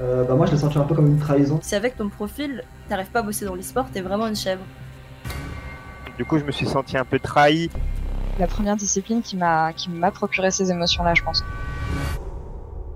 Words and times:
euh, 0.00 0.24
bah 0.24 0.34
moi 0.34 0.46
je 0.46 0.52
l'ai 0.52 0.58
senti 0.58 0.78
un 0.78 0.84
peu 0.84 0.94
comme 0.94 1.06
une 1.06 1.18
trahison. 1.18 1.58
Si 1.62 1.74
avec 1.74 1.96
ton 1.96 2.08
profil, 2.08 2.62
t'arrives 2.88 3.10
pas 3.10 3.20
à 3.20 3.22
bosser 3.22 3.44
dans 3.44 3.54
l'e-sport, 3.54 3.86
t'es 3.92 4.00
vraiment 4.00 4.26
une 4.26 4.36
chèvre. 4.36 4.62
Du 6.16 6.24
coup, 6.24 6.38
je 6.38 6.44
me 6.44 6.52
suis 6.52 6.66
senti 6.66 6.96
un 6.96 7.04
peu 7.04 7.18
trahi. 7.18 7.70
La 8.38 8.46
première 8.46 8.76
discipline 8.76 9.22
qui 9.22 9.36
m'a 9.36 9.72
qui 9.72 9.90
m'a 9.90 10.10
procuré 10.10 10.50
ces 10.50 10.70
émotions-là, 10.70 11.14
je 11.14 11.22
pense. 11.22 11.44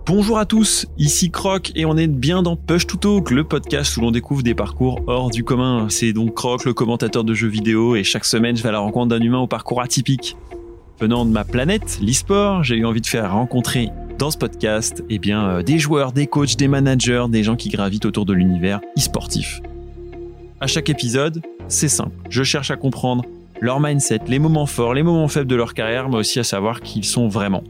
Bonjour 0.07 0.39
à 0.39 0.47
tous, 0.47 0.87
ici 0.97 1.31
Croc 1.31 1.71
et 1.75 1.85
on 1.85 1.95
est 1.99 2.07
bien 2.07 2.43
dans 2.43 2.57
Push 2.57 2.87
to 2.87 2.97
Talk, 2.97 3.31
le 3.31 3.45
podcast 3.45 3.95
où 3.99 4.01
l'on 4.01 4.11
découvre 4.11 4.43
des 4.43 4.55
parcours 4.55 5.03
hors 5.07 5.29
du 5.29 5.45
commun. 5.45 5.89
C'est 5.91 6.15
donc 6.15 6.33
Croc, 6.33 6.65
le 6.65 6.73
commentateur 6.73 7.25
de 7.25 7.35
jeux 7.35 7.49
vidéo, 7.49 7.95
et 7.95 8.05
chaque 8.05 8.25
semaine 8.25 8.57
je 8.57 8.63
vais 8.63 8.71
à 8.71 8.73
la 8.73 8.79
rencontre 8.79 9.09
d'un 9.09 9.21
humain 9.21 9.39
au 9.39 9.47
parcours 9.47 9.83
atypique. 9.83 10.35
Venant 10.99 11.27
de 11.27 11.31
ma 11.31 11.45
planète, 11.45 11.99
l'e-sport, 12.01 12.65
j'ai 12.65 12.77
eu 12.77 12.87
envie 12.87 13.03
de 13.03 13.07
faire 13.07 13.31
rencontrer 13.31 13.91
dans 14.19 14.31
ce 14.33 14.37
podcast 14.37 15.05
eh 15.09 15.19
bien, 15.19 15.49
euh, 15.49 15.63
des 15.63 15.79
joueurs, 15.79 16.13
des 16.13 16.27
coachs, 16.27 16.57
des 16.57 16.67
managers, 16.67 17.27
des 17.29 17.45
gens 17.45 17.55
qui 17.55 17.69
gravitent 17.69 18.05
autour 18.05 18.27
de 18.27 18.33
l'univers 18.33 18.81
e-sportif. 18.99 19.61
À 20.61 20.67
chaque 20.67 20.91
épisode, 20.91 21.41
c'est 21.69 21.89
simple. 21.89 22.11
Je 22.29 22.43
cherche 22.43 22.73
à 22.73 22.77
comprendre 22.77 23.25
leur 23.61 23.79
mindset, 23.79 24.21
les 24.27 24.41
moments 24.41 24.67
forts, 24.67 24.93
les 24.93 25.05
moments 25.05 25.29
faibles 25.29 25.47
de 25.47 25.55
leur 25.55 25.73
carrière, 25.73 26.09
mais 26.09 26.17
aussi 26.17 26.41
à 26.41 26.45
savoir 26.45 26.81
qui 26.81 26.99
ils 26.99 27.05
sont 27.05 27.29
vraiment. 27.29 27.63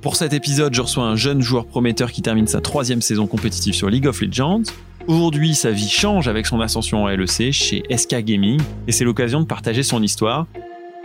Pour 0.00 0.16
cet 0.16 0.32
épisode, 0.32 0.74
je 0.74 0.80
reçois 0.80 1.04
un 1.04 1.16
jeune 1.16 1.42
joueur 1.42 1.66
prometteur 1.66 2.10
qui 2.12 2.22
termine 2.22 2.46
sa 2.46 2.60
troisième 2.60 3.02
saison 3.02 3.26
compétitive 3.26 3.74
sur 3.74 3.90
League 3.90 4.06
of 4.06 4.20
Legends. 4.22 4.62
Aujourd'hui, 5.06 5.54
sa 5.54 5.70
vie 5.70 5.88
change 5.88 6.28
avec 6.28 6.46
son 6.46 6.60
ascension 6.60 7.04
en 7.04 7.08
LEC 7.08 7.52
chez 7.52 7.82
SK 7.94 8.22
Gaming 8.22 8.60
et 8.88 8.92
c'est 8.92 9.04
l'occasion 9.04 9.40
de 9.40 9.46
partager 9.46 9.82
son 9.82 10.02
histoire. 10.02 10.46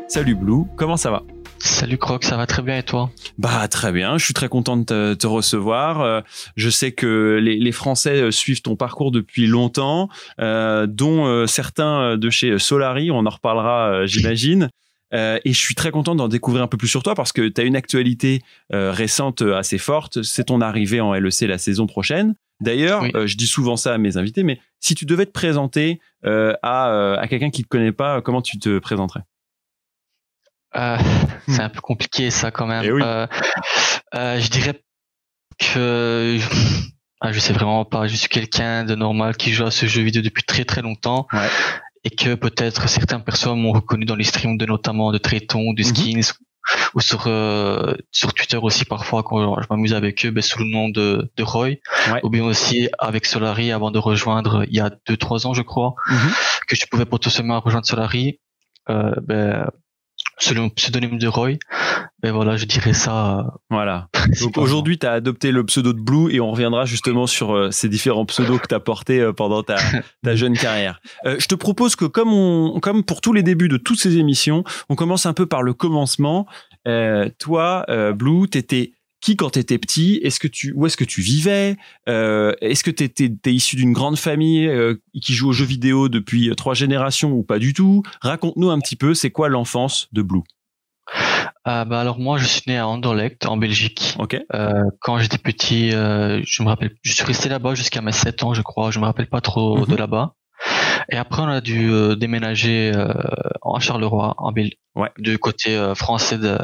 Salut 0.07 0.35
Blue, 0.35 0.63
comment 0.77 0.98
ça 0.98 1.12
va? 1.12 1.23
Salut 1.59 1.97
Croc, 1.97 2.23
ça 2.23 2.38
va 2.38 2.45
très 2.45 2.61
bien 2.61 2.77
et 2.77 2.84
toi? 2.84 3.11
Bah 3.38 3.67
très 3.67 3.91
bien, 3.91 4.17
je 4.17 4.25
suis 4.25 4.34
très 4.34 4.49
content 4.49 4.77
de 4.77 4.84
te, 4.84 5.13
te 5.13 5.27
recevoir. 5.27 6.02
Euh, 6.02 6.21
je 6.55 6.70
sais 6.70 6.91
que 6.91 7.40
les, 7.41 7.57
les, 7.57 7.71
Français 7.71 8.21
euh, 8.21 8.32
suivent 8.32 8.62
ton 8.62 8.76
parcours 8.76 9.12
depuis 9.12 9.48
longtemps, 9.48 10.09
euh, 10.40 10.87
dont 10.87 11.48
certains 11.48 12.17
de 12.17 12.29
chez 12.29 12.57
Solari, 12.59 13.12
on 13.12 13.26
en 13.26 13.29
reparlera 13.29 14.05
j'imagine. 14.05 14.70
Euh, 15.13 15.40
et 15.45 15.54
je 15.54 15.59
suis 15.59 15.76
très 15.76 15.91
content 15.91 16.15
d'en 16.15 16.27
découvrir 16.27 16.63
un 16.63 16.67
peu 16.67 16.77
plus 16.77 16.87
sur 16.87 17.04
toi 17.04 17.15
parce 17.15 17.32
que 17.32 17.48
tu 17.48 17.62
as 17.62 17.63
une 17.63 17.76
actualité 17.76 18.41
euh, 18.73 18.91
récente 18.91 19.41
assez 19.41 19.77
forte. 19.77 20.21
C'est 20.23 20.45
ton 20.45 20.62
arrivée 20.62 20.99
en 20.99 21.13
LEC 21.13 21.41
la 21.41 21.57
saison 21.57 21.87
prochaine. 21.87 22.35
D'ailleurs, 22.60 23.04
oui. 23.04 23.12
euh, 23.15 23.27
je 23.27 23.37
dis 23.37 23.48
souvent 23.48 23.77
ça 23.77 23.93
à 23.93 23.98
mes 23.98 24.17
invités, 24.17 24.43
mais 24.43 24.60
si 24.79 24.95
tu 24.95 25.05
devais 25.05 25.26
te 25.26 25.32
présenter 25.32 25.99
à, 26.23 27.13
à 27.13 27.27
quelqu'un 27.29 27.49
qui 27.49 27.62
ne 27.62 27.63
te 27.63 27.70
connaît 27.70 27.91
pas, 27.93 28.21
comment 28.21 28.41
tu 28.41 28.60
te 28.60 28.79
présenterais? 28.79 29.21
Euh, 30.76 30.98
c'est 31.48 31.62
un 31.62 31.70
peu 31.70 31.82
compliqué 31.82 32.29
ça 32.32 32.51
quand 32.51 32.68
même. 32.68 32.84
Eh 32.84 32.91
oui. 32.91 33.01
euh, 33.04 33.27
euh, 34.15 34.40
je 34.40 34.49
dirais 34.49 34.82
que 35.60 36.40
ah, 37.21 37.32
je 37.32 37.40
sais 37.40 37.54
vraiment 37.54 37.85
pas. 37.85 38.07
Je 38.07 38.15
suis 38.15 38.29
quelqu'un 38.29 38.84
de 38.84 38.95
normal 38.95 39.35
qui 39.38 39.51
joue 39.54 39.65
à 39.65 39.71
ce 39.71 39.85
jeu 39.85 40.01
vidéo 40.01 40.21
depuis 40.21 40.43
très 40.43 40.65
très 40.65 40.82
longtemps 40.82 41.27
ouais. 41.34 41.49
et 42.04 42.10
que 42.10 42.35
peut-être 42.35 42.88
certaines 42.90 43.23
personnes 43.23 43.60
m'ont 43.62 43.73
reconnu 43.73 44.05
dans 44.05 44.15
les 44.15 44.23
streams 44.26 44.57
de 44.57 44.65
notamment 44.65 45.12
de 45.12 45.18
Traiton, 45.18 45.73
de 45.73 45.84
Skins. 45.84 46.18
Mm 46.18 46.21
-hmm. 46.21 46.34
Ou 46.95 46.99
sur 46.99 47.21
euh, 47.27 47.93
sur 48.12 48.34
Twitter 48.34 48.60
aussi 48.68 48.84
parfois 48.84 49.23
quand 49.23 49.62
je 49.62 49.68
m'amuse 49.70 49.93
avec 49.93 50.26
eux 50.26 50.32
ben, 50.32 50.41
sous 50.41 50.60
le 50.60 50.70
nom 50.76 50.90
de, 50.90 51.07
de 51.38 51.43
Roy 51.43 51.68
ouais. 51.68 52.20
ou 52.23 52.29
bien 52.29 52.43
aussi 52.43 52.90
avec 52.99 53.26
Solari 53.26 53.71
avant 53.71 53.90
de 53.90 53.99
rejoindre 53.99 54.54
il 54.71 54.76
y 54.76 54.82
a 54.88 54.90
deux 55.07 55.15
trois 55.26 55.40
ans 55.48 55.54
je 55.54 55.63
crois 55.71 55.91
mm 56.10 56.15
-hmm. 56.15 56.32
que 56.68 56.76
je 56.79 56.85
pouvais 56.91 57.05
potentiellement 57.15 57.60
rejoindre 57.65 57.88
Solari 57.88 58.26
euh, 58.90 59.13
ben, 59.29 59.70
selon 60.40 60.66
le 60.66 60.70
pseudonyme 60.70 61.18
de 61.18 61.27
Roy. 61.27 61.54
Ben 62.21 62.32
voilà, 62.32 62.57
je 62.57 62.66
dirais 62.66 62.93
ça. 62.93 63.46
Voilà. 63.70 64.07
Donc 64.41 64.57
aujourd'hui, 64.57 64.97
tu 64.97 65.06
as 65.06 65.13
adopté 65.13 65.52
le 65.52 65.66
pseudo 65.66 65.94
de 65.94 66.00
Blue 66.00 66.34
et 66.34 66.40
on 66.40 66.52
reviendra 66.52 66.85
justement 66.85 67.28
sur 67.28 67.56
euh, 67.56 67.72
ces 67.72 67.90
différents 67.90 68.25
pseudos 68.25 68.59
que 68.59 68.68
tu 68.68 68.75
as 68.75 68.79
portés 68.79 69.19
euh, 69.19 69.34
pendant 69.34 69.63
ta, 69.63 69.78
ta 70.24 70.35
jeune 70.35 70.57
carrière. 70.57 71.00
Euh, 71.25 71.38
je 71.39 71.47
te 71.47 71.56
propose 71.56 71.95
que 71.95 72.06
comme, 72.06 72.34
on, 72.34 72.79
comme 72.79 73.03
pour 73.03 73.22
tous 73.22 73.34
les 73.34 73.44
débuts 73.44 73.69
de 73.69 73.78
toutes 73.78 74.00
ces 74.00 74.17
émissions, 74.17 74.63
on 74.89 74.95
commence 74.95 75.25
un 75.25 75.34
peu 75.34 75.45
par 75.45 75.63
le 75.63 75.73
commencement. 75.73 76.47
toi, 77.40 77.85
Blue, 78.16 78.47
tu 78.50 78.57
étais 78.57 78.94
qui 79.22 79.35
quand 79.35 79.51
tu 79.51 79.59
étais 79.59 79.78
petit 79.78 80.19
Est-ce 80.23 80.39
que 80.39 80.47
tu 80.47 80.73
où 80.73 80.85
est-ce 80.85 80.97
que 80.97 81.03
tu 81.03 81.22
vivais? 81.22 81.75
Euh, 82.07 82.53
Est-ce 82.61 82.83
que 82.83 82.91
tu 82.91 83.03
étais 83.03 83.53
issu 83.53 83.75
d'une 83.75 83.94
grande 83.94 84.17
famille 84.17 84.67
euh, 84.67 84.95
qui 85.22 85.33
joue 85.33 85.50
aux 85.50 85.53
jeux 85.53 85.66
vidéo 85.66 86.09
depuis 86.09 86.51
trois 86.55 86.73
générations 86.73 87.31
ou 87.31 87.44
pas 87.44 87.59
du 87.59 87.73
tout? 87.73 88.03
Raconte-nous 88.22 88.69
un 88.69 88.79
petit 88.79 88.95
peu, 88.95 89.13
c'est 89.13 89.31
quoi 89.31 89.50
l'enfance 89.50 90.07
de 90.11 90.22
Blue? 90.22 90.44
Euh, 91.67 91.83
bah 91.83 92.00
alors 92.00 92.17
moi 92.19 92.38
je 92.38 92.45
suis 92.45 92.63
né 92.67 92.78
à 92.78 92.88
Anderlecht 92.88 93.45
en 93.45 93.57
Belgique. 93.57 94.16
Euh, 94.53 94.83
quand 95.01 95.17
j'étais 95.17 95.38
petit, 95.38 95.94
euh, 95.94 96.41
je 96.45 96.63
me 96.63 96.69
rappelle, 96.69 96.91
je 97.01 97.11
suis 97.11 97.25
resté 97.25 97.49
là-bas 97.49 97.75
jusqu'à 97.75 98.01
mes 98.01 98.13
7 98.13 98.44
ans 98.44 98.53
je 98.53 98.61
crois. 98.61 98.91
Je 98.91 98.99
me 98.99 99.05
rappelle 99.05 99.28
pas 99.28 99.41
trop 99.41 99.79
-hmm. 99.79 99.89
de 99.89 99.95
là-bas. 99.95 100.34
Et 101.11 101.17
après 101.17 101.41
on 101.41 101.47
a 101.47 101.61
dû 101.61 101.91
déménager 102.17 102.91
en 103.61 103.79
Charleroi, 103.79 104.34
en 104.38 104.51
Belgique, 104.51 104.79
ouais. 104.95 105.11
du 105.17 105.38
côté 105.38 105.69
français 105.95 106.38
de 106.38 106.57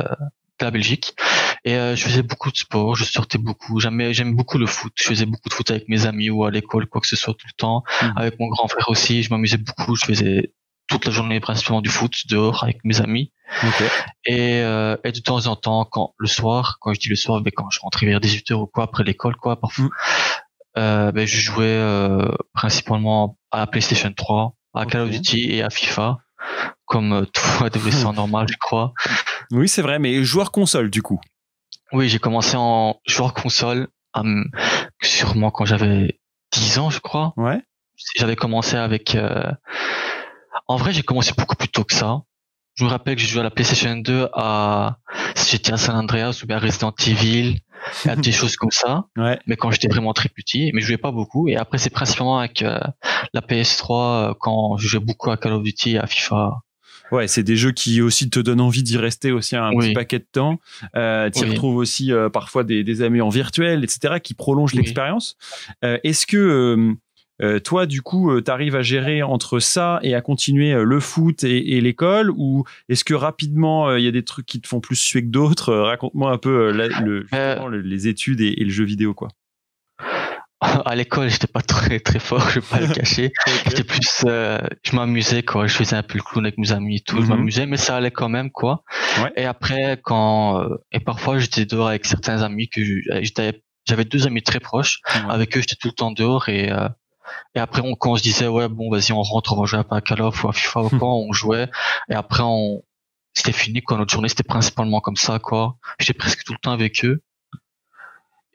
la 0.62 0.72
Belgique. 0.72 1.16
Et 1.66 1.76
euh, 1.76 1.96
je 1.96 2.04
faisais 2.04 2.24
beaucoup 2.24 2.52
de 2.52 2.58
sport, 2.58 2.96
je 2.96 3.06
sortais 3.06 3.38
beaucoup. 3.38 3.80
J'aime 3.80 4.36
beaucoup 4.36 4.58
le 4.58 4.66
foot. 4.66 4.94
Je 4.96 5.04
faisais 5.04 5.26
beaucoup 5.26 5.50
de 5.50 5.54
foot 5.54 5.72
avec 5.72 5.88
mes 5.88 6.06
amis 6.06 6.30
ou 6.30 6.44
à 6.44 6.52
l'école, 6.52 6.88
quoi 6.88 7.02
que 7.02 7.08
ce 7.08 7.16
soit 7.16 7.34
tout 7.34 7.48
le 7.48 7.56
temps. 7.58 7.84
Mmh. 8.02 8.14
Avec 8.18 8.40
mon 8.40 8.48
grand 8.48 8.68
frère 8.68 8.90
aussi, 8.90 9.24
je 9.24 9.30
m'amusais 9.30 9.58
beaucoup. 9.58 9.96
Je 9.96 10.06
faisais 10.06 10.54
toute 10.88 11.06
la 11.06 11.12
journée 11.12 11.40
principalement 11.40 11.82
du 11.82 11.90
foot 11.90 12.28
dehors 12.28 12.64
avec 12.64 12.84
mes 12.84 13.02
amis. 13.02 13.32
Okay. 13.64 13.88
Et, 14.26 14.62
euh, 14.62 14.98
et, 15.04 15.12
de 15.12 15.20
temps 15.20 15.46
en 15.48 15.56
temps, 15.56 15.86
quand 15.86 16.14
le 16.18 16.28
soir, 16.28 16.78
quand 16.82 16.94
je 16.94 17.00
dis 17.00 17.10
le 17.10 17.16
soir, 17.16 17.42
ben, 17.42 17.52
quand 17.56 17.70
je 17.70 17.80
rentrais 17.80 18.06
vers 18.06 18.20
18h 18.20 18.54
ou 18.54 18.68
quoi 18.68 18.86
après 18.86 19.04
l'école, 19.04 19.36
quoi, 19.36 19.60
parfois, 19.60 19.86
mmh. 19.86 19.90
euh, 20.78 21.12
ben, 21.12 21.26
je 21.26 21.40
jouais 21.40 21.66
euh, 21.66 22.30
principalement 22.54 23.38
à 23.52 23.60
la 23.60 23.68
PlayStation 23.68 24.12
3, 24.12 24.56
à 24.74 24.82
okay. 24.82 24.92
Call 24.92 25.02
of 25.02 25.10
Duty 25.10 25.52
et 25.52 25.64
à 25.64 25.70
FIFA, 25.70 26.18
comme 26.86 27.26
tout 27.34 27.64
adolescent 27.64 28.14
normal, 28.22 28.48
je 28.50 28.58
crois. 28.58 28.94
Oui, 29.52 29.68
c'est 29.68 29.82
vrai, 29.82 30.00
mais 30.00 30.24
joueur 30.24 30.52
console 30.52 30.90
du 30.90 31.02
coup. 31.02 31.20
Oui, 31.92 32.10
j'ai 32.10 32.20
commencé 32.20 32.56
en 32.58 33.00
joueur 33.06 33.34
console, 33.34 33.88
um, 34.14 34.50
sûrement 35.02 35.52
quand 35.52 35.66
j'avais 35.66 36.20
10 36.52 36.80
ans, 36.80 36.90
je 36.90 37.00
crois. 37.00 37.34
Ouais. 37.38 37.62
J'avais 38.16 38.36
commencé 38.36 38.76
avec. 38.76 39.16
Euh... 39.16 39.52
En 40.68 40.78
vrai, 40.78 40.94
j'ai 40.94 41.04
commencé 41.04 41.34
beaucoup 41.38 41.56
plus 41.56 41.70
tôt 41.70 41.84
que 41.84 41.94
ça. 41.94 42.22
Je 42.76 42.84
me 42.84 42.90
rappelle 42.90 43.16
que 43.16 43.22
j'ai 43.22 43.28
joué 43.28 43.42
à 43.42 43.44
la 43.44 43.52
PlayStation 43.52 43.96
2 43.96 44.30
à 44.34 44.98
j'étais 45.50 45.74
à 45.74 45.78
San 45.78 45.96
Andreas 45.96 46.40
ou 46.44 46.48
bien 46.48 46.58
à 46.58 46.60
Resident 46.60 46.94
Evil, 47.06 47.60
à 48.06 48.16
des 48.16 48.32
choses 48.32 48.56
comme 48.56 48.72
ça. 48.72 49.06
Ouais. 49.16 49.40
Mais 49.46 49.56
quand 49.56 49.70
j'étais 49.70 49.88
vraiment 49.88 50.14
très 50.14 50.30
petit, 50.30 50.72
mais 50.74 50.82
je 50.82 50.88
jouais 50.88 50.98
pas 50.98 51.12
beaucoup. 51.12 51.48
Et 51.48 51.56
après, 51.56 51.78
c'est 51.78 51.92
principalement 51.92 52.40
avec 52.40 52.64
euh, 52.64 52.80
la 53.34 53.42
PS3 53.42 53.92
euh, 54.32 54.34
quand 54.40 54.78
je 54.78 54.88
jouais 54.88 55.00
beaucoup 55.00 55.30
à 55.30 55.38
Call 55.38 55.54
of 55.54 55.64
Duty 55.64 55.92
et 55.92 55.98
à 56.00 56.08
FIFA. 56.08 56.62
Ouais, 57.12 57.28
c'est 57.28 57.44
des 57.44 57.58
jeux 57.58 57.74
qui 57.74 58.02
aussi 58.02 58.32
te 58.32 58.40
donnent 58.40 58.62
envie 58.62 58.82
d'y 58.82 58.98
rester 58.98 59.32
aussi 59.32 59.56
un 59.56 59.70
oui. 59.74 59.88
petit 59.88 59.94
paquet 59.94 60.18
de 60.18 60.28
temps. 60.32 60.60
Euh, 60.96 61.30
tu 61.30 61.44
oui. 61.44 61.52
retrouves 61.52 61.76
aussi 61.76 62.12
parfois 62.32 62.64
des, 62.64 62.84
des, 62.84 63.04
amis 63.04 63.22
en 63.22 63.30
virtuel, 63.30 63.84
etc., 63.84 64.16
qui 64.24 64.34
prolongent 64.34 64.72
oui. 64.74 64.80
l'expérience. 64.80 65.38
Est-ce 65.84 66.26
que 66.26 66.96
euh, 67.44 67.60
toi, 67.60 67.86
du 67.86 68.02
coup, 68.02 68.42
tu 68.42 68.50
arrives 68.50 68.76
à 68.76 68.82
gérer 68.82 69.22
entre 69.22 69.60
ça 69.60 70.00
et 70.02 70.16
à 70.16 70.22
continuer 70.22 70.74
le 70.74 71.00
foot 71.00 71.44
et, 71.44 71.76
et 71.76 71.82
l'école 71.82 72.32
Ou 72.32 72.64
est-ce 72.90 73.04
que 73.04 73.14
rapidement, 73.14 73.96
il 73.96 74.04
y 74.04 74.08
a 74.08 74.12
des 74.12 74.24
trucs 74.24 74.46
qui 74.46 74.62
te 74.62 74.68
font 74.68 74.80
plus 74.80 74.96
suer 74.96 75.22
que 75.22 75.30
d'autres? 75.30 75.74
Raconte-moi 75.74 76.32
un 76.32 76.38
peu 76.38 76.72
la, 76.72 76.88
le, 76.88 77.26
le, 77.32 77.82
les 77.82 78.08
études 78.08 78.42
et, 78.42 78.62
et, 78.62 78.64
le 78.64 78.72
jeu 78.72 78.86
vidéo, 78.86 79.14
quoi 79.14 79.30
à 80.86 80.96
l'école, 80.96 81.30
j'étais 81.30 81.48
pas 81.48 81.62
très 81.62 82.00
très 82.00 82.20
fort, 82.20 82.50
je 82.50 82.60
vais 82.60 82.66
pas 82.66 82.80
le 82.80 82.88
cacher. 82.94 83.32
J'étais 83.66 83.84
plus, 83.84 84.24
euh, 84.26 84.60
je 84.84 84.96
m'amusais 84.96 85.44
quoi. 85.44 85.68
Je 85.68 85.76
faisais 85.76 85.96
un 85.96 86.04
peu 86.04 86.18
le 86.18 86.24
clown 86.24 86.46
avec 86.46 86.58
mes 86.58 86.72
amis 86.72 86.98
et 86.98 87.00
tout. 87.00 87.16
Mm 87.16 87.20
-hmm. 87.20 87.26
Je 87.26 87.30
m'amusais, 87.30 87.66
mais 87.66 87.78
ça 87.78 87.96
allait 87.98 88.12
quand 88.12 88.30
même 88.30 88.52
quoi. 88.52 88.84
Ouais. 89.22 89.32
Et 89.36 89.46
après, 89.46 90.00
quand 90.04 90.62
euh, 90.62 90.78
et 90.92 91.00
parfois 91.00 91.38
j'étais 91.40 91.66
dehors 91.66 91.88
avec 91.88 92.06
certains 92.06 92.42
amis 92.42 92.68
que 92.70 92.82
j'étais, 93.22 93.62
j'avais 93.88 94.06
deux 94.06 94.26
amis 94.28 94.44
très 94.44 94.60
proches. 94.60 95.00
Ouais. 95.16 95.34
Avec 95.36 95.50
eux, 95.56 95.62
j'étais 95.62 95.80
tout 95.82 95.90
le 95.90 95.98
temps 96.02 96.12
dehors 96.12 96.50
et 96.50 96.72
euh, 96.72 96.90
et 97.56 97.60
après 97.60 97.82
on, 97.82 97.96
quand 97.96 98.12
on 98.12 98.16
se 98.16 98.24
disait 98.24 98.48
ouais 98.48 98.68
bon 98.68 98.90
vas-y 98.92 99.12
on 99.12 99.22
rentre, 99.22 99.54
on 99.54 99.62
va 99.62 99.66
jouer 99.66 99.82
à 99.90 100.02
Call 100.02 100.22
of 100.22 100.44
ou 100.44 100.50
à 100.50 100.54
FIFA 100.54 100.82
ou 100.84 100.90
quoi, 100.90 101.14
on 101.14 101.32
jouait. 101.34 101.70
Et 102.10 102.14
après 102.14 102.44
on 102.44 102.84
c'était 103.34 103.52
fini 103.52 103.82
quoi. 103.82 103.98
Notre 103.98 104.12
journée 104.12 104.30
c'était 104.30 104.44
principalement 104.44 105.02
comme 105.02 105.16
ça 105.16 105.40
quoi. 105.40 105.78
J'étais 106.00 106.14
presque 106.14 106.44
tout 106.44 106.54
le 106.54 106.60
temps 106.60 106.72
avec 106.72 107.04
eux. 107.06 107.22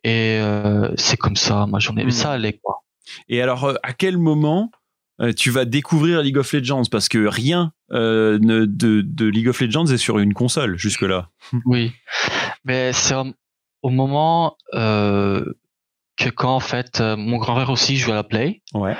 Et 0.04 0.38
euh, 0.40 0.92
c'est 0.96 1.16
comme 1.16 1.36
ça 1.36 1.66
ma 1.66 1.78
journée. 1.80 2.04
Mais 2.04 2.10
Mmh. 2.10 2.12
ça 2.12 2.32
allait 2.32 2.58
quoi. 2.62 2.84
Et 3.28 3.42
alors, 3.42 3.64
euh, 3.64 3.74
à 3.82 3.92
quel 3.92 4.18
moment 4.18 4.70
euh, 5.20 5.32
tu 5.32 5.50
vas 5.50 5.64
découvrir 5.64 6.22
League 6.22 6.36
of 6.38 6.52
Legends? 6.52 6.84
Parce 6.90 7.08
que 7.08 7.26
rien 7.26 7.72
euh, 7.90 8.38
ne, 8.40 8.64
de, 8.66 9.00
de, 9.00 9.26
League 9.26 9.48
of 9.48 9.60
Legends 9.60 9.86
est 9.86 9.96
sur 9.96 10.18
une 10.18 10.34
console 10.34 10.78
jusque-là. 10.78 11.30
Oui, 11.64 11.92
mais 12.64 12.92
c'est 12.92 13.14
au 13.82 13.90
moment 13.90 14.56
euh, 14.74 15.44
que 16.18 16.28
quand 16.30 16.54
en 16.54 16.60
fait 16.60 17.00
mon 17.00 17.36
grand 17.38 17.54
frère 17.54 17.70
aussi 17.70 17.96
joue 17.96 18.12
à 18.12 18.16
la 18.16 18.24
Play. 18.24 18.62
Ouais. 18.74 18.96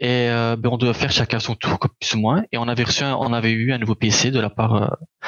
Et 0.00 0.28
euh, 0.30 0.56
ben, 0.56 0.68
on 0.72 0.78
devait 0.78 0.94
faire 0.94 1.12
chacun 1.12 1.38
son 1.38 1.54
tour, 1.54 1.78
plus 1.78 2.14
ou 2.14 2.18
moins. 2.18 2.42
Et 2.50 2.58
on 2.58 2.66
avait 2.66 2.82
reçu, 2.82 3.04
un- 3.04 3.14
on 3.14 3.32
avait 3.32 3.52
eu 3.52 3.72
un 3.72 3.78
nouveau 3.78 3.94
PC 3.94 4.32
de 4.32 4.40
la 4.40 4.50
part. 4.50 4.74
euh, 4.74 4.86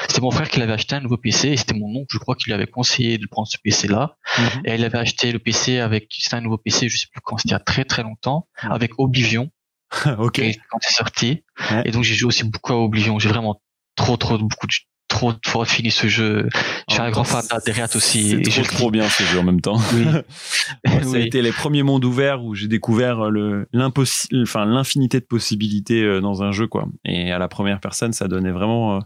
c'était 0.09 0.19
mon 0.19 0.31
frère 0.31 0.49
qui 0.49 0.59
l'avait 0.59 0.73
acheté 0.73 0.95
un 0.95 0.99
nouveau 0.99 1.15
PC 1.15 1.47
et 1.49 1.55
c'était 1.57 1.75
mon 1.75 1.87
oncle, 1.95 2.07
je 2.09 2.17
crois, 2.17 2.35
qui 2.35 2.45
lui 2.47 2.53
avait 2.53 2.67
conseillé 2.67 3.17
de 3.17 3.25
prendre 3.25 3.47
ce 3.47 3.57
PC-là. 3.63 4.17
Mhm. 4.37 4.61
Et 4.65 4.75
il 4.75 4.83
avait 4.83 4.97
acheté 4.97 5.31
le 5.31 5.39
PC 5.39 5.79
avec, 5.79 6.07
c'était 6.09 6.35
un 6.35 6.41
nouveau 6.41 6.57
PC, 6.57 6.89
je 6.89 6.97
sais 6.97 7.05
plus 7.09 7.21
quand, 7.23 7.37
c'était 7.37 7.49
il 7.49 7.51
y 7.53 7.55
a 7.55 7.59
très 7.59 7.85
très 7.85 8.03
longtemps, 8.03 8.49
Mhm. 8.63 8.71
avec 8.73 8.91
Oblivion. 8.97 9.49
ok. 10.19 10.39
Et 10.39 10.57
quand 10.69 10.79
c'est 10.81 10.93
sorti. 10.93 11.43
Ouais. 11.71 11.83
Et 11.85 11.91
donc 11.91 12.03
j'ai 12.03 12.15
joué 12.15 12.27
aussi 12.27 12.43
beaucoup 12.43 12.73
à 12.73 12.75
Oblivion. 12.75 13.17
J'ai 13.17 13.29
vraiment 13.29 13.61
trop 13.95 14.17
trop 14.17 14.37
beaucoup 14.37 14.67
de 14.67 14.73
trop 15.15 15.33
de 15.33 15.39
fois 15.45 15.65
fini 15.65 15.91
ce 15.91 16.07
jeu. 16.07 16.47
Je 16.87 16.93
suis 16.93 17.01
un 17.01 17.09
grand 17.11 17.23
fan 17.23 17.43
d'Aderiat 17.49 17.87
aussi. 17.95 18.37
C'est 18.43 18.61
trop, 18.63 18.75
trop 18.77 18.91
bien 18.91 19.07
ce 19.09 19.23
jeu 19.23 19.39
en 19.39 19.43
même 19.43 19.61
temps. 19.61 19.79
Oui. 19.95 20.05
Ça 21.03 21.15
a 21.17 21.19
été 21.19 21.41
les 21.41 21.51
premiers 21.51 21.83
mondes 21.83 22.05
ouverts 22.05 22.43
où 22.43 22.53
j'ai 22.55 22.67
découvert 22.67 23.19
enfin 23.19 24.65
l'infinité 24.65 25.19
de 25.19 25.25
possibilités 25.25 26.03
euh, 26.03 26.21
dans 26.21 26.43
un 26.43 26.51
jeu 26.51 26.67
quoi. 26.67 26.87
Et 27.05 27.31
à 27.31 27.39
la 27.39 27.47
première 27.47 27.79
personne, 27.79 28.13
ça 28.13 28.27
donnait 28.27 28.51
vraiment 28.51 28.97
euh, 28.97 28.99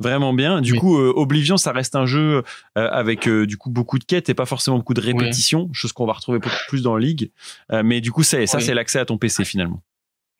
vraiment 0.00 0.32
bien. 0.34 0.60
Du 0.60 0.72
Oui. 0.72 0.78
coup, 0.78 0.98
euh, 0.98 1.12
Oblivion, 1.16 1.56
ça 1.56 1.72
reste 1.72 1.94
un 1.96 2.06
jeu 2.06 2.42
euh, 2.78 2.88
avec 2.90 3.28
euh, 3.28 3.46
du 3.46 3.56
coup 3.56 3.70
beaucoup 3.70 3.98
de 3.98 4.04
quêtes 4.04 4.28
et 4.28 4.34
pas 4.34 4.46
forcément 4.46 4.76
beaucoup 4.78 4.94
de 4.94 5.00
répétitions, 5.00 5.68
chose 5.72 5.92
qu'on 5.92 6.06
va 6.06 6.12
retrouver 6.14 6.38
beaucoup 6.38 6.54
plus 6.68 6.82
dans 6.82 6.96
League. 6.96 7.30
Mais 7.72 8.00
du 8.00 8.10
coup, 8.12 8.22
ça, 8.22 8.44
ça 8.46 8.58
Oui. 8.58 8.64
c'est 8.64 8.74
l'accès 8.74 8.98
à 8.98 9.04
ton 9.04 9.18
PC 9.18 9.44
finalement. 9.44 9.82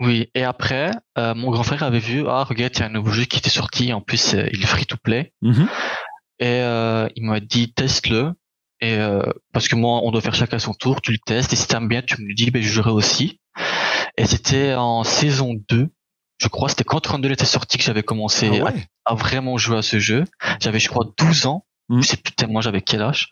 Oui, 0.01 0.29
et 0.35 0.43
après, 0.43 0.91
euh, 1.19 1.35
mon 1.35 1.51
grand 1.51 1.63
frère 1.63 1.83
avait 1.85 1.99
vu, 2.01 2.25
ah 2.29 2.45
regarde, 2.45 2.73
il 2.77 2.81
y 2.81 2.83
a 2.83 2.87
un 2.87 2.91
nouveau 2.91 3.11
jeu 3.13 3.25
qui 3.25 3.39
était 3.39 3.51
sorti, 3.51 3.93
en 3.93 4.01
plus 4.01 4.35
euh, 4.35 4.47
il 4.53 4.63
est 4.63 4.67
free 4.67 4.87
to 4.87 4.97
play, 5.03 5.33
Mhm. 5.43 5.69
et 6.41 6.47
euh, 6.63 7.09
il 7.15 7.25
m'a 7.25 7.39
dit 7.41 7.73
teste-le, 7.73 8.33
et 8.81 8.95
euh, 8.99 9.23
parce 9.53 9.69
que 9.69 9.77
moi 9.77 10.01
on 10.03 10.11
doit 10.11 10.21
faire 10.21 10.35
chacun 10.35 10.59
son 10.59 10.75
tour, 10.75 11.01
tu 11.01 11.13
le 11.13 11.19
testes, 11.25 11.53
et 11.53 11.57
si 11.57 11.69
t'aimes 11.69 11.87
bien, 11.89 12.03
tu 12.03 12.21
me 12.21 12.27
le 12.27 12.35
dis, 12.35 12.51
ben 12.51 12.61
je 12.63 12.69
jouerai 12.69 12.91
aussi. 12.91 13.41
Et 14.19 14.27
c'était 14.27 14.75
en 14.75 15.05
saison 15.05 15.55
2, 15.69 15.89
je 16.39 16.49
crois, 16.49 16.69
c'était 16.69 16.85
quand 16.85 17.01
32 17.01 17.31
était 17.31 17.45
sorti 17.45 17.79
que 17.79 17.85
j'avais 17.85 18.03
commencé 18.03 18.51
Ah 18.53 18.57
à, 18.69 18.73
ouais. 18.73 18.87
à 19.07 19.15
vraiment 19.15 19.57
jouer 19.59 19.79
à 19.79 19.83
ce 19.83 20.01
jeu. 20.01 20.25
J'avais 20.61 20.81
je 20.81 20.89
crois 20.89 21.07
12 21.19 21.47
ans, 21.47 21.65
Mhm. 21.89 22.03
je 22.03 22.07
sais 22.09 22.17
plus 22.17 22.33
tellement 22.33 22.61
j'avais 22.61 22.81
quel 22.81 23.01
âge. 23.03 23.29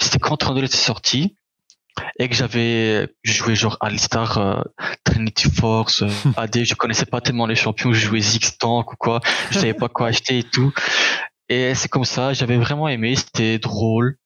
C'était 0.00 0.18
quand 0.18 0.36
32 0.38 0.64
était 0.64 0.76
sorti. 0.76 1.36
Et 2.18 2.28
que 2.28 2.34
j'avais 2.34 3.08
joué 3.22 3.54
genre 3.54 3.76
Alistar, 3.80 4.38
euh, 4.38 4.62
Trinity 5.04 5.50
Force, 5.50 6.02
euh, 6.02 6.08
AD, 6.36 6.64
je 6.64 6.74
connaissais 6.74 7.06
pas 7.06 7.20
tellement 7.20 7.46
les 7.46 7.56
champions, 7.56 7.92
je 7.92 8.06
jouais 8.06 8.20
Zix 8.20 8.58
Tank 8.58 8.92
ou 8.92 8.96
quoi, 8.96 9.20
je 9.50 9.58
savais 9.58 9.74
pas 9.74 9.88
quoi 9.88 10.08
acheter 10.08 10.38
et 10.38 10.42
tout. 10.44 10.72
Et 11.48 11.74
c'est 11.74 11.88
comme 11.88 12.04
ça, 12.04 12.32
j'avais 12.32 12.58
vraiment 12.58 12.88
aimé, 12.88 13.14
c'était 13.16 13.58
drôle. 13.58 14.18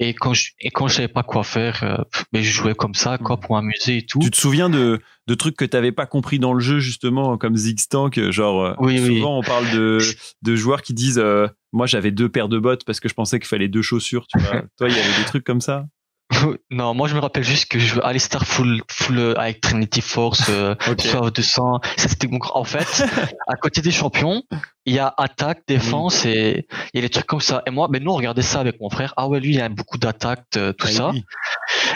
Et 0.00 0.14
quand 0.14 0.32
je, 0.32 0.50
et 0.60 0.70
quand 0.70 0.86
je 0.86 0.94
savais 0.94 1.08
pas 1.08 1.24
quoi 1.24 1.42
faire, 1.42 1.82
euh, 1.82 1.96
ben 2.32 2.40
je 2.42 2.50
jouais 2.50 2.74
comme 2.74 2.94
ça, 2.94 3.18
quoi, 3.18 3.36
pour 3.36 3.56
m'amuser 3.56 3.98
et 3.98 4.06
tout. 4.06 4.20
Tu 4.20 4.30
te 4.30 4.36
souviens 4.36 4.70
de, 4.70 5.00
de 5.26 5.34
trucs 5.34 5.56
que 5.56 5.64
t'avais 5.64 5.90
pas 5.90 6.06
compris 6.06 6.38
dans 6.38 6.54
le 6.54 6.60
jeu 6.60 6.78
justement 6.78 7.36
comme 7.36 7.56
Ziggs 7.56 7.88
Tank 7.90 8.18
genre 8.30 8.64
euh, 8.64 8.74
Oui, 8.78 9.00
oui. 9.00 9.16
souvent 9.16 9.38
on 9.38 9.42
parle 9.42 9.68
de, 9.72 9.98
de 10.42 10.56
joueurs 10.56 10.82
qui 10.82 10.94
disent 10.94 11.18
euh, 11.18 11.48
moi 11.72 11.86
j'avais 11.86 12.12
deux 12.12 12.28
paires 12.28 12.48
de 12.48 12.60
bottes 12.60 12.84
parce 12.84 13.00
que 13.00 13.08
je 13.08 13.14
pensais 13.14 13.40
qu'il 13.40 13.48
fallait 13.48 13.68
deux 13.68 13.82
chaussures 13.82 14.26
tu 14.28 14.38
vois 14.38 14.62
toi 14.78 14.88
il 14.88 14.96
y 14.96 14.98
avait 15.00 15.18
des 15.18 15.24
trucs 15.24 15.44
comme 15.44 15.60
ça? 15.60 15.86
non, 16.70 16.94
moi 16.94 17.08
je 17.08 17.14
me 17.14 17.20
rappelle 17.20 17.42
juste 17.44 17.66
que 17.70 17.78
je 17.78 17.86
jouais 17.86 18.04
Alistar 18.04 18.44
full, 18.46 18.82
full 18.90 19.18
euh, 19.18 19.34
avec 19.38 19.60
Trinity 19.60 20.00
Force, 20.00 20.44
euh, 20.50 20.74
Ok. 20.90 21.00
Soif 21.00 21.32
200. 21.32 21.80
Ça 21.96 22.08
c'était 22.08 22.28
mon. 22.28 22.38
En 22.52 22.64
fait, 22.64 23.04
à 23.48 23.54
côté 23.56 23.80
des 23.80 23.90
champions, 23.90 24.42
il 24.84 24.94
y 24.94 24.98
a 24.98 25.14
attaque, 25.16 25.62
défense 25.66 26.24
et 26.26 26.66
il 26.92 26.96
y 26.96 26.98
a 26.98 27.06
des 27.06 27.10
trucs 27.10 27.26
comme 27.26 27.40
ça. 27.40 27.62
Et 27.66 27.70
moi, 27.70 27.88
ben 27.88 28.02
nous 28.02 28.10
on 28.10 28.16
regardait 28.16 28.42
ça 28.42 28.60
avec 28.60 28.80
mon 28.80 28.90
frère. 28.90 29.14
Ah 29.16 29.28
ouais, 29.28 29.40
lui 29.40 29.54
il 29.54 29.60
a 29.60 29.68
beaucoup 29.68 29.98
d'attaque, 29.98 30.44
euh, 30.56 30.72
tout 30.72 30.86
Ah 30.88 30.92
ça. 30.92 31.10
oui. 31.10 31.24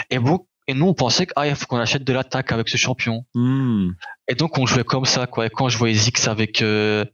Et 0.09 0.19
bon, 0.19 0.45
et 0.67 0.73
nous 0.73 0.87
on 0.87 0.93
pensait 0.93 1.25
que 1.25 1.33
ah 1.35 1.53
faut 1.55 1.65
qu'on 1.67 1.77
achète 1.79 2.03
de 2.03 2.13
l'attaque 2.13 2.51
avec 2.51 2.69
ce 2.69 2.77
champion. 2.77 3.25
Hmm. 3.35 3.91
Et 4.27 4.35
donc 4.35 4.57
on 4.57 4.65
jouait 4.65 4.83
comme 4.83 5.05
ça 5.05 5.27
quoi. 5.27 5.45
Et 5.45 5.49
quand 5.49 5.69
je 5.69 5.77
voyais 5.77 5.93
Zix 5.95 6.27
avec, 6.27 6.61
euh, 6.61 7.05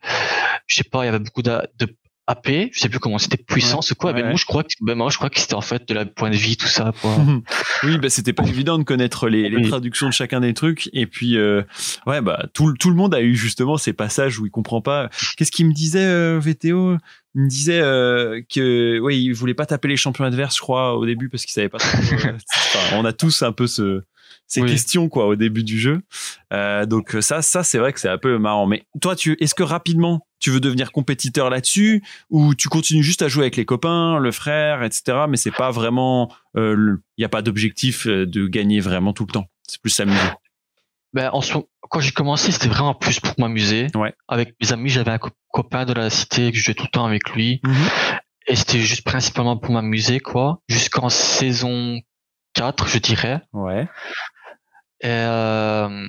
je 0.67 0.75
sais 0.77 0.83
pas, 0.83 1.03
il 1.03 1.07
y 1.07 1.09
avait 1.09 1.19
beaucoup 1.19 1.41
de 1.41 1.59
AP, 2.31 2.69
je 2.71 2.79
sais 2.79 2.89
plus 2.89 2.99
comment 2.99 3.17
c'était 3.17 3.37
puissance 3.37 3.89
ou 3.91 3.95
quoi. 3.95 4.11
Ouais. 4.11 4.21
Mais 4.21 4.29
moi 4.29 4.37
je 4.37 4.45
crois 4.45 4.63
que, 4.63 4.69
ben 4.81 4.93
moi 4.95 5.09
je 5.09 5.17
crois 5.17 5.31
que 5.31 5.39
c'était 5.39 5.55
en 5.55 5.61
fait 5.61 5.87
de 5.89 5.93
la 5.95 6.05
point 6.05 6.29
de 6.29 6.35
vie 6.35 6.57
tout 6.57 6.67
ça 6.67 6.93
quoi. 7.01 7.15
oui 7.83 7.97
bah 7.97 8.09
c'était 8.09 8.33
pas 8.33 8.43
évident 8.47 8.77
de 8.77 8.83
connaître 8.83 9.27
les, 9.29 9.49
les 9.49 9.55
Oui. 9.57 9.67
traductions 9.67 10.07
de 10.07 10.13
chacun 10.13 10.39
des 10.39 10.53
trucs 10.53 10.89
et 10.93 11.07
puis 11.07 11.37
euh, 11.37 11.63
ouais 12.05 12.21
bah 12.21 12.45
tout, 12.53 12.67
le- 12.67 12.75
tout 12.77 12.89
le 12.91 12.95
monde 12.95 13.15
a 13.15 13.21
eu 13.21 13.35
justement 13.35 13.77
ces 13.77 13.93
passages 13.93 14.37
où 14.39 14.45
il 14.45 14.51
comprend 14.51 14.79
pas 14.81 15.09
qu'est-ce 15.37 15.51
qu'il 15.51 15.65
me 15.67 15.73
disait 15.73 16.05
euh, 16.05 16.39
VTO 16.39 16.97
il 17.35 17.41
me 17.41 17.47
disait 17.49 17.79
euh, 17.81 18.41
que 18.53 18.99
ouais 18.99 19.19
il 19.19 19.31
voulait 19.33 19.53
pas 19.55 19.65
taper 19.65 19.87
les 19.87 19.97
champions 19.97 20.25
adverses 20.25 20.55
je 20.55 20.61
crois 20.61 20.95
au 20.97 21.05
début 21.07 21.29
parce 21.29 21.43
qu'il 21.45 21.53
savait 21.53 21.69
pas 21.69 21.79
trop, 21.79 21.97
euh, 21.97 22.33
enfin, 22.55 22.97
on 22.97 23.05
a 23.05 23.13
tous 23.13 23.41
un 23.41 23.51
peu 23.51 23.65
ce 23.65 24.01
ces 24.49 24.61
Oui. 24.61 24.69
questions 24.71 25.07
quoi 25.07 25.27
au 25.27 25.35
début 25.37 25.63
du 25.63 25.79
jeu 25.79 26.01
Euh, 26.51 26.85
donc 26.85 27.15
ça 27.21 27.41
ça 27.41 27.63
c'est 27.63 27.77
vrai 27.77 27.93
que 27.93 27.99
c'est 28.01 28.09
un 28.09 28.17
peu 28.17 28.37
marrant 28.37 28.65
mais 28.67 28.83
toi 29.01 29.15
tu 29.15 29.37
est-ce 29.39 29.55
que 29.55 29.63
rapidement 29.63 30.25
tu 30.39 30.49
veux 30.51 30.59
devenir 30.59 30.91
compétiteur 30.91 31.49
là-dessus 31.49 32.03
ou 32.29 32.55
tu 32.55 32.67
continues 32.69 33.03
juste 33.03 33.21
à 33.21 33.27
jouer 33.27 33.43
avec 33.43 33.55
les 33.55 33.65
copains 33.65 34.19
le 34.19 34.31
frère 34.31 34.83
etc 34.83 35.25
mais 35.29 35.37
c'est 35.37 35.51
pas 35.55 35.69
vraiment 35.71 36.29
il 36.55 36.97
n'y 37.17 37.23
a 37.25 37.29
pas 37.29 37.41
d'objectif 37.41 38.07
euh, 38.07 38.25
de 38.25 38.47
gagner 38.47 38.79
vraiment 38.81 39.13
tout 39.13 39.25
le 39.25 39.31
temps 39.31 39.45
c'est 39.67 39.79
plus 39.81 39.91
s'amuser 39.91 40.19
Ben, 41.13 41.29
en 41.33 41.41
quand 41.91 42.01
j'ai 42.01 42.11
commencé, 42.11 42.51
c'était 42.51 42.67
vraiment 42.67 42.93
plus 42.93 43.19
pour 43.19 43.33
m'amuser. 43.39 43.87
Ouais. 43.95 44.13
Avec 44.27 44.53
mes 44.61 44.71
amis, 44.71 44.89
j'avais 44.91 45.09
un 45.09 45.17
co- 45.17 45.31
copain 45.51 45.83
de 45.85 45.93
la 45.93 46.11
cité 46.11 46.51
que 46.51 46.57
je 46.59 46.63
jouais 46.63 46.75
tout 46.75 46.83
le 46.83 46.91
temps 46.91 47.05
avec 47.07 47.31
lui. 47.31 47.61
Et 48.45 48.55
c'était 48.55 48.77
juste 48.79 49.03
principalement 49.03 49.57
pour 49.57 49.73
m'amuser, 49.73 50.19
quoi. 50.19 50.61
Jusqu'en 50.69 51.09
saison 51.09 51.99
4, 52.53 52.87
je 52.87 52.99
dirais. 52.99 53.41
ouais 53.53 53.87
euh, 55.05 56.07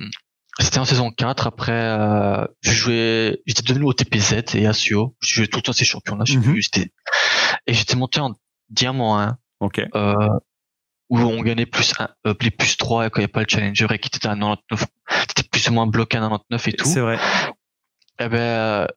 c'était 0.59 0.79
en 0.79 0.85
saison 0.85 1.11
4. 1.11 1.47
Après, 1.47 1.71
euh, 1.71 2.45
je 2.61 2.71
jouais, 2.71 3.41
j'étais 3.45 3.63
devenu 3.63 3.85
au 3.85 3.93
TPZ 3.93 4.55
et 4.55 4.67
Asio. 4.67 5.15
Je 5.21 5.35
jouais 5.35 5.47
tout 5.47 5.57
le 5.59 5.63
temps 5.63 5.73
ces 5.73 5.85
champions-là. 5.85 6.25
Je 6.25 6.33
sais 6.33 6.39
plus. 6.39 6.61
J'étais, 6.61 6.91
et 7.67 7.73
j'étais 7.73 7.95
monté 7.95 8.19
en 8.19 8.33
diamant 8.69 9.19
1. 9.19 9.37
ok 9.59 9.81
Euh, 9.95 10.15
où 11.09 11.19
on 11.19 11.41
gagnait 11.41 11.65
plus 11.65 11.93
un, 11.99 12.09
euh, 12.25 12.33
plus 12.33 12.77
3 12.77 13.09
quand 13.09 13.19
il 13.19 13.21
n'y 13.21 13.23
avait 13.25 13.31
pas 13.31 13.41
le 13.41 13.47
challenger 13.49 13.85
et 13.91 13.99
qui 13.99 14.07
était 14.07 14.27
à 14.27 14.35
99. 14.35 14.85
C'était 15.27 15.43
plus 15.43 15.67
ou 15.69 15.73
moins 15.73 15.85
bloqué 15.87 16.17
à 16.17 16.21
99 16.21 16.67
et 16.67 16.73
tout. 16.73 16.85
c'est 16.85 17.01
vrai 17.01 17.19
Eh 18.19 18.29
ben, 18.29 18.37
euh, 18.37 18.87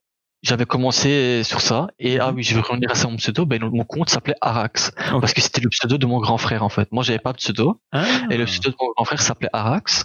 j'avais 0.44 0.66
commencé 0.66 1.42
sur 1.42 1.60
ça. 1.60 1.88
Et 1.98 2.20
ah 2.20 2.30
Mhm. 2.30 2.36
oui, 2.36 2.42
je 2.44 2.54
vais 2.54 2.60
revenir 2.60 2.90
à 2.90 2.94
ça 2.94 3.08
mon 3.08 3.16
pseudo. 3.16 3.46
Ben, 3.46 3.60
mon 3.64 3.84
compte 3.84 4.10
s'appelait 4.10 4.36
Arax. 4.40 4.92
Parce 5.20 5.32
que 5.32 5.40
c'était 5.40 5.60
le 5.60 5.70
pseudo 5.70 5.98
de 5.98 6.06
mon 6.06 6.20
grand 6.20 6.38
frère, 6.38 6.62
en 6.62 6.68
fait. 6.68 6.92
Moi, 6.92 7.02
j'avais 7.02 7.18
pas 7.18 7.32
de 7.32 7.38
pseudo. 7.38 7.80
Ah. 7.92 8.04
Et 8.30 8.36
le 8.36 8.44
pseudo 8.44 8.70
de 8.70 8.76
mon 8.80 8.92
grand 8.94 9.04
frère 9.04 9.20
s'appelait 9.22 9.50
Arax. 9.52 10.04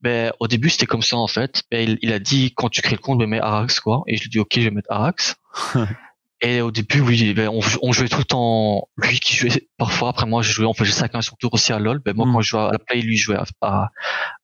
Ben, 0.00 0.32
au 0.40 0.46
début, 0.48 0.70
c'était 0.70 0.86
comme 0.86 1.02
ça, 1.02 1.16
en 1.16 1.26
fait. 1.26 1.62
Ben, 1.70 1.88
il, 1.88 1.98
il 2.02 2.12
a 2.12 2.18
dit, 2.18 2.54
quand 2.54 2.68
tu 2.68 2.80
crées 2.82 2.96
le 2.96 3.02
compte, 3.02 3.18
ben, 3.18 3.28
mets 3.28 3.40
Arax, 3.40 3.80
quoi. 3.80 4.02
Et 4.06 4.16
je 4.16 4.22
lui 4.22 4.26
ai 4.28 4.30
dit, 4.30 4.38
ok, 4.38 4.48
je 4.54 4.60
vais 4.62 4.70
mettre 4.70 4.90
Arax. 4.90 5.36
et 6.40 6.60
au 6.60 6.70
début, 6.70 7.00
oui, 7.00 7.34
ben, 7.34 7.48
on, 7.48 7.60
on 7.82 7.92
jouait 7.92 8.08
tout 8.08 8.18
le 8.18 8.24
temps, 8.24 8.88
lui 8.96 9.18
qui 9.20 9.34
jouait 9.36 9.68
parfois. 9.76 10.10
Après, 10.10 10.24
moi, 10.26 10.40
je 10.42 10.52
jouais, 10.52 10.66
on 10.66 10.72
faisait 10.74 10.92
chacun 10.98 11.20
son 11.20 11.34
tour 11.36 11.52
aussi 11.52 11.72
à 11.72 11.78
LoL. 11.78 11.98
Ben, 11.98 12.14
moi, 12.14 12.26
Mhm. 12.26 12.32
quand 12.32 12.40
je 12.40 12.48
jouais 12.48 12.60
à 12.60 12.70
la 12.72 12.78
play, 12.78 13.00
lui 13.00 13.16
jouait 13.16 13.36
à, 13.36 13.44
à, 13.60 13.88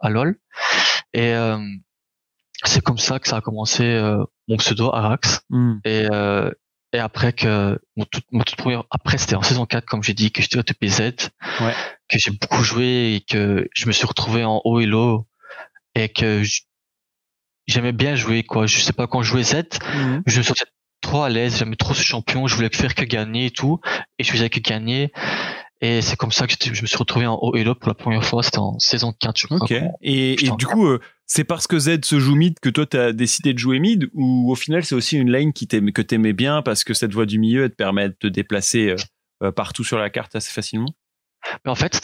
à 0.00 0.10
LoL. 0.10 0.36
Et, 1.14 1.32
euh, 1.34 1.58
c'est 2.64 2.82
comme 2.82 2.98
ça 2.98 3.18
que 3.18 3.28
ça 3.28 3.36
a 3.36 3.40
commencé, 3.40 3.82
euh, 3.84 4.22
mon 4.48 4.56
pseudo 4.56 4.92
Arax. 4.92 5.40
Hmm. 5.50 5.78
Et, 5.84 6.06
euh, 6.10 6.50
et 6.92 6.98
après 6.98 7.32
que 7.32 7.78
mon 7.96 8.04
tout, 8.04 8.20
ma 8.30 8.44
toute 8.44 8.56
première, 8.56 8.84
après 8.90 9.18
c'était 9.18 9.34
en 9.34 9.42
saison 9.42 9.66
4 9.66 9.84
comme 9.86 10.02
j'ai 10.04 10.14
dit 10.14 10.30
que 10.30 10.40
j'étais 10.42 10.58
au 10.58 10.62
TPZ, 10.62 11.00
Ouais. 11.60 11.74
que 12.08 12.18
j'ai 12.18 12.30
beaucoup 12.30 12.62
joué 12.62 13.14
et 13.16 13.20
que 13.20 13.68
je 13.74 13.86
me 13.86 13.92
suis 13.92 14.06
retrouvé 14.06 14.44
en 14.44 14.60
haut 14.64 14.78
et 14.80 14.86
low 14.86 15.26
et 15.96 16.08
que 16.08 16.42
j'aimais 17.66 17.92
bien 17.92 18.14
jouer 18.14 18.44
quoi. 18.44 18.66
Je 18.66 18.78
sais 18.80 18.92
pas 18.92 19.06
quand 19.08 19.22
je 19.22 19.30
jouais 19.30 19.42
Z, 19.42 19.64
Mhm. 19.94 20.22
je 20.26 20.38
me 20.38 20.42
sentais 20.44 20.64
trop 21.00 21.22
à 21.22 21.28
l'aise, 21.28 21.58
j'aimais 21.58 21.76
trop 21.76 21.94
ce 21.94 22.02
champion, 22.02 22.46
je 22.46 22.54
voulais 22.54 22.70
faire 22.72 22.94
que 22.94 23.04
gagner 23.04 23.46
et 23.46 23.50
tout 23.50 23.80
et 24.18 24.24
je 24.24 24.30
faisais 24.30 24.48
que 24.50 24.60
gagner. 24.60 25.12
Et 25.80 26.02
c'est 26.02 26.16
comme 26.16 26.32
ça 26.32 26.46
que 26.46 26.54
je 26.60 26.82
me 26.82 26.86
suis 26.86 26.96
retrouvé 26.96 27.26
en 27.26 27.34
haut 27.34 27.54
et 27.56 27.64
low 27.64 27.74
pour 27.74 27.88
la 27.88 27.94
première 27.94 28.24
fois, 28.24 28.42
c'était 28.42 28.58
en 28.58 28.78
saison 28.78 29.12
4 29.12 29.38
je 29.38 29.46
crois. 29.46 29.58
Ok. 29.58 29.74
Et, 30.00 30.36
du 30.56 30.66
coup, 30.66 30.86
euh, 30.86 31.00
c'est 31.26 31.44
parce 31.44 31.66
que 31.66 31.78
Z 31.78 32.04
se 32.04 32.18
joue 32.18 32.36
mid 32.36 32.58
que 32.60 32.68
toi, 32.68 32.86
tu 32.86 32.96
as 32.96 33.12
décidé 33.12 33.52
de 33.52 33.58
jouer 33.58 33.80
mid 33.80 34.08
ou 34.14 34.50
au 34.50 34.54
final, 34.54 34.84
c'est 34.84 34.94
aussi 34.94 35.16
une 35.16 35.30
lane 35.30 35.52
qui 35.52 35.66
que 35.66 36.02
t'aimais 36.02 36.32
bien 36.32 36.62
parce 36.62 36.84
que 36.84 36.94
cette 36.94 37.12
voie 37.12 37.26
du 37.26 37.38
milieu, 37.38 37.64
elle 37.64 37.70
te 37.70 37.76
permet 37.76 38.08
de 38.08 38.16
te 38.18 38.26
déplacer 38.26 38.90
euh, 38.90 38.96
euh, 39.42 39.52
partout 39.52 39.84
sur 39.84 39.98
la 39.98 40.10
carte 40.10 40.34
assez 40.36 40.52
facilement? 40.52 40.94
Mais 41.64 41.70
en 41.70 41.74
fait, 41.74 41.94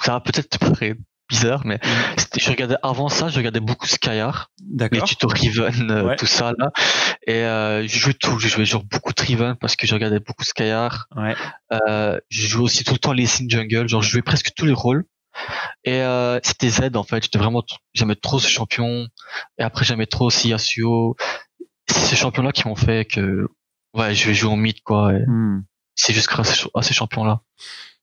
ça 0.00 0.12
va 0.12 0.20
peut-être 0.20 0.58
paraître 0.58 1.00
bizarre, 1.28 1.62
mais 1.66 1.78
c'était- 2.16 2.40
je 2.40 2.50
regardais 2.50 2.76
avant 2.82 3.08
ça, 3.08 3.28
je 3.28 3.36
regardais 3.36 3.60
beaucoup 3.60 3.86
Skyar. 3.86 4.50
les 4.92 5.00
tutos 5.02 5.28
Riven, 5.28 5.90
euh, 5.90 6.04
Ouais. 6.04 6.16
tout 6.16 6.26
ça 6.26 6.52
là. 6.58 6.70
Et 7.26 7.42
euh, 7.44 7.86
je 7.86 7.98
jouais 7.98 8.14
tout, 8.14 8.38
je 8.38 8.48
jouais 8.48 8.64
genre 8.64 8.84
beaucoup 8.84 9.12
de 9.12 9.20
Riven 9.22 9.56
parce 9.60 9.76
que 9.76 9.86
je 9.86 9.94
regardais 9.94 10.20
beaucoup 10.20 10.44
Skyar. 10.44 11.06
Ouais. 11.16 11.34
Euh, 11.72 12.18
je 12.30 12.46
jouais 12.46 12.62
aussi 12.64 12.84
tout 12.84 12.92
le 12.92 12.98
temps 12.98 13.12
les 13.12 13.26
Sin 13.26 13.46
Jungle, 13.48 13.88
genre 13.88 14.02
je 14.02 14.10
jouais 14.10 14.22
presque 14.22 14.50
tous 14.56 14.66
les 14.66 14.72
rôles. 14.72 15.04
Et 15.84 16.00
euh, 16.00 16.38
c'était 16.42 16.70
Z 16.70 16.90
en 16.96 17.02
fait, 17.02 17.22
j'étais 17.22 17.38
vraiment, 17.38 17.62
j'aimais 17.94 18.16
trop 18.16 18.38
ce 18.38 18.48
champion. 18.48 19.06
Et 19.58 19.62
après 19.62 19.84
j'aimais 19.84 20.06
trop 20.06 20.26
aussi 20.26 20.48
Yasuo. 20.50 21.16
C'est 21.88 22.00
ces 22.00 22.16
champions-là 22.16 22.52
qui 22.52 22.66
m'ont 22.66 22.74
fait 22.76 23.04
que 23.04 23.46
ouais, 23.94 24.14
je 24.14 24.26
vais 24.26 24.34
jouer 24.34 24.50
en 24.50 24.56
mid 24.56 24.80
quoi. 24.82 25.12
Hmm. 25.12 25.62
C'est 25.94 26.12
juste 26.12 26.28
grâce 26.28 26.66
à 26.74 26.82
ces 26.82 26.94
champions-là. 26.94 27.40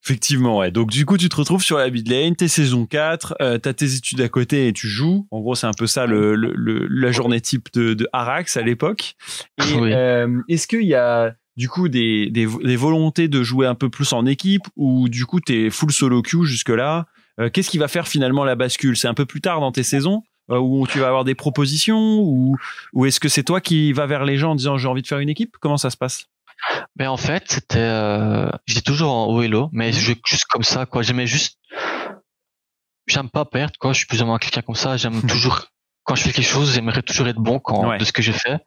Effectivement, 0.05 0.57
ouais. 0.57 0.69
Donc, 0.71 0.89
du 0.89 1.05
coup, 1.05 1.17
tu 1.17 1.29
te 1.29 1.35
retrouves 1.35 1.63
sur 1.63 1.77
la 1.77 1.89
mid 1.89 2.07
lane, 2.09 2.35
t'es 2.35 2.49
saison 2.49 2.85
4, 2.85 3.35
euh, 3.41 3.57
t'as 3.57 3.73
tes 3.73 3.95
études 3.95 4.19
à 4.19 4.27
côté 4.27 4.67
et 4.67 4.73
tu 4.73 4.87
joues. 4.87 5.27
En 5.31 5.39
gros, 5.39 5.55
c'est 5.55 5.67
un 5.67 5.71
peu 5.77 5.87
ça 5.87 6.05
le, 6.05 6.35
le, 6.35 6.51
le- 6.55 6.87
la 6.89 7.11
journée 7.13 7.39
type 7.39 7.69
de, 7.73 7.93
de 7.93 8.07
Arax 8.11 8.57
à 8.57 8.61
l'époque. 8.63 9.15
Et 9.59 9.73
Oui. 9.79 9.93
euh, 9.93 10.41
est-ce 10.49 10.67
qu'il 10.67 10.83
y 10.83 10.93
a, 10.95 11.35
du 11.55 11.69
coup, 11.69 11.87
des, 11.87 12.29
des, 12.31 12.45
des 12.47 12.75
volontés 12.75 13.29
de 13.29 13.43
jouer 13.43 13.65
un 13.65 13.75
peu 13.75 13.89
plus 13.89 14.11
en 14.11 14.25
équipe 14.25 14.63
ou, 14.75 15.07
du 15.07 15.25
coup, 15.25 15.39
t'es 15.39 15.69
full 15.69 15.91
solo 15.93 16.21
queue 16.21 16.43
jusque-là? 16.43 17.05
Euh, 17.39 17.49
Qu'est-ce 17.49 17.69
qui 17.69 17.77
va 17.77 17.87
faire 17.87 18.07
finalement 18.09 18.43
la 18.43 18.55
bascule? 18.55 18.97
C'est 18.97 19.07
un 19.07 19.13
peu 19.13 19.25
plus 19.25 19.39
tard 19.39 19.61
dans 19.61 19.71
tes 19.71 19.83
saisons 19.83 20.23
euh, 20.51 20.57
où 20.59 20.85
tu 20.85 20.99
vas 20.99 21.07
avoir 21.07 21.23
des 21.23 21.33
propositions 21.35 22.19
ou, 22.19 22.57
ou 22.91 23.05
est-ce 23.05 23.21
que 23.21 23.29
c'est 23.29 23.43
toi 23.43 23.61
qui 23.61 23.93
vas 23.93 24.05
vers 24.05 24.25
les 24.25 24.37
gens 24.37 24.51
en 24.51 24.55
disant 24.55 24.77
j'ai 24.77 24.89
envie 24.89 25.01
de 25.01 25.07
faire 25.07 25.19
une 25.19 25.29
équipe? 25.29 25.55
Comment 25.61 25.77
ça 25.77 25.89
se 25.89 25.95
passe? 25.97 26.27
Mais 26.97 27.07
en 27.07 27.17
fait, 27.17 27.43
c'était, 27.51 27.77
euh, 27.79 28.49
j'étais 28.65 28.81
toujours 28.81 29.11
en 29.13 29.25
haut 29.27 29.41
et 29.41 29.47
low, 29.47 29.69
mais 29.71 29.87
Mhm. 29.87 29.93
je 29.93 29.99
jouais 29.99 30.17
juste 30.25 30.45
comme 30.45 30.63
ça, 30.63 30.85
quoi. 30.85 31.01
J'aimais 31.01 31.27
juste, 31.27 31.57
j'aime 33.07 33.29
pas 33.29 33.45
perdre, 33.45 33.73
quoi. 33.79 33.93
Je 33.93 33.99
suis 33.99 34.07
plus 34.07 34.21
ou 34.21 34.25
moins 34.25 34.39
quelqu'un 34.39 34.61
comme 34.61 34.75
ça. 34.75 34.97
J'aime 34.97 35.21
toujours, 35.27 35.65
quand 36.03 36.15
je 36.15 36.23
fais 36.23 36.31
quelque 36.31 36.45
chose, 36.45 36.73
j'aimerais 36.73 37.01
toujours 37.01 37.27
être 37.27 37.37
bon 37.39 37.59
quand, 37.59 37.89
Ouais. 37.89 37.97
de 37.97 38.05
ce 38.05 38.11
que 38.11 38.21
je 38.21 38.31
fais. 38.31 38.57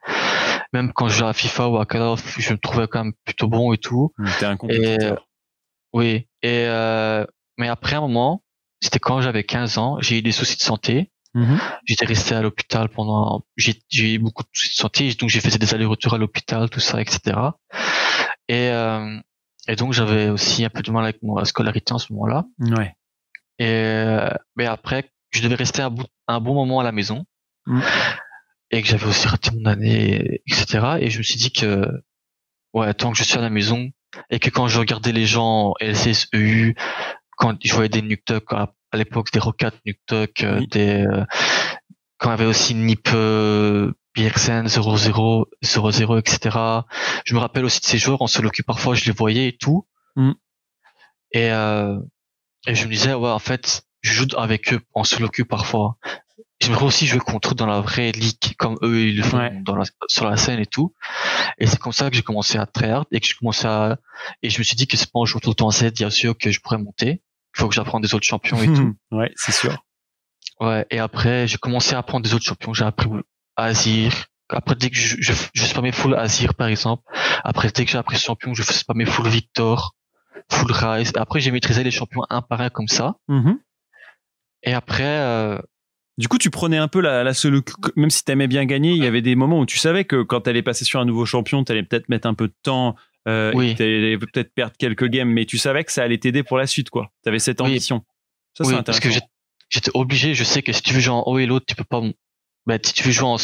Même 0.73 0.93
quand 0.93 1.09
je 1.09 1.19
joue 1.19 1.27
à 1.27 1.33
FIFA 1.33 1.69
ou 1.69 1.79
à 1.79 1.87
Call 1.87 2.03
of, 2.03 2.39
je 2.39 2.53
me 2.53 2.59
trouvais 2.59 2.87
quand 2.89 3.05
même 3.05 3.13
plutôt 3.25 3.49
bon 3.49 3.73
et 3.73 3.79
tout. 3.79 4.13
T'es 4.39 4.47
un 4.47 4.57
compétiteur. 4.57 5.27
Oui. 5.93 6.29
Et, 6.43 6.65
euh, 6.67 7.25
mais 7.57 7.69
après 7.69 7.97
un 7.97 8.01
moment, 8.01 8.43
c'était 8.83 8.99
quand 8.99 9.21
j'avais 9.21 9.45
15 9.45 9.79
ans, 9.79 9.97
j'ai 10.01 10.19
eu 10.19 10.23
des 10.23 10.33
soucis 10.33 10.57
de 10.57 10.63
santé. 10.63 11.11
Mhm. 11.37 11.59
J'étais 11.85 12.07
resté 12.07 12.35
à 12.35 12.41
l'hôpital 12.41 12.89
pendant, 12.89 13.45
j'ai 13.57 13.75
j'ai 13.91 14.15
eu 14.15 14.19
beaucoup 14.19 14.43
de 14.43 14.49
soucis 14.55 14.71
de 14.71 14.77
santé, 14.77 15.15
donc 15.15 15.29
j'ai 15.29 15.41
fait 15.41 15.57
des 15.59 15.75
allers-retours 15.75 16.15
à 16.15 16.19
l'hôpital, 16.19 16.71
tout 16.71 16.81
ça, 16.81 16.99
etc. 17.01 17.21
Et, 18.49 18.71
euh, 18.71 19.19
et 19.69 19.77
donc 19.77 19.93
j'avais 19.93 20.31
aussi 20.31 20.65
un 20.65 20.71
peu 20.71 20.81
de 20.81 20.91
mal 20.91 21.05
avec 21.05 21.19
ma 21.23 21.45
scolarité 21.45 21.93
en 21.93 21.99
ce 21.99 22.11
moment-là. 22.15 22.47
Ouais. 22.59 22.95
Et 23.59 23.67
euh, 23.67 24.31
mais 24.57 24.65
après, 24.65 25.11
je 25.31 25.43
devais 25.43 25.57
rester 25.57 25.83
un, 25.83 25.91
bout- 25.91 26.07
un 26.27 26.41
bon 26.41 26.55
moment 26.55 26.81
à 26.81 26.85
la 26.85 26.93
maison. 26.93 27.27
Mm. 27.67 27.81
Et 28.71 28.83
que 28.83 28.89
j'avais 28.89 29.07
aussi 29.07 29.29
raté 29.29 29.51
mon 29.53 29.67
année, 29.67 30.41
etc. 30.49 30.97
Et 31.01 31.11
je 31.11 31.19
me 31.19 31.23
suis 31.23 31.37
dit 31.37 31.53
que, 31.53 31.87
ouais, 32.73 32.93
tant 32.95 33.13
que 33.13 33.19
je 33.19 33.25
suis 33.25 33.37
à 33.39 33.43
la 33.43 33.51
maison, 33.51 33.91
et 34.31 34.39
que 34.39 34.51
quand 34.51 34.69
je 34.69 34.79
regardais 34.79 35.13
les 35.13 35.27
gens 35.27 35.75
LCSEU, 35.81 36.75
quand 37.37 37.57
je 37.63 37.75
voyais 37.75 37.89
des 37.91 38.03
Nuktuk, 38.03 38.53
à, 38.53 38.73
à 38.97 38.99
l'époque 38.99 39.31
des 39.33 39.39
Rocket 39.39 39.75
Nuktuk, 39.87 40.43
euh, 40.43 40.59
Oui. 40.59 40.67
des, 40.69 41.05
euh, 41.07 41.25
quand 42.19 42.31
il 42.31 42.33
y 42.33 42.35
avait 42.35 42.47
aussi 42.47 42.75
Nip, 42.75 43.09
PXN 44.15 44.67
00, 44.69 45.47
00, 45.63 46.19
etc. 46.19 46.57
Je 47.25 47.35
me 47.35 47.39
rappelle 47.39 47.65
aussi 47.65 47.81
de 47.81 47.85
ces 47.87 47.99
joueurs 47.99 48.23
en 48.23 48.27
solo 48.27 48.51
queue, 48.51 48.63
parfois 48.63 48.95
je 48.95 49.05
les 49.05 49.13
voyais 49.13 49.49
et 49.49 49.57
tout. 49.57 49.87
Mm. 50.17 50.33
Et, 51.33 51.51
euh, 51.53 51.99
et 52.67 52.75
je 52.75 52.87
me 52.87 52.91
disais, 52.93 53.13
ouais, 53.15 53.31
en 53.31 53.39
fait, 53.39 53.83
je 54.01 54.13
joue 54.13 54.27
avec 54.37 54.73
eux 54.73 54.81
en 54.95 55.05
solo 55.05 55.29
queue 55.29 55.45
parfois. 55.45 55.97
J'aimerais 56.59 56.87
aussi 56.87 57.07
jouer 57.07 57.19
contre 57.21 57.53
eux 57.53 57.55
dans 57.55 57.67
la 57.67 57.81
vraie 57.83 58.13
ligue, 58.13 58.55
comme 58.59 58.79
eux, 58.83 59.03
ils 59.09 59.17
le 59.19 59.23
font 59.23 59.37
Ouais. 59.39 59.53
dans 59.67 59.77
la, 59.77 59.85
sur 60.09 60.25
la 60.29 60.39
scène 60.39 60.59
et 60.61 60.65
tout. 60.67 60.95
Et 61.59 61.67
c'est 61.67 61.79
comme 61.79 61.93
ça 61.93 62.09
que 62.09 62.17
j'ai 62.17 62.23
commencé 62.23 62.57
à 62.57 62.65
tryhard 62.65 63.05
et 63.13 63.21
que 63.21 63.27
je 63.27 63.35
commençais 63.37 63.69
à, 63.69 63.99
et 64.43 64.49
je 64.49 64.59
me 64.59 64.65
suis 64.65 64.75
dit 64.77 64.87
que 64.87 64.97
c'est 64.97 65.11
pas 65.13 65.19
en 65.19 65.27
jouant 65.27 65.41
tout 65.41 65.51
le 65.51 65.55
temps 65.55 65.71
Z, 65.71 65.93
bien 65.93 66.09
sûr, 66.09 66.37
que 66.39 66.51
je 66.51 66.61
pourrais 66.61 66.79
monter. 66.79 67.21
Il 67.57 67.61
faut 67.61 67.69
que 67.69 67.75
j'apprenne 67.75 68.03
des 68.03 68.15
autres 68.15 68.27
champions 68.27 68.59
et 68.63 68.67
tout. 68.67 68.95
ouais, 69.13 69.33
c'est 69.37 69.53
sûr. 69.53 69.83
Ouais, 70.61 70.87
et 70.91 70.99
après, 70.99 71.47
j'ai 71.47 71.57
commencé 71.57 71.95
à 71.95 71.99
apprendre 71.99 72.25
des 72.25 72.35
autres 72.35 72.45
champions. 72.45 72.75
J'ai 72.75 72.85
appris 72.85 73.09
Azir. 73.57 74.13
Après, 74.51 74.75
dès 74.75 74.91
que 74.91 74.97
je, 74.97 75.17
je, 75.19 75.33
je 75.55 75.65
spammais 75.65 75.91
full 75.93 76.15
Azir, 76.15 76.55
par 76.55 76.69
exemple. 76.69 77.03
Après, 77.45 77.71
dès 77.75 77.85
que 77.85 77.91
j'ai 77.91 77.99
appris 77.99 78.19
champion, 78.19 78.53
je 78.55 78.63
spammais 78.63 79.07
full 79.07 79.27
Victor, 79.29 79.95
full 80.51 80.71
Rise. 80.71 81.13
Après, 81.17 81.41
j'ai 81.41 81.51
maîtrisé 81.51 81.83
les 81.83 81.91
champions 81.91 82.23
un 82.31 82.43
par 82.43 82.61
un 82.61 82.69
comme 82.71 82.89
ça. 82.89 83.17
Mhm. 83.29 83.59
Et 84.63 84.75
après, 84.75 85.03
euh, 85.05 85.59
Du 86.19 86.29
coup, 86.29 86.39
tu 86.39 86.51
prenais 86.51 86.79
un 86.79 86.89
peu 86.89 87.01
la, 87.01 87.25
la 87.25 87.35
solo 87.35 87.61
même 87.95 88.09
si 88.09 88.25
t'aimais 88.25 88.47
bien 88.49 88.65
gagner, 88.65 88.93
il 88.93 89.03
y 89.03 89.07
avait 89.07 89.21
des 89.21 89.35
moments 89.37 89.61
où 89.61 89.67
tu 89.67 89.77
savais 89.79 90.05
que 90.05 90.23
quand 90.23 90.41
t'allais 90.43 90.63
passer 90.63 90.85
sur 90.87 90.99
un 90.99 91.05
nouveau 91.05 91.27
champion, 91.27 91.63
t'allais 91.63 91.83
peut-être 91.83 92.09
mettre 92.09 92.27
un 92.27 92.35
peu 92.35 92.49
de 92.49 92.55
temps, 92.63 92.97
euh, 93.29 93.53
Oui. 93.55 93.71
et 93.71 93.73
que 93.75 93.79
t'allais 93.79 94.19
peut-être 94.19 94.53
perdre 94.55 94.75
quelques 94.79 95.07
games, 95.09 95.29
mais 95.31 95.45
tu 95.47 95.59
savais 95.59 95.85
que 95.85 95.93
ça 95.93 96.03
allait 96.03 96.19
t'aider 96.19 96.43
pour 96.43 96.59
la 96.59 96.67
suite, 96.67 96.91
quoi. 96.91 97.11
T'avais 97.25 97.39
cette 97.39 97.61
Oui. 97.61 97.69
ambition. 97.71 98.05
Ça, 98.57 98.65
oui, 98.65 98.75
c'est 98.77 98.83
parce 98.85 99.01
que 99.01 99.09
intéressant. 99.09 99.27
j'étais 99.69 99.91
obligé. 99.95 100.35
Je 100.35 100.45
sais 100.45 100.63
que 100.63 100.73
si 100.73 100.83
tu 100.83 100.95
veux 100.95 101.01
jouer 101.01 101.15
en 101.15 101.23
haut 101.27 101.39
et 101.39 101.47
l'autre, 101.47 101.67
tu 101.69 101.75
peux 101.75 101.85
pas. 101.85 102.01
Ben, 102.67 102.81
si 102.83 102.93
tu 102.95 103.05
veux 103.05 103.13
jouer 103.13 103.29
en, 103.29 103.37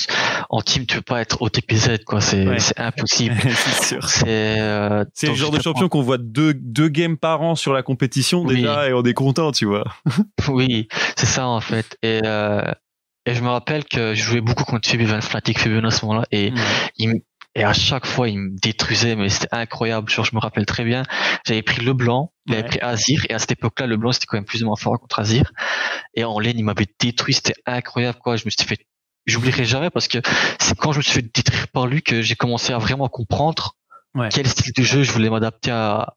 en 0.51 0.63
team, 0.63 0.85
tu 0.85 0.97
peux 0.97 1.03
pas 1.03 1.21
être 1.21 1.41
OTPZ, 1.43 1.99
quoi. 2.05 2.21
C'est 2.21 2.45
Ouais. 2.47 2.57
impossible. 2.77 3.37
c'est 3.57 3.85
sûr. 3.85 4.09
C'est 4.09 4.59
euh, 4.59 5.05
le 5.23 5.35
genre 5.35 5.53
de 5.53 5.61
champion 5.63 5.89
qu'on 5.89 6.03
voit 6.03 6.19
deux, 6.19 6.55
deux 6.55 6.89
games 6.89 7.17
par 7.17 7.41
an 7.43 7.55
sur 7.55 7.73
la 7.73 7.83
compétition 7.85 8.45
déjà 8.45 8.89
et 8.89 8.93
on 8.93 9.03
est 9.05 9.15
content, 9.15 9.53
tu 9.53 9.65
vois. 9.67 9.85
Oui, 10.49 10.89
c'est 11.17 11.27
ça 11.27 11.47
en 11.47 11.61
fait. 11.61 11.97
Et, 12.03 12.21
euh, 12.25 12.63
et 13.27 13.35
je 13.35 13.43
me 13.43 13.49
rappelle 13.49 13.85
que 13.85 14.13
je 14.15 14.23
jouais 14.25 14.41
beaucoup 14.41 14.65
contre 14.65 14.89
Fabian 14.89 15.21
Fnatic 15.21 15.61
Fabian 15.61 15.85
à 15.85 15.93
ce 15.93 16.05
moment-là 16.05 16.27
et 16.33 16.53
il 16.97 17.11
me- 17.11 17.21
et 17.55 17.65
à 17.65 17.73
chaque 17.73 18.07
fois 18.07 18.29
il 18.29 18.39
me 18.39 18.51
détruisait 18.61 19.15
mais 19.17 19.29
c'était 19.29 19.49
incroyable. 19.53 20.09
Genre 20.11 20.25
je 20.25 20.35
me 20.35 20.41
rappelle 20.41 20.67
très 20.67 20.85
bien, 20.85 21.03
j'avais 21.47 21.63
pris 21.63 21.83
le 21.85 21.93
blanc, 21.93 22.33
il 22.47 22.55
avait 22.55 22.63
Ouais. 22.63 22.69
pris 22.69 22.81
Azir 22.81 23.25
et 23.29 23.35
à 23.35 23.39
cette 23.39 23.53
époque-là 23.53 23.87
le 23.87 23.97
blanc 23.97 24.13
c'était 24.13 24.27
quand 24.27 24.37
même 24.37 24.45
plus 24.45 24.63
ou 24.63 24.67
moins 24.67 24.77
fort 24.77 24.99
contre 25.01 25.19
Azir 25.21 25.51
et 26.15 26.25
en 26.25 26.39
lane 26.41 26.59
il 26.59 26.65
m'avait 26.65 26.87
détruit, 27.01 27.35
c'était 27.35 27.55
incroyable 27.67 28.19
quoi. 28.21 28.37
Je 28.37 28.45
me 28.47 28.51
suis 28.51 28.67
fait 28.67 28.79
j'oublierai 29.27 29.65
jamais 29.65 29.91
parce 29.91 30.09
que 30.09 30.19
c'est 30.61 30.77
quand 30.77 30.93
je 30.93 30.99
me 30.99 31.03
suis 31.03 31.13
fait 31.13 31.23
détruire 31.35 31.69
par 31.69 31.87
lui 31.87 32.03
que 32.03 32.23
j'ai 32.23 32.35
commencé 32.35 32.73
à 32.73 32.79
vraiment 32.79 33.09
comprendre 33.09 33.77
Ouais. 34.15 34.29
quel 34.31 34.47
style 34.47 34.73
de 34.77 34.83
jeu 34.83 35.03
je 35.05 35.13
voulais 35.13 35.31
m'adapter 35.31 35.71
à 35.71 36.15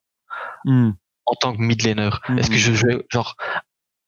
Hmm. 0.65 0.91
en 1.27 1.35
tant 1.35 1.55
que 1.55 1.61
mid 1.61 1.81
laner. 1.85 2.09
Est-ce 2.37 2.49
que 2.49 2.55
Mhm. 2.55 2.59
je 2.59 2.73
jouais 2.73 2.97
genre 3.11 3.35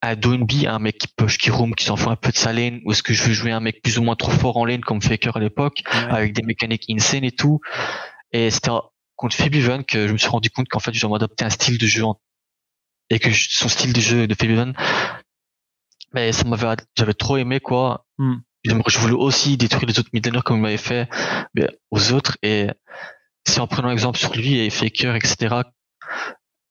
à 0.07 0.15
Doinby, 0.15 0.67
un 0.67 0.79
mec 0.79 0.97
qui 0.97 1.07
push, 1.07 1.37
qui 1.37 1.49
roam, 1.49 1.73
qui 1.75 1.85
s'en 1.85 1.95
fout 1.95 2.09
un 2.11 2.15
peu 2.15 2.31
de 2.31 2.37
sa 2.37 2.53
lane, 2.53 2.81
ou 2.85 2.91
est-ce 2.91 3.03
que 3.03 3.13
je 3.13 3.23
veux 3.23 3.33
jouer 3.33 3.51
un 3.51 3.59
mec 3.59 3.81
plus 3.81 3.97
ou 3.99 4.03
moins 4.03 4.15
trop 4.15 4.31
fort 4.31 4.57
en 4.57 4.65
lane 4.65 4.81
comme 4.81 5.01
Faker 5.01 5.37
à 5.37 5.39
l'époque, 5.39 5.83
Ouais. 5.93 5.99
avec 6.11 6.33
des 6.33 6.43
mécaniques 6.43 6.85
insane 6.89 7.23
et 7.23 7.31
tout. 7.31 7.59
Et 8.31 8.49
c'était 8.51 8.71
contre 9.15 9.35
Fabian 9.35 9.83
que 9.83 10.07
je 10.07 10.13
me 10.13 10.17
suis 10.17 10.29
rendu 10.29 10.49
compte 10.49 10.67
qu'en 10.69 10.79
fait 10.79 10.91
m'adapter 11.07 11.43
à 11.43 11.47
un 11.47 11.49
style 11.49 11.77
de 11.77 11.87
jeu 11.87 12.03
en- 12.03 12.19
et 13.09 13.19
que 13.19 13.29
son 13.31 13.69
style 13.69 13.93
de 13.93 14.01
jeu 14.01 14.27
de 14.27 14.35
Fabian, 14.35 14.73
mais 16.13 16.31
ça 16.31 16.43
m'avait, 16.45 16.75
j'avais 16.97 17.13
trop 17.13 17.37
aimé 17.37 17.59
quoi. 17.59 18.05
Hmm. 18.17 18.35
Je 18.65 18.99
voulais 18.99 19.13
aussi 19.13 19.55
détruire 19.55 19.85
les 19.87 19.97
autres 19.99 20.09
mid 20.13 20.25
laners 20.25 20.41
comme 20.43 20.57
il 20.57 20.61
m'avait 20.61 20.77
fait 20.77 21.09
mais 21.55 21.67
aux 21.89 22.11
autres 22.11 22.37
et 22.43 22.67
c'est 23.45 23.61
en 23.61 23.67
prenant 23.67 23.89
exemple 23.91 24.17
sur 24.17 24.35
lui 24.35 24.57
et 24.59 24.69
Faker 24.69 25.15
etc 25.15 25.61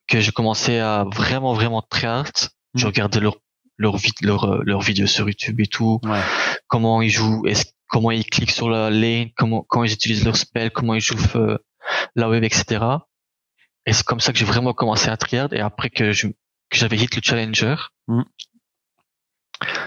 que 0.06 0.20
j'ai 0.20 0.30
commencé 0.32 0.78
à 0.78 1.04
vraiment 1.14 1.54
vraiment 1.54 1.80
très 1.82 2.06
hard. 2.06 2.32
Je 2.76 2.84
Mm. 2.84 2.88
regardais 2.88 3.20
leur 3.20 3.36
leur 3.78 3.96
leur 4.22 4.44
euh, 4.44 4.62
leurs 4.64 4.80
vidéos 4.80 5.06
sur 5.06 5.28
YouTube 5.28 5.60
et 5.60 5.66
tout, 5.66 6.00
Ouais. 6.04 6.20
comment 6.68 7.02
ils 7.02 7.10
jouent, 7.10 7.44
comment 7.88 8.10
ils 8.10 8.24
cliquent 8.24 8.50
sur 8.52 8.68
la 8.70 8.90
lane, 8.90 9.28
comment 9.36 9.64
quand 9.68 9.82
ils 9.84 9.92
utilisent 9.92 10.24
leur 10.24 10.36
spell, 10.36 10.70
comment 10.70 10.94
ils 10.94 11.00
jouent 11.00 11.16
euh, 11.36 11.58
la 12.14 12.28
web 12.28 12.42
etc. 12.44 12.84
Et 13.86 13.92
c'est 13.92 14.04
comme 14.04 14.20
ça 14.20 14.32
que 14.32 14.38
j'ai 14.38 14.44
vraiment 14.46 14.72
commencé 14.72 15.08
à 15.08 15.16
triard 15.16 15.52
et 15.52 15.60
après 15.60 15.90
que 15.90 16.12
je 16.12 16.28
que 16.28 16.76
j'avais 16.78 16.96
hit 16.96 17.14
le 17.14 17.22
challenger. 17.22 17.76
Mm. 18.08 18.22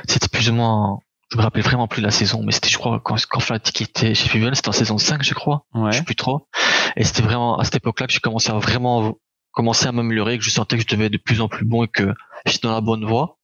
C'était 0.08 0.28
plus 0.30 0.50
ou 0.50 0.54
moins 0.54 1.00
je 1.32 1.38
me 1.38 1.44
rappelle 1.44 1.62
vraiment 1.62 1.88
plus 1.88 2.02
la 2.02 2.10
saison, 2.10 2.42
mais 2.44 2.52
c'était, 2.52 2.70
je 2.70 2.78
crois, 2.80 3.00
quand, 3.02 3.16
quand 3.30 3.40
Fnatic 3.40 3.82
était 3.84 4.16
chez 4.16 4.28
Fusion, 4.30 4.50
c'était 4.56 4.70
en 4.70 4.72
saison 4.72 4.98
5, 4.98 5.22
je 5.24 5.36
crois. 5.36 5.64
Ouais. 5.76 5.92
Je 5.92 5.98
sais 5.98 6.04
plus 6.04 6.16
trop. 6.16 6.48
Et 6.96 7.04
c'était 7.04 7.22
vraiment 7.22 7.60
à 7.60 7.64
cette 7.66 7.76
époque-là 7.76 8.08
que 8.08 8.14
j'ai 8.14 8.20
commencé 8.20 8.50
à 8.50 8.56
vraiment 8.58 9.16
commencer 9.60 9.88
à 9.88 9.92
m'améliorer, 9.92 10.38
que 10.38 10.44
je 10.46 10.52
sentais 10.52 10.78
que 10.78 10.84
je 10.84 10.88
devais 10.88 11.08
être 11.08 11.12
de 11.12 11.18
plus 11.18 11.42
en 11.42 11.50
plus 11.50 11.66
bon 11.66 11.84
et 11.84 11.90
que 11.90 12.14
j'étais 12.46 12.66
dans 12.66 12.74
la 12.74 12.80
bonne 12.80 13.04
voie. 13.04 13.38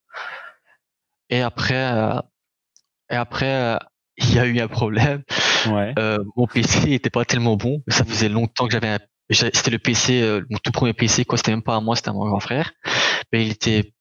Et 1.29 1.41
après, 1.41 1.91
euh, 1.91 2.22
et 3.12 3.15
après, 3.15 3.53
euh, 3.53 3.77
il 4.17 4.34
y 4.34 4.39
a 4.39 4.45
eu 4.45 4.57
un 4.62 4.69
problème. 4.69 5.24
Ouais. 5.67 5.93
Euh, 6.00 6.19
mon 6.38 6.48
PC 6.48 6.93
était 6.93 7.10
pas 7.10 7.25
tellement 7.25 7.57
bon. 7.57 7.84
Ça 7.89 8.05
faisait 8.05 8.29
longtemps 8.29 8.65
que 8.67 8.72
j'avais 8.72 8.88
un... 8.88 9.00
C'était 9.29 9.72
le 9.72 9.79
PC, 9.79 10.22
euh, 10.22 10.45
mon 10.50 10.57
tout 10.60 10.72
premier 10.72 10.93
PC, 10.93 11.25
quoi. 11.25 11.38
C'était 11.38 11.51
même 11.51 11.63
pas 11.63 11.75
à 11.75 11.81
moi, 11.81 11.98
c'était 11.98 12.12
à 12.12 12.13
mon 12.13 12.25
grand 12.25 12.39
frère. 12.39 12.72
Mais 13.34 13.45
il 13.45 13.51
était 13.51 13.91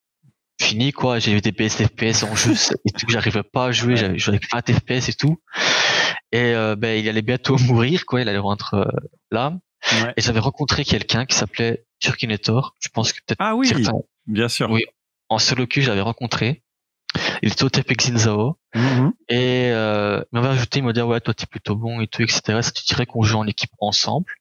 fini, 0.61 0.92
quoi. 0.92 1.18
J'ai 1.18 1.33
eu 1.33 1.40
des 1.40 1.50
baisses 1.50 1.83
FPS 1.83 2.23
en 2.23 2.37
jeu 2.37 2.52
et 2.85 2.92
tout. 2.92 3.06
J'arrivais 3.09 3.42
pas 3.42 3.66
à 3.66 3.73
jouer. 3.73 3.97
J'avais 3.97 4.18
joué 4.21 4.37
avec 4.37 4.49
20 4.52 4.73
FPS 4.73 5.09
et 5.09 5.14
tout. 5.14 5.42
Et 6.30 6.54
euh, 6.54 6.76
ben, 6.76 6.97
il 6.97 7.09
allait 7.09 7.23
bientôt 7.23 7.59
mourir, 7.66 8.06
quoi. 8.06 8.21
Il 8.21 8.28
allait 8.28 8.38
rentrer 8.38 8.85
là. 9.33 9.59
Ouais. 9.93 10.12
Et 10.17 10.21
j'avais 10.23 10.41
rencontré 10.41 10.85
quelqu'un 10.85 11.26
qui 11.26 11.37
s'appelait 11.37 11.85
Turkinator. 12.00 12.75
Je 12.81 12.88
pense 12.88 13.12
que 13.12 13.19
peut-être 13.26 13.38
Ah 13.41 13.55
oui, 13.55 13.69
certains 13.69 13.93
bien 14.26 14.49
sûr. 14.49 14.71
Oui. 14.71 14.85
en 15.29 15.38
solo 15.38 15.67
queue, 15.67 15.83
j'avais 15.83 16.00
rencontré. 16.00 16.62
Il 17.43 17.53
était 17.53 17.62
au 17.64 17.69
TP 17.71 17.95
Xinzao. 17.95 18.59
Mhm. 18.75 19.12
Et 19.29 19.71
euh, 19.71 20.23
il 20.33 20.41
m'avait 20.41 20.49
ajouté, 20.55 20.79
il 20.81 20.85
m'a 20.85 20.93
dit 20.93 21.00
ah 21.00 21.07
ouais 21.07 21.21
toi 21.21 21.35
t'es 21.35 21.47
plutôt 21.47 21.76
bon 21.76 22.00
et 22.00 22.07
tout, 22.09 22.23
etc. 22.23 22.41
Ça 22.62 22.71
tu 22.73 22.83
dirais 22.85 23.07
qu'on 23.07 23.23
joue 23.23 23.38
en 23.38 23.47
équipe 23.47 23.71
ensemble. 23.79 24.33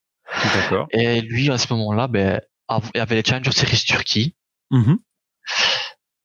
D'accord. 0.56 0.88
Et 0.92 1.22
lui 1.22 1.52
à 1.52 1.58
ce 1.58 1.72
moment-là, 1.74 2.08
ben 2.08 2.42
il 2.72 2.98
y 2.98 3.00
avait 3.00 3.16
les 3.16 3.24
Challenger 3.24 3.52
Series 3.52 3.84
Turquie. 3.86 4.36
Mhm. 4.72 4.98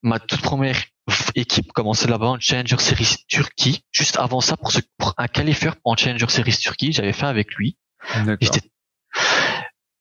Ma 0.02 0.20
toute 0.20 0.40
première 0.40 0.80
équipe 1.34 1.72
commençait 1.72 2.06
là-bas 2.08 2.26
en 2.28 2.40
Challenger 2.40 2.78
Series 2.78 3.16
Turquie. 3.26 3.82
Juste 3.90 4.16
avant 4.16 4.40
ça, 4.40 4.56
pour, 4.56 4.70
ce, 4.70 4.78
pour 4.96 5.14
un 5.18 5.26
qualifier 5.26 5.70
en 5.84 5.96
Challenger 5.96 6.28
Series 6.28 6.56
Turquie, 6.56 6.92
j'avais 6.92 7.12
fait 7.12 7.26
avec 7.26 7.52
lui. 7.54 7.76
J'étais- 8.40 8.60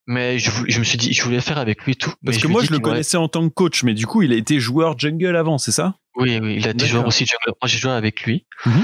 mais 0.06 0.40
je, 0.40 0.80
me 0.80 0.84
suis 0.84 0.98
dit, 0.98 1.14
je 1.14 1.22
voulais 1.24 1.42
faire 1.42 1.58
avec 1.58 1.84
lui 1.84 1.92
et 1.94 1.96
tout. 1.96 2.14
Parce 2.24 2.38
Mais 2.38 2.42
que 2.44 2.48
moi, 2.48 2.64
je 2.64 2.70
le 2.72 2.78
ouais, 2.78 2.82
connaissais 2.82 3.18
en 3.18 3.28
tant 3.28 3.48
que 3.48 3.54
coach, 3.54 3.84
mais 3.84 3.94
du 3.94 4.08
coup, 4.08 4.22
il 4.22 4.32
a 4.32 4.36
été 4.36 4.60
joueur 4.60 4.98
jungle 4.98 5.36
avant, 5.36 5.58
c'est 5.58 5.72
ça? 5.74 5.96
Oui, 6.16 6.40
oui, 6.42 6.56
il 6.58 6.68
a 6.68 6.72
été 6.72 6.86
joueur 6.86 7.06
aussi. 7.06 7.26
jungle. 7.26 7.58
Moi, 7.62 7.68
j'ai 7.68 7.78
joué 7.78 7.92
avec 7.92 8.24
lui. 8.24 8.46
Mhm. 8.66 8.84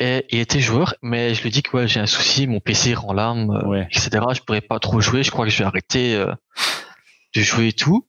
Et 0.00 0.26
il 0.30 0.40
était 0.40 0.60
joueur, 0.60 0.94
mais 1.02 1.34
je 1.34 1.42
lui 1.42 1.50
dis 1.50 1.62
que 1.62 1.76
ouais, 1.76 1.88
j'ai 1.88 2.00
un 2.00 2.06
souci, 2.06 2.46
mon 2.46 2.60
PC 2.60 2.94
rend 2.94 3.12
l'âme, 3.12 3.50
euh, 3.50 3.68
Ouais. 3.68 3.88
etc. 3.90 4.10
Je 4.34 4.40
pourrais 4.40 4.60
pas 4.60 4.78
trop 4.80 5.00
jouer. 5.00 5.22
Je 5.22 5.30
crois 5.30 5.46
que 5.46 5.52
je 5.52 5.58
vais 5.58 5.64
arrêter 5.64 6.14
euh, 6.16 6.32
de 7.34 7.40
jouer 7.40 7.68
et 7.68 7.72
tout. 7.72 8.06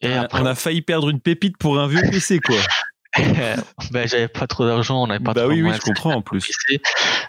Et 0.00 0.12
après, 0.14 0.40
On 0.40 0.46
a 0.46 0.54
failli 0.54 0.80
perdre 0.82 1.10
une 1.10 1.20
pépite 1.20 1.58
pour 1.58 1.78
un 1.78 1.88
vieux 1.88 2.00
PC, 2.10 2.38
quoi. 2.38 2.56
ben, 3.92 4.08
j'avais 4.08 4.28
pas 4.28 4.46
trop 4.46 4.66
d'argent, 4.66 5.02
on 5.02 5.06
n'avait 5.06 5.22
pas 5.22 5.34
bah 5.34 5.42
trop 5.42 5.50
oui, 5.52 5.62
oui, 5.62 5.72
je 5.74 5.80
comprends 5.80 6.14
en 6.14 6.22
plus. 6.22 6.50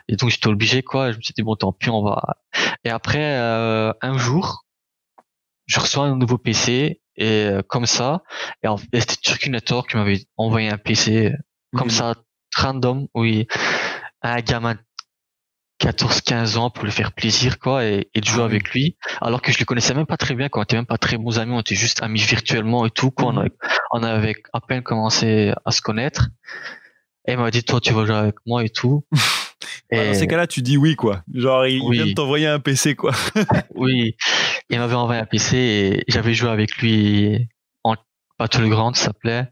Et 0.07 0.15
donc 0.15 0.29
j'étais 0.29 0.47
obligé 0.47 0.81
quoi. 0.83 1.11
Je 1.11 1.17
me 1.17 1.21
suis 1.21 1.33
dit 1.33 1.43
bon 1.43 1.55
tant 1.55 1.71
pis, 1.73 1.89
on 1.89 2.03
va. 2.03 2.21
Et 2.83 2.89
après 2.89 3.37
euh, 3.37 3.93
un 4.01 4.17
jour, 4.17 4.65
je 5.67 5.79
reçois 5.79 6.05
un 6.05 6.15
nouveau 6.15 6.37
PC 6.37 7.01
et 7.17 7.45
euh, 7.45 7.61
comme 7.61 7.85
ça, 7.85 8.23
et, 8.63 8.67
en- 8.67 8.77
et 8.93 8.99
c'était 8.99 9.15
Turkinator 9.21 9.87
qui 9.87 9.97
m'avait 9.97 10.25
envoyé 10.37 10.69
un 10.69 10.77
PC 10.77 11.33
comme 11.75 11.87
Mhm. 11.87 11.91
ça 11.93 12.13
random, 12.55 13.07
oui, 13.13 13.47
un 14.21 14.39
gamin 14.41 14.75
de 14.75 14.79
14-15 15.81 16.57
ans 16.57 16.69
pour 16.69 16.85
lui 16.85 16.91
faire 16.91 17.11
plaisir 17.11 17.59
quoi 17.59 17.83
et, 17.85 18.09
et 18.13 18.21
de 18.21 18.25
jouer 18.25 18.43
Ah 18.43 18.45
oui. 18.47 18.51
avec 18.51 18.69
lui 18.71 18.97
alors 19.21 19.41
que 19.41 19.51
je 19.51 19.59
le 19.59 19.65
connaissais 19.65 19.93
même 19.93 20.05
pas 20.05 20.17
très 20.17 20.33
bien 20.33 20.47
quoi 20.49 20.61
on 20.61 20.63
était 20.63 20.77
même 20.77 20.85
pas 20.85 20.97
très 20.97 21.17
bons 21.17 21.37
amis 21.37 21.51
on 21.53 21.59
était 21.59 21.75
juste 21.75 22.01
amis 22.01 22.21
virtuellement 22.21 22.85
et 22.85 22.91
tout 22.91 23.11
quoi 23.11 23.27
on, 23.27 23.37
avait, 23.37 23.51
on 23.91 24.01
avait 24.03 24.35
à 24.53 24.61
peine 24.61 24.83
commencé 24.83 25.53
à 25.65 25.71
se 25.71 25.81
connaître 25.81 26.29
et 27.27 27.33
il 27.33 27.37
m'a 27.37 27.51
dit 27.51 27.63
toi 27.63 27.81
tu 27.81 27.91
vas 27.93 28.05
jouer 28.05 28.15
avec 28.15 28.35
moi 28.45 28.63
et 28.63 28.69
tout 28.69 29.05
Ah, 29.91 30.03
Dans 30.07 30.13
ces 30.15 30.27
cas-là, 30.27 30.47
tu 30.47 30.61
dis 30.61 30.77
oui, 30.77 30.95
quoi. 30.95 31.21
Genre, 31.33 31.65
il, 31.67 31.79
Oui. 31.81 31.97
vient 31.97 32.05
de 32.07 32.13
t'envoyer 32.13 32.47
un 32.47 32.59
PC, 32.59 32.95
quoi. 32.95 33.13
oui 33.75 34.15
il 34.69 34.79
m'avait 34.79 34.95
envoyé 34.95 35.21
un 35.21 35.25
PC 35.25 35.57
et 35.57 36.03
j'avais 36.07 36.33
joué 36.33 36.49
avec 36.49 36.77
lui 36.77 37.47
en 37.83 37.95
Battleground 38.39 38.95
ça 38.95 39.05
s'appelait 39.05 39.47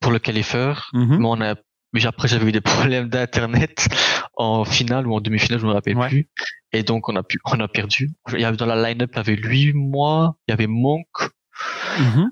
pour 0.00 0.12
le 0.12 0.18
qualifier 0.18 0.72
Mhm. 0.92 1.16
mais 1.18 1.26
on 1.26 1.40
a 1.40 1.54
mais 1.94 2.04
après 2.06 2.28
j'avais 2.28 2.46
eu 2.48 2.52
des 2.52 2.60
problèmes 3.00 3.08
d'internet 3.08 3.88
en 4.36 4.64
finale 4.64 5.06
ou 5.06 5.14
en 5.14 5.20
demi-finale 5.20 5.60
je 5.60 5.66
me 5.66 5.72
rappelle 5.72 5.96
Ouais. 5.96 6.08
plus 6.08 6.28
et 6.72 6.82
donc 6.82 7.08
on 7.08 7.16
a 7.16 7.22
pu 7.22 7.38
on 7.46 7.60
a 7.60 7.68
perdu 7.68 8.10
il 8.32 8.40
y 8.40 8.44
avait 8.44 8.56
dans 8.56 8.66
la 8.66 8.76
line-up 8.90 9.10
il 9.12 9.16
y 9.16 9.20
avait 9.20 9.36
lui 9.36 9.72
moi 9.74 10.36
il 10.48 10.52
y 10.52 10.54
avait 10.54 10.66
Monk 10.66 11.06
Mhm. 12.00 12.30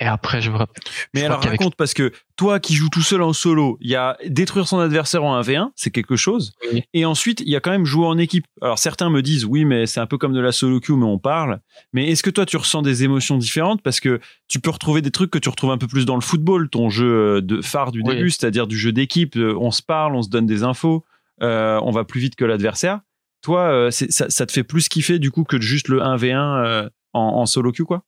et 0.00 0.04
après 0.04 0.40
je 0.40 0.50
me 0.50 0.56
rappelle 0.56 0.82
Mais 1.14 1.22
alors 1.24 1.40
raconte, 1.42 1.76
parce 1.76 1.94
que 1.94 2.12
toi 2.36 2.58
qui 2.58 2.74
joues 2.74 2.88
tout 2.88 3.02
seul 3.02 3.22
en 3.22 3.32
solo, 3.32 3.78
il 3.80 3.88
y 3.90 3.94
a 3.96 4.16
détruire 4.26 4.66
son 4.66 4.78
adversaire 4.80 5.22
en 5.24 5.40
1v1, 5.40 5.70
c'est 5.76 5.90
quelque 5.92 6.16
chose. 6.16 6.52
Oui. 6.72 6.82
Et 6.92 7.04
ensuite, 7.04 7.40
il 7.40 7.48
y 7.48 7.56
a 7.56 7.60
quand 7.60 7.70
même 7.70 7.84
jouer 7.84 8.06
en 8.06 8.18
équipe. 8.18 8.44
Alors 8.62 8.78
certains 8.78 9.10
me 9.10 9.22
disent, 9.22 9.44
oui, 9.44 9.64
mais 9.64 9.86
c'est 9.86 10.00
un 10.00 10.06
peu 10.06 10.18
comme 10.18 10.32
de 10.32 10.40
la 10.40 10.50
solo 10.52 10.80
queue, 10.80 10.94
mais 10.96 11.04
on 11.04 11.18
parle. 11.18 11.60
Mais 11.92 12.08
est-ce 12.10 12.22
que 12.24 12.30
toi, 12.30 12.46
tu 12.46 12.56
ressens 12.56 12.82
des 12.82 13.02
émotions 13.04 13.38
différentes? 13.38 13.82
Parce 13.82 13.98
que 14.00 14.20
tu 14.48 14.60
peux 14.60 14.70
retrouver 14.70 15.02
des 15.02 15.10
trucs 15.12 15.30
que 15.30 15.38
tu 15.38 15.48
retrouves 15.48 15.70
un 15.72 15.78
peu 15.78 15.86
plus 15.88 16.04
dans 16.06 16.14
le 16.16 16.20
football, 16.20 16.68
ton 16.68 16.90
jeu 16.90 17.06
euh, 17.36 17.40
de 17.40 17.60
phare 17.62 17.90
du 17.92 18.02
Oui. 18.04 18.16
début, 18.16 18.30
c'est-à-dire 18.30 18.66
du 18.68 18.76
jeu 18.78 18.92
d'équipe. 18.92 19.36
euh, 19.36 19.56
On 19.60 19.70
se 19.72 19.82
parle, 19.82 20.14
on 20.16 20.22
se 20.22 20.28
donne 20.30 20.46
des 20.46 20.62
infos, 20.64 21.04
euh, 21.42 21.80
on 21.82 21.90
va 21.90 22.04
plus 22.04 22.20
vite 22.20 22.36
que 22.36 22.44
l'adversaire. 22.44 23.00
Toi, 23.42 23.60
euh, 23.70 23.90
ça, 23.90 24.28
ça 24.30 24.46
te 24.46 24.52
fait 24.52 24.64
plus 24.64 24.88
kiffer 24.88 25.18
du 25.18 25.30
coup 25.30 25.44
que 25.44 25.60
juste 25.60 25.88
le 25.88 26.00
1v1 26.00 26.64
euh, 26.64 26.88
en, 27.12 27.20
en 27.20 27.46
solo 27.46 27.72
queue, 27.72 27.84
quoi? 27.84 28.02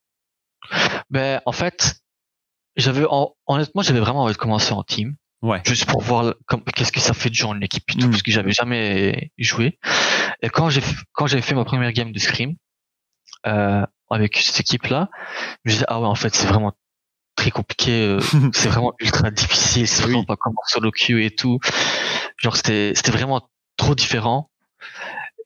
Ben 1.10 1.40
en 1.46 1.52
fait 1.52 1.96
j'avais 2.76 3.04
en- 3.08 3.34
honnêtement 3.46 3.82
j'avais 3.82 4.00
vraiment 4.00 4.25
envie 4.25 4.32
de 4.34 4.38
commencer 4.38 4.72
en 4.72 4.82
team 4.82 5.14
Ouais. 5.42 5.62
juste 5.66 5.87
pour 5.87 6.02
voir 6.02 6.34
qu'est-ce 6.76 6.92
que 6.92 7.00
ça 7.00 7.14
fait 7.14 7.30
de 7.30 7.34
jouer 7.34 7.49
en 7.49 7.60
équipe 7.62 7.84
et 7.90 7.94
tout 7.99 8.06
Mm. 8.08 8.10
parce 8.10 8.22
que 8.22 8.30
j'avais 8.30 8.52
jamais 8.52 9.32
joué 9.38 9.78
et 10.42 10.50
quand 10.50 10.68
j'ai 10.68 10.82
quand 11.12 11.26
j'avais 11.26 11.40
fait 11.42 11.54
ma 11.54 11.64
première 11.64 11.92
game 11.92 12.12
de 12.12 12.18
scrim 12.18 12.54
avec 13.44 14.37
cette 14.37 14.60
équipe 14.60 14.87
là 14.88 15.08
je 15.64 15.70
me 15.70 15.72
disais 15.75 15.84
ah 15.88 16.00
ouais 16.00 16.06
en 16.06 16.14
fait 16.14 16.34
c'est 16.34 16.46
vraiment 16.46 16.72
très 17.40 17.50
compliqué 17.50 17.92
euh, 18.02 18.20
c'est 18.52 18.68
vraiment 18.68 18.92
ultra 19.00 19.30
difficile 19.30 19.87
c'est 19.88 20.04
Oui. 20.04 20.11
vraiment 20.11 20.25
pas 20.25 20.37
comme 20.37 20.54
en 20.56 20.66
solo 20.66 20.90
queue 20.90 21.23
et 21.23 21.30
tout. 21.35 21.59
Genre 22.42 22.56
c'était 22.56 22.92
c'était 22.94 23.11
vraiment 23.12 23.40
trop 23.76 23.94
différent. 23.94 24.50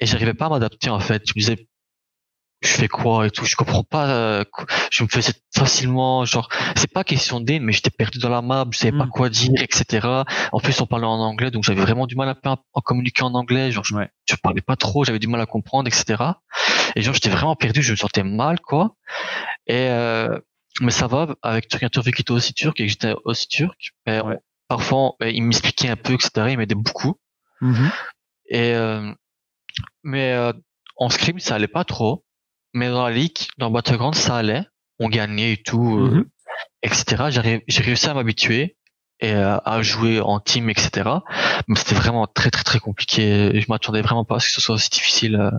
Et 0.01 0.07
j'arrivais 0.07 0.35
pas 0.35 0.47
à 0.47 0.49
m'adapter 0.51 0.91
en 0.91 1.01
fait. 1.01 1.23
Je 1.27 1.33
me 1.37 1.41
disais 1.41 1.69
je 2.63 2.69
fais 2.69 2.89
quoi 2.89 3.27
et 3.27 3.31
tout? 3.31 3.45
Je 3.45 3.57
comprends 3.57 3.85
pas 3.85 4.09
euh, 4.09 4.45
je 4.91 5.03
me 5.05 5.09
faisais 5.09 5.35
facilement 5.55 6.25
genre 6.25 6.49
c'est 6.77 6.91
pas 6.91 7.05
question 7.05 7.41
d'aide 7.41 7.63
mais 7.63 7.73
j'étais 7.73 7.91
perdu 7.91 8.19
dans 8.19 8.31
la 8.31 8.41
map 8.43 8.65
je 8.73 8.79
savais 8.79 8.97
pas 8.97 9.05
Mm. 9.05 9.11
quoi 9.11 9.29
dire 9.29 9.51
etc 9.63 10.09
en 10.51 10.61
plus 10.61 10.81
on 10.81 10.87
parlait 10.87 11.07
en 11.07 11.21
anglais 11.21 11.51
donc 11.51 11.63
j'avais 11.63 11.83
vraiment 11.83 12.07
du 12.07 12.17
mal 12.17 12.29
à, 12.31 12.37
à, 12.51 12.53
à 12.53 12.81
communiquer 12.83 13.23
en 13.23 13.35
anglais 13.35 13.71
genre 13.71 13.85
je, 13.85 13.95
Ouais. 13.95 14.09
je 14.31 14.35
parlais 14.37 14.63
pas 14.63 14.77
trop 14.77 15.05
j'avais 15.05 15.19
du 15.19 15.29
mal 15.29 15.41
à 15.43 15.47
comprendre 15.47 15.87
etc 15.89 16.03
et 16.97 17.03
genre 17.03 17.13
j'étais 17.15 17.29
vraiment 17.29 17.55
perdu 17.55 17.83
je 17.83 17.93
me 17.93 17.97
sentais 17.97 18.23
mal 18.25 18.61
quoi. 18.61 18.97
Et 19.67 19.89
euh, 19.91 20.39
mais 20.81 20.91
ça 20.91 21.07
va 21.07 21.35
avec 21.43 21.69
Turk 21.69 21.83
vu 21.99 22.13
qu'il 22.13 22.23
était 22.23 22.31
aussi 22.33 22.53
turc 22.55 22.79
et 22.81 22.85
que 22.85 22.91
j'étais 22.91 23.15
aussi 23.25 23.47
turc 23.49 23.93
mais 24.07 24.21
Ouais. 24.21 24.39
parfois 24.69 25.13
ben, 25.21 25.29
il 25.35 25.43
m'expliquait 25.43 25.89
un 25.89 25.97
peu 25.97 26.15
etc 26.15 26.31
il 26.51 26.59
m'aidait 26.59 26.75
beaucoup 26.75 27.19
Mhm. 27.61 27.91
et 28.49 28.75
euh, 28.75 29.13
mais 30.03 30.33
euh, 30.33 30.53
en 30.97 31.09
scrim 31.09 31.39
ça 31.39 31.55
allait 31.55 31.69
pas 31.69 31.85
trop 31.85 32.25
mais 32.73 32.89
dans 32.91 33.05
la 33.07 33.15
ligue 33.15 33.39
dans 33.59 33.71
Battleground 33.71 34.15
ça 34.15 34.37
allait 34.37 34.65
on 34.99 35.09
gagnait 35.09 35.53
et 35.53 35.63
tout 35.63 35.99
euh, 35.99 36.11
Mhm. 36.11 36.25
etc 36.83 37.63
j'ai 37.67 37.83
réussi 37.83 38.09
à 38.09 38.15
m'habituer 38.15 38.77
et 39.21 39.33
euh, 39.33 39.59
à 39.65 39.81
jouer 39.83 40.21
en 40.21 40.41
team 40.41 40.69
etc 40.71 41.09
mais 41.69 41.77
c'était 41.77 41.95
vraiment 41.95 42.27
très 42.27 42.51
très 42.51 42.65
très 42.65 42.81
compliqué 42.81 43.59
je 43.61 43.67
m'attendais 43.69 44.03
vraiment 44.03 44.25
pas 44.25 44.37
à 44.37 44.41
ce 44.41 44.47
que 44.49 44.53
ce 44.53 44.61
soit 44.61 44.75
aussi 44.75 44.91
difficile 44.91 45.37
euh. 45.37 45.51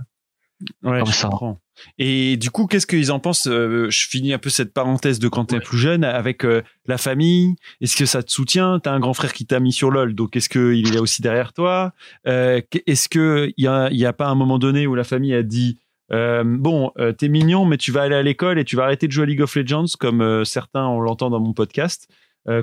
Ouais, 0.83 0.99
Comme 0.99 1.07
je 1.07 1.11
ça. 1.13 1.27
comprends. 1.29 1.59
Et 1.97 2.37
du 2.37 2.49
coup, 2.49 2.67
qu'est-ce 2.67 2.87
qu'ils 2.87 3.11
en 3.11 3.19
pensent 3.19 3.47
euh, 3.47 3.89
Je 3.89 4.07
finis 4.07 4.33
un 4.33 4.37
peu 4.37 4.49
cette 4.49 4.73
parenthèse 4.73 5.19
de 5.19 5.27
quand 5.27 5.45
t'es 5.45 5.55
Ouais. 5.55 5.61
plus 5.61 5.77
jeune 5.77 6.03
avec 6.03 6.45
euh, 6.45 6.61
la 6.87 6.97
famille. 6.97 7.55
Est-ce 7.81 7.95
que 7.95 8.05
ça 8.05 8.23
te 8.23 8.31
soutient? 8.31 8.79
T'as 8.79 8.91
un 8.93 8.99
grand 8.99 9.13
frère 9.13 9.33
qui 9.33 9.45
t'a 9.45 9.59
mis 9.59 9.71
sur 9.73 9.91
LoL, 9.91 10.13
donc 10.15 10.35
est-ce 10.35 10.49
qu'il 10.49 10.87
est 10.87 10.93
là 10.93 11.01
aussi 11.01 11.21
derrière 11.21 11.53
toi? 11.53 11.93
Euh, 12.27 12.61
Est-ce 12.87 13.09
que 13.09 13.51
il 13.57 13.63
y 13.63 13.67
a, 13.67 13.89
y 13.91 14.05
a 14.05 14.13
pas 14.13 14.27
un 14.27 14.35
moment 14.35 14.59
donné 14.59 14.87
où 14.87 14.95
la 14.95 15.03
famille 15.03 15.33
a 15.33 15.43
dit 15.43 15.79
bon, 16.11 16.91
t'es 17.17 17.27
mignon, 17.29 17.65
mais 17.65 17.77
tu 17.77 17.91
vas 17.91 18.03
aller 18.03 18.15
à 18.15 18.21
l'école 18.21 18.59
et 18.59 18.63
tu 18.63 18.75
vas 18.75 18.83
arrêter 18.83 19.07
de 19.07 19.11
jouer 19.11 19.23
à 19.23 19.25
League 19.25 19.41
of 19.41 19.55
Legends, 19.55 19.85
comme 19.99 20.45
certains 20.45 20.85
on 20.87 20.99
l'entend 21.01 21.29
dans 21.31 21.39
mon 21.39 21.53
podcast. 21.53 22.07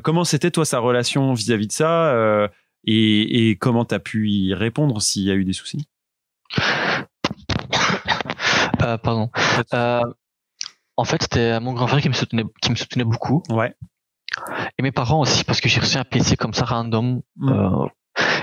Comment 0.05 0.23
c'était 0.25 0.51
toi 0.53 0.65
sa 0.65 0.79
relation 0.79 1.35
vis-à-vis 1.35 1.67
de 1.67 1.73
ça 1.73 2.49
et, 2.85 3.49
et 3.51 3.57
comment 3.57 3.85
t'as 3.85 3.99
pu 3.99 4.31
y 4.31 4.55
répondre 4.55 5.03
s'il 5.03 5.25
y 5.25 5.31
a 5.31 5.35
eu 5.35 5.45
des 5.45 5.53
soucis? 5.53 5.87
Euh, 8.83 8.99
pardon 8.99 9.31
Euh, 9.75 10.01
en 10.97 11.05
fait 11.05 11.23
c'était 11.23 11.59
mon 11.61 11.73
grand 11.73 11.87
frère 11.87 12.01
qui 12.01 12.09
me 12.09 12.15
soutenait 12.15 12.45
qui 12.61 12.71
me 12.71 12.77
soutenait 12.77 13.05
beaucoup 13.05 13.43
Ouais. 13.49 13.75
et 14.79 14.83
mes 14.83 14.93
parents 14.93 15.21
aussi 15.21 15.45
parce 15.45 15.61
que 15.61 15.69
j'ai 15.69 15.81
reçu 15.81 15.97
un 15.99 16.05
PC 16.05 16.37
comme 16.37 16.55
ça 16.55 16.65
random 16.65 17.23
Mm. 17.37 17.49
euh, 17.51 17.87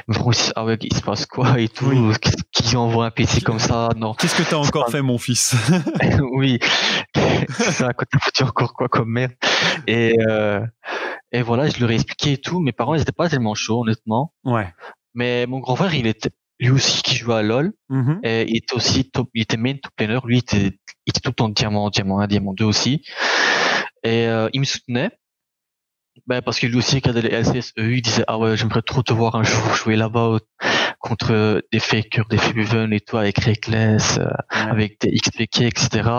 ils 0.08 0.14
me 0.14 0.14
font 0.16 0.26
aussi, 0.30 0.52
ah 0.56 0.66
ouais 0.66 0.78
il 0.82 0.96
se 0.96 1.02
passe 1.04 1.28
quoi 1.28 1.60
et 1.60 1.68
tout 1.70 1.86
Oui. 1.86 2.16
Qu'ils 2.52 2.76
envoient 2.78 3.06
un 3.06 3.12
PC 3.12 3.42
comme 3.42 3.60
ça 3.60 3.90
non 3.96 4.16
Qu'est-ce 4.16 4.36
que 4.36 4.50
t'as 4.50 4.56
encore 4.58 4.86
pas- 4.86 4.92
fait, 4.94 5.02
mon 5.04 5.20
fils 5.20 5.56
oui, 6.34 6.58
c'est 7.50 7.78
t'as 7.84 8.20
foutu 8.20 8.44
encore 8.44 8.74
quoi 8.74 8.90
comme 8.90 9.10
merde. 9.12 9.34
Et, 9.86 10.16
euh, 10.28 10.66
et 11.32 11.44
voilà, 11.44 11.70
je 11.70 11.80
leur 11.80 11.92
ai 11.92 11.96
expliqué 11.96 12.34
et 12.34 12.38
tout. 12.38 12.60
Mes 12.60 12.72
parents, 12.72 12.96
ils 12.96 13.02
étaient 13.02 13.12
pas 13.12 13.30
tellement 13.30 13.54
chauds, 13.56 13.82
honnêtement. 13.82 14.34
Ouais. 14.44 14.74
Mais 15.14 15.46
mon 15.46 15.60
grand 15.60 15.76
frère, 15.76 15.94
il 15.94 16.08
était 16.08 16.32
lui 16.60 16.70
aussi 16.72 17.02
qui 17.02 17.16
jouait 17.16 17.36
à 17.36 17.42
LoL. 17.42 17.72
Mhm. 17.90 18.20
Et 18.24 18.46
il 18.50 18.58
était 18.58 18.76
aussi 18.76 19.10
top, 19.10 19.30
il 19.34 19.42
était 19.44 19.58
main 19.58 19.74
top 19.76 19.94
laner. 20.00 20.20
Lui, 20.26 20.36
il 20.38 20.40
était, 20.40 20.58
il 21.06 21.10
était 21.10 21.22
tout 21.22 21.32
le 21.32 21.36
temps 21.36 21.50
diamant, 21.50 21.90
diamant 21.90 22.20
1, 22.20 22.28
diamant 22.28 22.54
2 22.54 22.66
aussi. 22.66 23.04
Et 24.04 24.28
euh, 24.28 24.50
il 24.54 24.60
me 24.62 24.66
soutenait. 24.66 25.12
Ben, 26.28 26.42
parce 26.42 26.60
que 26.60 26.68
lui 26.68 26.76
aussi, 26.78 27.02
quand 27.02 27.12
il 27.12 27.18
allait 27.18 27.32
LCS 27.42 27.74
EU, 27.78 27.96
il 27.96 28.02
disait, 28.02 28.26
ah 28.28 28.38
ouais, 28.38 28.58
j'aimerais 28.58 28.82
trop 28.82 29.02
te 29.02 29.14
voir 29.14 29.36
un 29.36 29.44
jour 29.44 29.74
jouer 29.74 29.96
là-bas 29.96 30.26
au- 30.26 30.40
contre 31.00 31.64
des 31.72 31.80
fakers, 31.80 32.26
des 32.30 32.38
Fuven 32.38 32.92
et 32.92 33.00
tout, 33.00 33.18
avec 33.18 33.40
Reckless, 33.40 34.18
euh, 34.18 34.26
Ouais. 34.26 34.72
avec 34.72 35.00
des 35.00 35.12
XPK, 35.12 35.62
etc. 35.62 36.10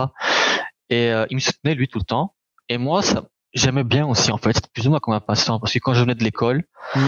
Et 0.88 1.10
euh, 1.12 1.26
il 1.30 1.34
me 1.36 1.40
soutenait 1.40 1.74
lui 1.74 1.86
tout 1.86 1.98
le 1.98 2.04
temps. 2.04 2.34
Et 2.70 2.78
moi, 2.78 3.02
ça, 3.02 3.24
j'aimais 3.52 3.84
bien 3.84 4.06
aussi 4.06 4.32
en 4.32 4.38
fait, 4.38 4.54
c'était 4.54 4.70
plus 4.72 4.86
ou 4.86 4.90
moins 4.90 5.00
comme 5.00 5.12
un 5.14 5.20
passe-temps 5.20 5.60
parce 5.60 5.72
que 5.74 5.78
quand 5.80 5.92
je 5.92 6.00
venais 6.00 6.14
de 6.14 6.24
l'école, 6.24 6.64
Mm. 6.96 7.00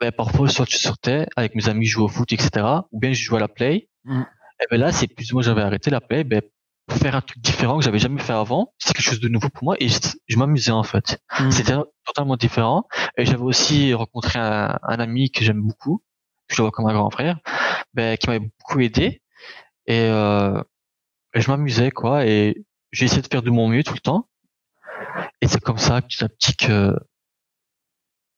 Ben 0.00 0.12
parfois 0.12 0.48
soit 0.48 0.68
je 0.68 0.76
sortais 0.76 1.26
avec 1.36 1.54
mes 1.54 1.68
amis 1.68 1.86
jouer 1.86 2.04
au 2.04 2.08
foot, 2.08 2.32
etc. 2.32 2.66
Ou 2.92 3.00
bien 3.00 3.12
je 3.12 3.22
jouais 3.22 3.38
à 3.38 3.40
la 3.40 3.48
play. 3.48 3.88
Mm. 4.04 4.22
Et 4.60 4.64
ben 4.70 4.80
là, 4.80 4.92
c'est 4.92 5.06
plus 5.06 5.32
ou 5.32 5.36
moins 5.36 5.42
j'avais 5.42 5.62
arrêté 5.62 5.90
la 5.90 6.00
play, 6.00 6.24
ben 6.24 6.42
pour 6.86 6.98
faire 6.98 7.16
un 7.16 7.20
truc 7.22 7.40
différent 7.40 7.78
que 7.78 7.84
j'avais 7.84 7.98
jamais 7.98 8.20
fait 8.20 8.34
avant, 8.34 8.74
c'est 8.78 8.92
quelque 8.92 9.06
chose 9.06 9.20
de 9.20 9.28
nouveau 9.28 9.48
pour 9.48 9.64
moi 9.64 9.76
et 9.80 9.88
je, 9.88 9.98
je 10.26 10.36
m'amusais 10.36 10.70
en 10.70 10.82
fait. 10.82 11.18
Mhm. 11.40 11.50
C'était 11.50 11.74
totalement 12.04 12.36
différent. 12.36 12.86
Et 13.16 13.24
j'avais 13.24 13.42
aussi 13.42 13.94
rencontré 13.94 14.38
un, 14.38 14.78
un 14.82 14.98
ami 15.00 15.30
que 15.30 15.44
j'aime 15.44 15.62
beaucoup, 15.62 16.02
que 16.48 16.54
je 16.54 16.60
le 16.60 16.64
vois 16.64 16.72
comme 16.72 16.86
un 16.86 16.92
grand 16.92 17.10
frère, 17.10 17.38
ben, 17.94 18.16
qui 18.16 18.28
m'avait 18.28 18.40
beaucoup 18.40 18.80
aidé. 18.80 19.22
Et, 19.86 20.08
euh, 20.08 20.62
et 21.34 21.40
je 21.40 21.50
m'amusais, 21.50 21.90
quoi. 21.90 22.26
Et 22.26 22.64
j'ai 22.92 23.06
essayé 23.06 23.22
de 23.22 23.28
faire 23.28 23.42
de 23.42 23.50
mon 23.50 23.68
mieux 23.68 23.82
tout 23.82 23.94
le 23.94 24.00
temps. 24.00 24.28
Et 25.40 25.48
c'est 25.48 25.60
comme 25.60 25.78
ça, 25.78 26.00
petit 26.02 26.22
à 26.24 26.28
petit, 26.28 26.56
que 26.56 26.94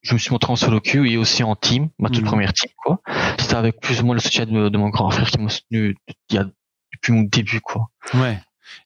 je 0.07 0.15
me 0.15 0.19
suis 0.19 0.31
montré 0.31 0.53
en 0.53 0.57
solo 0.57 0.81
queue 0.81 1.07
et 1.07 1.17
aussi 1.17 1.43
en 1.43 1.57
team, 1.57 1.89
ma 1.99 2.09
toute 2.09 2.23
Mhm. 2.23 2.29
première 2.29 2.53
team, 2.53 2.71
quoi. 2.85 3.01
C'était 3.39 3.55
avec 3.57 3.81
plus 3.81 4.01
ou 4.01 4.07
moins 4.07 4.15
le 4.15 4.21
soutien 4.21 4.47
de, 4.47 4.69
de 4.69 4.79
mon 4.79 4.89
grand 4.89 5.11
frère 5.11 5.29
qui 5.31 5.39
m'a 5.39 5.49
soutenu 5.49 5.97
il 6.31 6.35
y 6.37 6.39
a, 6.39 6.45
depuis 6.93 7.13
mon 7.13 7.23
début, 7.23 7.61
quoi. 7.61 7.89
Ouais. 8.15 8.39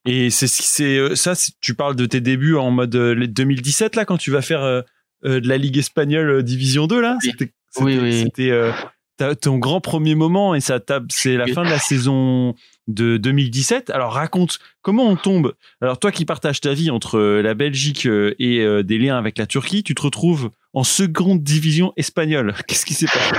Et 0.05 0.31
c'est 0.31 0.47
c'est 0.47 0.97
euh, 0.99 1.15
ça. 1.15 1.33
Tu 1.61 1.75
parles 1.75 1.97
de 1.97 2.07
tes 2.07 2.21
débuts 2.21 2.57
en 2.57 2.71
mode 2.71 2.95
euh, 2.95 3.15
les 3.15 3.27
2017 3.29 3.97
là, 3.97 4.05
quand 4.05 4.17
tu 4.19 4.31
vas 4.31 4.43
faire 4.43 4.63
euh, 4.63 4.83
euh, 5.25 5.41
de 5.41 5.49
la 5.49 5.57
Ligue 5.59 5.79
espagnole 5.79 6.31
euh, 6.31 6.43
Division 6.43 6.87
2 6.87 7.01
là? 7.01 7.19
Oui. 7.23 7.31
C'était 7.31 7.53
Oui, 7.81 8.23
c'était- 8.25 8.43
oui. 8.45 8.51
euh, 8.51 9.35
ton 9.41 9.59
grand 9.59 9.81
premier 9.83 10.15
moment 10.15 10.55
et 10.55 10.61
ça 10.61 10.81
tape. 10.81 11.05
C'est 11.11 11.37
la 11.37 11.47
fin 11.47 11.63
de 11.65 11.69
la 11.71 11.79
saison 11.79 12.55
de 12.89 13.17
2017. 13.19 13.91
Alors 13.91 14.13
raconte 14.15 14.59
comment 14.83 15.07
on 15.09 15.17
tombe? 15.17 15.53
Alors 15.83 15.99
toi 15.99 16.11
qui 16.13 16.25
partages 16.25 16.61
ta 16.61 16.73
vie 16.73 16.91
entre 16.91 17.19
euh, 17.19 17.43
la 17.43 17.53
Belgique 17.55 18.07
euh, 18.07 18.35
et 18.39 18.61
euh, 18.61 18.83
des 18.83 18.97
liens 18.99 19.19
avec 19.19 19.37
la 19.39 19.47
Turquie, 19.47 19.83
tu 19.83 19.95
te 19.95 20.01
retrouves 20.03 20.51
en 20.73 20.85
seconde 20.85 21.43
division 21.43 21.93
espagnole. 21.97 22.55
Qu'est-ce 22.67 22.87
qui 22.87 22.95
s'est 22.95 23.07
passé? 23.07 23.37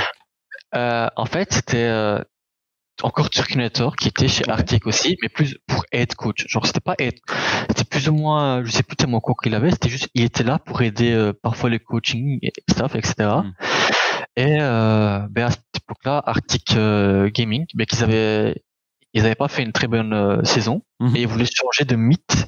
Euh, 0.76 1.08
en 1.15 1.26
fait, 1.26 1.54
c'était 1.54 1.78
euh, 1.88 2.20
encore 3.04 3.30
Turkinator 3.30 3.96
qui 3.96 4.08
était 4.08 4.28
chez 4.28 4.48
Arctic 4.50 4.86
aussi, 4.88 5.17
mais 5.22 5.30
plus 5.30 5.58
pour 5.67 5.84
head 5.91 6.13
coach. 6.15 6.46
Genre, 6.48 6.65
c'était 6.65 6.80
pas 6.80 6.96
head, 7.00 7.15
c'était 7.70 7.84
plus 7.84 8.08
ou 8.10 8.13
moins, 8.13 8.63
je 8.63 8.72
sais 8.72 8.84
plus 8.84 8.96
tellement 8.96 9.20
quoi 9.20 9.36
qu'il 9.41 9.54
avait, 9.56 9.72
c'était 9.72 9.89
juste, 9.89 10.10
il 10.13 10.24
était 10.24 10.44
là 10.44 10.60
pour 10.60 10.82
aider 10.82 11.12
euh, 11.12 11.34
parfois 11.34 11.70
les 11.70 11.80
coaching 11.80 12.39
et 12.41 12.54
stuff, 12.70 12.96
etc. 12.96 13.13
Mm. 13.20 13.54
Et 14.38 14.58
euh, 14.62 15.20
ben 15.30 15.48
à 15.48 15.52
cette 15.52 15.65
époque-là, 15.76 16.24
Arctic 16.26 16.76
euh, 16.76 17.30
Gaming, 17.34 17.65
ben 17.74 17.86
qu'ils 17.86 18.04
avaient, 18.04 18.63
ils 19.13 19.26
avaient 19.26 19.36
pas 19.36 19.50
fait 19.50 19.63
une 19.63 19.74
très 19.74 19.88
bonne 19.88 20.13
euh, 20.13 20.44
saison 20.44 20.84
Mhm. 21.02 21.15
et 21.15 21.22
ils 21.22 21.28
voulaient 21.28 21.46
changer 21.46 21.84
de 21.84 21.96
mythe 21.96 22.48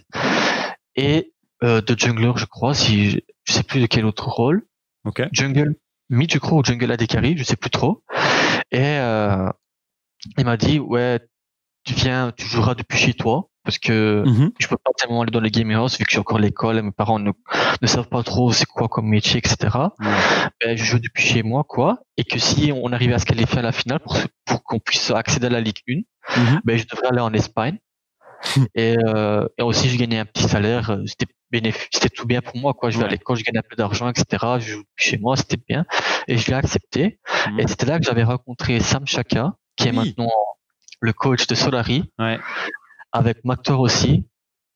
et 0.96 1.34
euh, 1.64 1.82
de 1.82 1.98
jungler, 2.00 2.32
je 2.38 2.46
crois, 2.46 2.74
si 2.74 3.10
je, 3.10 3.18
je 3.46 3.54
sais 3.54 3.64
plus 3.64 3.82
de 3.82 3.86
quel 3.88 4.06
autre 4.06 4.30
rôle 4.30 4.66
Ok. 5.06 5.22
jungle 5.32 5.76
mid 6.10 6.32
je 6.32 6.38
crois 6.40 6.60
ou 6.60 6.64
jungle 6.64 6.92
AD 6.92 7.06
je 7.38 7.44
sais 7.44 7.56
plus 7.56 7.70
trop. 7.70 8.04
Et 8.72 8.80
euh, 8.82 9.50
il 10.38 10.46
m'a 10.46 10.58
dit 10.58 10.80
ouais 10.80 11.20
tu 11.86 11.94
viens 11.94 12.32
tu 12.36 12.46
joueras 12.48 12.76
depuis 12.76 12.98
chez 12.98 13.14
toi. 13.14 13.50
Parce 13.66 13.78
que 13.80 14.24
Mhm. 14.26 14.52
je 14.60 14.68
peux 14.68 14.76
pas 14.76 14.92
tellement 14.98 15.22
aller 15.22 15.32
dans 15.32 15.40
les 15.40 15.50
gaming 15.50 15.78
house 15.78 15.98
vu 15.98 16.04
que 16.04 16.12
j'ai 16.12 16.20
encore 16.20 16.38
l'école 16.38 16.78
et 16.80 16.82
mes 16.82 16.92
parents 16.92 17.18
ne, 17.18 17.32
ne 17.82 17.88
savent 17.88 18.10
pas 18.10 18.22
trop 18.22 18.52
c'est 18.52 18.66
quoi 18.66 18.90
comme 18.90 19.08
métier 19.08 19.38
etc 19.38 19.56
ben, 20.62 20.78
je 20.78 20.84
joue 20.84 21.00
depuis 21.00 21.24
chez 21.24 21.44
moi 21.44 21.64
quoi. 21.64 22.00
Et 22.18 22.26
que 22.26 22.40
si 22.40 22.74
on 22.76 22.92
arrivait 22.92 23.14
à 23.14 23.20
se 23.20 23.26
qualifier 23.26 23.60
à 23.60 23.62
la 23.62 23.72
finale 23.72 24.00
pour, 24.02 24.18
pour 24.46 24.64
qu'on 24.64 24.80
puisse 24.80 25.12
accéder 25.12 25.46
à 25.48 25.50
la 25.50 25.62
Ligue 25.62 25.80
1 25.90 26.02
Mhm. 26.38 26.62
ben, 26.66 26.78
je 26.78 26.86
devrais 26.92 27.08
aller 27.08 27.22
en 27.22 27.34
Espagne. 27.34 27.78
Et, 28.76 28.98
euh, 29.06 29.48
et 29.58 29.62
aussi 29.64 29.88
je 29.90 29.98
gagnais 29.98 30.20
un 30.20 30.26
petit 30.26 30.44
salaire 30.44 30.90
euh, 30.90 31.04
c'était 31.06 31.28
bénéfice 31.54 31.88
c'était 31.94 32.10
tout 32.10 32.26
bien 32.26 32.42
pour 32.42 32.58
moi 32.58 32.74
quoi 32.74 32.90
je 32.90 32.98
vais 32.98 33.04
Ouais. 33.04 33.10
à 33.10 33.12
l'école 33.12 33.38
je 33.38 33.44
gagnais 33.44 33.60
un 33.60 33.70
peu 33.70 33.76
d'argent 33.76 34.10
etc 34.10 34.24
je 34.60 34.72
joue 34.74 34.84
chez 34.96 35.18
moi 35.18 35.36
c'était 35.38 35.62
bien 35.70 35.86
et 36.28 36.38
je 36.38 36.48
l'ai 36.50 36.56
accepté 36.64 37.20
Mhm. 37.48 37.60
et 37.60 37.68
c'était 37.68 37.86
là 37.86 38.00
que 38.00 38.06
j'avais 38.06 38.24
rencontré 38.24 38.80
Sam 38.80 39.06
Chaka 39.06 39.54
qui 39.78 39.88
est 39.88 39.92
maintenant 39.92 40.32
le 41.02 41.14
coach 41.14 41.48
de 41.48 41.56
Solari 41.56 42.00
Ouais. 42.20 42.40
avec 43.12 43.44
Mactor 43.46 43.80
aussi 43.80 44.26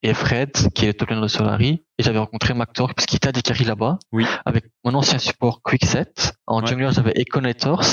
et 0.04 0.14
Fred 0.14 0.52
qui 0.76 0.86
est 0.86 0.90
le 0.90 0.94
top 0.94 1.10
de 1.12 1.28
Solari 1.28 1.84
et 1.98 2.04
j'avais 2.04 2.20
rencontré 2.20 2.54
Mactor 2.54 2.94
parce 2.94 3.06
qu'il 3.08 3.18
était 3.18 3.30
à 3.30 3.32
Decari 3.32 3.64
là-bas 3.64 3.98
Oui. 4.12 4.26
avec 4.46 4.66
mon 4.84 4.94
ancien 4.94 5.18
support 5.18 5.62
Quickset 5.64 6.14
en 6.46 6.62
Ouais. 6.62 6.68
jungler 6.68 6.90
j'avais 6.92 7.14
Econators 7.20 7.86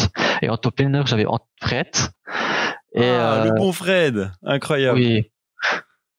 et 0.43 0.49
en 0.51 0.57
top 0.59 0.79
laner 0.81 1.03
j'avais 1.07 1.25
Fred 1.61 1.89
et 2.97 3.01
Ah, 3.03 3.33
euh, 3.35 3.45
le 3.47 3.53
bon 3.53 3.73
Fred, 3.73 4.31
incroyable. 4.45 4.99
oui. 4.99 5.31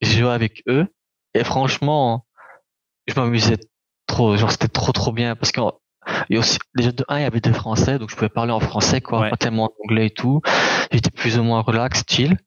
J'ai 0.01 0.19
joué 0.19 0.30
avec 0.32 0.62
eux 0.67 0.88
et 1.34 1.43
franchement, 1.45 2.24
je 3.07 3.19
m'amusais 3.19 3.57
trop. 4.07 4.35
Genre, 4.37 4.51
c'était 4.51 4.67
trop, 4.67 4.91
trop 4.91 5.11
bien 5.11 5.35
parce 5.35 5.51
que 5.51 5.61
et 6.29 6.37
aussi, 6.37 6.59
déjà 6.75 6.91
de 6.91 7.03
un, 7.07 7.17
il 7.19 7.23
y 7.23 7.25
avait 7.25 7.39
des 7.41 7.51
Français, 7.53 7.97
donc 7.97 8.11
je 8.11 8.15
pouvais 8.15 8.29
parler 8.29 8.51
en 8.51 8.59
français, 8.59 9.01
quoi, 9.01 9.21
Ouais. 9.21 9.29
pas 9.31 9.37
tellement 9.37 9.65
en 9.65 9.71
anglais 9.83 10.07
et 10.07 10.11
tout. 10.11 10.39
J'étais 10.91 11.09
plus 11.09 11.39
ou 11.39 11.43
moins 11.43 11.61
relax, 11.61 12.03
chill. 12.07 12.37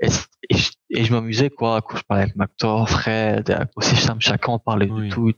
Et, 0.00 0.08
et, 0.50 0.56
je- 0.56 0.70
et 0.90 1.04
je 1.04 1.12
m'amusais, 1.14 1.48
quoi, 1.48 1.80
quand 1.80 1.96
je 1.96 2.02
parlais 2.02 2.24
avec 2.24 2.36
Mactor, 2.36 2.88
Fred, 2.90 3.68
aussi 3.74 3.96
Sam 3.96 4.20
Chacun, 4.20 4.52
on 4.52 4.58
parlait 4.58 4.88
Oui. 4.90 5.08
de 5.08 5.14
tout. 5.14 5.32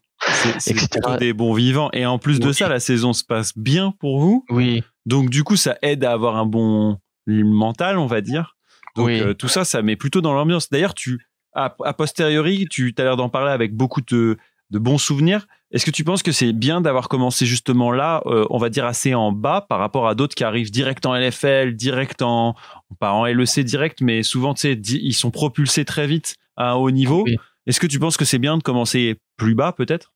C'est 0.59 0.75
plutôt 0.75 1.17
des 1.17 1.33
bons 1.33 1.55
vivants. 1.55 1.91
Et 1.93 2.05
en 2.05 2.19
plus 2.19 2.41
de 2.41 2.51
ça, 2.51 2.69
la 2.69 2.81
saison 2.81 3.13
se 3.13 3.23
passe 3.25 3.57
bien 3.57 3.93
pour 4.01 4.19
vous. 4.21 4.45
Oui, 4.51 4.83
Donc 5.07 5.31
du 5.31 5.45
coup, 5.45 5.55
ça 5.57 5.77
aide 5.83 6.03
à 6.05 6.11
avoir 6.13 6.37
un 6.37 6.47
bon 6.47 6.99
mental, 7.29 7.99
on 7.99 8.07
va 8.07 8.21
dire. 8.21 8.57
Donc 8.97 9.07
Oui. 9.07 9.21
euh, 9.21 9.35
tout 9.35 9.49
ça, 9.49 9.65
ça 9.65 9.83
met 9.83 9.95
plutôt 9.97 10.21
dans 10.21 10.33
l'ambiance. 10.35 10.69
D'ailleurs, 10.71 10.95
tu 10.95 11.21
a, 11.55 11.75
a 11.85 11.93
posteriori, 11.93 12.67
tu 12.69 12.93
as 12.99 13.03
l'air 13.05 13.17
d'en 13.17 13.29
parler 13.29 13.53
avec 13.53 13.75
beaucoup 13.75 14.01
de, 14.01 14.37
de 14.71 14.79
bons 14.79 14.99
souvenirs. 14.99 15.47
Est-ce 15.71 15.85
que 15.85 15.91
tu 15.91 16.05
penses 16.05 16.23
que 16.23 16.33
c'est 16.33 16.53
bien 16.53 16.81
d'avoir 16.81 17.09
commencé 17.09 17.45
justement 17.45 17.91
là, 17.91 18.23
euh, 18.27 18.47
on 18.51 18.59
va 18.59 18.71
dire 18.71 18.87
assez 18.87 19.15
en 19.15 19.33
bas 19.33 19.67
par 19.69 19.79
rapport 19.79 20.09
à 20.09 20.15
d'autres 20.15 20.35
qui 20.35 20.45
arrivent 20.45 20.71
direct 20.71 21.05
en 21.05 21.15
LFL, 21.15 21.75
direct 21.75 22.23
en 22.23 22.55
pas 22.99 23.13
en 23.13 23.27
LEC 23.27 23.61
direct, 23.61 24.01
mais 24.01 24.23
souvent 24.23 24.55
tu 24.55 24.61
sais, 24.61 24.73
ils 24.75 25.13
sont 25.13 25.31
propulsés 25.31 25.85
très 25.85 26.07
vite 26.07 26.37
à 26.57 26.71
un 26.71 26.75
haut 26.75 26.91
niveau. 26.91 27.25
Oui. 27.25 27.37
Est-ce 27.67 27.81
que 27.81 27.87
tu 27.87 27.99
penses 27.99 28.17
que 28.17 28.25
c'est 28.25 28.39
bien 28.39 28.57
de 28.57 28.63
commencer 28.63 29.17
plus 29.37 29.55
bas 29.55 29.73
peut-être? 29.73 30.13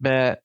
Ben, 0.00 0.36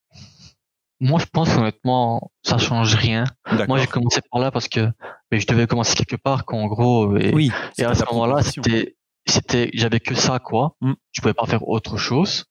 moi, 1.00 1.20
je 1.20 1.26
pense 1.26 1.56
honnêtement, 1.56 2.32
ça 2.44 2.58
change 2.58 2.96
rien. 2.96 3.26
Moi, 3.68 3.80
j'ai 3.80 3.88
commencé 3.88 4.22
par 4.32 4.40
là 4.40 4.52
parce 4.52 4.68
que 4.68 4.88
ben, 5.32 5.40
je 5.40 5.48
devais 5.48 5.68
commencer 5.68 5.96
quelque 5.96 6.16
part, 6.16 6.46
qu'en 6.46 6.68
gros, 6.68 7.18
et, 7.18 7.34
oui. 7.34 7.52
Et 7.78 7.84
à 7.84 7.96
ce 7.96 8.04
moment-là, 8.12 8.44
c'était, 8.44 8.96
c'était, 9.26 9.72
j'avais 9.74 10.00
que 10.00 10.16
ça, 10.16 10.40
quoi. 10.40 10.76
Mm. 10.82 10.94
Je 11.12 11.22
pouvais 11.22 11.34
pas 11.34 11.46
faire 11.46 11.68
autre 11.68 11.98
chose. 11.98 12.46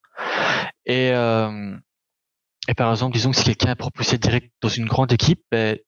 Et, 0.87 1.11
euh, 1.13 1.77
et 2.69 2.75
par 2.75 2.91
exemple, 2.91 3.15
disons 3.15 3.31
que 3.31 3.37
si 3.37 3.45
quelqu'un 3.45 3.73
est 3.73 3.77
propulsé 3.77 4.19
direct 4.19 4.51
dans 4.61 4.69
une 4.69 4.87
grande 4.87 5.13
équipe, 5.13 5.41
ben, 5.51 5.79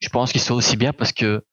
je 0.00 0.08
pense 0.08 0.32
qu'il 0.32 0.40
soit 0.40 0.56
aussi 0.56 0.76
bien 0.76 0.92
parce 0.92 1.12
que, 1.12 1.44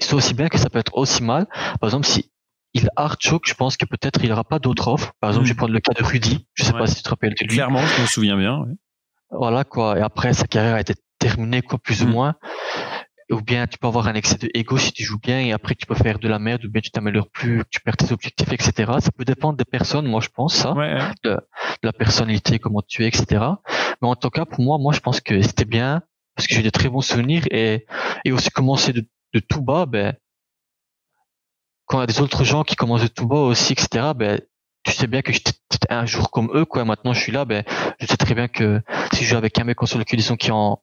soit 0.00 0.18
aussi 0.18 0.34
bien 0.34 0.48
que 0.48 0.58
ça 0.58 0.70
peut 0.70 0.78
être 0.78 0.94
aussi 0.96 1.22
mal. 1.22 1.46
Par 1.80 1.88
exemple, 1.88 2.06
si 2.06 2.30
il 2.74 2.88
hard 2.96 3.18
choke, 3.20 3.48
je 3.48 3.54
pense 3.54 3.76
que 3.76 3.84
peut-être 3.86 4.20
il 4.22 4.30
aura 4.32 4.44
pas 4.44 4.58
d'autres 4.58 4.88
offres. 4.88 5.12
Par 5.20 5.30
exemple, 5.30 5.46
je 5.46 5.52
vais 5.52 5.56
prendre 5.56 5.72
le 5.72 5.80
cas 5.80 5.92
de 5.92 6.02
Rudy. 6.04 6.46
Je 6.54 6.64
sais 6.64 6.72
Ouais. 6.72 6.78
pas 6.78 6.86
si 6.86 6.96
tu 6.96 7.02
te 7.02 7.08
rappelles 7.08 7.34
de 7.34 7.44
lui. 7.46 7.54
Clairement, 7.56 7.84
je 7.84 8.02
me 8.02 8.06
souviens 8.06 8.36
bien. 8.36 8.60
ouais. 8.60 8.74
Voilà, 9.30 9.64
quoi. 9.64 9.98
Et 9.98 10.02
après, 10.02 10.32
sa 10.32 10.46
carrière 10.46 10.74
a 10.76 10.80
été 10.80 10.94
terminée, 11.18 11.62
quoi, 11.62 11.78
plus 11.78 12.02
ou 12.02 12.06
Mm. 12.06 12.10
moins. 12.10 12.34
Ou 13.30 13.42
bien 13.42 13.66
tu 13.66 13.76
peux 13.78 13.86
avoir 13.86 14.08
un 14.08 14.14
excès 14.14 14.36
de 14.38 14.48
ego 14.54 14.78
si 14.78 14.90
tu 14.92 15.04
joues 15.04 15.18
bien 15.18 15.40
et 15.40 15.52
après 15.52 15.74
tu 15.74 15.84
peux 15.86 15.94
faire 15.94 16.18
de 16.18 16.28
la 16.28 16.38
merde 16.38 16.64
ou 16.64 16.70
bien 16.70 16.80
tu 16.80 16.90
t'améliores 16.90 17.28
plus, 17.28 17.62
tu 17.70 17.80
perds 17.80 17.96
tes 17.98 18.10
objectifs, 18.12 18.50
etc. 18.52 18.92
Ça 19.00 19.10
peut 19.12 19.24
dépendre 19.26 19.58
des 19.58 19.66
personnes, 19.66 20.06
moi 20.06 20.20
je 20.20 20.28
pense 20.28 20.54
ça, 20.54 20.72
Ouais, 20.72 20.94
ouais. 20.94 21.10
de 21.24 21.38
la 21.82 21.92
personnalité, 21.92 22.58
comment 22.58 22.80
tu 22.80 23.04
es, 23.04 23.08
etc. 23.08 23.44
Mais 24.00 24.08
en 24.08 24.16
tout 24.16 24.30
cas 24.30 24.46
pour 24.46 24.60
moi, 24.64 24.78
moi 24.78 24.92
je 24.94 25.00
pense 25.00 25.20
que 25.20 25.42
c'était 25.42 25.66
bien 25.66 26.02
parce 26.36 26.46
que 26.48 26.54
j'ai 26.54 26.62
des 26.62 26.70
très 26.70 26.88
bons 26.88 27.02
souvenirs 27.02 27.44
et 27.50 27.86
et 28.24 28.32
aussi 28.32 28.48
commencer 28.50 28.92
de, 28.94 29.06
de 29.34 29.40
tout 29.40 29.60
bas, 29.60 29.84
ben 29.86 30.14
quand 31.86 31.98
il 31.98 32.00
y 32.00 32.04
a 32.04 32.06
des 32.06 32.20
autres 32.20 32.44
gens 32.44 32.64
qui 32.64 32.76
commencent 32.76 33.02
de 33.02 33.08
tout 33.08 33.26
bas 33.26 33.40
aussi, 33.40 33.72
etc. 33.74 34.12
Ben 34.16 34.40
tu 34.84 34.92
sais 34.92 35.06
bien 35.06 35.20
que 35.22 35.32
j'étais 35.32 35.52
un 35.90 36.06
jour 36.06 36.30
comme 36.30 36.50
eux, 36.54 36.64
quoi. 36.64 36.84
Maintenant 36.84 37.12
je 37.12 37.20
suis 37.20 37.32
là, 37.32 37.44
ben 37.44 37.62
je 38.00 38.06
sais 38.06 38.16
très 38.16 38.34
bien 38.34 38.48
que 38.48 38.80
si 39.12 39.24
je 39.24 39.30
joue 39.30 39.36
avec 39.36 39.58
un 39.58 39.64
mec 39.64 39.76
sur 39.84 39.98
lequel 39.98 40.18
disons 40.18 40.36
qui 40.36 40.50
en 40.50 40.80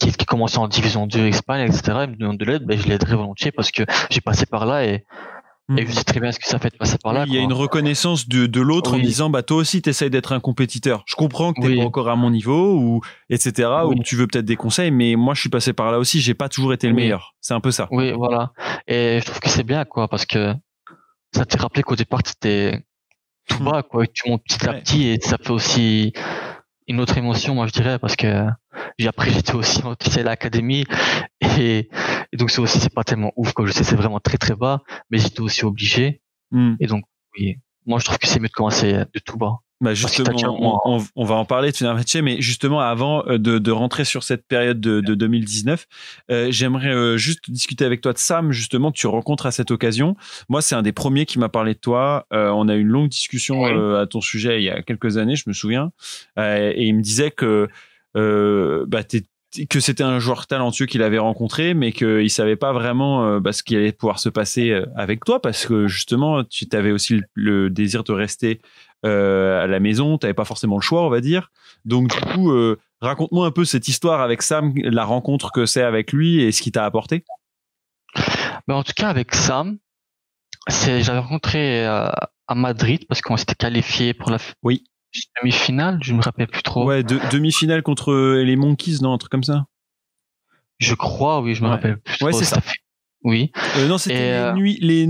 qui, 0.00 0.12
qui 0.12 0.26
commence 0.26 0.56
en 0.58 0.68
division 0.68 1.06
2 1.06 1.26
Espagne, 1.26 1.62
etc., 1.68 1.82
il 2.04 2.10
me 2.10 2.16
demande 2.16 2.38
de 2.38 2.44
l'aide, 2.44 2.64
ben, 2.64 2.78
je 2.78 2.86
l'aiderai 2.88 3.16
volontiers 3.16 3.52
parce 3.52 3.70
que 3.70 3.82
j'ai 4.10 4.20
passé 4.20 4.46
par 4.46 4.66
là 4.66 4.84
et, 4.84 5.04
Mm. 5.68 5.78
et 5.80 5.86
je 5.88 5.90
sais 5.90 6.04
très 6.04 6.20
bien 6.20 6.30
ce 6.30 6.38
que 6.38 6.46
ça 6.46 6.60
fait 6.60 6.70
de 6.70 6.76
passer 6.76 6.96
par 7.02 7.12
là. 7.12 7.22
Oui, 7.22 7.26
il 7.30 7.34
y 7.34 7.38
a 7.38 7.40
quoi. 7.40 7.44
une 7.46 7.52
reconnaissance 7.52 8.28
de, 8.28 8.46
de 8.46 8.60
l'autre 8.60 8.94
en 8.94 8.98
disant 9.00 9.30
bah 9.30 9.42
toi 9.42 9.56
aussi 9.56 9.82
t'essayes 9.82 10.10
d'être 10.10 10.30
un 10.32 10.38
compétiteur. 10.38 11.02
Je 11.08 11.16
comprends 11.16 11.52
que 11.52 11.60
t'es 11.60 11.66
Oui. 11.66 11.76
pas 11.78 11.82
encore 11.86 12.08
à 12.08 12.14
mon 12.14 12.30
niveau 12.30 12.76
ou 12.78 13.00
etc 13.30 13.68
Oui. 13.84 13.96
ou 13.98 14.02
tu 14.04 14.14
veux 14.14 14.28
peut-être 14.28 14.44
des 14.44 14.54
conseils, 14.54 14.92
mais 14.92 15.16
moi 15.16 15.34
je 15.34 15.40
suis 15.40 15.48
passé 15.48 15.72
par 15.72 15.90
là 15.90 15.98
aussi. 15.98 16.20
J'ai 16.20 16.34
pas 16.34 16.48
toujours 16.48 16.72
été 16.72 16.86
le 16.86 16.94
meilleur. 16.94 17.34
C'est 17.40 17.52
un 17.54 17.58
peu 17.58 17.72
ça. 17.72 17.88
Oui, 17.90 18.12
voilà. 18.12 18.52
Et 18.86 19.18
je 19.20 19.24
trouve 19.26 19.40
que 19.40 19.48
c'est 19.48 19.64
bien, 19.64 19.84
quoi, 19.84 20.06
parce 20.06 20.24
que 20.24 20.54
ça 21.34 21.44
te 21.44 21.56
fait 21.56 21.60
rappeler 21.60 21.82
qu'au 21.82 21.96
départ, 21.96 22.22
t'étais 22.22 22.84
tout 23.48 23.60
bas, 23.64 23.82
quoi, 23.82 24.04
et 24.04 24.08
tu 24.14 24.30
montes 24.30 24.44
petit 24.44 24.64
à 24.68 24.70
Hmm. 24.70 24.74
Ouais. 24.76 24.80
petit, 24.82 25.08
et 25.08 25.18
ça 25.20 25.36
fait 25.36 25.50
aussi 25.50 26.12
une 26.88 27.00
autre 27.00 27.18
émotion, 27.18 27.54
moi, 27.54 27.66
je 27.66 27.72
dirais, 27.72 27.98
parce 27.98 28.16
que 28.16 28.46
j'ai 28.98 29.08
après, 29.08 29.30
j'étais 29.30 29.54
aussi 29.54 29.82
en 29.82 29.92
à 29.92 30.22
l'académie, 30.22 30.84
et, 31.40 31.88
et 32.32 32.36
donc 32.36 32.50
c'est 32.50 32.60
aussi, 32.60 32.78
c'est 32.78 32.94
pas 32.94 33.04
tellement 33.04 33.32
ouf, 33.36 33.52
quoi, 33.52 33.66
je 33.66 33.72
sais, 33.72 33.84
c'est 33.84 33.96
vraiment 33.96 34.20
très 34.20 34.38
très 34.38 34.54
bas, 34.54 34.82
mais 35.10 35.18
j'étais 35.18 35.40
aussi 35.40 35.64
obligé, 35.64 36.22
Hmm. 36.52 36.76
et 36.78 36.86
donc, 36.86 37.04
oui, 37.36 37.56
moi, 37.86 37.98
je 37.98 38.04
trouve 38.04 38.18
que 38.18 38.28
c'est 38.28 38.38
mieux 38.38 38.46
de 38.46 38.52
commencer 38.52 38.92
de 38.92 39.18
tout 39.18 39.36
bas. 39.36 39.58
Bah 39.82 39.92
justement, 39.92 40.32
déjà 40.32 40.50
on, 40.50 40.58
moins. 40.58 40.78
on- 40.86 41.04
on 41.16 41.24
va 41.24 41.34
en 41.34 41.44
parler 41.44 41.70
de 41.70 41.76
Fenerbahçe, 41.76 42.16
mais 42.22 42.40
justement 42.40 42.80
avant 42.80 43.26
euh, 43.26 43.36
de, 43.36 43.58
de 43.58 43.70
rentrer 43.70 44.04
sur 44.06 44.22
cette 44.22 44.46
période 44.46 44.80
de, 44.80 45.00
de 45.02 45.14
2019, 45.14 45.86
euh, 46.30 46.46
j'aimerais 46.50 46.94
euh, 46.94 47.16
juste 47.18 47.50
discuter 47.50 47.84
avec 47.84 48.00
toi 48.00 48.14
de 48.14 48.18
Sam, 48.18 48.52
justement, 48.52 48.90
que 48.90 48.96
tu 48.96 49.06
rencontres 49.06 49.44
à 49.44 49.50
cette 49.50 49.70
occasion. 49.70 50.16
Moi, 50.48 50.62
c'est 50.62 50.74
un 50.74 50.82
des 50.82 50.92
premiers 50.92 51.26
qui 51.26 51.38
m'a 51.38 51.50
parlé 51.50 51.74
de 51.74 51.78
toi. 51.78 52.26
Euh, 52.32 52.48
on 52.50 52.68
a 52.68 52.74
eu 52.74 52.80
une 52.80 52.88
longue 52.88 53.10
discussion 53.10 53.64
à 53.96 54.06
ton 54.06 54.22
sujet 54.22 54.60
il 54.62 54.64
y 54.64 54.70
a 54.70 54.80
quelques 54.82 55.18
années, 55.18 55.36
je 55.36 55.44
me 55.46 55.52
souviens, 55.52 55.90
et 56.38 56.84
il 56.86 56.94
me 56.94 57.02
disait 57.02 57.30
que 57.30 57.68
bah, 58.14 59.02
que 59.68 59.80
c'était 59.80 60.02
un 60.02 60.18
joueur 60.18 60.46
talentueux 60.46 60.86
qu'il 60.86 61.02
avait 61.02 61.18
rencontré, 61.18 61.74
mais 61.74 61.92
qu'il 61.92 62.30
savait 62.30 62.56
pas 62.56 62.72
vraiment 62.72 63.26
euh, 63.26 63.40
bah, 63.40 63.52
ce 63.52 63.62
qui 63.62 63.76
allait 63.76 63.92
pouvoir 63.92 64.18
se 64.18 64.28
passer 64.28 64.70
euh, 64.70 64.86
avec 64.96 65.24
toi, 65.24 65.40
parce 65.40 65.66
que 65.66 65.88
justement, 65.88 66.44
tu 66.44 66.66
avais 66.72 66.90
aussi 66.90 67.14
le, 67.14 67.22
le 67.34 67.70
désir 67.70 68.04
de 68.04 68.12
rester 68.12 68.60
euh, 69.04 69.62
à 69.62 69.66
la 69.66 69.78
maison, 69.78 70.18
tu 70.18 70.26
n'avais 70.26 70.34
pas 70.34 70.44
forcément 70.44 70.76
le 70.76 70.82
choix, 70.82 71.04
on 71.04 71.10
va 71.10 71.20
dire. 71.20 71.50
Donc 71.84 72.08
du 72.08 72.20
coup, 72.32 72.50
euh, 72.50 72.78
raconte-moi 73.00 73.46
un 73.46 73.50
peu 73.50 73.64
cette 73.64 73.88
histoire 73.88 74.20
avec 74.20 74.42
Sam, 74.42 74.72
la 74.76 75.04
rencontre 75.04 75.52
que 75.52 75.66
c'est 75.66 75.82
avec 75.82 76.12
lui 76.12 76.42
et 76.42 76.50
ce 76.50 76.62
qu'il 76.62 76.72
t'a 76.72 76.84
apporté. 76.84 77.24
Mais 78.66 78.74
en 78.74 78.82
tout 78.82 78.94
cas, 78.96 79.08
avec 79.08 79.34
Sam, 79.34 79.78
j'avais 80.68 81.18
rencontré 81.18 81.86
euh, 81.86 82.10
à 82.48 82.54
Madrid 82.54 83.04
parce 83.08 83.20
qu'on 83.20 83.36
s'était 83.36 83.54
qualifié 83.54 84.14
pour 84.14 84.30
la 84.30 84.38
Oui. 84.62 84.84
Demi-finale, 85.40 85.98
je 86.02 86.12
me 86.14 86.20
rappelle 86.22 86.46
plus 86.46 86.62
trop. 86.62 86.84
Ouais, 86.86 87.02
de- 87.02 87.18
demi-finale 87.30 87.82
contre 87.82 88.14
les 88.14 88.56
Monkeys, 88.56 88.98
non, 89.02 89.12
un 89.12 89.18
truc 89.18 89.30
comme 89.30 89.44
ça. 89.44 89.66
Je 90.78 90.94
crois, 90.94 91.40
oui, 91.40 91.54
je 91.54 91.62
me 91.62 91.66
Ouais. 91.68 91.74
rappelle 91.74 91.98
plus 91.98 92.22
Ouais, 92.24 92.30
trop. 92.32 92.38
c'est 92.40 92.44
ça. 92.46 92.60
fait- 92.60 92.78
Oui. 93.24 93.50
Euh, 93.78 93.88
non, 93.88 93.98
c'était 93.98 94.14
les, 94.14 94.30
euh, 94.32 94.52
nuits- 94.52 94.78
les. 94.80 95.06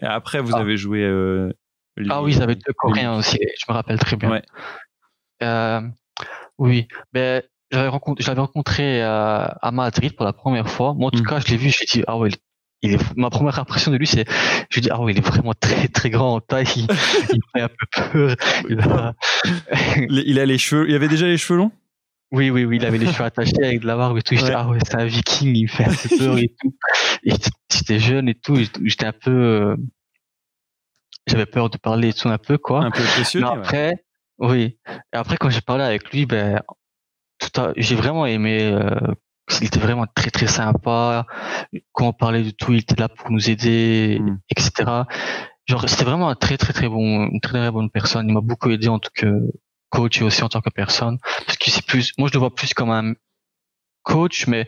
Et 0.00 0.04
après, 0.06 0.40
vous 0.40 0.52
Ah. 0.54 0.60
avez 0.60 0.76
joué. 0.76 1.02
euh, 1.02 1.52
les- 1.96 2.06
Ah 2.10 2.22
oui, 2.22 2.32
ils 2.34 2.42
avaient 2.42 2.54
deux 2.54 2.72
Coréens 2.76 3.16
aussi, 3.16 3.38
je 3.40 3.64
me 3.68 3.74
rappelle 3.74 3.98
très 3.98 4.16
bien. 4.16 4.30
Ouais. 4.30 4.42
Euh, 5.42 5.80
oui, 6.58 6.86
ben 7.12 7.42
j'avais 7.70 7.88
rencontré, 7.88 8.22
rencontré 8.40 9.02
euh, 9.02 9.46
à 9.60 9.70
Madrid 9.72 10.14
pour 10.14 10.24
la 10.24 10.32
première 10.32 10.68
fois. 10.68 10.92
Moi, 10.94 11.08
en 11.08 11.10
tout 11.10 11.22
Mm. 11.22 11.26
cas, 11.26 11.40
je 11.40 11.46
l'ai 11.48 11.56
vu, 11.56 11.70
j'ai 11.70 11.86
dit 11.86 12.04
ah 12.06 12.16
ouais, 12.18 12.28
il 12.28 12.34
est. 12.34 12.40
Ma 13.16 13.28
première 13.30 13.58
impression 13.58 13.90
de 13.90 13.96
lui, 13.98 14.06
c'est, 14.06 14.24
je 14.70 14.80
dis 14.80 14.88
ah 14.90 15.00
ouais, 15.00 15.12
il 15.12 15.18
est 15.18 15.26
vraiment 15.26 15.52
très 15.52 15.88
très 15.88 16.08
grand 16.10 16.36
en 16.36 16.40
taille. 16.40 16.66
Il, 16.76 16.86
il 17.32 17.40
fait 17.54 17.60
un 17.62 17.68
peu 17.68 17.86
peur. 18.12 18.36
Il 18.70 18.80
a- 18.80 19.14
Les- 20.08 20.22
Il 20.26 20.38
a 20.38 20.46
les 20.46 20.56
cheveux. 20.58 20.88
Il 20.88 20.94
avait 20.94 21.08
déjà 21.08 21.26
les 21.26 21.36
cheveux 21.36 21.58
longs? 21.58 21.72
Oui, 22.32 22.48
oui, 22.48 22.64
oui, 22.64 22.76
il 22.76 22.86
avait 22.86 22.96
les 22.98 23.06
cheveux 23.12 23.24
attachés 23.24 23.52
avec 23.62 23.80
de 23.80 23.86
la 23.86 23.96
barbe 23.96 24.16
et 24.16 24.22
tout. 24.22 24.34
Je 24.36 24.40
dis 24.44 24.46
Ouais. 24.50 24.54
ah 24.56 24.68
ouais, 24.68 24.78
c'est 24.84 24.94
un 24.94 25.04
Viking, 25.04 25.54
il 25.56 25.62
me 25.64 25.68
fait 25.68 25.84
un 25.84 25.92
peu 25.92 26.16
peur 26.16 26.38
et 26.38 26.54
tout. 26.60 26.74
Et 27.24 27.30
j'étais- 27.32 27.50
j'étais 27.72 27.98
jeune 27.98 28.28
et 28.28 28.34
tout, 28.34 28.56
j'étais 28.84 29.06
un 29.06 29.12
peu, 29.12 29.76
j'avais 31.26 31.46
peur 31.46 31.70
de 31.70 31.76
parler 31.76 32.08
et 32.08 32.12
tout 32.12 32.28
un 32.28 32.38
peu 32.38 32.56
quoi. 32.56 32.82
Un 32.84 32.90
peu 32.90 33.02
ouais. 33.02 33.42
après, 33.44 34.04
oui. 34.38 34.78
Et 35.12 35.16
après, 35.16 35.36
quand 35.36 35.50
j'ai 35.50 35.60
parlé 35.60 35.82
avec 35.84 36.10
lui, 36.12 36.24
ben, 36.24 36.62
tout 37.40 37.60
j'ai 37.76 37.94
vraiment 37.96 38.26
aimé. 38.26 38.62
Euh, 38.62 38.90
il 39.60 39.66
était 39.66 39.80
vraiment 39.80 40.06
très 40.14 40.30
très 40.30 40.46
sympa. 40.46 41.26
Quand 41.92 42.08
on 42.08 42.12
parlait 42.12 42.42
de 42.42 42.50
tout, 42.50 42.72
il 42.72 42.80
était 42.80 42.96
là 42.96 43.08
pour 43.08 43.30
nous 43.30 43.50
aider, 43.50 44.18
Mm. 44.20 44.38
etc. 44.50 44.90
Genre, 45.66 45.88
c'était 45.88 46.04
vraiment 46.04 46.28
un 46.28 46.34
très 46.34 46.56
très 46.56 46.72
très 46.72 46.88
bon, 46.88 47.26
une 47.26 47.40
très 47.40 47.58
très 47.58 47.70
bonne 47.70 47.90
personne. 47.90 48.28
Il 48.28 48.34
m'a 48.34 48.40
beaucoup 48.40 48.70
aidé 48.70 48.88
en 48.88 48.98
tant 48.98 49.10
que 49.14 49.40
coach 49.90 50.20
et 50.20 50.24
aussi 50.24 50.42
en 50.42 50.48
tant 50.48 50.60
que 50.60 50.70
personne. 50.70 51.18
Parce 51.46 51.58
que 51.58 51.70
c'est 51.70 51.84
plus, 51.86 52.12
moi 52.18 52.28
je 52.28 52.34
le 52.34 52.40
vois 52.40 52.54
plus 52.54 52.74
comme 52.74 52.90
un 52.90 53.14
coach, 54.02 54.46
mais 54.46 54.66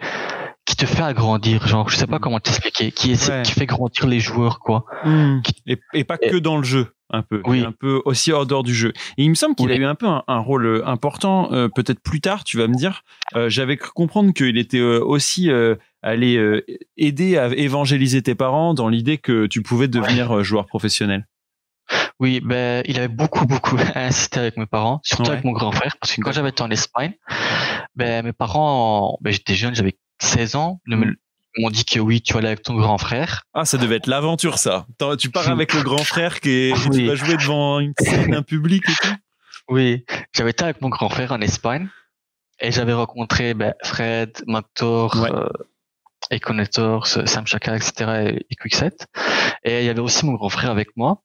qui 0.76 0.76
te 0.76 0.86
fait 0.86 1.02
agrandir. 1.02 1.66
Genre, 1.66 1.88
je 1.88 1.96
sais 1.96 2.06
pas 2.06 2.16
Mm. 2.16 2.20
comment 2.20 2.40
t'expliquer, 2.40 2.90
qui 2.92 3.10
essaie, 3.12 3.38
Ouais. 3.38 3.42
qui 3.42 3.52
fait 3.52 3.66
grandir 3.66 4.06
les 4.06 4.20
joueurs, 4.20 4.58
quoi. 4.58 4.84
Hmm. 5.04 5.40
Et, 5.66 5.78
et 5.94 6.04
pas 6.04 6.16
Et- 6.20 6.30
que 6.30 6.36
dans 6.36 6.56
le 6.56 6.64
jeu, 6.64 6.94
un 7.10 7.22
peu. 7.22 7.42
Oui. 7.46 7.62
Un 7.62 7.72
peu 7.72 8.00
aussi 8.06 8.32
hors 8.32 8.46
dehors 8.46 8.62
du 8.62 8.74
jeu. 8.74 8.92
Et 9.18 9.24
il 9.24 9.28
me 9.30 9.34
semble 9.34 9.54
qu'il 9.54 9.70
a 9.70 9.76
eu 9.76 9.84
un 9.84 9.94
peu 9.94 10.06
un, 10.06 10.22
un 10.26 10.38
rôle 10.38 10.64
euh, 10.66 10.86
important, 10.86 11.52
euh, 11.52 11.68
peut-être 11.68 12.00
plus 12.00 12.20
tard, 12.22 12.42
tu 12.44 12.56
vas 12.56 12.68
me 12.68 12.74
dire. 12.74 13.02
Euh, 13.36 13.48
J'avais 13.50 13.76
cru 13.76 13.90
comprendre 13.94 14.32
qu'il 14.32 14.56
était 14.56 14.78
euh, 14.78 14.98
aussi 15.04 15.50
euh, 15.50 15.74
allé 16.02 16.36
euh, 16.36 16.64
aider 16.96 17.36
à 17.36 17.48
évangéliser 17.48 18.22
tes 18.22 18.34
parents 18.34 18.72
dans 18.72 18.88
l'idée 18.88 19.18
que 19.18 19.46
tu 19.46 19.62
pouvais 19.62 19.88
devenir 19.88 20.42
joueur 20.42 20.64
professionnel. 20.66 21.26
Oui, 22.18 22.40
ben, 22.42 22.82
il 22.86 22.96
avait 22.98 23.08
beaucoup, 23.08 23.44
beaucoup 23.46 23.76
insisté 23.94 24.38
avec 24.40 24.56
mes 24.56 24.66
parents, 24.66 25.00
surtout 25.02 25.24
Ouais. 25.24 25.30
avec 25.32 25.44
mon 25.44 25.52
grand 25.52 25.72
frère, 25.72 25.96
parce 26.00 26.14
que 26.14 26.20
quand 26.22 26.32
j'avais 26.32 26.48
été 26.50 26.62
en 26.62 26.70
Espagne, 26.70 27.12
ben, 27.96 28.24
mes 28.24 28.32
parents, 28.32 29.18
ben, 29.20 29.32
j'étais 29.32 29.54
jeune, 29.54 29.74
j'avais 29.74 29.96
16 30.22 30.54
ans, 30.56 30.80
ils 30.86 30.96
me- 30.96 31.14
ils 31.56 31.62
m'ont 31.62 31.70
dit 31.70 31.84
que 31.84 31.98
oui, 32.00 32.22
tu 32.22 32.34
allais 32.36 32.48
avec 32.48 32.62
ton 32.62 32.74
grand 32.74 32.96
frère. 32.98 33.42
Ah, 33.52 33.64
ça 33.66 33.76
devait 33.76 33.96
être 33.96 34.06
l'aventure, 34.06 34.58
ça. 34.58 34.86
Tu 35.18 35.30
pars 35.30 35.48
avec 35.50 35.74
le 35.74 35.82
grand 35.82 36.02
frère 36.04 36.40
qui 36.40 36.48
est, 36.50 36.68
et 36.70 36.74
tu 36.74 36.88
Oui. 36.88 37.06
vas 37.06 37.14
jouer 37.14 37.36
devant 37.36 37.78
une 37.80 37.92
scène, 38.00 38.34
un 38.34 38.42
public 38.42 38.84
et 38.88 38.92
tout. 39.02 39.14
Oui, 39.68 40.04
j'avais 40.32 40.50
été 40.50 40.64
avec 40.64 40.80
mon 40.80 40.88
grand 40.88 41.08
frère 41.10 41.30
en 41.32 41.40
Espagne, 41.40 41.88
et 42.60 42.72
j'avais 42.72 42.92
rencontré, 42.94 43.54
ben, 43.54 43.74
Fred, 43.84 44.42
Mactor, 44.46 45.14
Ouais. 45.22 45.30
euh, 45.32 45.48
Sam 47.26 47.46
Chaka, 47.46 47.76
etc., 47.76 47.92
et, 48.28 48.46
et 48.50 48.54
Quickset. 48.56 48.96
Et 49.64 49.80
il 49.80 49.84
y 49.84 49.88
avait 49.90 50.00
aussi 50.00 50.24
mon 50.24 50.32
grand 50.34 50.48
frère 50.48 50.70
avec 50.70 50.96
moi. 50.96 51.22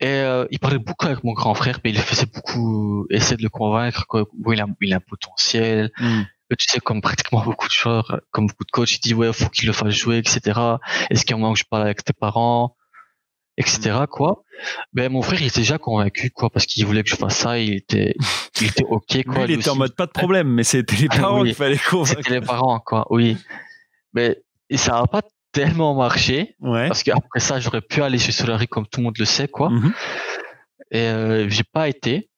Et 0.00 0.06
euh, 0.08 0.46
il 0.50 0.58
parlait 0.58 0.78
beaucoup 0.78 1.06
avec 1.06 1.22
mon 1.24 1.32
grand 1.32 1.54
frère, 1.54 1.78
mais 1.84 1.90
il 1.90 1.98
faisait 1.98 2.26
beaucoup 2.26 3.06
essayer 3.10 3.36
de 3.36 3.42
le 3.42 3.48
convaincre 3.50 4.06
que 4.08 4.24
oui, 4.44 4.56
il 4.56 4.60
a, 4.60 4.66
il 4.80 4.92
a 4.92 4.96
un 4.96 5.00
potentiel. 5.00 5.90
Hmm. 5.98 6.22
Tu 6.56 6.66
sais, 6.68 6.80
comme 6.80 7.00
pratiquement 7.00 7.42
beaucoup 7.42 7.66
de 7.68 7.72
joueurs, 7.72 8.20
comme 8.30 8.46
beaucoup 8.46 8.64
de 8.64 8.70
coachs, 8.70 8.92
il 8.96 9.00
dit 9.00 9.14
ouais, 9.14 9.32
faut 9.32 9.48
qu'il 9.48 9.66
le 9.66 9.72
fasse 9.72 9.94
jouer, 9.94 10.18
etc. 10.18 10.40
Est-ce 11.10 11.22
qu'il 11.24 11.30
y 11.30 11.32
a 11.34 11.36
un 11.36 11.40
moment 11.40 11.52
où 11.52 11.56
je 11.56 11.64
parle 11.68 11.82
avec 11.82 12.04
tes 12.04 12.12
parents, 12.12 12.76
etc. 13.56 14.00
Quoi? 14.10 14.42
Ben 14.92 15.10
mon 15.10 15.22
frère, 15.22 15.40
il 15.40 15.46
était 15.48 15.60
déjà 15.60 15.78
convaincu, 15.78 16.30
quoi, 16.30 16.50
parce 16.50 16.66
qu'il 16.66 16.84
voulait 16.86 17.02
que 17.02 17.10
je 17.10 17.16
fasse 17.16 17.36
ça. 17.36 17.58
Il 17.58 17.74
était, 17.74 18.14
il 18.60 18.66
était 18.68 18.84
ok, 18.84 19.12
Lui, 19.14 19.24
quoi. 19.24 19.44
il 19.44 19.52
était 19.52 19.68
en 19.70 19.76
mode 19.76 19.94
pas 19.94 20.06
de 20.06 20.12
problème, 20.12 20.48
mais 20.48 20.64
c'était 20.64 20.96
les 20.96 21.08
parents 21.08 21.40
Oui. 21.40 21.48
qu'il 21.48 21.56
fallait 21.56 21.78
convaincre. 21.78 22.20
C'était 22.22 22.40
les 22.40 22.46
parents, 22.46 22.80
quoi. 22.80 23.06
Oui. 23.10 23.36
Mais 24.12 24.40
et 24.70 24.76
ça 24.76 24.92
n'a 24.92 25.06
pas 25.06 25.22
tellement 25.52 25.94
marché. 25.94 26.56
Ouais. 26.60 26.88
Parce 26.88 27.02
qu'après 27.02 27.40
ça, 27.40 27.60
j'aurais 27.60 27.80
pu 27.82 28.02
aller 28.02 28.18
chez 28.18 28.32
Solari 28.32 28.66
comme 28.66 28.86
tout 28.86 29.00
le 29.00 29.04
monde 29.04 29.18
le 29.18 29.24
sait, 29.24 29.48
quoi. 29.48 29.70
Mhm. 29.70 29.92
Et 30.90 31.00
euh, 31.00 31.48
j'ai 31.48 31.64
pas 31.64 31.88
été, 31.88 32.28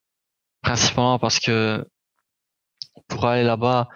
principalement 0.62 1.18
parce 1.18 1.38
que 1.38 1.84
pour 3.08 3.24
aller 3.26 3.42
là-bas, 3.44 3.88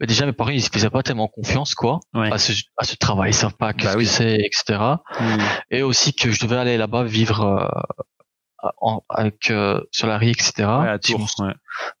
bah, 0.00 0.06
déjà 0.06 0.26
mes 0.26 0.32
parents 0.32 0.50
ils 0.50 0.62
se 0.62 0.70
faisaient 0.70 0.90
pas 0.90 1.02
tellement 1.02 1.28
confiance, 1.28 1.74
quoi, 1.74 2.00
Ouais. 2.14 2.32
à 2.32 2.38
ce 2.38 2.52
à 2.76 2.84
ce 2.84 2.94
travail, 2.96 3.30
ils 3.30 3.34
savent 3.34 3.56
pas 3.56 3.72
qu'est-ce 3.72 3.92
Bah 3.92 3.98
oui. 3.98 4.04
que 4.04 4.10
c'est, 4.10 4.34
etc. 4.36 4.78
Hmm. 5.20 5.38
Et 5.70 5.82
aussi 5.82 6.14
que 6.14 6.30
je 6.30 6.40
devais 6.44 6.56
aller 6.56 6.76
là-bas 6.76 7.04
vivre 7.04 7.40
euh, 7.44 8.68
en- 8.80 9.02
avec 9.08 9.50
euh, 9.50 9.80
etc. 10.02 10.52
Ouais, 10.58 10.88
à 10.88 10.98
Si 11.02 11.14
ouais. 11.14 11.54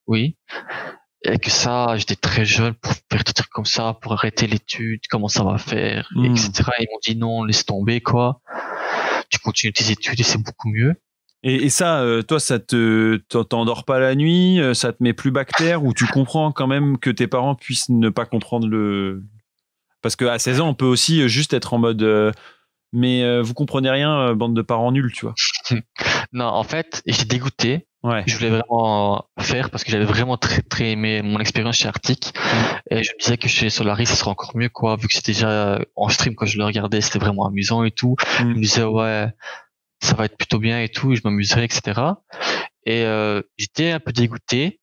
oui. 0.06 0.36
Et 1.24 1.38
que 1.38 1.50
ça, 1.50 1.96
j'étais 1.96 2.14
très 2.14 2.44
jeune 2.44 2.74
pour 2.74 2.92
faire 3.10 3.24
des 3.24 3.32
trucs 3.32 3.50
comme 3.50 3.64
ça, 3.64 3.94
pour 4.00 4.12
arrêter 4.12 4.46
l'étude, 4.46 5.00
comment 5.10 5.26
ça 5.26 5.42
va 5.42 5.58
faire, 5.58 6.08
etc. 6.24 6.52
Ils 6.78 6.86
m'ont 6.92 6.98
dit 7.04 7.16
non, 7.16 7.42
laisse 7.42 7.64
tomber, 7.66 8.00
quoi. 8.00 8.40
Tu 9.28 9.40
continues 9.40 9.72
tes 9.72 9.90
études 9.90 10.20
et 10.20 10.22
c'est 10.22 10.38
beaucoup 10.40 10.68
mieux. 10.68 10.94
Et, 11.44 11.54
et 11.66 11.70
ça, 11.70 12.00
euh, 12.00 12.22
toi, 12.22 12.40
ça 12.40 12.58
te 12.58 13.16
t'en- 13.28 13.44
t'endors 13.44 13.84
pas 13.84 14.00
la 14.00 14.14
nuit, 14.14 14.60
euh, 14.60 14.74
ça 14.74 14.92
te 14.92 15.02
met 15.02 15.12
plus 15.12 15.30
bactère 15.30 15.84
ou 15.84 15.94
tu 15.94 16.06
comprends 16.06 16.50
quand 16.52 16.66
même 16.66 16.98
que 16.98 17.10
tes 17.10 17.26
parents 17.28 17.54
puissent 17.54 17.88
ne 17.90 18.08
pas 18.08 18.26
comprendre 18.26 18.66
le. 18.66 19.22
Parce 20.02 20.16
qu'à 20.16 20.38
16 20.38 20.60
ans, 20.60 20.68
on 20.68 20.74
peut 20.74 20.84
aussi 20.86 21.22
euh, 21.22 21.28
juste 21.28 21.52
être 21.54 21.74
en 21.74 21.78
mode. 21.78 22.02
euh, 22.02 22.32
mais 22.92 23.22
euh, 23.22 23.42
vous 23.42 23.52
comprenez 23.54 23.90
rien, 23.90 24.34
bande 24.34 24.56
de 24.56 24.62
parents 24.62 24.90
nuls, 24.92 25.12
tu 25.12 25.26
vois. 25.26 25.34
Non, 26.32 26.44
en 26.46 26.62
fait, 26.62 27.02
j'étais 27.06 27.24
dégoûté. 27.24 27.86
Ouais. 28.02 28.22
Je 28.26 28.36
voulais 28.36 28.50
vraiment 28.50 29.24
faire 29.40 29.70
parce 29.70 29.82
que 29.82 29.90
j'avais 29.90 30.04
vraiment 30.04 30.36
très 30.36 30.60
très 30.62 30.90
aimé 30.90 31.22
mon 31.22 31.38
expérience 31.40 31.76
chez 31.76 31.88
Arctic. 31.88 32.32
Et 32.90 33.02
je 33.02 33.10
me 33.12 33.18
disais 33.22 33.38
que 33.38 33.48
chez 33.48 33.70
Solaris, 33.70 34.06
ce 34.06 34.14
serait 34.16 34.30
encore 34.30 34.54
mieux, 34.56 34.68
quoi, 34.68 34.96
vu 34.96 35.08
que 35.08 35.14
c'était 35.14 35.32
déjà 35.32 35.78
en 35.96 36.08
stream 36.10 36.34
quand 36.34 36.46
je 36.46 36.58
le 36.58 36.64
regardais, 36.64 37.00
c'était 37.00 37.18
vraiment 37.18 37.46
amusant 37.46 37.82
et 37.84 37.90
tout. 37.90 38.14
Mm. 38.20 38.26
Je 38.40 38.44
me 38.44 38.54
disais, 38.60 38.84
ouais, 38.84 39.28
ça 40.00 40.14
va 40.14 40.24
être 40.26 40.36
plutôt 40.36 40.58
bien 40.58 40.80
et 40.82 40.88
tout, 40.88 41.12
et 41.12 41.16
je 41.16 41.22
m'amuserais, 41.24 41.64
etc. 41.64 42.00
Et 42.86 43.04
euh, 43.04 43.42
j'étais 43.56 43.90
un 43.90 44.00
peu 44.00 44.12
dégoûté, 44.12 44.80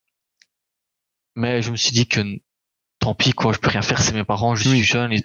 mais 1.36 1.62
je 1.62 1.72
me 1.72 1.76
suis 1.76 1.92
dit 1.92 2.08
que 2.08 2.22
tant 3.00 3.16
pis, 3.16 3.32
quoi, 3.34 3.54
je 3.54 3.60
peux 3.60 3.70
rien 3.70 3.82
faire, 3.82 4.02
c'est 4.02 4.14
mes 4.14 4.24
parents, 4.24 4.56
je 4.56 4.70
Oui. 4.70 4.78
suis 4.78 4.84
jeune, 4.86 5.12
et 5.14 5.24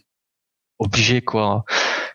obligé, 0.79 1.21
quoi. 1.23 1.65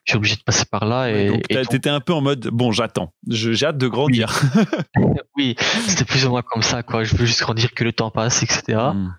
Je 0.06 0.12
suis 0.12 0.18
obligé 0.18 0.36
de 0.36 0.44
passer 0.44 0.66
par 0.66 0.86
là. 0.86 1.10
Et, 1.10 1.30
donc, 1.30 1.40
et 1.50 1.54
t'as- 1.54 1.62
donc- 1.64 1.70
t'étais 1.72 1.90
un 1.90 2.00
peu 2.00 2.14
en 2.14 2.22
mode 2.22 2.48
bon, 2.50 2.72
j'attends. 2.72 3.14
J'ai 3.28 3.66
hâte 3.66 3.78
de 3.78 3.88
grandir. 3.88 4.30
oui, 5.38 5.56
c'était 5.88 6.06
plus 6.06 6.26
ou 6.26 6.30
moins 6.30 6.44
comme 6.44 6.62
ça, 6.62 6.84
quoi. 6.84 7.04
Je 7.04 7.16
veux 7.16 7.26
juste 7.26 7.42
grandir 7.42 7.74
que 7.74 7.84
le 7.84 7.92
temps 7.94 8.12
passe, 8.12 8.44
etc. 8.44 8.64
Hmm. 8.94 9.14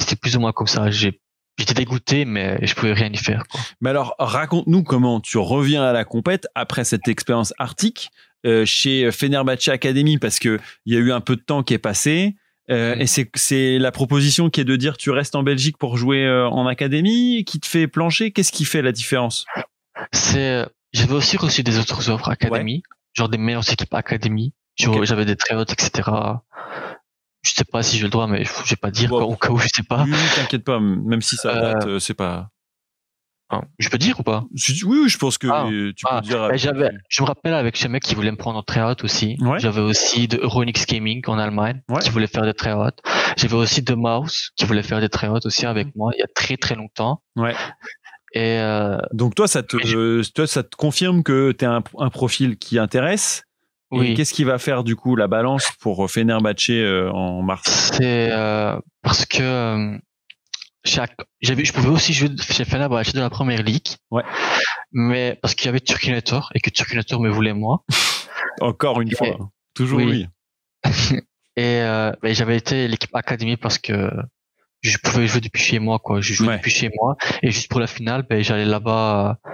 C'était 0.00 0.16
plus 0.16 0.36
ou 0.36 0.40
moins 0.40 0.52
comme 0.52 0.66
ça. 0.66 0.90
J'ai, 0.90 1.20
j'étais 1.58 1.74
dégoûté, 1.74 2.24
mais 2.24 2.64
je 2.66 2.74
pouvais 2.74 2.92
rien 2.92 3.10
y 3.12 3.16
faire, 3.16 3.44
quoi. 3.48 3.60
Mais 3.80 3.90
alors, 3.90 4.14
raconte-nous 4.18 4.82
comment 4.82 5.20
tu 5.20 5.38
reviens 5.38 5.84
à 5.84 5.92
la 5.92 6.04
compète 6.04 6.46
après 6.54 6.84
cette 6.84 7.08
expérience 7.08 7.52
arctique 7.58 8.10
euh, 8.46 8.64
chez 8.64 9.10
Fenerbahce 9.10 9.68
Academy, 9.68 10.18
parce 10.18 10.38
que 10.38 10.58
il 10.86 10.94
y 10.94 10.96
a 10.96 11.00
eu 11.00 11.12
un 11.12 11.20
peu 11.20 11.36
de 11.36 11.42
temps 11.42 11.62
qui 11.62 11.74
est 11.74 11.78
passé. 11.78 12.36
Euh, 12.70 12.94
Mhm. 12.94 13.00
Et 13.00 13.06
c'est 13.06 13.30
c'est 13.34 13.78
la 13.78 13.90
proposition 13.90 14.50
qui 14.50 14.60
est 14.60 14.64
de 14.64 14.76
dire 14.76 14.96
tu 14.96 15.10
restes 15.10 15.34
en 15.34 15.42
Belgique 15.42 15.78
pour 15.78 15.96
jouer 15.96 16.24
euh, 16.24 16.48
en 16.48 16.66
académie 16.66 17.44
qui 17.44 17.60
te 17.60 17.66
fait 17.66 17.88
plancher. 17.88 18.30
Qu'est-ce 18.30 18.52
qui 18.52 18.64
fait 18.64 18.82
la 18.82 18.92
différence? 18.92 19.46
C'est, 20.12 20.66
j'avais 20.92 21.14
aussi 21.14 21.36
reçu 21.36 21.62
des 21.62 21.78
autres 21.78 22.10
offres 22.10 22.28
académie, 22.28 22.82
genre 23.14 23.28
des 23.28 23.38
meilleures 23.38 23.68
équipes 23.70 23.94
académie. 23.94 24.52
J'avais 24.76 25.24
des 25.24 25.34
tryouts, 25.34 25.62
etc. 25.62 26.08
Je 27.48 27.54
sais 27.54 27.64
pas 27.64 27.82
si 27.82 27.96
j'ai 27.96 28.04
le 28.04 28.10
droit, 28.10 28.26
mais 28.26 28.44
je 28.44 28.70
vais 28.70 28.76
pas 28.76 28.90
dire, 28.90 29.08
Bon. 29.08 29.18
quoi, 29.18 29.26
au 29.26 29.36
cas 29.36 29.50
où 29.50 29.58
je 29.58 29.68
sais 29.74 29.82
pas. 29.82 30.04
Oui, 30.04 30.12
T'inquiète 30.36 30.64
pas, 30.64 30.78
même 30.80 31.22
si 31.22 31.36
ça 31.36 31.50
Euh, 31.50 31.60
date, 31.72 31.86
euh, 31.86 31.98
c'est 31.98 32.14
pas. 32.14 32.48
Hein, 33.50 33.62
Je 33.78 33.88
peux 33.88 33.96
dire 33.96 34.20
ou 34.20 34.22
pas? 34.22 34.44
Oui, 34.52 34.84
oui, 34.84 35.08
je 35.08 35.16
pense 35.16 35.38
que 35.38 35.46
Ah. 35.50 35.64
tu 35.68 35.94
Ah, 36.04 36.20
peux 36.20 36.26
dire. 36.28 36.48
Ben, 36.48 36.56
j'avais, 36.58 36.90
je 37.08 37.22
me 37.22 37.26
rappelle 37.26 37.54
avec 37.54 37.78
ce 37.78 37.88
mec 37.88 38.02
qui 38.02 38.14
voulait 38.14 38.30
me 38.30 38.36
prendre 38.36 38.58
en 38.58 38.62
tryout 38.62 39.02
aussi. 39.02 39.38
Ouais. 39.40 39.58
J'avais 39.58 39.80
aussi 39.80 40.28
de 40.28 40.36
Euronix 40.36 40.84
Gaming 40.86 41.22
en 41.26 41.38
Allemagne 41.38 41.80
Ouais. 41.88 42.00
qui 42.00 42.10
voulait 42.10 42.26
faire 42.26 42.42
des 42.44 42.52
tryouts. 42.52 42.90
J'avais 43.38 43.54
aussi 43.56 43.80
de 43.80 43.94
Mouse 43.94 44.50
qui 44.56 44.66
voulait 44.66 44.82
faire 44.82 45.00
des 45.00 45.08
tryouts 45.08 45.40
aussi 45.46 45.64
avec 45.64 45.96
moi 45.96 46.12
il 46.14 46.20
y 46.20 46.22
a 46.22 46.26
très 46.34 46.58
très 46.58 46.74
longtemps. 46.74 47.22
Ouais. 47.36 47.54
Et 48.34 48.58
euh, 48.60 48.98
Donc 49.14 49.34
toi, 49.34 49.48
ça 49.48 49.62
te, 49.62 49.78
euh, 49.96 50.22
toi, 50.34 50.46
ça 50.46 50.62
te 50.62 50.76
confirme 50.76 51.22
que 51.22 51.52
tu 51.52 51.64
as 51.64 51.72
un, 51.72 51.82
un 51.98 52.10
profil 52.10 52.58
qui 52.58 52.78
intéresse? 52.78 53.44
Oui, 53.90 54.14
qu'est-ce 54.14 54.34
qui 54.34 54.44
va 54.44 54.58
faire 54.58 54.84
du 54.84 54.96
coup 54.96 55.16
la 55.16 55.28
balance 55.28 55.70
pour 55.80 56.10
Fenerbahce 56.10 56.70
euh, 56.70 57.10
en 57.10 57.42
mars? 57.42 57.90
C'est 57.94 58.28
euh, 58.32 58.78
parce 59.02 59.24
que 59.24 59.42
euh, 59.42 59.98
chaque, 60.84 61.16
j'avais, 61.40 61.64
je 61.64 61.72
pouvais 61.72 61.88
aussi 61.88 62.12
jouer 62.12 62.28
chez 62.38 62.64
Fenerbahçe 62.64 63.12
de 63.14 63.20
la 63.20 63.30
première 63.30 63.62
ligue. 63.62 63.88
Ouais. 64.10 64.22
Mais 64.92 65.38
parce 65.40 65.54
qu'il 65.54 65.66
y 65.66 65.68
avait 65.70 65.80
Turkinator 65.80 66.50
et 66.54 66.60
que 66.60 66.70
Turkinator 66.70 67.20
me 67.20 67.30
voulait 67.30 67.54
moi. 67.54 67.84
Encore 68.60 69.00
une 69.00 69.10
Et- 69.12 69.14
fois. 69.16 69.50
Toujours 69.74 69.98
oui. 70.00 70.26
Et 71.56 71.80
euh, 71.82 72.12
ben, 72.22 72.34
j'avais 72.34 72.56
été 72.56 72.86
l'équipe 72.88 73.14
académie 73.14 73.56
parce 73.56 73.78
que 73.78 74.10
je 74.82 74.96
pouvais 74.98 75.26
jouer 75.26 75.40
depuis 75.40 75.62
chez 75.62 75.78
moi, 75.80 75.98
quoi. 75.98 76.20
Je 76.20 76.32
jouais 76.34 76.48
Ouais. 76.48 76.56
depuis 76.56 76.70
chez 76.70 76.90
moi. 77.00 77.16
Et 77.42 77.50
juste 77.50 77.68
pour 77.68 77.80
la 77.80 77.86
finale, 77.88 78.24
ben, 78.28 78.42
j'allais 78.44 78.64
là-bas 78.64 79.40
euh, 79.46 79.50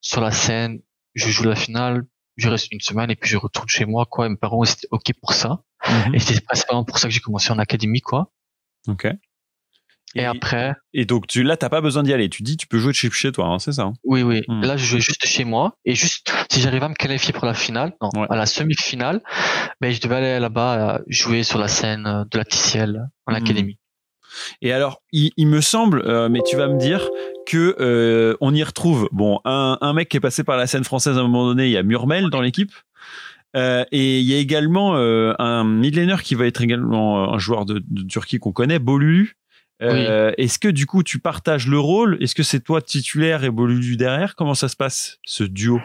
sur 0.00 0.20
la 0.20 0.30
scène. 0.32 0.80
Je 1.14 1.28
joue 1.28 1.44
la 1.44 1.54
finale. 1.54 2.04
Je 2.36 2.48
reste 2.48 2.68
une 2.72 2.80
semaine 2.80 3.10
et 3.10 3.16
puis 3.16 3.30
je 3.30 3.36
retourne 3.36 3.68
chez 3.68 3.84
moi, 3.84 4.06
quoi. 4.06 4.26
Et 4.26 4.28
mes 4.28 4.36
parents 4.36 4.64
étaient 4.64 4.88
ok 4.90 5.12
pour 5.20 5.32
ça. 5.34 5.60
Mhm. 5.88 6.14
Et 6.14 6.18
c'était 6.18 6.40
principalement 6.40 6.84
pour 6.84 6.98
ça 6.98 7.08
que 7.08 7.14
j'ai 7.14 7.20
commencé 7.20 7.50
en 7.52 7.58
académie, 7.58 8.00
quoi. 8.00 8.30
Ok. 8.88 9.06
Et, 10.16 10.24
après, 10.24 10.74
Et 10.92 11.06
donc 11.06 11.26
tu, 11.26 11.42
là, 11.42 11.56
t'as 11.56 11.68
pas 11.68 11.80
besoin 11.80 12.04
d'y 12.04 12.12
aller. 12.12 12.28
Tu 12.28 12.44
dis, 12.44 12.56
tu 12.56 12.68
peux 12.68 12.78
jouer 12.78 12.92
de 12.92 12.96
chez, 12.96 13.10
chez 13.10 13.32
toi, 13.32 13.46
hein, 13.46 13.58
c'est 13.58 13.72
ça. 13.72 13.82
hein? 13.82 13.94
Oui, 14.04 14.22
oui. 14.22 14.42
Hmm. 14.46 14.60
Là, 14.62 14.76
je 14.76 14.84
jouais 14.84 15.00
juste 15.00 15.26
chez 15.26 15.44
moi. 15.44 15.76
Et 15.84 15.96
juste, 15.96 16.32
si 16.52 16.60
j'arrivais 16.60 16.84
à 16.84 16.88
me 16.88 16.94
qualifier 16.94 17.32
pour 17.32 17.46
la 17.46 17.54
finale, 17.54 17.94
non, 18.00 18.10
Ouais. 18.14 18.26
à 18.30 18.36
la 18.36 18.46
semi-finale, 18.46 19.20
ben, 19.80 19.92
je 19.92 20.00
devais 20.00 20.14
aller 20.16 20.38
là-bas 20.38 20.94
euh, 20.98 21.02
jouer 21.08 21.42
sur 21.42 21.58
la 21.58 21.66
scène 21.66 22.06
euh, 22.06 22.24
de 22.30 22.38
la 22.38 22.44
Ticiel 22.44 23.08
en 23.26 23.32
Hmm. 23.32 23.36
académie. 23.36 23.78
Et 24.62 24.72
alors, 24.72 25.02
il, 25.12 25.30
il 25.36 25.46
me 25.46 25.60
semble, 25.60 26.02
euh, 26.06 26.28
mais 26.28 26.40
tu 26.46 26.56
vas 26.56 26.68
me 26.68 26.78
dire 26.78 27.08
que 27.46 27.76
euh, 27.80 28.36
on 28.40 28.54
y 28.54 28.62
retrouve 28.62 29.08
bon 29.12 29.40
un, 29.44 29.78
un 29.80 29.92
mec 29.92 30.08
qui 30.08 30.16
est 30.16 30.20
passé 30.20 30.44
par 30.44 30.56
la 30.56 30.66
scène 30.66 30.84
française 30.84 31.16
à 31.16 31.20
un 31.20 31.24
moment 31.24 31.46
donné. 31.46 31.66
Il 31.66 31.72
y 31.72 31.76
a 31.76 31.82
Murmel 31.82 32.30
dans 32.30 32.40
l'équipe. 32.40 32.72
Euh, 33.56 33.84
et 33.92 34.18
il 34.18 34.26
y 34.26 34.34
a 34.34 34.38
également 34.38 34.96
un 34.96 35.64
midlaner 35.64 36.16
qui 36.22 36.34
va 36.34 36.46
être 36.46 36.60
également 36.60 37.32
un 37.32 37.38
joueur 37.38 37.64
de, 37.66 37.82
de 37.86 38.02
Turquie 38.02 38.38
qu'on 38.38 38.52
connaît, 38.52 38.78
Bolulu. 38.78 39.36
Est-ce 39.80 40.58
que 40.58 40.68
du 40.68 40.86
coup 40.86 41.02
tu 41.02 41.18
partages 41.18 41.68
le 41.68 41.78
rôle? 41.78 42.16
Est-ce 42.20 42.34
que 42.34 42.42
c'est 42.42 42.60
toi 42.60 42.80
titulaire 42.80 43.44
et 43.44 43.50
Bolulu 43.50 43.96
derrière? 43.96 44.34
Comment 44.34 44.54
ça 44.54 44.68
se 44.68 44.76
passe 44.76 45.18
ce 45.24 45.44
duo? 45.44 45.80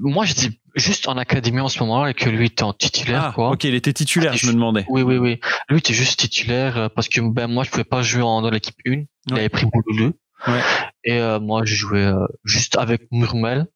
Moi, 0.00 0.24
j'étais 0.24 0.48
juste 0.76 1.08
en 1.08 1.16
académie 1.16 1.60
en 1.60 1.68
ce 1.68 1.80
moment 1.80 2.06
et 2.06 2.14
que 2.14 2.28
lui 2.28 2.46
était 2.46 2.62
en 2.62 2.72
titulaire, 2.72 3.24
Ah, 3.26 3.32
quoi. 3.34 3.50
ok, 3.50 3.64
il 3.64 3.74
était 3.74 3.92
titulaire, 3.92 4.36
je 4.36 4.46
me 4.46 4.52
demandais. 4.52 4.84
Oui, 4.88 5.02
oui, 5.02 5.16
oui. 5.18 5.40
Lui 5.68 5.78
était 5.78 5.92
juste 5.94 6.20
titulaire 6.20 6.76
euh, 6.76 6.88
parce 6.88 7.08
que 7.08 7.20
ben 7.20 7.48
moi 7.48 7.64
je 7.64 7.70
pouvais 7.70 7.84
pas 7.84 8.02
jouer 8.02 8.22
en, 8.22 8.40
dans 8.42 8.50
l'équipe 8.50 8.76
1. 8.86 9.02
Il 9.26 9.34
avait 9.34 9.48
pris 9.48 9.66
Bouloulou. 9.66 10.12
Ouais. 10.46 10.60
Et 11.04 11.18
euh, 11.18 11.40
moi 11.40 11.62
je 11.64 11.74
jouais 11.74 12.04
euh, 12.06 12.26
juste 12.44 12.76
avec 12.76 13.02
Murmel, 13.10 13.66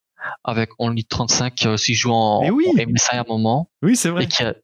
avec 0.44 0.70
Only 0.78 1.04
35 1.04 1.54
qui 1.56 1.66
a 1.66 1.72
aussi 1.72 1.94
joué 1.94 2.12
en, 2.14 2.48
oui. 2.50 2.66
en 2.68 2.74
MSI 2.74 3.16
à 3.16 3.20
un 3.22 3.24
moment 3.26 3.70
Oui, 3.82 3.96
c'est 3.96 4.10
vrai. 4.10 4.24
et 4.24 4.26
qui 4.28 4.42
a 4.44 4.54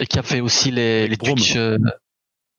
et 0.00 0.06
qui 0.06 0.18
a 0.18 0.22
fait 0.22 0.40
aussi 0.40 0.70
les, 0.70 1.08
les. 1.08 1.16
Twitch. 1.16 1.56
euh, 1.56 1.78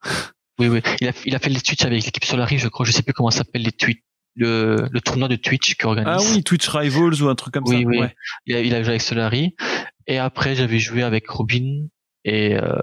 oui, 0.60 0.68
oui. 0.68 0.82
Il 1.02 1.08
a, 1.08 1.12
il 1.26 1.36
a 1.36 1.40
fait 1.40 1.50
les 1.50 1.62
Twitch 1.62 1.84
avec 1.86 2.04
l'équipe 2.04 2.26
Solari, 2.26 2.58
je 2.58 2.68
crois. 2.68 2.86
Je 2.86 2.92
sais 2.92 3.04
plus 3.04 3.14
comment 3.14 3.30
ça 3.32 3.40
s'appelle 3.40 3.62
les 3.62 3.72
Twitch. 3.72 4.00
Le, 4.36 4.88
le 4.92 5.02
tournoi 5.02 5.28
de 5.28 5.36
Twitch 5.36 5.76
qui 5.76 5.86
organise. 5.86 6.13
Ah 6.15 6.20
oui, 6.34 6.44
Twitch 6.44 6.68
Rivals 6.70 7.22
ou 7.22 7.28
un 7.30 7.36
truc 7.36 7.54
comme 7.54 7.63
Oui, 7.68 7.82
ça. 7.82 7.88
oui. 7.88 8.00
Ouais. 8.00 8.15
Il 8.46 8.56
a, 8.56 8.62
il 8.62 8.74
a 8.76 8.82
joué 8.84 8.92
avec 8.92 9.02
Solari. 9.02 9.56
Et 10.08 10.18
après, 10.18 10.56
j'avais 10.56 10.80
joué 10.80 11.04
avec 11.04 11.28
Robin 11.30 11.88
et, 12.24 12.56
euh, 12.56 12.82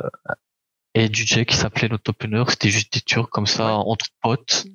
et 0.94 1.06
DJ 1.06 1.44
qui 1.44 1.56
s'appelait 1.56 1.88
notre 1.88 2.11
opener. 2.11 2.42
C'était 2.48 2.68
juste 2.70 2.92
des 2.92 3.00
Turcs 3.00 3.28
comme 3.30 3.46
ça, 3.46 3.74
entre 3.74 4.06
potes. 4.22 4.66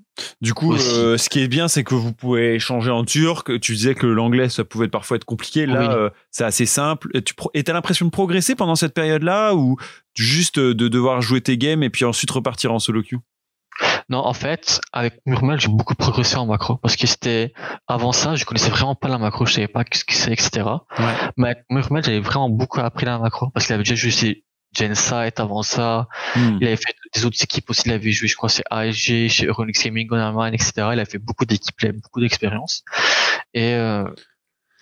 Du 0.41 0.53
coup, 0.53 0.73
euh, 0.75 1.17
ce 1.17 1.29
qui 1.29 1.39
est 1.39 1.47
bien, 1.47 1.67
c'est 1.67 1.83
que 1.83 1.95
vous 1.95 2.13
pouvez 2.13 2.55
échanger 2.55 2.91
en 2.91 3.03
turc. 3.05 3.59
Tu 3.59 3.73
disais 3.73 3.95
que 3.95 4.05
l'anglais, 4.05 4.49
ça 4.49 4.63
pouvait 4.63 4.87
parfois 4.87 5.17
être 5.17 5.25
compliqué. 5.25 5.65
Là, 5.65 5.79
Oui. 5.79 5.87
euh, 5.95 6.09
c'est 6.31 6.43
assez 6.43 6.65
simple. 6.65 7.09
Et 7.13 7.21
tu 7.21 7.33
et 7.53 7.63
t'as 7.63 7.73
l'impression 7.73 8.05
de 8.05 8.11
progresser 8.11 8.55
pendant 8.55 8.75
cette 8.75 8.93
période-là 8.93 9.55
ou 9.55 9.77
juste 10.15 10.59
de 10.59 10.87
devoir 10.87 11.21
jouer 11.21 11.41
tes 11.41 11.57
games 11.57 11.81
et 11.83 11.89
puis 11.89 12.05
ensuite 12.05 12.29
repartir 12.31 12.71
en 12.73 12.79
solo 12.79 13.01
queue? 13.01 13.17
Non, 14.11 14.25
en 14.25 14.33
fait, 14.33 14.81
avec 14.91 15.21
Murmel, 15.25 15.57
j'ai 15.57 15.69
beaucoup 15.69 15.95
progressé 15.95 16.35
en 16.35 16.45
macro 16.45 16.75
parce 16.75 16.97
que 16.97 17.07
c'était 17.07 17.53
avant 17.87 18.11
ça, 18.11 18.35
je 18.35 18.43
connaissais 18.43 18.69
vraiment 18.69 18.93
pas 18.93 19.07
la 19.07 19.17
macro, 19.17 19.45
je 19.45 19.53
savais 19.53 19.69
pas 19.69 19.85
ce 19.93 20.03
que 20.03 20.13
c'est, 20.13 20.33
etc. 20.33 20.63
Ouais. 20.99 21.05
Mais 21.37 21.47
avec 21.51 21.59
Murmel, 21.69 22.03
j'avais 22.03 22.19
vraiment 22.19 22.49
beaucoup 22.49 22.81
appris 22.81 23.05
la 23.05 23.19
macro 23.19 23.49
parce 23.51 23.65
qu'il 23.65 23.73
avait 23.73 23.83
déjà 23.83 23.95
joué 23.95 24.11
chez 24.11 24.43
Gensight 24.77 25.39
avant 25.39 25.63
ça. 25.63 26.09
Hmm. 26.35 26.57
Il 26.59 26.67
avait 26.67 26.75
fait 26.75 26.93
des 27.15 27.25
autres 27.25 27.41
équipes 27.41 27.69
aussi. 27.69 27.83
Il 27.85 27.93
avait 27.93 28.11
joué, 28.11 28.27
je 28.27 28.35
crois, 28.35 28.49
chez 28.49 28.63
ASG, 28.69 29.29
chez 29.29 29.45
Euronix 29.45 29.81
Gaming, 29.81 30.07
Gonarmine, 30.07 30.53
etc. 30.53 30.89
Il 30.91 30.99
a 30.99 31.05
fait 31.05 31.17
beaucoup 31.17 31.45
d'équipes, 31.45 31.75
il 31.81 31.87
avait 31.87 31.97
beaucoup 31.97 32.19
d'expérience. 32.19 32.83
Et 33.53 33.75
euh, 33.75 34.03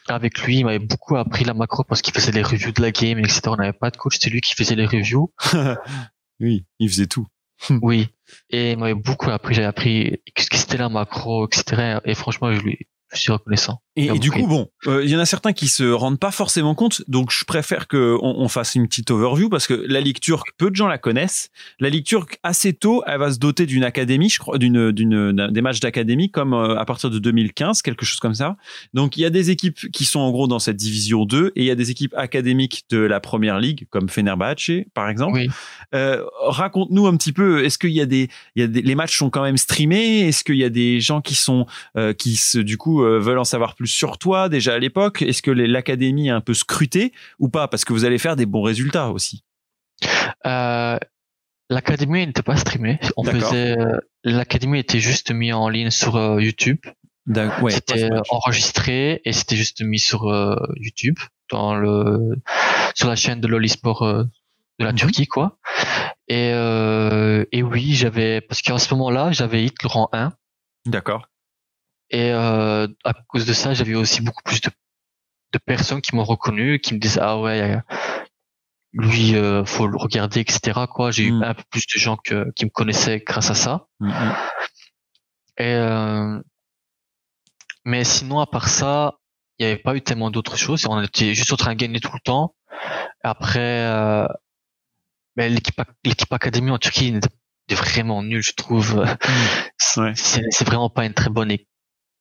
avec 0.08 0.42
lui, 0.42 0.58
il 0.58 0.66
m'avait 0.66 0.80
beaucoup 0.80 1.18
appris 1.18 1.44
la 1.44 1.54
macro 1.54 1.84
parce 1.84 2.02
qu'il 2.02 2.16
faisait 2.16 2.32
les 2.32 2.42
reviews 2.42 2.72
de 2.72 2.82
la 2.82 2.90
game, 2.90 3.20
etc. 3.20 3.42
On 3.46 3.58
n'avait 3.58 3.74
pas 3.74 3.92
de 3.92 3.98
coach, 3.98 4.18
c'est 4.20 4.32
lui 4.32 4.42
qui 4.42 4.56
faisait 4.56 4.76
les 4.76 4.88
reviews. 4.88 5.32
Oui, 6.42 6.66
il 6.80 6.88
faisait 6.88 7.08
tout. 7.08 7.28
Oui. 7.82 8.10
Et 8.50 8.72
il 8.74 8.78
m'avait 8.78 8.94
beaucoup 8.94 9.30
appris. 9.30 9.56
J'avais 9.56 9.68
appris 9.68 10.22
ce 10.38 10.50
que 10.50 10.58
c'était 10.58 10.78
la 10.78 10.90
macro, 10.90 11.48
etc. 11.48 12.00
Et 12.06 12.16
franchement, 12.16 12.52
je 12.54 12.62
lui 12.62 12.88
je 13.14 13.20
suis 13.20 13.32
reconnaissant. 13.32 13.82
Et, 14.08 14.20
du 14.20 14.32
coup, 14.32 14.48
bon, 14.48 14.70
euh, 14.88 15.04
il 15.04 15.10
y 15.10 15.16
en 15.16 15.20
a 15.20 15.26
certains 15.26 15.54
qui 15.54 15.68
se 15.68 15.84
rendent 15.84 16.20
pas 16.20 16.32
forcément 16.32 16.76
compte, 16.76 17.04
donc 17.08 17.32
je 17.32 17.44
préfère 17.46 17.88
que 17.88 18.18
on, 18.22 18.36
on 18.40 18.48
fasse 18.48 18.76
une 18.76 18.88
petite 18.88 19.12
overview 19.12 19.50
parce 19.50 19.68
que 19.68 19.74
la 19.74 20.02
Ligue 20.02 20.20
turque, 20.20 20.50
peu 20.58 20.70
de 20.70 20.76
gens 20.76 20.88
la 20.88 20.98
connaissent. 20.98 21.50
La 21.80 21.90
Ligue 21.90 22.06
turque, 22.06 22.40
assez 22.44 22.74
tôt, 22.74 23.04
elle 23.08 23.20
va 23.20 23.32
se 23.32 23.40
doter 23.40 23.66
d'une 23.66 23.84
académie, 23.84 24.30
je 24.30 24.40
crois, 24.40 24.58
d'une, 24.58 24.92
d'une, 24.92 25.32
d'un- 25.32 25.52
des 25.52 25.62
matchs 25.62 25.80
d'académie 25.80 26.32
comme 26.32 26.54
euh, 26.54 26.78
à 26.78 26.86
partir 26.86 27.10
de 27.10 27.20
2015, 27.20 27.82
quelque 27.82 28.06
chose 28.06 28.20
comme 28.20 28.36
ça. 28.36 28.58
Donc 28.94 29.18
il 29.18 29.22
y 29.22 29.26
a 29.26 29.30
des 29.30 29.50
équipes 29.52 29.92
qui 29.92 30.06
sont 30.06 30.20
en 30.20 30.32
gros 30.32 30.48
dans 30.48 30.60
cette 30.60 30.78
division 30.78 31.26
2 31.26 31.54
et 31.56 31.62
il 31.62 31.66
y 31.66 31.72
a 31.72 31.76
des 31.76 31.92
équipes 31.92 32.14
académiques 32.16 32.86
de 32.90 33.00
la 33.00 33.20
première 33.20 33.60
ligue 33.60 33.88
comme 33.90 34.10
Fenerbahçe, 34.10 34.86
par 34.94 35.10
exemple. 35.10 35.34
Oui. 35.40 35.50
Euh, 35.96 36.24
raconte-nous 36.42 37.08
un 37.08 37.18
petit 37.18 37.34
peu. 37.34 37.66
Est-ce 37.66 37.78
qu'il 37.78 37.92
y 37.92 38.02
a 38.02 38.06
des, 38.06 38.30
il 38.56 38.62
y 38.62 38.64
a 38.64 38.68
des, 38.68 38.82
les 38.82 38.96
matchs 38.96 39.18
sont 39.18 39.30
quand 39.30 39.44
même 39.44 39.58
streamés? 39.58 40.20
Est-ce 40.28 40.44
qu'il 40.44 40.58
y 40.58 40.64
a 40.64 40.70
des 40.70 41.00
gens 41.00 41.22
qui 41.22 41.36
sont, 41.36 41.66
qui 42.18 42.36
se, 42.36 42.60
du 42.60 42.78
coup, 42.78 43.02
veulent 43.02 43.40
en 43.40 43.44
savoir 43.44 43.76
plus 43.76 43.88
sur 43.90 44.18
toi 44.18 44.50
déjà 44.50 44.74
à 44.76 44.80
l'époque? 44.80 45.22
Est-ce 45.22 45.42
que 45.42 45.52
l'académie 45.52 46.28
est 46.28 46.32
un 46.32 46.42
peu 46.42 46.54
scrutée 46.54 47.12
ou 47.40 47.50
pas? 47.50 47.68
Parce 47.68 47.86
que 47.86 47.94
vous 47.94 48.06
allez 48.06 48.18
faire 48.18 48.36
des 48.36 48.46
bons 48.46 48.62
résultats 48.62 49.10
aussi. 49.10 49.44
Euh, 50.46 50.98
l'académie 51.70 52.26
n'était 52.26 52.42
pas 52.44 52.56
streamée. 52.56 53.00
On 53.18 53.24
faisait, 53.24 53.78
euh, 53.78 53.98
l'académie 54.24 54.80
était 54.80 55.00
juste 55.00 55.32
mis 55.32 55.52
en 55.54 55.70
ligne 55.70 55.90
sur 55.90 56.16
euh, 56.16 56.42
YouTube. 56.42 56.80
Ouais, 57.62 57.72
c'était 57.72 58.10
enregistré 58.32 59.22
et 59.24 59.34
c'était 59.34 59.56
juste 59.56 59.82
mis 59.84 60.00
sur 60.00 60.30
euh, 60.30 60.56
YouTube 60.78 61.20
dans 61.52 61.76
le 61.76 62.36
sur 62.96 63.08
la 63.08 63.16
chaîne 63.16 63.40
de 63.40 63.48
l'Olisport 63.48 64.02
euh, 64.02 64.24
de 64.80 64.86
la 64.86 64.92
Mhm. 64.94 64.98
Turquie 64.98 65.28
quoi. 65.28 65.60
Et 66.28 66.52
euh, 66.54 67.46
et 67.52 67.62
oui, 67.62 67.94
j'avais 67.94 68.42
parce 68.42 68.64
qu'à 68.64 68.80
ce 68.80 68.92
moment-là, 68.96 69.32
j'avais 69.32 69.64
hit 69.64 69.76
le 69.84 69.88
rang 69.90 70.10
1 70.12 70.32
D'accord. 70.88 71.28
Et 72.12 72.32
euh, 72.32 72.88
à 73.04 73.14
cause 73.28 73.46
de 73.46 73.54
ça, 73.54 73.74
j'avais 73.74 73.96
aussi 73.96 74.22
beaucoup 74.22 74.44
plus 74.44 74.62
de 74.62 74.70
de 75.54 75.60
personnes 75.60 76.02
qui 76.02 76.16
m'ont 76.16 76.24
reconnu, 76.24 76.80
qui 76.80 76.94
me 76.94 77.00
disaient 77.00 77.22
ah 77.24 77.40
ouais, 77.40 77.78
lui 78.94 79.36
euh, 79.36 79.64
faut 79.66 79.88
le 79.88 79.98
regarder 79.98 80.40
etc 80.42 80.82
quoi. 80.92 81.12
J'ai 81.12 81.26
eu 81.26 81.34
un 81.44 81.54
peu 81.54 81.64
plus 81.70 81.86
de 81.94 82.00
gens 82.00 82.18
que 82.18 82.52
qui 82.56 82.66
me 82.66 82.70
connaissaient 82.72 83.20
grâce 83.26 83.50
à 83.52 83.56
ça. 83.56 83.88
Mhm. 84.00 84.34
Et 85.58 85.64
euh, 85.76 86.40
mais 87.86 88.04
sinon, 88.04 88.40
à 88.40 88.48
part 88.48 88.70
ça, 88.70 89.16
il 89.58 89.66
n'y 89.66 89.72
avait 89.72 89.82
pas 89.82 89.96
eu 89.96 90.02
tellement 90.02 90.32
d'autres 90.32 90.58
choses. 90.58 90.86
On 90.88 91.02
était 91.02 91.34
juste 91.34 91.52
en 91.54 91.58
train 91.58 91.74
de 91.74 91.80
gagner 91.80 92.00
tout 92.00 92.12
le 92.14 92.20
temps. 92.20 92.56
Après, 93.24 93.60
euh, 93.88 94.28
ben, 95.36 95.54
l'équipe 95.54 95.82
l'équipe 96.04 96.32
académie 96.34 96.72
en 96.72 96.78
Turquie 96.78 97.08
était 97.16 97.30
était 97.68 97.76
vraiment 97.76 98.24
nulle, 98.24 98.42
je 98.42 98.54
trouve. 98.54 99.06
C'est 99.78 100.02
Ouais. 100.02 100.14
c'est- 100.16 100.64
vraiment 100.66 100.90
pas 100.90 101.06
une 101.06 101.14
très 101.14 101.30
bonne 101.30 101.52
é- 101.52 101.68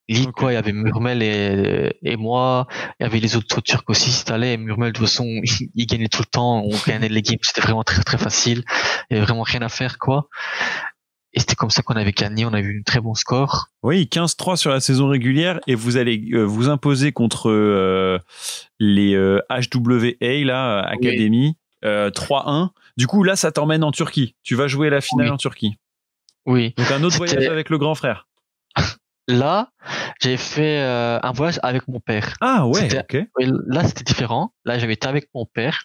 ligue. 0.08 0.30
Quoi. 0.32 0.52
Il 0.52 0.54
y 0.54 0.58
avait 0.58 0.72
Murmel 0.72 1.22
et, 1.22 1.96
et 2.02 2.16
moi. 2.16 2.66
Il 2.98 3.04
y 3.04 3.06
avait 3.06 3.20
les 3.20 3.36
autres 3.36 3.60
Turcs 3.60 3.84
aussi 3.88 4.24
qui 4.24 4.32
allaient. 4.32 4.56
Murmel, 4.56 4.92
de 4.92 4.98
toute 4.98 5.06
façon, 5.06 5.24
il, 5.42 5.68
il 5.74 5.86
gagnait 5.86 6.08
tout 6.08 6.22
le 6.22 6.26
temps. 6.30 6.62
On 6.64 6.76
gagnait 6.86 7.08
les 7.08 7.22
games. 7.22 7.38
C'était 7.42 7.60
vraiment 7.60 7.84
très, 7.84 8.02
très 8.02 8.18
facile. 8.18 8.64
Il 9.10 9.14
y 9.14 9.16
avait 9.16 9.26
vraiment 9.26 9.42
rien 9.42 9.62
à 9.62 9.68
faire, 9.68 9.98
quoi. 9.98 10.28
Et 11.34 11.40
c'était 11.40 11.54
comme 11.54 11.70
ça 11.70 11.82
qu'on 11.82 11.94
avait 11.94 12.12
gagné. 12.12 12.46
On 12.46 12.52
avait 12.54 12.62
eu 12.62 12.80
un 12.80 12.82
très 12.82 13.00
bon 13.00 13.14
score. 13.14 13.66
Oui, 13.82 14.08
15-3 14.10 14.56
sur 14.56 14.70
la 14.70 14.80
saison 14.80 15.08
régulière 15.08 15.60
et 15.66 15.74
vous 15.74 15.96
allez 15.98 16.30
euh, 16.32 16.42
vous 16.42 16.68
imposer 16.70 17.12
contre 17.12 17.50
euh, 17.50 18.18
les 18.80 19.14
euh, 19.14 19.38
HWA 19.50 20.44
là, 20.44 20.78
euh, 20.78 20.82
Academy 20.94 21.56
euh, 21.84 22.10
3-1. 22.10 22.70
Du 22.96 23.06
coup, 23.06 23.22
là, 23.22 23.36
ça 23.36 23.52
t'emmène 23.52 23.84
en 23.84 23.92
Turquie. 23.92 24.34
Tu 24.42 24.54
vas 24.56 24.66
jouer 24.68 24.90
la 24.90 25.00
finale 25.00 25.26
Oui. 25.26 25.32
en 25.32 25.36
Turquie. 25.36 25.76
Oui. 26.46 26.74
Donc 26.76 26.90
un 26.90 27.02
autre 27.04 27.18
voyage 27.18 27.46
avec 27.46 27.68
le 27.68 27.78
grand 27.78 27.94
frère. 27.94 28.26
Là, 29.28 29.70
j'ai 30.22 30.38
fait 30.38 30.80
euh, 30.80 31.20
un 31.22 31.32
voyage 31.32 31.60
avec 31.62 31.86
mon 31.86 32.00
père. 32.00 32.34
Ah 32.40 32.66
ouais, 32.66 32.88
ok. 32.98 33.18
Là, 33.66 33.84
c'était 33.84 34.02
différent. 34.02 34.54
Là, 34.64 34.78
j'avais 34.78 34.94
été 34.94 35.06
avec 35.06 35.28
mon 35.34 35.44
père. 35.44 35.84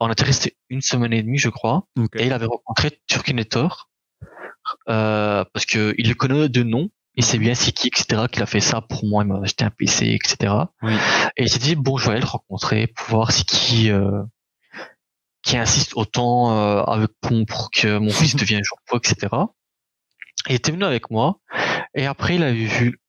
On 0.00 0.10
était 0.10 0.24
resté 0.24 0.56
une 0.68 0.82
semaine 0.82 1.12
et 1.12 1.22
demie, 1.22 1.38
je 1.38 1.48
crois. 1.48 1.86
Ok. 1.96 2.16
Et 2.16 2.26
il 2.26 2.32
avait 2.32 2.46
rencontré 2.46 3.00
Turkinator. 3.06 3.88
Euh, 4.88 5.44
parce 5.52 5.64
que 5.64 5.94
il 5.96 6.08
le 6.08 6.14
connaît 6.14 6.48
de 6.48 6.62
nom. 6.64 6.88
Il 7.14 7.24
sait 7.24 7.38
bien 7.38 7.54
c'est 7.54 7.70
qui, 7.70 7.86
etc. 7.86 8.24
Qu'il 8.30 8.42
a 8.42 8.46
fait 8.46 8.58
ça 8.58 8.80
pour 8.80 9.06
moi. 9.06 9.22
Il 9.22 9.28
m'a 9.28 9.40
acheté 9.40 9.64
un 9.64 9.70
PC, 9.70 10.18
etc. 10.20 10.52
Oui. 10.82 10.94
Et 11.36 11.44
il 11.44 11.48
s'est 11.48 11.60
dit, 11.60 11.76
bon, 11.76 11.96
je 11.98 12.06
vais 12.06 12.12
aller 12.12 12.20
le 12.20 12.26
rencontrer 12.26 12.88
pour 12.88 13.06
voir 13.06 13.30
c'est 13.30 13.46
qui, 13.46 13.92
euh, 13.92 14.24
qui 15.42 15.56
insiste 15.56 15.92
autant 15.94 16.50
euh, 16.50 16.82
avec 16.82 17.10
Pont 17.20 17.44
pour 17.44 17.70
que 17.70 17.98
mon 17.98 18.10
fils 18.10 18.34
devienne 18.36 18.64
joueur 18.64 18.80
pro, 18.86 18.98
etc. 18.98 19.28
Et 20.48 20.54
il 20.54 20.56
était 20.56 20.72
venu 20.72 20.84
avec 20.84 21.10
moi. 21.10 21.38
Et 21.94 22.06
après, 22.06 22.36
il 22.36 22.42
avait 22.42 22.66
vu 22.66 23.00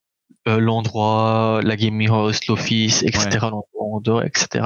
euh, 0.47 0.59
l'endroit, 0.59 1.61
la 1.63 1.75
gaming 1.75 2.09
host, 2.09 2.47
l'office, 2.47 3.01
etc., 3.03 3.39
l'endroit, 3.41 4.25
etc., 4.25 4.65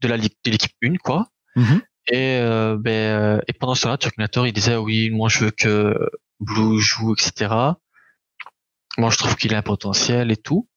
de 0.00 0.08
la 0.08 0.16
ligue, 0.16 0.34
de 0.44 0.50
l'équipe 0.50 0.76
1, 0.82 0.96
quoi. 0.96 1.28
Mhm. 1.56 1.80
Et, 2.08 2.38
euh, 2.38 2.76
ben, 2.78 2.90
euh, 2.90 3.40
et 3.48 3.52
pendant 3.52 3.74
ce 3.74 3.82
temps-là, 3.82 3.96
Terminator, 3.96 4.46
il 4.46 4.52
disait, 4.52 4.76
oui, 4.76 5.10
moi, 5.10 5.28
je 5.28 5.44
veux 5.44 5.50
que 5.50 5.96
Blue 6.40 6.80
joue, 6.80 7.14
etc. 7.14 7.54
Moi, 8.98 9.10
je 9.10 9.16
trouve 9.16 9.36
qu'il 9.36 9.54
a 9.54 9.58
un 9.58 9.62
potentiel 9.62 10.30
et 10.30 10.36
tout. 10.36 10.68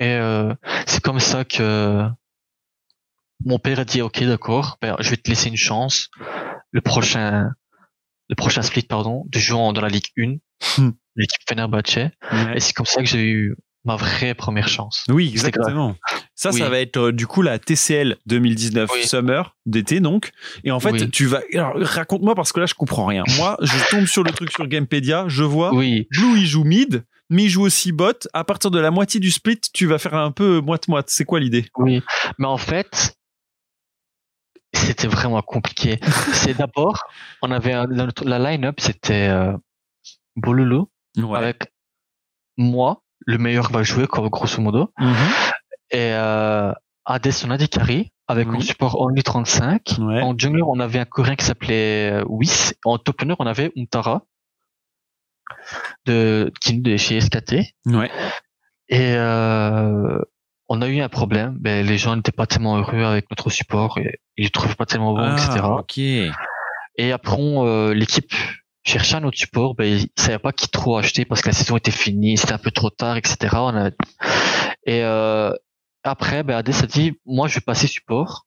Et 0.00 0.14
euh, 0.14 0.52
c'est 0.86 1.02
comme 1.02 1.20
ça 1.20 1.44
que 1.44 2.04
mon 3.44 3.58
père 3.58 3.78
a 3.78 3.84
dit, 3.84 4.02
ok, 4.02 4.24
d'accord, 4.24 4.78
ben, 4.80 4.96
je 4.98 5.10
vais 5.10 5.16
te 5.16 5.28
laisser 5.28 5.48
une 5.48 5.56
chance. 5.56 6.10
Le 6.72 6.80
prochain, 6.80 7.50
le 8.28 8.34
prochain 8.34 8.62
split, 8.62 8.82
pardon, 8.82 9.24
de 9.28 9.38
jouer 9.38 9.72
dans 9.72 9.80
la 9.80 9.88
Ligue 9.88 10.08
1, 10.18 10.24
Hmm. 10.24 10.38
L'équipe 11.16 11.42
Fenerbahce. 11.48 11.96
Ouais. 11.96 12.10
Et 12.56 12.60
c'est 12.60 12.72
comme 12.72 12.86
ça 12.86 13.00
que 13.02 13.08
j'ai 13.08 13.24
eu 13.28 13.56
ma 13.84 13.96
vraie 13.96 14.34
première 14.34 14.68
chance. 14.68 15.04
Oui, 15.08 15.28
exactement. 15.30 15.94
Ça, 16.34 16.52
ça 16.52 16.68
va 16.68 16.80
être 16.80 16.96
euh, 16.96 17.12
du 17.12 17.26
coup 17.26 17.42
la 17.42 17.58
TCL 17.58 18.16
2019 18.26 18.90
Oui. 18.92 19.06
Summer 19.06 19.54
d'été 19.66 20.00
donc. 20.00 20.30
Et 20.64 20.70
en 20.70 20.80
fait, 20.80 20.92
Oui. 20.92 21.10
tu 21.10 21.26
vas. 21.26 21.42
Alors, 21.52 21.74
raconte-moi 21.76 22.34
parce 22.34 22.52
que 22.52 22.60
là, 22.60 22.66
je 22.66 22.74
comprends 22.74 23.06
rien. 23.06 23.24
Moi, 23.36 23.56
je 23.60 23.90
tombe 23.90 24.06
sur 24.06 24.22
le 24.24 24.32
truc 24.32 24.50
sur 24.50 24.66
Gamepedia, 24.66 25.26
je 25.28 25.44
vois. 25.44 25.74
Oui, 25.74 26.08
Blue, 26.10 26.38
il 26.38 26.46
joue 26.46 26.64
mid, 26.64 27.04
mais 27.30 27.44
il 27.44 27.50
joue 27.50 27.62
aussi 27.62 27.92
bot. 27.92 28.12
À 28.32 28.42
partir 28.44 28.70
de 28.70 28.78
la 28.80 28.90
moitié 28.90 29.20
du 29.20 29.30
split, 29.30 29.60
tu 29.72 29.86
vas 29.86 29.98
faire 29.98 30.14
un 30.14 30.30
peu 30.32 30.60
moite-moite. 30.60 31.06
C'est 31.10 31.24
quoi 31.24 31.38
l'idée? 31.38 31.66
Oui. 31.76 32.02
Mais 32.38 32.46
en 32.46 32.58
fait, 32.58 33.14
c'était 34.72 35.08
vraiment 35.08 35.42
compliqué. 35.42 36.00
c'est 36.32 36.56
d'abord, 36.56 37.04
on 37.42 37.50
avait 37.50 37.72
la, 37.72 38.08
la 38.24 38.38
line-up, 38.38 38.76
c'était 38.80 39.28
euh, 39.28 39.52
Bololo 40.36 40.90
Ouais. 41.16 41.38
avec 41.38 41.72
moi, 42.56 43.02
le 43.26 43.38
meilleur 43.38 43.70
va 43.70 43.82
jouer, 43.82 44.06
quoi, 44.06 44.28
grosso 44.28 44.60
modo. 44.60 44.92
Mhm. 44.98 45.14
Et 45.90 46.12
euh, 46.12 46.72
Hades, 47.04 47.32
on 47.46 47.50
a 47.50 47.56
des 47.58 47.68
carries 47.68 48.10
avec 48.26 48.48
Oui. 48.48 48.56
un 48.56 48.60
support 48.60 49.00
Only 49.00 49.22
35. 49.22 49.96
Ouais. 49.98 50.22
En 50.22 50.36
jungler, 50.36 50.62
on 50.62 50.80
avait 50.80 50.98
un 50.98 51.04
coréen 51.04 51.36
qui 51.36 51.44
s'appelait 51.44 52.10
euh, 52.12 52.24
Whis. 52.26 52.74
En 52.84 52.98
top 52.98 53.22
on 53.38 53.46
avait 53.46 53.70
Untara 53.76 54.22
de, 56.06 56.50
qui 56.60 56.80
de 56.80 56.96
chez 56.96 57.20
SKT. 57.20 57.56
Ouais. 57.86 58.10
Et 58.88 59.14
euh, 59.14 60.18
on 60.68 60.82
a 60.82 60.88
eu 60.88 61.00
un 61.00 61.08
problème. 61.08 61.56
Ben, 61.60 61.86
les 61.86 61.98
gens 61.98 62.16
n'étaient 62.16 62.32
pas 62.32 62.46
tellement 62.46 62.76
heureux 62.78 63.04
avec 63.04 63.30
notre 63.30 63.50
support 63.50 63.98
et 63.98 64.20
ils 64.36 64.44
le 64.44 64.50
trouvaient 64.50 64.74
pas 64.74 64.86
tellement 64.86 65.14
bon, 65.14 65.32
etc. 65.32 65.60
Ah, 65.62 65.74
ok. 65.76 65.98
Et 65.98 67.12
après, 67.12 67.36
on, 67.38 67.66
euh, 67.66 67.92
l'équipe 67.94 68.32
cherchait 68.84 69.16
un 69.16 69.24
autre 69.24 69.38
support. 69.38 69.74
Ben, 69.74 69.84
ils 69.86 70.08
savaient 70.16 70.38
pas 70.38 70.52
qui 70.52 70.68
trop 70.68 70.96
acheter 70.98 71.24
parce 71.24 71.40
que 71.42 71.48
la 71.48 71.54
saison 71.54 71.76
était 71.76 71.90
finie, 71.90 72.36
c'était 72.36 72.52
un 72.52 72.58
peu 72.58 72.70
trop 72.70 72.90
tard, 72.90 73.16
etc. 73.16 73.36
On 73.54 73.76
a... 73.76 73.90
Et 74.86 75.02
euh, 75.02 75.52
après, 76.02 76.42
ben, 76.42 76.56
Hades 76.56 76.74
a 76.82 76.86
dit, 76.86 77.18
moi, 77.26 77.48
je 77.48 77.54
vais 77.56 77.60
passer 77.62 77.86
support. 77.86 78.46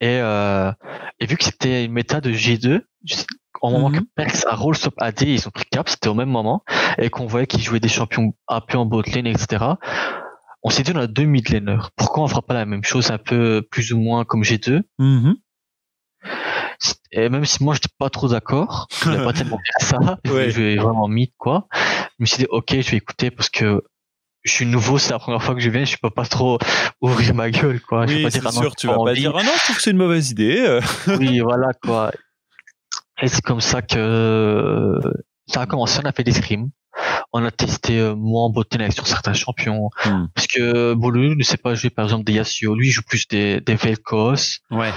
Et, 0.00 0.18
euh, 0.20 0.72
et 1.20 1.26
vu 1.26 1.36
que 1.36 1.44
c'était 1.44 1.84
une 1.84 1.92
méta 1.92 2.20
de 2.20 2.30
G2, 2.32 2.82
au 3.62 3.70
moment 3.70 3.88
Mhm. 3.90 4.00
que 4.00 4.04
Perks 4.16 4.44
a 4.46 4.54
roll 4.54 4.76
stop 4.76 4.94
AD, 4.98 5.22
ils 5.22 5.46
ont 5.46 5.50
pris 5.50 5.64
cap, 5.70 5.88
c'était 5.88 6.08
au 6.08 6.14
même 6.14 6.28
moment, 6.28 6.62
et 6.98 7.08
qu'on 7.10 7.26
voyait 7.26 7.46
qu'ils 7.46 7.62
jouaient 7.62 7.80
des 7.80 7.88
champions 7.88 8.34
AP 8.48 8.74
en 8.74 8.84
bot 8.86 9.02
lane, 9.14 9.26
etc. 9.26 9.64
On 10.62 10.70
s'est 10.70 10.82
dit, 10.82 10.92
on 10.94 10.98
a 10.98 11.06
deux 11.06 11.24
mid 11.24 11.48
laners. 11.50 11.90
Pourquoi 11.96 12.24
on 12.24 12.28
fera 12.28 12.42
pas 12.42 12.54
la 12.54 12.66
même 12.66 12.84
chose, 12.84 13.10
un 13.10 13.18
peu 13.18 13.62
plus 13.70 13.92
ou 13.92 13.98
moins 13.98 14.24
comme 14.24 14.42
G2 14.42 14.82
Mhm. 14.98 15.36
Et 17.12 17.28
même 17.28 17.44
si 17.44 17.62
moi, 17.62 17.74
j'étais 17.74 17.88
pas 17.98 18.10
trop 18.10 18.28
d'accord, 18.28 18.86
je 19.04 19.24
pas 19.24 19.32
tellement 19.32 19.58
faire 19.58 19.88
ça, 19.88 20.18
je 20.24 20.32
Ouais. 20.32 20.50
jouer 20.50 20.76
vraiment 20.76 21.08
mid, 21.08 21.30
quoi. 21.38 21.68
Je 21.74 22.14
me 22.20 22.26
suis 22.26 22.38
dit, 22.38 22.46
ok, 22.50 22.70
je 22.80 22.90
vais 22.90 22.96
écouter 22.96 23.30
parce 23.30 23.48
que 23.50 23.82
je 24.42 24.52
suis 24.52 24.66
nouveau, 24.66 24.98
c'est 24.98 25.12
la 25.12 25.18
première 25.18 25.42
fois 25.42 25.54
que 25.54 25.60
je 25.60 25.70
viens, 25.70 25.84
je 25.84 25.96
peux 26.02 26.10
pas 26.10 26.26
trop 26.26 26.58
ouvrir 27.00 27.34
ma 27.34 27.50
gueule, 27.50 27.80
quoi. 27.80 28.06
je 28.06 28.12
vais 28.12 28.16
Oui, 28.18 28.22
pas 28.24 28.30
dire, 28.30 28.42
ah 28.46 28.52
non, 28.52 28.60
sûr, 28.62 28.76
tu 28.76 28.86
vas 28.88 28.96
pas 29.04 29.14
dire 29.14 29.32
ah 29.36 29.42
non, 29.42 29.50
je 29.56 29.62
trouve 29.64 29.76
que 29.76 29.82
c'est 29.82 29.90
une 29.92 29.96
mauvaise 29.96 30.30
idée. 30.30 30.60
euh. 30.60 30.80
oui, 31.18 31.40
voilà 31.40 31.68
quoi. 31.82 32.12
Et 33.22 33.28
c'est 33.28 33.42
comme 33.42 33.60
ça 33.60 33.80
que 33.80 34.98
ça 35.46 35.60
a 35.62 35.66
commencé. 35.66 36.00
On 36.02 36.06
a 36.08 36.12
fait 36.12 36.24
des 36.24 36.32
scrims. 36.32 36.70
On 37.32 37.44
a 37.44 37.50
testé 37.50 37.98
euh, 37.98 38.14
moi 38.14 38.42
en 38.42 38.50
botte 38.50 38.74
avec 38.74 38.92
sur 38.92 39.06
certains 39.06 39.32
champions. 39.34 39.88
Hmm. 40.04 40.26
Parce 40.34 40.46
que 40.46 40.94
Bolu 40.94 41.36
ne 41.36 41.42
sait 41.42 41.56
pas 41.56 41.74
jouer 41.74 41.90
par 41.90 42.04
exemple 42.04 42.24
des 42.24 42.34
Yasuo. 42.34 42.74
Lui 42.74 42.88
il 42.88 42.90
joue 42.92 43.02
plus 43.02 43.26
des, 43.28 43.60
des 43.60 43.74
Vel'Koz, 43.76 44.60
Ouais. 44.70 44.90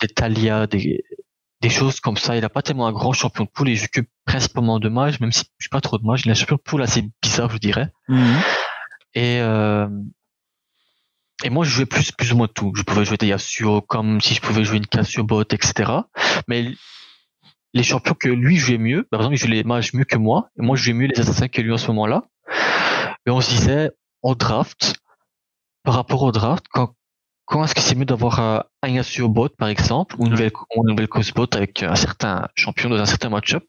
des 0.00 0.08
Talia, 0.08 0.66
des, 0.66 1.02
des 1.64 1.70
choses 1.70 1.98
comme 1.98 2.18
ça. 2.18 2.36
Il 2.36 2.44
a 2.44 2.50
pas 2.50 2.60
tellement 2.60 2.86
un 2.86 2.92
grand 2.92 3.14
champion 3.14 3.44
de 3.44 3.48
poule. 3.48 3.70
Il 3.70 3.76
joue 3.76 3.86
que 3.90 4.02
principalement 4.26 4.78
de 4.78 4.90
mage, 4.90 5.18
même 5.20 5.32
si 5.32 5.44
je 5.58 5.64
suis 5.64 5.70
pas 5.70 5.80
trop 5.80 5.96
de 5.96 6.04
mage. 6.04 6.22
Il 6.24 6.28
a 6.28 6.32
un 6.32 6.34
champion 6.34 6.56
de 6.56 6.60
poule 6.60 6.82
assez 6.82 7.08
bizarre, 7.22 7.50
je 7.50 7.56
dirais. 7.56 7.90
Mhm. 8.08 8.36
Et, 9.14 9.40
euh, 9.40 9.88
et 11.42 11.48
moi, 11.48 11.64
je 11.64 11.70
jouais 11.70 11.86
plus, 11.86 12.12
plus 12.12 12.32
ou 12.32 12.36
moins 12.36 12.48
tout. 12.48 12.72
Je 12.76 12.82
pouvais 12.82 13.06
jouer 13.06 13.16
des 13.16 13.28
Yasuo 13.28 13.80
comme 13.80 14.20
si 14.20 14.34
je 14.34 14.42
pouvais 14.42 14.62
jouer 14.62 14.76
une 14.76 14.86
Cassio 14.86 15.24
bot, 15.24 15.42
etc. 15.42 15.90
Mais 16.48 16.70
les 17.72 17.82
champions 17.82 18.14
que 18.14 18.28
lui 18.28 18.56
jouait 18.56 18.76
mieux, 18.76 19.04
par 19.10 19.20
exemple, 19.20 19.36
il 19.36 19.38
jouait 19.38 19.50
les 19.50 19.64
mages 19.64 19.94
mieux 19.94 20.04
que 20.04 20.18
moi, 20.18 20.50
et 20.58 20.62
moi, 20.62 20.76
je 20.76 20.84
jouais 20.84 20.92
mieux 20.92 21.06
les 21.06 21.18
assassins 21.18 21.48
que 21.48 21.62
lui 21.62 21.72
en 21.72 21.78
ce 21.78 21.86
moment-là. 21.88 22.24
Et 23.26 23.30
on 23.30 23.40
se 23.40 23.48
disait, 23.48 23.90
en 24.20 24.34
draft, 24.34 24.96
par 25.82 25.94
rapport 25.94 26.22
au 26.24 26.30
draft, 26.30 26.66
quand, 26.70 26.94
quand 27.46 27.64
est-ce 27.64 27.74
que 27.74 27.80
c'est 27.80 27.94
mieux 27.94 28.04
d'avoir 28.04 28.40
euh, 28.40 28.60
un 28.82 28.88
Yasuo 28.88 29.28
bot, 29.28 29.50
par 29.50 29.68
exemple, 29.68 30.16
ou 30.18 30.24
une 30.24 30.32
nouvelle, 30.32 30.52
ou 30.76 30.82
une 30.82 30.90
nouvelle 30.90 31.08
cause 31.08 31.32
bot 31.32 31.46
avec 31.52 31.82
un 31.82 31.94
certain 31.94 32.48
champion 32.54 32.88
dans 32.88 32.98
un 32.98 33.06
certain 33.06 33.28
match-up? 33.28 33.64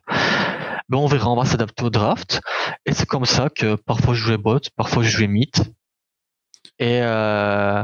Ben, 0.87 0.97
on 0.97 1.07
verra, 1.07 1.29
on 1.29 1.35
va 1.35 1.45
s'adapter 1.45 1.83
au 1.83 1.89
draft. 1.89 2.41
Et 2.85 2.93
c'est 2.93 3.07
comme 3.07 3.25
ça 3.25 3.49
que 3.49 3.75
parfois 3.75 4.13
je 4.13 4.21
jouais 4.21 4.37
bot, 4.37 4.59
parfois 4.75 5.03
je 5.03 5.09
jouais 5.09 5.27
mid. 5.27 5.49
Et 6.79 7.01
euh, 7.01 7.83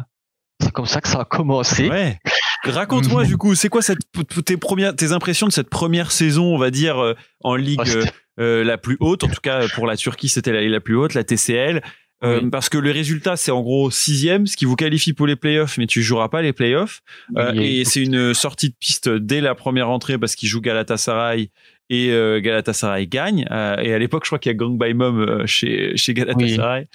c'est 0.62 0.72
comme 0.72 0.86
ça 0.86 1.02
que 1.02 1.08
ça 1.08 1.22
a 1.22 1.26
commencé. 1.26 1.90
Ouais. 1.90 2.20
Raconte-moi 2.64 3.26
du 3.26 3.38
coup, 3.38 3.56
c'est 3.56 3.70
quoi 3.70 3.82
cette, 3.82 4.00
tes 4.46 4.58
premières, 4.58 4.96
tes 4.96 5.14
impressions 5.14 5.48
de 5.48 5.52
cette 5.52 5.70
première 5.70 6.12
saison, 6.12 6.54
on 6.54 6.60
va 6.60 6.70
dire 6.70 7.00
euh, 7.00 7.16
en 7.44 7.56
ligue 7.56 7.80
Ouais, 7.80 8.12
euh, 8.40 8.64
la 8.64 8.78
plus 8.78 8.98
haute, 9.00 9.24
en 9.24 9.28
tout 9.28 9.42
cas 9.42 9.68
pour 9.70 9.88
la 9.88 9.98
Turquie 9.98 10.30
c'était 10.30 10.52
la, 10.52 10.62
la 10.62 10.80
plus 10.80 10.96
haute, 10.96 11.16
la 11.16 11.24
TCL. 11.24 11.82
Euh, 12.24 12.40
Oui. 12.44 12.50
Parce 12.52 12.70
que 12.70 12.78
le 12.78 12.92
résultat 12.92 13.36
c'est 13.36 13.52
en 13.52 13.62
gros 13.62 13.90
sixième, 13.92 14.46
ce 14.48 14.56
qui 14.56 14.66
vous 14.66 14.76
qualifie 14.76 15.14
pour 15.14 15.26
les 15.28 15.36
playoffs, 15.36 15.78
mais 15.78 15.88
tu 15.88 16.04
joueras 16.04 16.30
pas 16.30 16.42
les 16.42 16.54
playoffs. 16.54 17.02
Euh, 17.38 17.54
et 17.54 17.84
c'est 17.86 18.02
une 18.04 18.34
sortie 18.34 18.70
de 18.70 18.76
piste 18.80 19.10
dès 19.10 19.42
la 19.42 19.56
première 19.56 19.90
entrée 19.90 20.18
parce 20.18 20.36
qu'ils 20.36 20.48
jouent 20.50 20.62
Galatasaray 20.62 21.50
et 21.90 22.12
euh, 22.12 22.40
Galatasaray 22.40 23.08
gagne. 23.08 23.42
Et 23.42 23.94
à 23.94 23.98
l'époque, 24.00 24.24
je 24.24 24.30
crois 24.30 24.40
qu'il 24.40 24.50
y 24.52 24.56
a 24.56 24.58
Gang 24.58 24.78
by 24.80 24.94
Mom 24.94 25.46
chez, 25.48 25.98
chez 25.98 26.14
Galatasaray. 26.14 26.88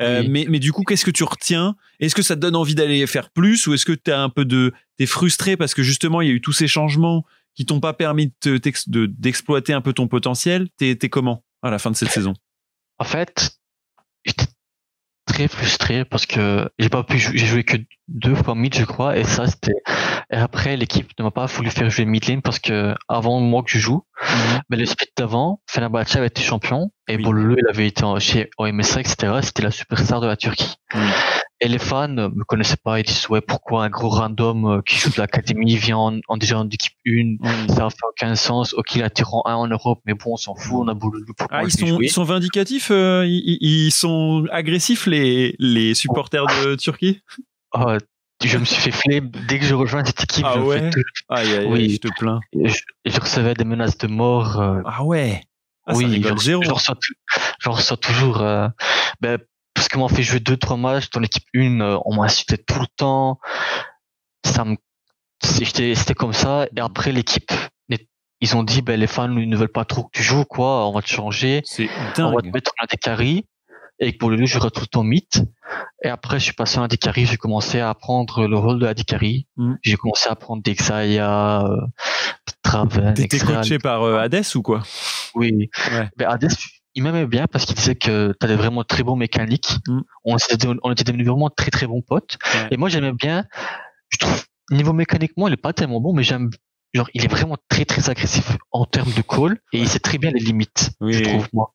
Oui. 0.00 0.28
mais, 0.28 0.46
mais 0.48 0.58
du 0.58 0.72
coup, 0.72 0.82
qu'est-ce 0.82 1.04
que 1.04 1.10
tu 1.10 1.24
retiens? 1.24 1.76
Est-ce 2.00 2.14
que 2.14 2.22
ça 2.22 2.34
te 2.34 2.40
donne 2.40 2.56
envie 2.56 2.74
d'aller 2.74 3.06
faire 3.06 3.30
plus 3.30 3.66
ou 3.66 3.74
est-ce 3.74 3.84
que 3.84 3.92
tu 3.92 4.10
un 4.10 4.28
peu 4.30 4.44
de 4.44 4.72
t'es 4.96 5.06
frustré 5.06 5.56
parce 5.56 5.74
que 5.74 5.82
justement 5.82 6.20
il 6.20 6.28
y 6.28 6.30
a 6.30 6.34
eu 6.34 6.40
tous 6.40 6.52
ces 6.52 6.66
changements 6.68 7.24
qui 7.54 7.64
t'ont 7.66 7.80
pas 7.80 7.92
permis 7.92 8.32
de- 8.44 9.06
d'exploiter 9.06 9.72
un 9.74 9.80
peu 9.82 9.92
ton 9.92 10.08
potentiel? 10.08 10.68
T'es 10.78 10.96
comment 11.10 11.44
à 11.62 11.70
la 11.70 11.78
fin 11.78 11.90
de 11.90 11.96
cette 11.96 12.10
saison? 12.10 12.32
En 12.98 13.04
fait, 13.04 13.50
très 15.32 15.48
frustré 15.48 16.04
parce 16.04 16.26
que 16.26 16.68
j'ai 16.78 16.88
pas 16.88 17.02
pu 17.04 17.18
jouer, 17.18 17.36
j'ai 17.38 17.46
joué 17.46 17.64
que 17.64 17.76
deux 18.08 18.34
fois 18.34 18.54
mid, 18.54 18.74
je 18.74 18.84
crois, 18.84 19.16
et 19.16 19.24
ça 19.24 19.46
c'était. 19.46 19.72
Et 20.32 20.36
après, 20.36 20.76
l'équipe 20.76 21.10
ne 21.18 21.24
m'a 21.24 21.30
pas 21.30 21.46
voulu 21.46 21.70
faire 21.70 21.88
jouer 21.90 22.04
mid 22.04 22.28
lane 22.28 22.42
parce 22.42 22.58
que 22.58 22.94
avant 23.08 23.40
moi 23.40 23.62
que 23.62 23.70
je 23.70 23.78
joue, 23.78 24.02
mais 24.68 24.76
le 24.76 24.86
split 24.86 25.08
d'avant, 25.16 25.60
Fenerbahçe 25.68 26.16
avait 26.16 26.26
été 26.28 26.42
champion 26.42 26.90
et 27.08 27.16
Oui. 27.16 27.22
Bololo 27.22 27.56
il 27.58 27.68
avait 27.68 27.86
été 27.86 28.04
en- 28.04 28.18
chez 28.18 28.50
OMSA, 28.58 29.00
etc. 29.00 29.32
C'était 29.42 29.62
la 29.62 29.70
superstar 29.70 30.20
de 30.20 30.26
la 30.26 30.36
Turquie. 30.36 30.76
Et 31.62 31.68
les 31.68 31.78
fans 31.78 32.16
euh, 32.16 32.30
me 32.34 32.42
connaissaient 32.44 32.78
pas, 32.82 33.00
ils 33.00 33.04
disaient 33.04 33.28
ouais 33.28 33.42
pourquoi 33.42 33.84
un 33.84 33.90
gros 33.90 34.08
random 34.08 34.64
euh, 34.64 34.80
qui 34.82 34.96
joue 34.96 35.10
de 35.10 35.18
l'académie 35.20 35.76
vient 35.76 35.98
en, 35.98 36.18
en- 36.28 36.36
déjà 36.38 36.58
en 36.58 36.66
équipe 36.68 36.94
1 37.06 37.36
ça 37.68 37.90
fait 37.90 37.96
aucun 38.08 38.34
sens. 38.34 38.72
Ok, 38.74 38.94
il 38.96 39.02
a 39.02 39.10
tiré 39.10 39.28
en 39.32 39.42
1 39.44 39.54
en 39.54 39.66
Europe, 39.66 40.00
mais 40.06 40.14
bon, 40.14 40.32
on 40.32 40.36
s'en 40.36 40.54
fout, 40.54 40.78
on 40.80 40.88
a 40.88 40.94
pour 40.94 41.12
Ah, 41.50 41.64
ils 41.64 41.70
sont, 41.70 42.00
ils 42.00 42.10
sont 42.10 42.24
vindicatifs, 42.24 42.90
euh, 42.90 43.26
ils, 43.26 43.58
ils 43.60 43.90
sont 43.92 44.46
agressifs 44.50 45.06
les, 45.06 45.54
les 45.58 45.94
supporters 45.94 46.46
de 46.46 46.76
Turquie? 46.76 47.20
Ah, 47.72 47.98
je 48.42 48.56
me 48.56 48.64
suis 48.64 48.80
fait 48.80 48.90
flame 48.90 49.30
dès 49.46 49.58
que 49.58 49.66
je 49.66 49.74
rejoins 49.74 50.02
cette 50.02 50.22
équipe. 50.22 50.46
Ah 50.48 50.54
je, 50.56 50.60
ouais? 50.62 50.80
fais 50.80 50.90
tout- 50.90 51.02
Aïe, 51.28 51.46
aïe, 51.46 51.58
aïe, 51.58 51.66
Oui. 51.68 51.90
je 51.90 51.98
te 51.98 52.08
plains. 52.18 52.40
je, 52.54 52.74
je 53.04 53.20
recevais 53.20 53.52
des 53.52 53.64
menaces 53.64 53.98
de 53.98 54.06
mort. 54.06 54.58
euh, 54.60 54.80
Ah 54.86 55.04
ouais? 55.04 55.42
Ah, 55.86 55.92
oui, 55.94 56.22
je, 56.22 56.28
reçois, 56.32 56.94
je 57.58 57.68
reçois 57.68 57.96
toujours. 57.96 58.40
Euh, 58.40 58.68
ben, 59.20 59.38
parce 59.80 59.88
qu'on 59.88 60.00
m'a 60.00 60.14
fait 60.14 60.22
jouer 60.22 60.40
deux 60.40 60.58
trois 60.58 60.76
matchs 60.76 61.08
dans 61.08 61.20
l'équipe 61.20 61.46
1, 61.56 61.80
euh, 61.80 61.98
on 62.04 62.14
m'a 62.14 62.24
insulté 62.24 62.58
tout 62.58 62.80
le 62.80 62.86
temps. 62.98 63.40
Ça 64.44 64.66
me, 64.66 64.76
c'était 65.42 66.14
comme 66.14 66.34
ça. 66.34 66.66
Et 66.76 66.80
après 66.80 67.12
l'équipe, 67.12 67.50
ils 68.42 68.56
ont 68.56 68.62
dit 68.62 68.82
ben 68.82 69.00
les 69.00 69.06
fans 69.06 69.34
ils 69.34 69.48
ne 69.48 69.56
veulent 69.56 69.72
pas 69.72 69.86
trop 69.86 70.02
que 70.04 70.10
tu 70.12 70.22
joues 70.22 70.44
quoi, 70.44 70.86
on 70.86 70.92
va 70.92 71.00
te 71.00 71.08
changer. 71.08 71.62
On 72.18 72.34
va 72.34 72.42
te 72.42 72.48
mettre 72.48 72.72
en 72.78 72.84
carry 73.00 73.46
et 74.00 74.12
pour 74.12 74.28
le 74.28 74.36
lieu, 74.36 74.44
je 74.44 74.58
tout 74.58 74.80
le 74.82 74.86
temps 74.86 75.02
mythe. 75.02 75.42
Et 76.04 76.08
après, 76.08 76.38
je 76.38 76.44
suis 76.44 76.52
passé 76.52 76.78
en 76.78 76.86
carry 76.86 77.24
j'ai 77.24 77.38
commencé 77.38 77.80
à 77.80 77.88
apprendre 77.88 78.46
le 78.46 78.58
rôle 78.58 78.80
de 78.80 79.02
carry 79.02 79.46
Mm. 79.56 79.74
J'ai 79.80 79.96
commencé 79.96 80.28
à 80.28 80.32
apprendre 80.32 80.62
des 80.62 80.74
Xayah, 80.74 81.62
euh, 81.64 81.86
Traven, 82.62 83.14
T'étais 83.14 83.38
coaché 83.38 83.78
par 83.78 84.02
euh, 84.02 84.18
Hades 84.18 84.44
ou 84.54 84.62
quoi? 84.62 84.82
Oui. 85.34 85.70
Ouais. 85.92 86.10
Mais 86.18 86.24
Hades, 86.26 86.50
il 86.94 87.02
m'aimait 87.02 87.26
bien 87.26 87.46
parce 87.46 87.64
qu'il 87.64 87.76
disait 87.76 87.94
que 87.94 88.32
tu 88.38 88.44
avais 88.46 88.56
vraiment 88.56 88.84
très 88.84 89.02
bon 89.02 89.16
mécanique. 89.16 89.78
Mm. 89.86 90.00
On, 90.24 90.38
s'était- 90.38 90.68
on 90.82 90.92
était 90.92 91.04
devenus 91.04 91.26
vraiment 91.26 91.50
très 91.50 91.70
très 91.70 91.86
bons 91.86 92.02
potes. 92.02 92.38
Ouais. 92.54 92.68
Et 92.72 92.76
moi 92.76 92.88
j'aimais 92.88 93.12
bien. 93.12 93.44
Je 94.10 94.18
trouve 94.18 94.44
niveau 94.70 94.92
mécaniquement 94.92 95.48
il 95.48 95.54
est 95.54 95.56
pas 95.56 95.72
tellement 95.72 96.00
bon, 96.00 96.12
mais 96.14 96.22
j'aime 96.22 96.50
genre 96.94 97.08
il 97.14 97.24
est 97.24 97.28
vraiment 97.30 97.56
très 97.68 97.84
très 97.84 98.10
agressif 98.10 98.56
en 98.72 98.84
termes 98.84 99.12
de 99.12 99.22
call 99.22 99.58
et 99.72 99.78
il 99.78 99.88
sait 99.88 100.00
très 100.00 100.18
bien 100.18 100.30
les 100.32 100.40
limites. 100.40 100.90
Oui, 101.00 101.12
je 101.12 101.22
trouve 101.24 101.48
moi. 101.52 101.74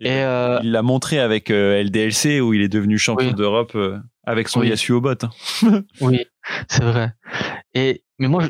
Et 0.00 0.08
Et 0.08 0.22
euh, 0.22 0.58
Il 0.64 0.72
l'a 0.72 0.82
montré 0.82 1.20
avec 1.20 1.50
euh, 1.50 1.80
LDLC 1.82 2.40
où 2.40 2.54
il 2.54 2.62
est 2.62 2.68
devenu 2.68 2.98
champion 2.98 3.28
Oui. 3.28 3.34
d'Europe 3.34 3.72
euh, 3.76 3.98
avec 4.26 4.48
son 4.48 4.60
Oui. 4.60 4.68
Yasuo 4.70 5.00
bot. 5.00 5.14
Oui, 6.00 6.26
c'est 6.68 6.82
vrai. 6.82 7.12
Et 7.74 8.02
mais 8.18 8.26
moi, 8.28 8.42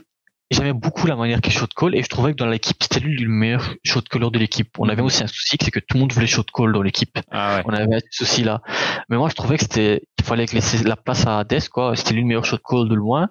j'aimais 0.50 0.72
beaucoup 0.72 1.06
la 1.06 1.16
manière 1.16 1.40
qu'il 1.40 1.52
shot 1.52 1.66
call 1.76 1.94
et 1.94 2.02
je 2.02 2.08
trouvais 2.08 2.32
que 2.32 2.36
dans 2.36 2.46
l'équipe, 2.46 2.76
c'était 2.82 3.00
lui 3.00 3.16
le 3.16 3.28
meilleur 3.28 3.74
shot 3.84 4.02
caller 4.02 4.30
de 4.30 4.38
l'équipe. 4.38 4.68
On 4.78 4.88
avait 4.88 5.02
aussi 5.02 5.22
un 5.22 5.26
souci, 5.26 5.56
c'est 5.62 5.70
que 5.70 5.80
tout 5.80 5.94
le 5.94 6.00
monde 6.00 6.12
voulait 6.12 6.26
shot 6.26 6.44
call 6.54 6.72
dans 6.72 6.82
l'équipe. 6.82 7.18
Ah 7.30 7.56
ouais. 7.56 7.62
On 7.66 7.72
avait 7.72 8.00
ce 8.10 8.24
souci 8.24 8.44
là. 8.44 8.62
Mais 9.08 9.16
moi, 9.16 9.28
je 9.28 9.34
trouvais 9.34 9.56
que 9.56 9.62
c'était, 9.62 10.02
il 10.18 10.24
fallait 10.24 10.46
laisser 10.46 10.82
la 10.84 10.96
place 10.96 11.26
à 11.26 11.40
Hades, 11.40 11.68
quoi. 11.68 11.96
C'était 11.96 12.14
lui 12.14 12.20
le 12.20 12.26
meilleur 12.26 12.44
shot 12.44 12.58
call 12.58 12.88
de 12.88 12.94
loin. 12.94 13.30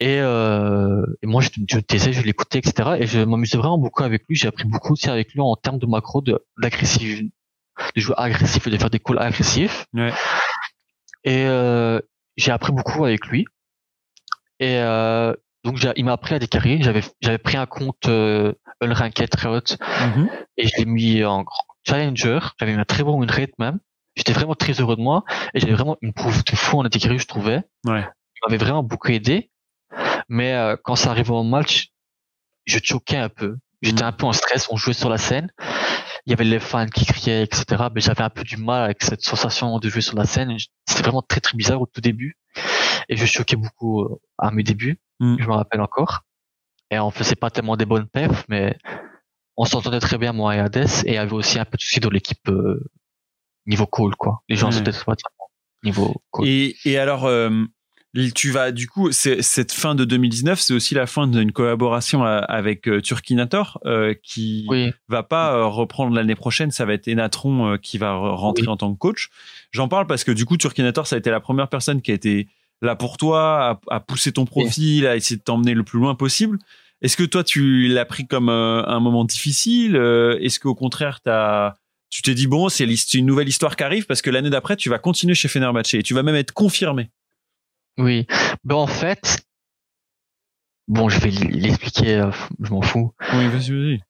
Et, 0.00 0.18
euh, 0.20 1.04
et 1.22 1.26
moi, 1.26 1.42
je, 1.42 1.50
je 1.68 1.78
taisais, 1.78 2.12
je 2.12 2.22
l'écoutais, 2.22 2.58
etc. 2.58 2.96
Et 2.98 3.06
je 3.06 3.20
m'amusais 3.20 3.58
vraiment 3.58 3.78
beaucoup 3.78 4.02
avec 4.02 4.22
lui. 4.28 4.36
J'ai 4.36 4.48
appris 4.48 4.64
beaucoup 4.64 4.94
aussi 4.94 5.10
avec 5.10 5.32
lui 5.34 5.40
en 5.40 5.56
termes 5.56 5.78
de 5.78 5.86
macro, 5.86 6.22
de, 6.22 6.42
d'agressif, 6.58 7.20
de 7.20 8.00
jouer 8.00 8.14
agressif 8.16 8.66
et 8.66 8.70
de 8.70 8.78
faire 8.78 8.88
des 8.88 8.98
calls 8.98 9.18
agressifs. 9.18 9.86
Ouais. 9.92 10.12
Et 11.24 11.44
euh, 11.44 12.00
j'ai 12.36 12.50
appris 12.50 12.72
beaucoup 12.72 13.04
avec 13.04 13.26
lui. 13.26 13.44
Et 14.58 14.78
euh, 14.78 15.34
donc 15.64 15.78
il 15.96 16.04
m'a 16.04 16.12
appris 16.12 16.34
à 16.34 16.38
décarrer. 16.38 16.78
J'avais 16.82 17.02
j'avais 17.20 17.38
pris 17.38 17.56
un 17.56 17.66
compte 17.66 18.06
euh, 18.08 18.52
Unranked 18.80 19.34
Riot 19.36 19.60
Mhm. 20.00 20.28
et 20.56 20.66
je 20.68 20.72
l'ai 20.78 20.84
mis 20.86 21.24
en 21.24 21.44
challenger. 21.86 22.38
J'avais 22.58 22.74
mis 22.74 22.80
un 22.80 22.84
très 22.84 23.02
bon 23.02 23.18
win 23.18 23.30
rate 23.30 23.50
même. 23.58 23.78
J'étais 24.16 24.32
vraiment 24.32 24.54
très 24.54 24.72
heureux 24.80 24.96
de 24.96 25.02
moi 25.02 25.24
et 25.54 25.60
j'avais 25.60 25.72
vraiment 25.74 25.96
une 26.02 26.12
proof 26.12 26.44
de 26.44 26.56
fou 26.56 26.78
en 26.80 26.84
décarré, 26.84 27.18
je 27.18 27.26
trouvais. 27.26 27.62
Ouais. 27.84 28.04
Il 28.36 28.40
m'avait 28.48 28.62
vraiment 28.62 28.82
beaucoup 28.82 29.08
aidé. 29.10 29.50
Mais 30.28 30.52
euh, 30.54 30.76
quand 30.82 30.96
ça 30.96 31.10
arrivait 31.10 31.30
au 31.32 31.42
match, 31.42 31.88
je 32.66 32.78
choquais 32.82 33.16
un 33.16 33.28
peu. 33.28 33.56
J'étais 33.82 34.02
Mhm. 34.02 34.08
un 34.08 34.12
peu 34.12 34.26
en 34.26 34.32
stress. 34.32 34.68
On 34.70 34.76
jouait 34.76 34.92
sur 34.92 35.08
la 35.08 35.18
scène. 35.18 35.50
Il 36.26 36.30
y 36.30 36.32
avait 36.34 36.44
les 36.44 36.60
fans 36.60 36.86
qui 36.86 37.06
criaient, 37.06 37.42
etc. 37.44 37.84
Mais 37.94 38.00
j'avais 38.00 38.22
un 38.22 38.28
peu 38.30 38.44
du 38.44 38.56
mal 38.58 38.82
avec 38.84 39.02
cette 39.02 39.22
sensation 39.22 39.78
de 39.78 39.88
jouer 39.88 40.02
sur 40.02 40.16
la 40.16 40.24
scène. 40.26 40.54
C'était 40.86 41.02
vraiment 41.02 41.22
très 41.22 41.40
très 41.40 41.56
bizarre 41.56 41.80
au 41.80 41.86
tout 41.86 42.00
début. 42.02 42.36
Et 43.10 43.16
je 43.16 43.26
choquais 43.26 43.56
beaucoup 43.56 44.02
euh, 44.02 44.16
à 44.38 44.50
mes 44.50 44.62
débuts. 44.62 44.98
Mhm. 45.20 45.36
Je 45.40 45.46
me 45.46 45.52
rappelle 45.52 45.80
encore. 45.82 46.20
Et 46.90 46.98
on 46.98 47.10
faisait 47.10 47.34
pas 47.36 47.50
tellement 47.50 47.76
des 47.76 47.84
bonnes 47.84 48.06
perfs, 48.08 48.44
mais 48.48 48.76
on 49.56 49.64
s'entendait 49.64 50.00
très 50.00 50.16
bien 50.16 50.32
moi 50.32 50.56
et 50.56 50.60
Hades. 50.60 50.86
Et 51.04 51.10
il 51.10 51.14
y 51.14 51.18
avait 51.18 51.32
aussi 51.32 51.58
un 51.58 51.64
peu 51.64 51.76
de 51.76 51.82
soucis 51.82 52.00
dans 52.00 52.08
l'équipe 52.10 52.48
euh, 52.48 52.88
niveau 53.66 53.86
call 53.86 54.14
quoi. 54.16 54.42
Les 54.48 54.56
gens 54.56 54.68
Ouais. 54.68 54.72
s'entendaient 54.72 54.96
pas 55.04 55.14
niveau 55.84 56.14
call. 56.32 56.46
Et, 56.48 56.76
et 56.84 56.98
alors, 56.98 57.26
euh, 57.26 57.50
tu 58.34 58.50
vas 58.50 58.72
du 58.72 58.88
coup, 58.88 59.12
cette 59.12 59.70
fin 59.72 59.94
de 59.94 60.04
2019, 60.04 60.58
c'est 60.60 60.74
aussi 60.74 60.94
la 60.94 61.06
fin 61.06 61.28
d'une 61.28 61.52
collaboration 61.52 62.24
avec 62.24 62.88
euh, 62.88 63.00
Turkinator 63.00 63.78
qui 64.22 64.66
Oui, 64.68 64.92
va 65.08 65.22
pas 65.22 65.64
reprendre 65.66 66.14
l'année 66.16 66.34
prochaine. 66.34 66.70
Ça 66.72 66.84
va 66.86 66.94
être 66.94 67.06
Enatron 67.08 67.76
qui 67.78 67.98
va 67.98 68.14
re- 68.14 68.34
rentrer 68.34 68.62
Oui. 68.64 68.68
en 68.68 68.76
tant 68.76 68.92
que 68.92 68.98
coach. 68.98 69.28
J'en 69.70 69.86
parle 69.88 70.06
parce 70.08 70.24
que 70.24 70.32
du 70.32 70.44
coup, 70.44 70.56
Turkinator, 70.56 71.06
ça 71.06 71.16
a 71.16 71.18
été 71.20 71.30
la 71.30 71.40
première 71.40 71.68
personne 71.68 72.02
qui 72.02 72.10
a 72.10 72.14
été 72.14 72.48
là 72.82 72.96
pour 72.96 73.16
toi, 73.16 73.80
à, 73.90 73.94
à 73.96 74.00
pousser 74.00 74.32
ton 74.32 74.44
profil, 74.46 75.06
à 75.06 75.16
essayer 75.16 75.36
de 75.36 75.42
t'emmener 75.42 75.74
le 75.74 75.82
plus 75.84 75.98
loin 75.98 76.14
possible. 76.14 76.58
Est-ce 77.02 77.16
que 77.16 77.22
toi, 77.24 77.42
tu 77.44 77.88
l'as 77.88 78.04
pris 78.04 78.26
comme 78.26 78.48
euh, 78.50 78.84
un 78.86 79.00
moment 79.00 79.24
difficile 79.24 79.96
Euh, 79.96 80.38
Est-ce 80.40 80.60
qu'au 80.60 80.74
contraire, 80.74 81.20
t'as 81.22 81.74
tu 82.10 82.22
t'es 82.22 82.34
dit 82.34 82.46
bon, 82.48 82.68
c'est 82.68 82.84
une 83.14 83.24
nouvelle 83.26 83.48
histoire 83.48 83.76
qui 83.76 83.84
arrive 83.84 84.04
parce 84.06 84.20
que 84.20 84.30
l'année 84.30 84.50
d'après, 84.50 84.76
tu 84.76 84.88
vas 84.90 84.98
continuer 84.98 85.34
chez 85.34 85.46
Fenerbahçe 85.48 85.94
et 85.94 86.02
tu 86.02 86.12
vas 86.12 86.22
même 86.24 86.34
être 86.34 86.52
confirmé? 86.52 87.10
oui. 87.98 88.26
Ben 88.64 88.74
en 88.76 88.86
fait, 88.88 89.38
bon, 90.88 91.08
je 91.08 91.20
vais 91.20 91.30
l'expliquer. 91.30 92.16
euh, 92.16 92.30
Je 92.60 92.70
m'en 92.72 92.82
fous. 92.82 93.12
Oui, 93.34 93.48
vas-y, 93.48 93.70
vas-y. 93.70 94.00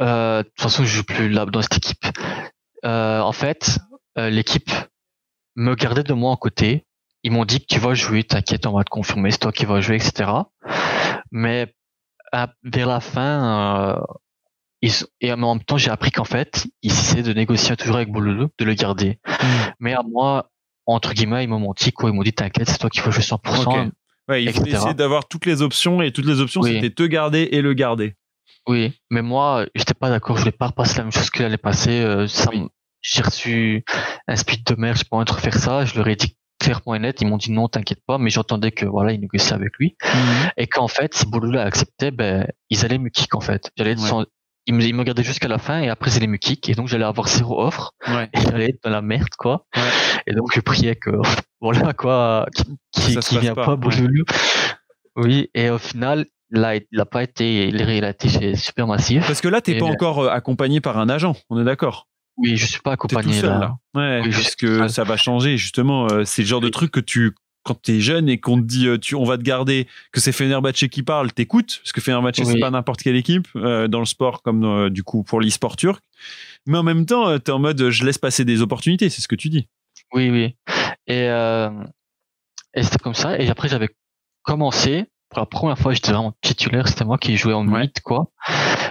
Euh, 0.00 0.42
de 0.42 0.48
toute 0.48 0.60
façon, 0.60 0.84
je 0.84 0.88
joue 0.96 1.04
plus 1.04 1.28
là 1.28 1.44
dans 1.46 1.60
cette 1.62 1.76
équipe. 1.76 2.04
Euh, 2.84 3.20
en 3.20 3.32
fait, 3.32 3.78
euh, 4.18 4.30
l'équipe 4.30 4.70
me 5.56 5.74
gardait 5.74 6.04
de 6.04 6.12
moi 6.14 6.32
à 6.32 6.36
côté. 6.36 6.84
Ils 7.26 7.32
m'ont 7.32 7.44
dit 7.44 7.58
que 7.58 7.66
tu 7.66 7.80
vas 7.80 7.92
jouer, 7.94 8.22
t'inquiète, 8.22 8.66
on 8.66 8.72
va 8.72 8.84
te 8.84 8.88
confirmer, 8.90 9.32
c'est 9.32 9.38
toi 9.38 9.50
qui 9.50 9.64
vas 9.64 9.80
jouer, 9.80 9.96
etc. 9.96 10.30
Mais 11.32 11.74
à- 12.30 12.52
vers 12.62 12.86
la 12.86 13.00
fin, 13.00 13.96
euh, 13.96 14.00
ils, 14.80 14.92
et 15.20 15.32
en 15.32 15.36
même 15.36 15.64
temps, 15.64 15.76
j'ai 15.76 15.90
appris 15.90 16.12
qu'en 16.12 16.22
fait, 16.24 16.68
ils 16.82 16.92
essaient 16.92 17.24
de 17.24 17.32
négocier 17.32 17.76
toujours 17.76 17.96
avec 17.96 18.12
Bololo, 18.12 18.48
de 18.58 18.64
le 18.64 18.74
garder. 18.74 19.18
Mais 19.80 19.92
à 19.92 20.02
moi, 20.04 20.52
entre 20.86 21.14
guillemets, 21.14 21.42
ils 21.42 21.48
m'ont 21.48 21.58
menti, 21.58 21.90
quoi. 21.90 22.10
Ils 22.10 22.12
m'ont 22.12 22.22
dit, 22.22 22.32
t'inquiète, 22.32 22.68
c'est 22.70 22.78
toi 22.78 22.90
qui 22.90 23.00
vas 23.00 23.10
jouer 23.10 23.22
100%. 23.24 23.62
Ok. 23.86 23.92
Ouais, 24.28 24.44
il 24.44 24.52
faut 24.52 24.60
etc. 24.62 24.76
essayer 24.76 24.94
d'avoir 24.94 25.26
toutes 25.26 25.46
les 25.46 25.62
options 25.62 26.02
et 26.02 26.12
toutes 26.12 26.26
les 26.26 26.40
options, 26.40 26.60
Oui. 26.60 26.74
c'était 26.74 26.90
te 26.94 27.02
garder 27.02 27.48
et 27.50 27.60
le 27.60 27.74
garder. 27.74 28.14
Oui, 28.68 28.92
mais 29.10 29.22
moi, 29.22 29.66
j'étais 29.74 29.94
pas 29.94 30.10
d'accord. 30.10 30.36
Je 30.36 30.42
voulais 30.42 30.52
pas 30.52 30.68
repasser 30.68 30.98
la 30.98 31.02
même 31.04 31.12
chose 31.12 31.30
que 31.30 31.42
l'année 31.42 31.56
passée. 31.56 32.00
Euh, 32.02 32.28
ça 32.28 32.50
Oui. 32.50 32.60
me- 32.60 32.68
J'ai 33.00 33.22
reçu 33.22 33.84
un 34.28 34.36
speed 34.36 34.64
de 34.64 34.74
merde, 34.80 34.96
j'ai 34.96 35.04
pas 35.04 35.16
envie 35.16 35.24
de 35.24 35.32
refaire 35.32 35.54
ça. 35.58 35.84
Je 35.84 35.96
leur 35.96 36.06
ai 36.08 36.16
dit 36.16 36.36
clairement 36.58 36.94
et 36.94 36.98
net. 36.98 37.20
Ils 37.20 37.26
m'ont 37.28 37.36
dit 37.36 37.52
non, 37.52 37.68
t'inquiète 37.68 38.00
pas. 38.06 38.18
Mais 38.18 38.30
j'entendais 38.30 38.72
que 38.72 38.86
voilà, 38.86 39.12
ils 39.12 39.20
négociaient 39.20 39.54
avec 39.54 39.76
lui. 39.78 39.96
Et 40.56 40.66
qu'en 40.66 40.88
fait, 40.88 41.14
si 41.14 41.26
Bouloula 41.26 41.62
acceptait, 41.62 42.10
ben, 42.10 42.46
ils 42.70 42.84
allaient 42.84 42.98
me 42.98 43.08
kick, 43.08 43.34
en 43.34 43.40
fait. 43.40 43.70
J'allais 43.76 43.98
Ouais. 44.00 44.08
sans- 44.08 44.24
Ils 44.68 44.74
me, 44.74 44.82
ils 44.82 44.94
me 44.94 45.04
gardaient 45.04 45.22
jusqu'à 45.22 45.46
la 45.46 45.58
fin 45.58 45.80
et 45.80 45.88
après, 45.88 46.10
ils 46.10 46.16
allaient 46.16 46.26
me 46.26 46.38
kick. 46.38 46.68
Et 46.68 46.74
donc, 46.74 46.88
j'allais 46.88 47.04
avoir 47.04 47.28
zéro 47.28 47.62
offre. 47.62 47.92
Ouais. 48.08 48.28
Et 48.34 48.40
j'allais 48.40 48.70
être 48.70 48.82
dans 48.82 48.90
la 48.90 49.00
merde, 49.00 49.28
quoi. 49.38 49.64
Ouais. 49.76 49.82
Et 50.26 50.34
donc, 50.34 50.48
je 50.54 50.60
priais 50.60 50.96
que, 50.96 51.10
voilà, 51.60 51.92
quoi, 51.92 52.46
qui, 52.54 52.64
qui, 52.92 53.16
qui 53.16 53.38
vient 53.38 53.54
pas, 53.54 53.64
pas, 53.64 53.70
ouais. 53.72 53.76
Bouloulou. 53.76 54.24
Oui. 55.16 55.50
Et 55.54 55.70
au 55.70 55.78
final, 55.78 56.26
là, 56.50 56.74
il 56.76 57.00
a 57.00 57.06
pas 57.06 57.22
été, 57.22 57.68
il 57.68 57.80
a 58.04 58.08
été 58.10 58.28
chez 58.28 58.56
Supermassif. 58.56 59.24
Parce 59.26 59.40
que 59.40 59.48
là, 59.48 59.60
t'es 59.60 59.78
pas 59.78 59.86
le- 59.86 59.92
encore 59.92 60.18
euh, 60.20 60.28
accompagné 60.30 60.80
par 60.80 60.98
un 60.98 61.08
agent, 61.08 61.36
on 61.48 61.60
est 61.60 61.64
d'accord? 61.64 62.08
Oui, 62.38 62.56
je 62.56 62.66
suis 62.66 62.80
pas 62.80 62.96
tout 62.96 63.06
accompagné 63.06 63.40
seul 63.40 63.50
là. 63.50 63.58
là. 63.58 63.76
Ouais, 63.94 64.26
Oui, 64.26 64.30
parce 64.32 64.56
que 64.56 64.78
seul. 64.78 64.90
ça 64.90 65.04
va 65.04 65.16
changer 65.16 65.56
justement. 65.56 66.06
euh, 66.10 66.24
c'est 66.24 66.42
le 66.42 66.48
genre 66.48 66.60
de 66.60 66.68
truc 66.68 66.90
que 66.90 67.00
tu, 67.00 67.32
quand 67.62 67.74
t'es 67.80 68.00
jeune 68.00 68.28
et 68.28 68.38
qu'on 68.38 68.58
te 68.60 68.66
dit, 68.66 68.86
euh, 68.88 68.98
tu, 68.98 69.14
on 69.14 69.24
va 69.24 69.38
te 69.38 69.42
garder, 69.42 69.86
que 70.12 70.20
c'est 70.20 70.32
Fenerbahçe 70.32 70.88
qui 70.90 71.02
parle, 71.02 71.32
t'écoutes, 71.32 71.78
parce 71.82 71.92
que 71.92 72.00
Fenerbahçe 72.00 72.36
c'est 72.36 72.44
Oui. 72.54 72.60
pas 72.60 72.70
n'importe 72.70 73.02
quelle 73.02 73.16
équipe 73.16 73.48
euh, 73.56 73.88
dans 73.88 74.00
le 74.00 74.04
sport 74.06 74.42
comme 74.42 74.64
euh, 74.64 74.90
du 74.90 75.02
coup 75.02 75.22
pour 75.24 75.40
l'e-sport 75.40 75.76
turc. 75.76 76.02
Mais 76.66 76.76
en 76.78 76.82
même 76.82 77.06
temps, 77.06 77.28
euh, 77.28 77.38
t'es 77.38 77.52
en 77.52 77.58
mode, 77.58 77.90
je 77.90 78.04
laisse 78.04 78.18
passer 78.18 78.44
des 78.44 78.60
opportunités, 78.60 79.08
c'est 79.08 79.22
ce 79.22 79.28
que 79.28 79.34
tu 79.36 79.48
dis. 79.48 79.66
Oui, 80.12 80.30
oui. 80.30 80.54
Et, 81.06 81.28
euh, 81.28 81.70
et 82.74 82.82
c'était 82.82 82.98
comme 82.98 83.14
ça. 83.14 83.38
Et 83.40 83.48
après, 83.48 83.68
j'avais 83.68 83.88
commencé. 84.42 85.06
Pour 85.30 85.40
la 85.40 85.46
première 85.46 85.78
fois, 85.78 85.92
j'étais 85.92 86.12
vraiment 86.12 86.34
titulaire. 86.40 86.86
C'était 86.86 87.04
moi 87.04 87.18
qui 87.18 87.36
jouais 87.36 87.52
en 87.52 87.66
Ouais. 87.66 87.82
mid, 87.82 88.00
quoi. 88.04 88.30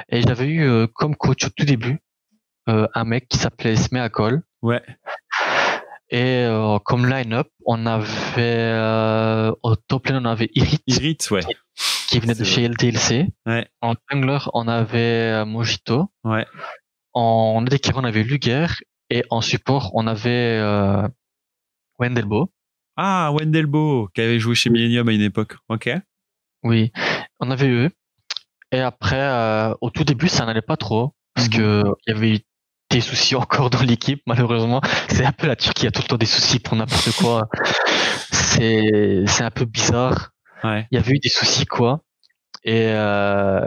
Et 0.10 0.22
j'avais 0.22 0.48
eu 0.48 0.64
euh, 0.64 0.88
comme 0.94 1.16
coach 1.16 1.46
au 1.46 1.50
tout 1.50 1.66
début 1.66 2.00
un 2.68 3.04
mec 3.04 3.28
qui 3.28 3.38
s'appelait 3.38 3.76
Smeakol. 3.76 4.42
Ouais. 4.62 4.82
Et 6.10 6.44
euh, 6.46 6.78
comme 6.80 7.08
line-up, 7.10 7.48
on 7.66 7.86
avait 7.86 8.12
euh, 8.38 9.52
au 9.64 9.76
top 9.76 10.08
lane, 10.08 10.26
on 10.26 10.30
avait 10.30 10.50
Irit 10.54 10.80
Irrite, 10.88 11.30
ouais. 11.32 11.42
qui 12.08 12.20
venait 12.20 12.36
de 12.36 12.44
chez 12.44 12.68
LDLC. 12.68 13.28
Ouais. 13.46 13.68
En 13.82 13.96
jungler, 14.12 14.38
on 14.54 14.68
avait 14.68 15.32
euh, 15.42 15.46
Mojito. 15.46 16.12
Ouais. 16.24 16.46
En 17.14 17.64
ADC, 17.66 17.92
on 17.96 18.04
avait 18.04 18.24
Luger. 18.24 18.68
Et 19.10 19.24
en 19.30 19.42
support, 19.42 19.92
on 19.94 20.08
avait 20.08 20.60
euh, 20.60 21.08
Wendelbo. 22.00 22.52
Ah, 22.98 23.32
Wendelbo, 23.34 24.08
qui 24.14 24.22
avait 24.22 24.40
joué 24.40 24.56
chez 24.56 24.70
Millennium 24.70 25.08
à 25.10 25.12
une 25.12 25.22
époque. 25.22 25.56
Ok. 25.70 25.90
Oui, 26.64 26.92
on 27.40 27.52
avait 27.52 27.70
eux. 27.70 27.90
Et 28.72 28.80
après, 28.80 29.22
euh, 29.22 29.74
au 29.82 29.90
tout 29.90 30.04
début, 30.04 30.28
ça 30.28 30.46
n'allait 30.46 30.62
pas 30.62 30.78
trop 30.78 31.14
parce 31.36 31.48
Mhm. 31.50 31.54
que 31.54 31.84
il 32.08 32.14
y 32.14 32.18
avait 32.18 32.36
eu 32.36 32.40
des 32.90 33.02
soucis 33.02 33.36
encore 33.36 33.70
dans 33.70 33.82
l'équipe, 33.82 34.22
malheureusement. 34.28 34.82
C'est 35.10 35.26
un 35.26 35.32
peu 35.32 35.48
la 35.48 35.56
Turquie, 35.56 35.84
il 35.84 35.86
y 35.86 35.88
a 35.88 35.92
tout 35.92 36.02
le 36.02 36.08
temps 36.08 36.18
des 36.18 36.26
soucis 36.26 36.60
pour 36.60 36.76
n'importe 36.76 37.12
quoi. 37.18 37.48
C'est 38.32 39.24
c'est 39.28 39.44
un 39.44 39.52
peu 39.52 39.66
bizarre. 39.66 40.32
Ouais. 40.64 40.88
Il 40.92 40.96
y 40.96 40.98
avait 41.00 41.12
eu 41.14 41.20
des 41.20 41.30
soucis 41.30 41.66
quoi. 41.66 42.02
Et 42.64 42.88
euh, 42.90 43.66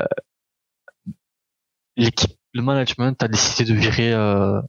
l'équipe, 1.96 2.36
le 2.54 2.62
management 2.62 3.22
a 3.22 3.28
décidé 3.28 3.70
de 3.70 3.76
virer 3.78 4.12
euh, 4.12 4.60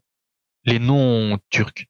les 0.65 0.79
noms 0.79 1.37
turcs. 1.49 1.85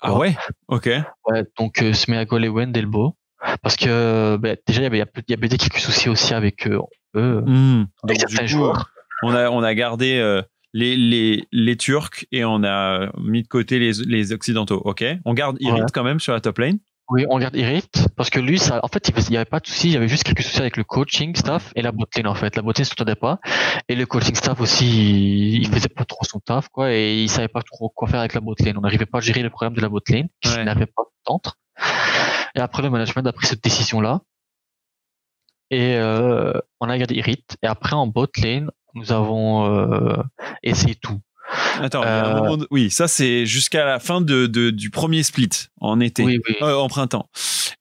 Ah 0.00 0.14
ouais? 0.14 0.36
Ok. 0.68 0.86
Ouais, 1.26 1.44
donc 1.58 1.82
euh, 1.82 1.92
Smeagol 1.92 2.44
et 2.44 2.48
Wendelbo. 2.48 3.16
Parce 3.62 3.76
que 3.76 4.38
ben, 4.40 4.56
déjà, 4.66 4.80
il 4.80 4.84
y 4.84 4.86
avait, 4.86 5.04
il 5.28 5.30
y 5.30 5.34
avait 5.34 5.48
des 5.48 5.58
quelques 5.58 5.78
soucis 5.78 6.08
aussi 6.08 6.32
avec 6.32 6.66
euh, 6.66 6.80
eux, 7.16 7.42
Hmm. 7.46 7.84
avec 8.02 8.18
Donc, 8.20 8.28
du 8.28 8.34
certains 8.34 8.42
coup, 8.46 8.48
joueurs. 8.52 8.90
on 9.22 9.34
a 9.34 9.50
on 9.50 9.62
a 9.62 9.74
gardé 9.74 10.18
les, 10.74 10.96
les 10.96 11.46
les 11.52 11.76
Turcs 11.78 12.26
et 12.32 12.44
on 12.44 12.62
a 12.64 13.10
mis 13.18 13.42
de 13.44 13.48
côté 13.48 13.78
les 13.78 13.92
les 14.06 14.32
occidentaux. 14.32 14.82
Ok? 14.84 15.02
On 15.24 15.32
garde 15.32 15.56
Irit 15.60 15.80
Ouais. 15.80 15.86
quand 15.94 16.04
même 16.04 16.20
sur 16.20 16.34
la 16.34 16.40
top 16.42 16.58
lane. 16.58 16.78
Oui, 17.10 17.26
on 17.28 17.38
garde 17.38 17.54
Irit 17.54 17.84
parce 18.16 18.30
que 18.30 18.40
lui, 18.40 18.58
ça, 18.58 18.80
en 18.82 18.88
fait, 18.88 19.08
il 19.08 19.30
n'y 19.30 19.36
avait 19.36 19.44
pas 19.44 19.60
de 19.60 19.66
soucis, 19.66 19.88
il 19.88 19.92
y 19.92 19.96
avait 19.96 20.08
juste 20.08 20.22
quelques 20.24 20.42
soucis 20.42 20.60
avec 20.60 20.78
le 20.78 20.84
coaching 20.84 21.36
staff 21.36 21.70
et 21.76 21.82
la 21.82 21.92
botlane 21.92 22.26
en 22.26 22.34
fait. 22.34 22.56
La 22.56 22.62
botlane 22.62 22.86
s'entendait 22.86 23.14
pas 23.14 23.40
et 23.88 23.94
le 23.94 24.06
coaching 24.06 24.34
staff 24.34 24.58
aussi, 24.60 24.86
il, 24.86 25.62
il 25.62 25.68
faisait 25.68 25.88
pas 25.90 26.04
trop 26.06 26.24
son 26.24 26.40
taf 26.40 26.68
quoi 26.70 26.92
et 26.94 27.22
il 27.22 27.28
savait 27.30 27.48
pas 27.48 27.60
trop 27.62 27.90
quoi 27.90 28.08
faire 28.08 28.20
avec 28.20 28.32
la 28.34 28.40
botlane. 28.40 28.76
On 28.78 28.80
n'arrivait 28.80 29.06
pas 29.06 29.18
à 29.18 29.20
gérer 29.20 29.42
le 29.42 29.50
problème 29.50 29.74
de 29.74 29.80
la 29.82 29.88
botlane 29.88 30.28
qui 30.40 30.48
Ouais. 30.50 30.64
n'avait 30.64 30.86
pas 30.86 31.02
d'entre. 31.26 31.58
Et 32.56 32.60
après 32.60 32.82
le 32.82 32.88
management 32.90 33.26
a 33.26 33.32
pris 33.32 33.46
cette 33.46 33.62
décision 33.62 34.00
là 34.00 34.20
et 35.70 35.96
euh, 35.96 36.52
on 36.80 36.88
a 36.88 36.96
gardé 36.96 37.14
Irit 37.16 37.44
et 37.62 37.66
après 37.66 37.94
en 37.94 38.06
botlane 38.06 38.70
nous 38.94 39.12
avons 39.12 39.66
euh, 39.66 40.16
essayé 40.62 40.94
tout. 40.94 41.20
Attends, 41.80 42.02
Euh, 42.04 42.56
de- 42.56 42.66
oui, 42.70 42.90
ça 42.90 43.06
c'est 43.08 43.46
jusqu'à 43.46 43.84
la 43.84 43.98
fin 44.00 44.20
de, 44.20 44.46
de- 44.46 44.70
du 44.70 44.90
premier 44.90 45.22
split 45.22 45.50
en 45.80 46.00
été. 46.00 46.22
Oui, 46.24 46.40
oui. 46.48 46.56
Euh, 46.62 46.74
en 46.76 46.88
printemps. 46.88 47.28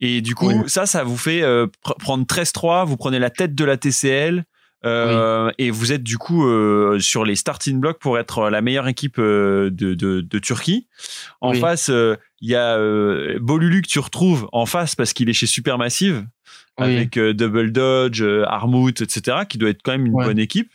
Et 0.02 0.22
du 0.22 0.36
coup, 0.36 0.48
Oui. 0.50 0.56
ça, 0.68 0.86
ça 0.86 1.04
vous 1.04 1.18
fait 1.18 1.44
euh, 1.44 1.68
pr- 1.86 1.98
prendre 2.00 2.26
13-3, 2.26 2.86
vous 2.86 2.98
prenez 2.98 3.20
la 3.20 3.30
tête 3.30 3.56
de 3.56 3.64
la 3.64 3.78
TCL, 3.78 4.44
euh, 4.86 5.50
et 5.60 5.72
vous 5.72 5.94
êtes 5.94 6.04
du 6.04 6.18
coup 6.18 6.46
euh, 6.46 7.00
sur 7.00 7.24
les 7.24 7.36
starting 7.38 7.80
blocks 7.80 8.00
pour 8.00 8.20
être 8.20 8.50
la 8.50 8.62
meilleure 8.62 8.88
équipe 8.90 9.18
euh, 9.18 9.70
de, 9.70 9.94
de, 9.94 10.20
de 10.20 10.40
Turquie. 10.40 10.88
En 11.40 11.52
Oui. 11.52 11.60
face, 11.60 11.90
euh, 11.90 12.18
il 12.42 12.50
y 12.50 12.56
a 12.56 12.78
euh, 12.78 13.38
Bolulu 13.40 13.82
que 13.82 13.88
tu 13.88 14.00
retrouves 14.00 14.50
en 14.52 14.66
face 14.66 14.96
parce 14.96 15.14
qu'il 15.14 15.30
est 15.30 15.34
chez 15.34 15.46
Supermassive, 15.48 16.26
Oui. 16.80 16.86
avec 16.86 17.18
euh, 17.18 17.34
Double 17.34 17.72
Dodge, 17.72 18.22
euh, 18.22 18.44
Armouth, 18.48 19.00
etc., 19.02 19.38
qui 19.48 19.58
doit 19.58 19.70
être 19.70 19.82
quand 19.84 19.94
même 19.94 20.06
une 20.08 20.14
Ouais. 20.16 20.26
bonne 20.26 20.40
équipe. 20.40 20.70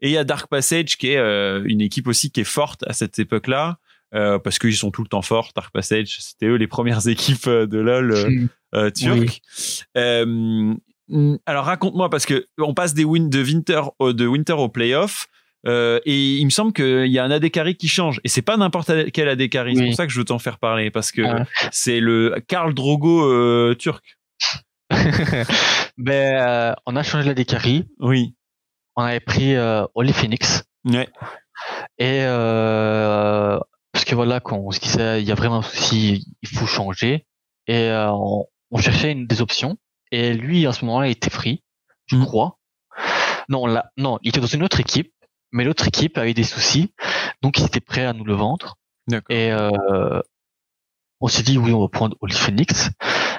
Et 0.00 0.08
il 0.08 0.12
y 0.12 0.16
a 0.18 0.24
Dark 0.24 0.48
Passage 0.48 0.96
qui 0.96 1.08
est 1.12 1.16
euh, 1.18 1.62
une 1.66 1.80
équipe 1.80 2.08
aussi 2.08 2.30
qui 2.30 2.40
est 2.40 2.44
forte 2.44 2.82
à 2.86 2.92
cette 2.92 3.18
époque-là. 3.18 3.78
euh, 4.14 4.38
parce 4.38 4.58
qu'ils 4.58 4.76
sont 4.76 4.90
tout 4.90 5.02
le 5.02 5.08
temps 5.08 5.22
forts, 5.22 5.52
Dark 5.56 5.72
Passage, 5.72 6.16
c'était 6.20 6.46
eux 6.46 6.56
les 6.56 6.66
premières 6.66 7.06
équipes 7.08 7.46
euh, 7.46 7.66
de 7.66 7.78
LoL 7.78 8.12
euh, 8.12 8.28
Hmm. 8.28 8.48
euh, 8.74 8.90
turques. 8.90 9.40
Euh, 9.96 10.24
mm, 11.08 11.36
alors 11.46 11.64
raconte-moi 11.64 12.08
parce 12.10 12.26
que 12.26 12.46
on 12.58 12.74
passe 12.74 12.94
des 12.94 13.04
win 13.04 13.28
de 13.30 13.42
winter 13.42 13.80
au, 13.98 14.12
de 14.12 14.26
winter 14.26 14.52
au 14.54 14.68
playoff 14.68 15.26
euh, 15.66 16.00
et 16.04 16.36
il 16.38 16.44
me 16.44 16.50
semble 16.50 16.72
qu'il 16.72 17.06
y 17.12 17.18
a 17.18 17.24
un 17.24 17.30
AD 17.30 17.48
qui 17.78 17.86
change 17.88 18.20
et 18.24 18.28
c'est 18.28 18.42
pas 18.42 18.56
n'importe 18.56 18.90
quel 19.12 19.28
AD. 19.28 19.40
C'est 19.50 19.84
pour 19.86 19.94
ça 19.94 20.06
que 20.06 20.12
je 20.12 20.18
veux 20.18 20.24
t'en 20.24 20.38
faire 20.40 20.58
parler 20.58 20.90
parce 20.90 21.12
que 21.12 21.22
Ah. 21.22 21.46
c'est 21.70 22.00
le 22.00 22.34
Karl 22.48 22.74
Drogo 22.74 23.24
euh, 23.30 23.74
turc. 23.78 24.18
ben, 25.98 26.36
euh, 26.36 26.74
on 26.86 26.96
a 26.96 27.02
changé 27.02 27.28
la 27.28 27.34
décarie. 27.34 27.84
Oui. 28.00 28.34
On 28.96 29.02
avait 29.02 29.20
pris 29.20 29.54
euh, 29.54 29.84
Oli 29.94 30.12
Phoenix. 30.12 30.64
Ouais. 30.84 31.08
Et 31.98 32.22
euh, 32.24 33.58
parce 33.92 34.04
que 34.04 34.14
voilà, 34.14 34.40
quand 34.40 34.58
on 34.58 34.70
se 34.70 34.80
disait 34.80 35.22
il 35.22 35.28
y 35.28 35.32
a 35.32 35.34
vraiment 35.34 35.58
un 35.58 35.62
souci, 35.62 36.26
il 36.42 36.48
faut 36.48 36.66
changer. 36.66 37.26
Et 37.66 37.88
euh, 37.90 38.10
on, 38.12 38.46
on 38.70 38.78
cherchait 38.78 39.12
une 39.12 39.26
des 39.26 39.40
options. 39.40 39.76
Et 40.10 40.34
lui, 40.34 40.66
à 40.66 40.72
ce 40.72 40.84
moment-là, 40.84 41.08
il 41.08 41.12
était 41.12 41.30
free, 41.30 41.62
je 42.06 42.16
Mhm. 42.16 42.24
crois. 42.26 42.58
Non, 43.48 43.66
là, 43.66 43.90
non, 43.96 44.18
il 44.22 44.28
était 44.28 44.40
dans 44.40 44.46
une 44.46 44.62
autre 44.62 44.80
équipe, 44.80 45.12
mais 45.52 45.64
l'autre 45.64 45.86
équipe 45.88 46.18
avait 46.18 46.34
des 46.34 46.44
soucis, 46.44 46.94
donc 47.42 47.58
il 47.58 47.64
était 47.64 47.80
prêt 47.80 48.04
à 48.04 48.12
nous 48.12 48.24
le 48.24 48.34
vendre. 48.34 48.76
Et 49.30 49.50
euh, 49.52 50.20
on 51.20 51.28
s'est 51.28 51.42
dit 51.42 51.58
oui, 51.58 51.72
on 51.72 51.80
va 51.80 51.88
prendre 51.88 52.16
Oli 52.20 52.34
Phoenix. 52.34 52.90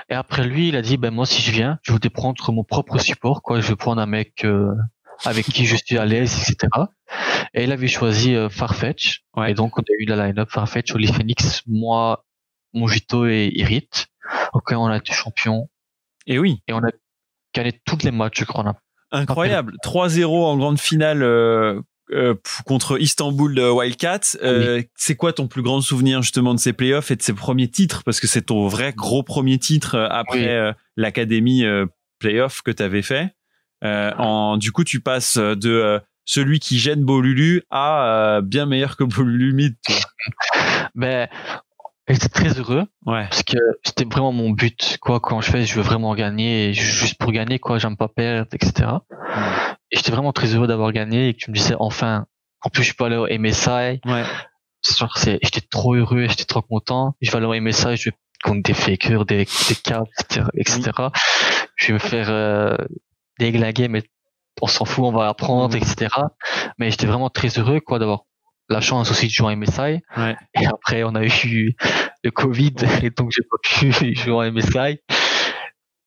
Et 0.09 0.13
après 0.13 0.43
lui, 0.43 0.69
il 0.69 0.75
a 0.75 0.81
dit 0.81 0.97
ben 0.97 1.11
moi 1.13 1.25
si 1.25 1.41
je 1.41 1.51
viens, 1.51 1.79
je 1.83 1.91
voudrais 1.91 2.09
prendre 2.09 2.51
mon 2.51 2.63
propre 2.63 2.97
support, 2.99 3.41
quoi. 3.41 3.59
Je 3.61 3.67
veux 3.67 3.75
prendre 3.75 4.01
un 4.01 4.05
mec 4.05 4.43
euh, 4.45 4.73
avec 5.25 5.45
qui 5.45 5.65
je 5.65 5.75
suis 5.75 5.97
à 5.97 6.05
l'aise, 6.05 6.49
etc. 6.49 6.67
Et 7.53 7.63
il 7.63 7.71
avait 7.71 7.87
choisi 7.87 8.35
euh, 8.35 8.49
Farfetch. 8.49 9.21
Ouais. 9.35 9.51
Et 9.51 9.53
donc 9.53 9.77
on 9.77 9.81
a 9.81 9.85
eu 9.99 10.05
la 10.05 10.27
line-up 10.27 10.49
Farfetch, 10.51 10.93
Oli 10.93 11.07
Phoenix, 11.11 11.61
moi, 11.67 12.25
Mojito 12.73 13.25
et 13.27 13.51
Irit. 13.53 13.89
Donc 14.53 14.63
on 14.71 14.87
a 14.87 14.97
été 14.97 15.13
champion 15.13 15.69
Et 16.25 16.39
oui. 16.39 16.61
et 16.67 16.73
on 16.73 16.79
a 16.79 16.89
gagné 17.53 17.79
tous 17.85 17.99
les 18.03 18.11
matchs, 18.11 18.39
je 18.39 18.45
crois. 18.45 18.65
Incroyable. 19.11 19.75
3-0 19.83 20.25
en 20.25 20.57
grande 20.57 20.79
finale 20.79 21.21
euh, 21.21 21.79
euh, 22.11 22.33
contre 22.65 22.99
Istanbul 22.99 23.53
de 23.53 23.69
Wildcats. 23.69 24.37
Euh, 24.41 24.81
C'est 24.95 25.15
quoi 25.15 25.33
ton 25.33 25.47
plus 25.47 25.61
grand 25.61 25.81
souvenir 25.81 26.23
justement 26.23 26.55
de 26.55 26.59
ces 26.59 26.73
playoffs 26.73 27.11
et 27.11 27.15
de 27.15 27.21
ces 27.21 27.33
premiers 27.33 27.67
titres? 27.69 28.03
Parce 28.03 28.19
que 28.19 28.25
c'est 28.27 28.41
ton 28.43 28.67
vrai 28.67 28.91
gros 28.93 29.21
premier 29.21 29.59
titre 29.59 29.99
après 30.09 30.67
Oui. 30.69 30.73
l'académie 30.97 31.63
playoff 32.17 32.61
que 32.63 32.71
tu 32.71 32.81
avais 32.81 33.03
fait. 33.03 33.35
Euh, 33.83 34.11
en, 34.17 34.57
du 34.57 34.71
coup, 34.71 34.83
tu 34.83 34.99
passes 35.01 35.37
de 35.37 35.69
euh, 35.69 35.99
celui 36.25 36.59
qui 36.59 36.79
gêne 36.79 37.03
Bolulu 37.03 37.63
à 37.69 38.05
euh, 38.37 38.41
bien 38.41 38.65
meilleur 38.65 38.95
que 38.97 39.03
Bolulu 39.03 39.53
mid. 39.53 39.75
Mais 40.95 41.29
j'étais 42.07 42.29
très 42.29 42.59
heureux 42.59 42.85
Ouais. 43.05 43.23
parce 43.29 43.43
que 43.43 43.57
c'était 43.83 44.05
vraiment 44.05 44.31
mon 44.31 44.51
but. 44.51 44.97
Quoi, 45.01 45.19
quand 45.19 45.41
je 45.41 45.51
fais, 45.51 45.65
je 45.65 45.75
veux 45.75 45.81
vraiment 45.81 46.15
gagner, 46.15 46.69
et 46.69 46.73
juste 46.73 47.17
pour 47.17 47.31
gagner, 47.31 47.59
quoi, 47.59 47.77
j'aime 47.77 47.97
pas 47.97 48.07
perdre, 48.07 48.47
etc. 48.53 48.89
Et 49.91 49.97
j'étais 49.97 50.11
vraiment 50.11 50.33
très 50.33 50.47
heureux 50.55 50.67
d'avoir 50.67 50.91
gagné 50.91 51.29
et 51.29 51.33
que 51.33 51.39
tu 51.39 51.51
me 51.51 51.55
disais 51.55 51.75
enfin. 51.79 52.25
En 52.65 52.69
plus, 52.69 52.83
je 52.83 52.93
peux 52.93 53.03
aller 53.03 53.17
au 53.17 53.27
MSI. 53.27 53.99
Ouais. 54.05 54.23
C'est 54.81 55.39
j'étais 55.43 55.61
trop 55.61 55.95
heureux, 55.95 56.27
j'étais 56.29 56.45
trop 56.45 56.61
content. 56.61 57.15
Je 57.21 57.29
vais 57.31 57.37
aller 57.37 57.45
au 57.45 57.53
MSI, 57.61 57.97
je 57.97 58.09
vais 58.09 58.15
contre 58.43 58.63
des 58.63 58.73
fakers, 58.73 59.25
des, 59.25 59.45
des 59.45 59.75
caps, 59.83 60.09
etc., 60.19 60.45
etc. 60.55 60.91
Je 61.75 61.87
vais 61.87 61.93
me 61.93 61.99
faire 61.99 62.27
euh, 62.29 62.75
déglinguer, 63.39 63.87
mais 63.87 64.03
on 64.61 64.67
s'en 64.67 64.85
fout, 64.85 65.03
on 65.05 65.11
va 65.11 65.27
apprendre, 65.29 65.75
Mhm. 65.75 65.81
etc. 65.83 66.07
Mais 66.77 66.91
j'étais 66.91 67.07
vraiment 67.07 67.29
très 67.29 67.49
heureux, 67.59 67.79
quoi, 67.79 67.99
d'avoir 67.99 68.21
la 68.69 68.81
chance 68.81 69.11
aussi 69.11 69.27
de 69.27 69.31
jouer 69.31 69.47
en 69.47 69.57
MSI. 69.57 70.01
Ouais. 70.17 70.35
Et 70.59 70.65
après, 70.65 71.03
on 71.03 71.15
a 71.15 71.23
eu 71.25 71.75
le 72.23 72.31
Covid, 72.31 72.73
et 73.01 73.09
donc 73.09 73.31
j'ai 73.31 73.43
pas 73.43 73.57
pu 73.63 73.91
jouer 74.15 74.33
en 74.33 74.43
MSI. 74.51 74.99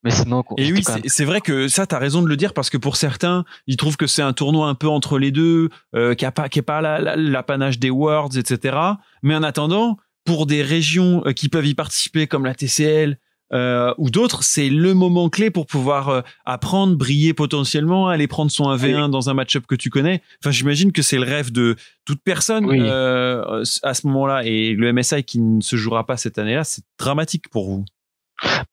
Mais 0.03 0.11
sinon, 0.11 0.43
Et 0.57 0.71
oui, 0.71 0.83
même- 0.87 1.01
c'est 1.07 1.25
vrai 1.25 1.41
que 1.41 1.67
ça, 1.67 1.85
t'as 1.87 1.97
raison 1.97 2.21
de 2.21 2.27
le 2.27 2.37
dire 2.37 2.53
parce 2.53 2.69
que 2.69 2.77
pour 2.77 2.95
certains, 2.95 3.43
ils 3.65 3.77
trouvent 3.77 3.97
que 3.97 4.07
c'est 4.07 4.21
un 4.21 4.31
tournoi 4.31 4.67
un 4.69 4.75
peu 4.75 4.87
entre 4.87 5.17
les 5.19 5.31
deux, 5.31 5.69
euh, 5.95 6.13
qui 6.13 6.23
a 6.25 6.31
pas, 6.31 6.49
qui 6.49 6.61
pas 6.61 6.81
la- 6.81 6.99
la- 6.99 7.15
l'apanage 7.15 7.79
des 7.79 7.89
Worlds, 7.89 8.37
etc. 8.37 8.77
Mais 9.23 9.35
en 9.35 9.43
attendant, 9.43 9.97
pour 10.23 10.45
des 10.45 10.61
régions 10.61 11.23
euh, 11.25 11.33
qui 11.33 11.49
peuvent 11.49 11.65
y 11.65 11.73
participer 11.73 12.27
comme 12.27 12.45
la 12.45 12.53
TCL 12.53 13.17
euh, 13.53 13.93
ou 13.97 14.09
d'autres, 14.09 14.43
c'est 14.43 14.69
le 14.69 14.93
moment 14.93 15.29
clé 15.29 15.49
pour 15.51 15.65
pouvoir 15.67 16.09
euh, 16.09 16.21
apprendre, 16.45 16.95
briller 16.95 17.33
potentiellement, 17.33 18.07
aller 18.09 18.27
prendre 18.27 18.51
son 18.51 18.65
1v1 18.75 19.09
dans 19.09 19.29
un 19.29 19.33
match-up 19.33 19.65
que 19.67 19.75
tu 19.75 19.89
connais. 19.89 20.21
Enfin, 20.43 20.51
j'imagine 20.51 20.91
que 20.91 21.01
c'est 21.01 21.17
le 21.17 21.23
rêve 21.23 21.51
de 21.51 21.75
toute 22.05 22.21
personne 22.23 22.65
Oui. 22.65 22.79
euh, 22.81 23.63
à 23.83 23.93
ce 23.93 24.07
moment-là. 24.07 24.43
Et 24.45 24.73
le 24.73 24.91
MSI 24.91 25.23
qui 25.23 25.39
ne 25.39 25.61
se 25.61 25.75
jouera 25.77 26.05
pas 26.05 26.17
cette 26.17 26.37
année-là, 26.37 26.63
c'est 26.63 26.83
dramatique 26.99 27.49
pour 27.49 27.67
vous. 27.69 27.85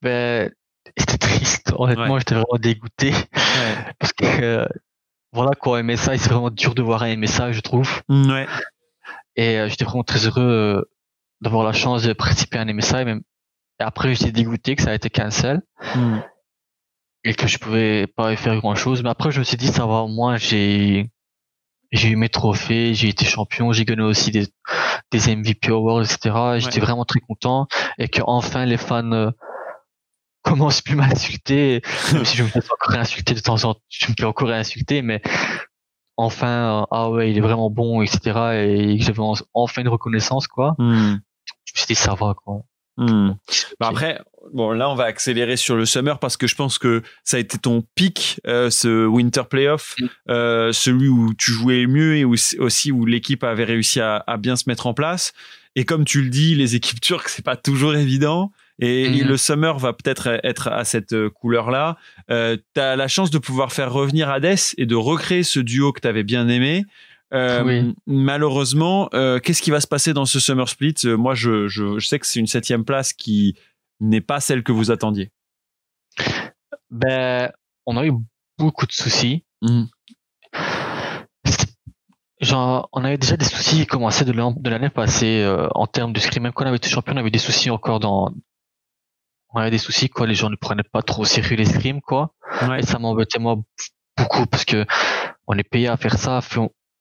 ben, 0.02 0.50
c'était 0.96 1.18
triste. 1.18 1.72
Honnêtement, 1.76 2.14
Ouais. 2.14 2.18
j'étais 2.20 2.34
vraiment 2.34 2.58
dégoûté. 2.60 3.12
Parce 3.98 4.12
que, 4.12 4.24
euh, 4.42 4.66
voilà, 5.32 5.52
quoi, 5.52 5.82
MSI, 5.82 6.18
c'est 6.18 6.28
vraiment 6.30 6.50
dur 6.50 6.74
de 6.74 6.82
voir 6.82 7.02
un 7.02 7.16
MSI, 7.16 7.52
je 7.52 7.60
trouve. 7.60 8.02
Ouais. 8.08 8.46
Et 9.36 9.58
euh, 9.58 9.68
j'étais 9.68 9.84
vraiment 9.84 10.04
très 10.04 10.26
heureux 10.26 10.42
euh, 10.42 10.82
d'avoir 11.40 11.64
la 11.64 11.72
chance 11.72 12.02
de 12.04 12.12
participer 12.12 12.58
à 12.58 12.62
un 12.62 12.72
MSI. 12.72 13.04
Même. 13.04 13.22
Et 13.80 13.82
après, 13.82 14.14
j'étais 14.14 14.32
dégoûté 14.32 14.76
que 14.76 14.82
ça 14.82 14.90
a 14.90 14.94
été 14.94 15.10
cancel 15.10 15.60
Hmm. 15.94 16.18
et 17.24 17.34
que 17.34 17.46
je 17.46 17.58
pouvais 17.58 18.06
pas 18.06 18.32
y 18.32 18.36
faire 18.36 18.56
grand 18.56 18.74
chose. 18.74 19.02
Mais 19.02 19.10
après, 19.10 19.30
je 19.32 19.38
me 19.40 19.44
suis 19.44 19.56
dit, 19.56 19.68
ça 19.68 19.86
va, 19.86 20.02
au 20.02 20.08
moins, 20.08 20.36
j'ai, 20.36 21.10
j'ai 21.92 22.08
eu 22.10 22.16
mes 22.16 22.28
trophées, 22.28 22.94
j'ai 22.94 23.08
été 23.08 23.24
champion, 23.24 23.72
j'ai 23.72 23.84
gagné 23.84 24.02
aussi 24.02 24.30
des, 24.30 24.46
des 25.10 25.34
MVP 25.36 25.70
Awards, 25.70 26.02
etc. 26.02 26.54
Et 26.56 26.60
J'étais 26.60 26.76
Ouais. 26.80 26.86
vraiment 26.86 27.04
très 27.04 27.20
content 27.20 27.66
et 27.98 28.08
que 28.08 28.20
enfin 28.24 28.64
les 28.64 28.76
fans 28.76 29.10
euh, 29.12 29.30
commencent 30.42 30.82
plus 30.82 30.94
à 30.94 31.06
m'insulter. 31.06 31.82
Même 32.12 32.24
si 32.24 32.36
je 32.36 32.42
me 32.44 32.48
fais 32.48 32.60
encore 32.60 32.94
insulter 33.00 33.34
de 33.34 33.40
temps 33.40 33.62
en 33.64 33.74
temps, 33.74 33.80
je 33.88 34.08
me 34.08 34.14
fais 34.18 34.24
encore 34.24 34.50
insulter, 34.50 35.02
mais 35.02 35.20
enfin, 36.16 36.82
euh, 36.82 36.86
ah 36.90 37.10
ouais, 37.10 37.30
il 37.30 37.38
est 37.38 37.40
vraiment 37.40 37.70
bon, 37.70 38.02
etc. 38.02 38.20
Et 38.66 38.98
que 38.98 39.04
j'avais 39.04 39.20
en- 39.20 39.34
enfin 39.52 39.80
une 39.82 39.88
reconnaissance, 39.88 40.46
quoi. 40.46 40.74
Hmm. 40.78 41.16
Je 41.64 41.72
me 41.74 41.78
suis 41.78 41.86
dit, 41.88 41.94
ça 41.94 42.14
va, 42.14 42.34
quoi. 42.34 42.60
Hmm. 42.96 43.32
Bah 43.80 43.88
après, 43.88 44.20
bon 44.52 44.70
là 44.70 44.88
on 44.88 44.94
va 44.94 45.04
accélérer 45.04 45.56
sur 45.56 45.74
le 45.74 45.84
summer 45.84 46.18
parce 46.20 46.36
que 46.36 46.46
je 46.46 46.54
pense 46.54 46.78
que 46.78 47.02
ça 47.24 47.38
a 47.38 47.40
été 47.40 47.58
ton 47.58 47.82
pic, 47.96 48.40
euh, 48.46 48.70
ce 48.70 49.04
winter 49.06 49.42
playoff, 49.50 49.96
Mm. 49.98 50.06
euh, 50.30 50.72
celui 50.72 51.08
où 51.08 51.34
tu 51.34 51.50
jouais 51.50 51.80
le 51.82 51.88
mieux 51.88 52.16
et 52.16 52.24
où, 52.24 52.34
aussi 52.58 52.92
où 52.92 53.04
l'équipe 53.04 53.42
avait 53.42 53.64
réussi 53.64 54.00
à, 54.00 54.22
à 54.26 54.36
bien 54.36 54.54
se 54.56 54.64
mettre 54.68 54.86
en 54.86 54.94
place. 54.94 55.32
Et 55.76 55.84
comme 55.84 56.04
tu 56.04 56.22
le 56.22 56.28
dis, 56.30 56.54
les 56.54 56.76
équipes 56.76 57.00
turques 57.00 57.28
c'est 57.28 57.44
pas 57.44 57.56
toujours 57.56 57.94
évident. 57.96 58.52
Et, 58.80 59.04
et 59.04 59.22
le 59.24 59.36
summer 59.36 59.78
va 59.78 59.92
peut-être 59.92 60.40
être 60.42 60.66
à 60.68 60.84
cette 60.84 61.28
couleur-là. 61.28 61.96
Euh, 62.30 62.56
tu 62.74 62.80
as 62.80 62.96
la 62.96 63.06
chance 63.06 63.30
de 63.30 63.38
pouvoir 63.38 63.72
faire 63.72 63.92
revenir 63.92 64.28
Hades 64.30 64.56
et 64.78 64.84
de 64.86 64.96
recréer 64.96 65.44
ce 65.44 65.60
duo 65.60 65.92
que 65.92 66.00
tu 66.00 66.08
avais 66.08 66.24
bien 66.24 66.48
aimé. 66.48 66.84
Euh, 67.34 67.62
Oui. 67.64 67.94
Malheureusement, 68.06 69.08
euh, 69.14 69.38
qu'est-ce 69.40 69.60
qui 69.62 69.70
va 69.70 69.80
se 69.80 69.86
passer 69.86 70.12
dans 70.12 70.24
ce 70.24 70.38
summer 70.40 70.68
split? 70.68 70.94
Euh, 71.04 71.16
Moi, 71.16 71.34
je, 71.34 71.66
je, 71.68 71.98
je 71.98 72.06
sais 72.06 72.18
que 72.18 72.26
c'est 72.26 72.38
une 72.40 72.46
septième 72.46 72.84
place 72.84 73.12
qui 73.12 73.56
n'est 74.00 74.20
pas 74.20 74.40
celle 74.40 74.62
que 74.62 74.72
vous 74.72 74.90
attendiez. 74.90 75.30
Ben, 76.90 77.50
on 77.86 77.96
a 77.96 78.06
eu 78.06 78.12
beaucoup 78.58 78.86
de 78.86 78.92
soucis. 78.92 79.44
Mhm. 79.62 79.88
Genre, 82.40 82.88
on 82.92 83.04
avait 83.04 83.16
déjà 83.16 83.36
des 83.36 83.44
soucis 83.44 83.80
qui 83.80 83.86
commençaient 83.86 84.24
de 84.24 84.32
l'an- 84.32 84.54
de 84.56 84.68
l'année 84.70 84.90
passée 84.90 85.40
euh, 85.42 85.68
en 85.74 85.86
termes 85.86 86.12
de 86.12 86.20
scrim. 86.20 86.42
Même 86.42 86.52
quand 86.52 86.64
on 86.64 86.68
avait 86.68 86.76
été 86.76 86.88
champion, 86.90 87.14
on 87.14 87.16
avait 87.18 87.30
des 87.30 87.38
soucis 87.38 87.70
encore 87.70 88.00
dans 88.00 88.32
on 89.56 89.60
avait 89.60 89.70
des 89.70 89.78
soucis, 89.78 90.08
quoi. 90.08 90.26
Les 90.26 90.34
gens 90.34 90.50
ne 90.50 90.56
prenaient 90.56 90.82
pas 90.82 91.00
trop 91.02 91.22
au 91.22 91.24
sérieux 91.24 91.56
les 91.56 91.64
scrims, 91.64 92.00
quoi. 92.00 92.34
Ouais. 92.62 92.80
Et 92.80 92.82
ça 92.82 92.98
m'embêtait, 92.98 93.38
moi, 93.38 93.56
beaucoup, 94.18 94.46
parce 94.46 94.64
que 94.64 94.84
on 95.46 95.56
est 95.56 95.62
payé 95.62 95.86
à 95.86 95.96
faire 95.96 96.18
ça, 96.18 96.40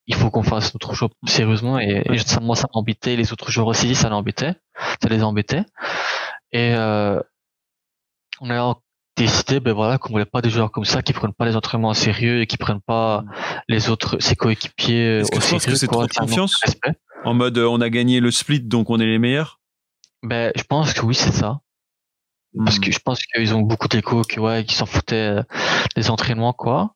il 0.07 0.15
faut 0.15 0.29
qu'on 0.29 0.43
fasse 0.43 0.73
notre 0.73 0.93
job 0.93 1.11
sérieusement, 1.25 1.79
et, 1.79 2.03
et 2.11 2.17
ça, 2.17 2.39
moi, 2.39 2.55
ça 2.55 2.67
m'embêtait, 2.73 3.15
les 3.15 3.31
autres 3.33 3.51
joueurs 3.51 3.67
aussi, 3.67 3.95
ça 3.95 4.09
l'embêtait, 4.09 4.53
ça 5.01 5.09
les 5.09 5.23
embêtait. 5.23 5.63
Et, 6.51 6.73
euh, 6.75 7.19
on 8.41 8.49
a 8.49 8.75
décidé, 9.15 9.59
ben 9.59 9.73
voilà, 9.73 9.97
qu'on 9.97 10.11
voulait 10.11 10.25
pas 10.25 10.41
des 10.41 10.49
joueurs 10.49 10.71
comme 10.71 10.85
ça, 10.85 11.01
qui 11.01 11.13
prennent 11.13 11.33
pas 11.33 11.45
les 11.45 11.55
entraînements 11.55 11.89
au 11.89 11.93
sérieux 11.93 12.41
et 12.41 12.47
qui 12.47 12.57
prennent 12.57 12.81
pas 12.81 13.23
les 13.69 13.89
autres, 13.89 14.19
ses 14.19 14.35
coéquipiers 14.35 15.19
Est-ce 15.19 15.31
que 15.31 15.37
au 15.37 15.39
tu 15.39 15.49
penses 15.49 15.61
sérieux, 15.61 15.75
que 15.75 15.79
c'est 15.79 15.87
quoi, 15.87 15.97
trop 15.99 16.07
de 16.07 16.13
c'est 16.13 16.19
un 16.19 16.23
manque 16.23 16.29
confiance 16.31 16.59
respect. 16.63 16.93
En 17.23 17.33
mode, 17.33 17.57
euh, 17.57 17.67
on 17.67 17.79
a 17.79 17.89
gagné 17.89 18.19
le 18.19 18.31
split, 18.31 18.59
donc 18.59 18.89
on 18.89 18.99
est 18.99 19.05
les 19.05 19.19
meilleurs? 19.19 19.61
Ben, 20.23 20.51
je 20.55 20.63
pense 20.63 20.93
que 20.93 21.05
oui, 21.05 21.15
c'est 21.15 21.31
ça. 21.31 21.59
Parce 22.57 22.77
Hmm. 22.77 22.81
que 22.81 22.91
je 22.91 22.99
pense 22.99 23.19
qu'ils 23.23 23.55
ont 23.55 23.61
beaucoup 23.61 23.87
d'écho, 23.87 24.21
que 24.23 24.39
ouais, 24.39 24.63
qu'ils 24.63 24.75
s'en 24.75 24.85
foutaient 24.85 25.39
euh, 25.39 25.43
des 25.95 26.09
entraînements, 26.09 26.53
quoi. 26.53 26.95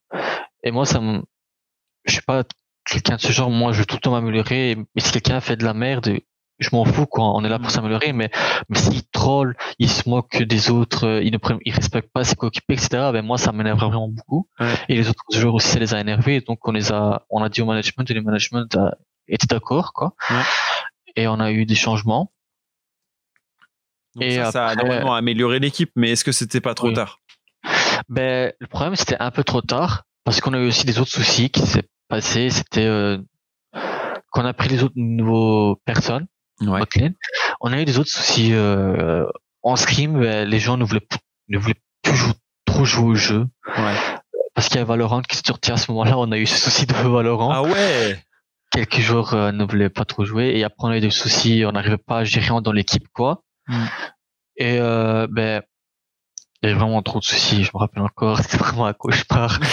Et 0.62 0.70
moi, 0.70 0.84
ça 0.86 1.00
me, 1.00 1.22
je 2.04 2.12
suis 2.12 2.22
pas 2.22 2.44
quelqu'un 2.88 3.16
de 3.16 3.20
ce 3.20 3.32
genre. 3.32 3.50
Moi, 3.50 3.72
je 3.72 3.80
veux 3.80 3.86
tout 3.86 3.96
le 3.96 4.00
temps 4.00 4.12
m'améliorer. 4.12 4.76
Mais 4.94 5.00
si 5.02 5.12
quelqu'un 5.12 5.40
fait 5.40 5.56
de 5.56 5.64
la 5.64 5.74
merde, 5.74 6.18
je 6.58 6.68
m'en 6.72 6.84
fous, 6.84 7.06
quoi. 7.06 7.24
On 7.36 7.44
est 7.44 7.48
là 7.48 7.58
pour 7.58 7.68
Mm. 7.68 7.72
s'améliorer. 7.72 8.12
Mais, 8.12 8.30
mais 8.68 8.78
s'il 8.78 9.06
troll, 9.10 9.56
il 9.78 9.88
se 9.88 10.08
moque 10.08 10.42
des 10.42 10.70
autres, 10.70 11.06
euh, 11.06 11.22
il 11.22 11.32
ne 11.32 11.38
il 11.64 11.72
respecte 11.72 12.10
pas 12.12 12.24
ses 12.24 12.34
coéquipiers, 12.34 12.74
etc. 12.76 13.10
Ben, 13.12 13.22
moi, 13.24 13.38
ça 13.38 13.52
m'énerve 13.52 13.78
vraiment 13.78 14.08
beaucoup. 14.08 14.48
Ouais. 14.58 14.74
Et 14.88 14.94
les 14.96 15.08
autres 15.08 15.22
joueurs 15.32 15.54
aussi, 15.54 15.68
ça 15.68 15.78
les 15.78 15.94
a 15.94 16.00
énervés. 16.00 16.40
Donc, 16.40 16.66
on 16.66 16.72
les 16.72 16.90
a, 16.92 17.24
on 17.30 17.42
a 17.42 17.48
dit 17.48 17.62
au 17.62 17.66
management 17.66 18.10
et 18.10 18.14
le 18.14 18.22
management 18.22 18.74
a 18.76 18.94
été 19.28 19.46
d'accord, 19.46 19.92
quoi. 19.92 20.14
Ouais. 20.30 20.42
Et 21.16 21.28
on 21.28 21.38
a 21.40 21.52
eu 21.52 21.64
des 21.66 21.74
changements. 21.74 22.32
Donc 24.14 24.24
Et 24.24 24.36
ça, 24.36 24.50
ça 24.52 24.66
a 24.68 24.74
normalement 24.74 25.14
amélioré 25.14 25.58
l'équipe, 25.60 25.90
mais 25.94 26.10
est-ce 26.10 26.24
que 26.24 26.32
c'était 26.32 26.60
pas 26.60 26.74
trop 26.74 26.88
Oui. 26.88 26.94
tard? 26.94 27.20
Ben, 28.08 28.52
le 28.58 28.66
problème, 28.66 28.96
c'était 28.96 29.16
un 29.20 29.30
peu 29.30 29.44
trop 29.44 29.60
tard, 29.60 30.04
parce 30.24 30.40
qu'on 30.40 30.54
a 30.54 30.58
eu 30.58 30.68
aussi 30.68 30.86
des 30.86 30.98
autres 30.98 31.10
soucis 31.10 31.50
qui 31.50 31.60
s'est 31.60 31.84
passé. 32.08 32.50
C'était 32.50 32.84
euh, 32.86 33.18
qu'on 34.32 34.44
a 34.44 34.52
pris 34.52 34.68
les 34.68 34.82
autres 34.82 34.94
nouveaux 34.96 35.76
personnes, 35.84 36.26
Ouais. 36.60 36.80
On 37.60 37.72
a 37.72 37.80
eu 37.80 37.84
des 37.84 37.98
autres 38.00 38.10
soucis 38.10 38.50
euh, 38.52 39.24
en 39.62 39.76
scrim. 39.76 40.20
les 40.20 40.58
gens 40.58 40.76
ne 40.76 40.84
voulaient, 40.84 41.06
ne 41.48 41.58
voulaient 41.58 41.80
plus 42.02 42.16
jou- 42.16 42.32
trop 42.64 42.84
jouer 42.84 43.04
au 43.10 43.14
jeu, 43.14 43.46
Ouais. 43.76 43.94
parce 44.54 44.68
qu'il 44.68 44.78
y 44.78 44.80
a 44.80 44.84
Valorant 44.84 45.22
qui 45.22 45.36
se 45.36 45.42
sortait 45.46 45.70
à 45.72 45.76
ce 45.76 45.90
moment-là. 45.92 46.18
On 46.18 46.32
a 46.32 46.38
eu 46.38 46.46
ce 46.46 46.56
souci 46.58 46.86
de 46.86 46.94
Valorant. 46.94 47.50
Ah 47.52 47.62
ouais 47.62 48.18
Quelques 48.72 48.98
joueurs 49.00 49.34
euh, 49.34 49.52
ne 49.52 49.64
voulaient 49.64 49.88
pas 49.88 50.04
trop 50.04 50.24
jouer, 50.24 50.52
et 50.58 50.64
après 50.64 50.88
on 50.88 50.90
a 50.90 50.96
eu 50.98 51.00
des 51.00 51.10
soucis. 51.10 51.62
On 51.64 51.72
n'arrivait 51.72 51.96
pas 51.96 52.18
à 52.18 52.24
gérer 52.24 52.60
dans 52.60 52.72
l'équipe, 52.72 53.06
quoi. 53.14 53.42
Mm. 53.68 53.84
Et 54.56 54.78
euh, 54.80 55.26
ben, 55.30 55.62
il 56.62 56.68
y 56.68 56.72
avait 56.72 56.78
vraiment 56.80 57.00
trop 57.02 57.20
de 57.20 57.24
soucis. 57.24 57.62
Je 57.64 57.70
me 57.72 57.78
rappelle 57.78 58.02
encore. 58.02 58.38
C'était 58.42 58.56
vraiment 58.58 58.86
un 58.86 58.92
cauchemar. 58.94 59.60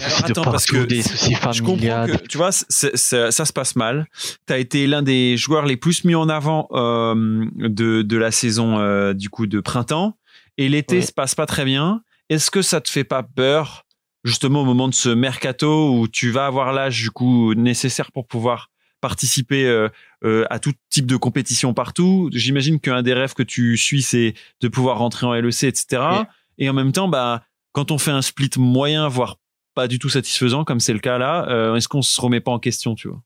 Alors, 0.00 0.18
de 0.20 0.24
attends, 0.30 0.44
parce 0.50 0.66
que 0.66 0.84
des 0.84 1.02
soucis 1.02 1.34
Je 1.34 1.60
comprends 1.62 1.74
familiales. 1.76 2.18
que, 2.20 2.26
tu 2.26 2.36
vois, 2.38 2.52
ça 2.52 2.66
se 2.66 3.52
passe 3.52 3.76
mal. 3.76 4.06
Tu 4.46 4.52
as 4.52 4.58
été 4.58 4.86
l'un 4.86 5.02
des 5.02 5.36
joueurs 5.36 5.66
les 5.66 5.76
plus 5.76 6.04
mis 6.04 6.14
en 6.14 6.28
avant 6.28 6.68
euh, 6.72 7.44
de, 7.56 8.02
de 8.02 8.16
la 8.16 8.30
saison 8.30 8.78
euh, 8.78 9.12
du 9.12 9.28
coup 9.30 9.46
de 9.46 9.60
printemps. 9.60 10.16
Et 10.58 10.68
l'été 10.68 10.96
Oui. 10.96 11.02
se 11.02 11.12
passe 11.12 11.34
pas 11.34 11.46
très 11.46 11.64
bien. 11.64 12.02
Est-ce 12.28 12.50
que 12.50 12.62
ça 12.62 12.80
te 12.80 12.90
fait 12.90 13.04
pas 13.04 13.22
peur, 13.22 13.84
justement, 14.24 14.62
au 14.62 14.64
moment 14.64 14.88
de 14.88 14.94
ce 14.94 15.08
mercato 15.08 15.94
où 15.98 16.08
tu 16.08 16.30
vas 16.30 16.46
avoir 16.46 16.72
l'âge 16.72 17.00
du 17.02 17.10
coup 17.10 17.54
nécessaire 17.54 18.12
pour 18.12 18.26
pouvoir 18.26 18.68
participer 19.00 19.66
euh, 19.66 19.88
euh, 20.24 20.44
à 20.50 20.58
tout 20.60 20.72
type 20.90 21.06
de 21.06 21.16
compétition 21.16 21.74
partout? 21.74 22.30
J'imagine 22.32 22.80
qu'un 22.80 23.02
des 23.02 23.14
rêves 23.14 23.34
que 23.34 23.42
tu 23.42 23.76
suis, 23.76 24.02
c'est 24.02 24.34
de 24.60 24.68
pouvoir 24.68 24.98
rentrer 24.98 25.26
en 25.26 25.32
LEC, 25.34 25.64
etc. 25.64 26.02
Oui. 26.12 26.24
Et 26.58 26.70
en 26.70 26.74
même 26.74 26.92
temps, 26.92 27.08
bah, 27.08 27.42
quand 27.72 27.90
on 27.90 27.98
fait 27.98 28.10
un 28.10 28.22
split 28.22 28.50
moyen, 28.58 29.08
voire 29.08 29.36
pas 29.74 29.88
du 29.88 29.98
tout 29.98 30.08
satisfaisant, 30.08 30.64
comme 30.64 30.80
c'est 30.80 30.92
le 30.92 30.98
cas 30.98 31.18
là, 31.18 31.46
euh, 31.48 31.74
est-ce 31.76 31.88
qu'on 31.88 32.02
se 32.02 32.20
remet 32.20 32.40
pas 32.40 32.52
en 32.52 32.58
question, 32.58 32.94
tu 32.94 33.08
vois? 33.08 33.22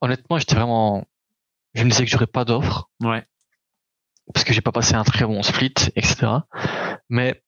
Honnêtement, 0.00 0.38
j'étais 0.38 0.54
vraiment. 0.54 1.06
Je 1.74 1.84
me 1.84 1.90
disais 1.90 2.04
que 2.04 2.10
j'aurais 2.10 2.26
pas 2.26 2.44
d'offre 2.44 2.88
Ouais. 3.02 3.24
parce 4.32 4.44
que 4.44 4.52
j'ai 4.52 4.60
pas 4.60 4.72
passé 4.72 4.94
un 4.94 5.04
très 5.04 5.24
bon 5.26 5.42
split, 5.42 5.74
etc. 5.96 6.26
Mais 7.08 7.42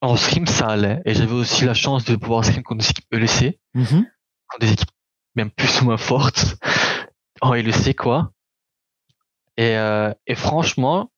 en 0.00 0.16
stream, 0.16 0.46
ça 0.46 0.66
allait. 0.68 1.00
Et 1.04 1.14
j'avais 1.14 1.32
aussi 1.32 1.64
la 1.64 1.74
chance 1.74 2.04
de 2.04 2.16
pouvoir 2.16 2.44
stream 2.44 2.62
contre 2.62 2.82
des 2.82 2.90
équipes 2.90 3.06
ELC, 3.12 3.58
contre 4.48 4.60
des 4.60 4.72
équipes 4.72 4.90
même 5.34 5.50
plus 5.50 5.80
ou 5.80 5.84
moins 5.86 5.96
fortes 5.96 6.56
en 7.40 7.54
LEC, 7.54 7.96
quoi. 7.96 8.32
Et, 9.56 9.76
euh, 9.76 10.12
et 10.26 10.34
franchement, 10.34 11.10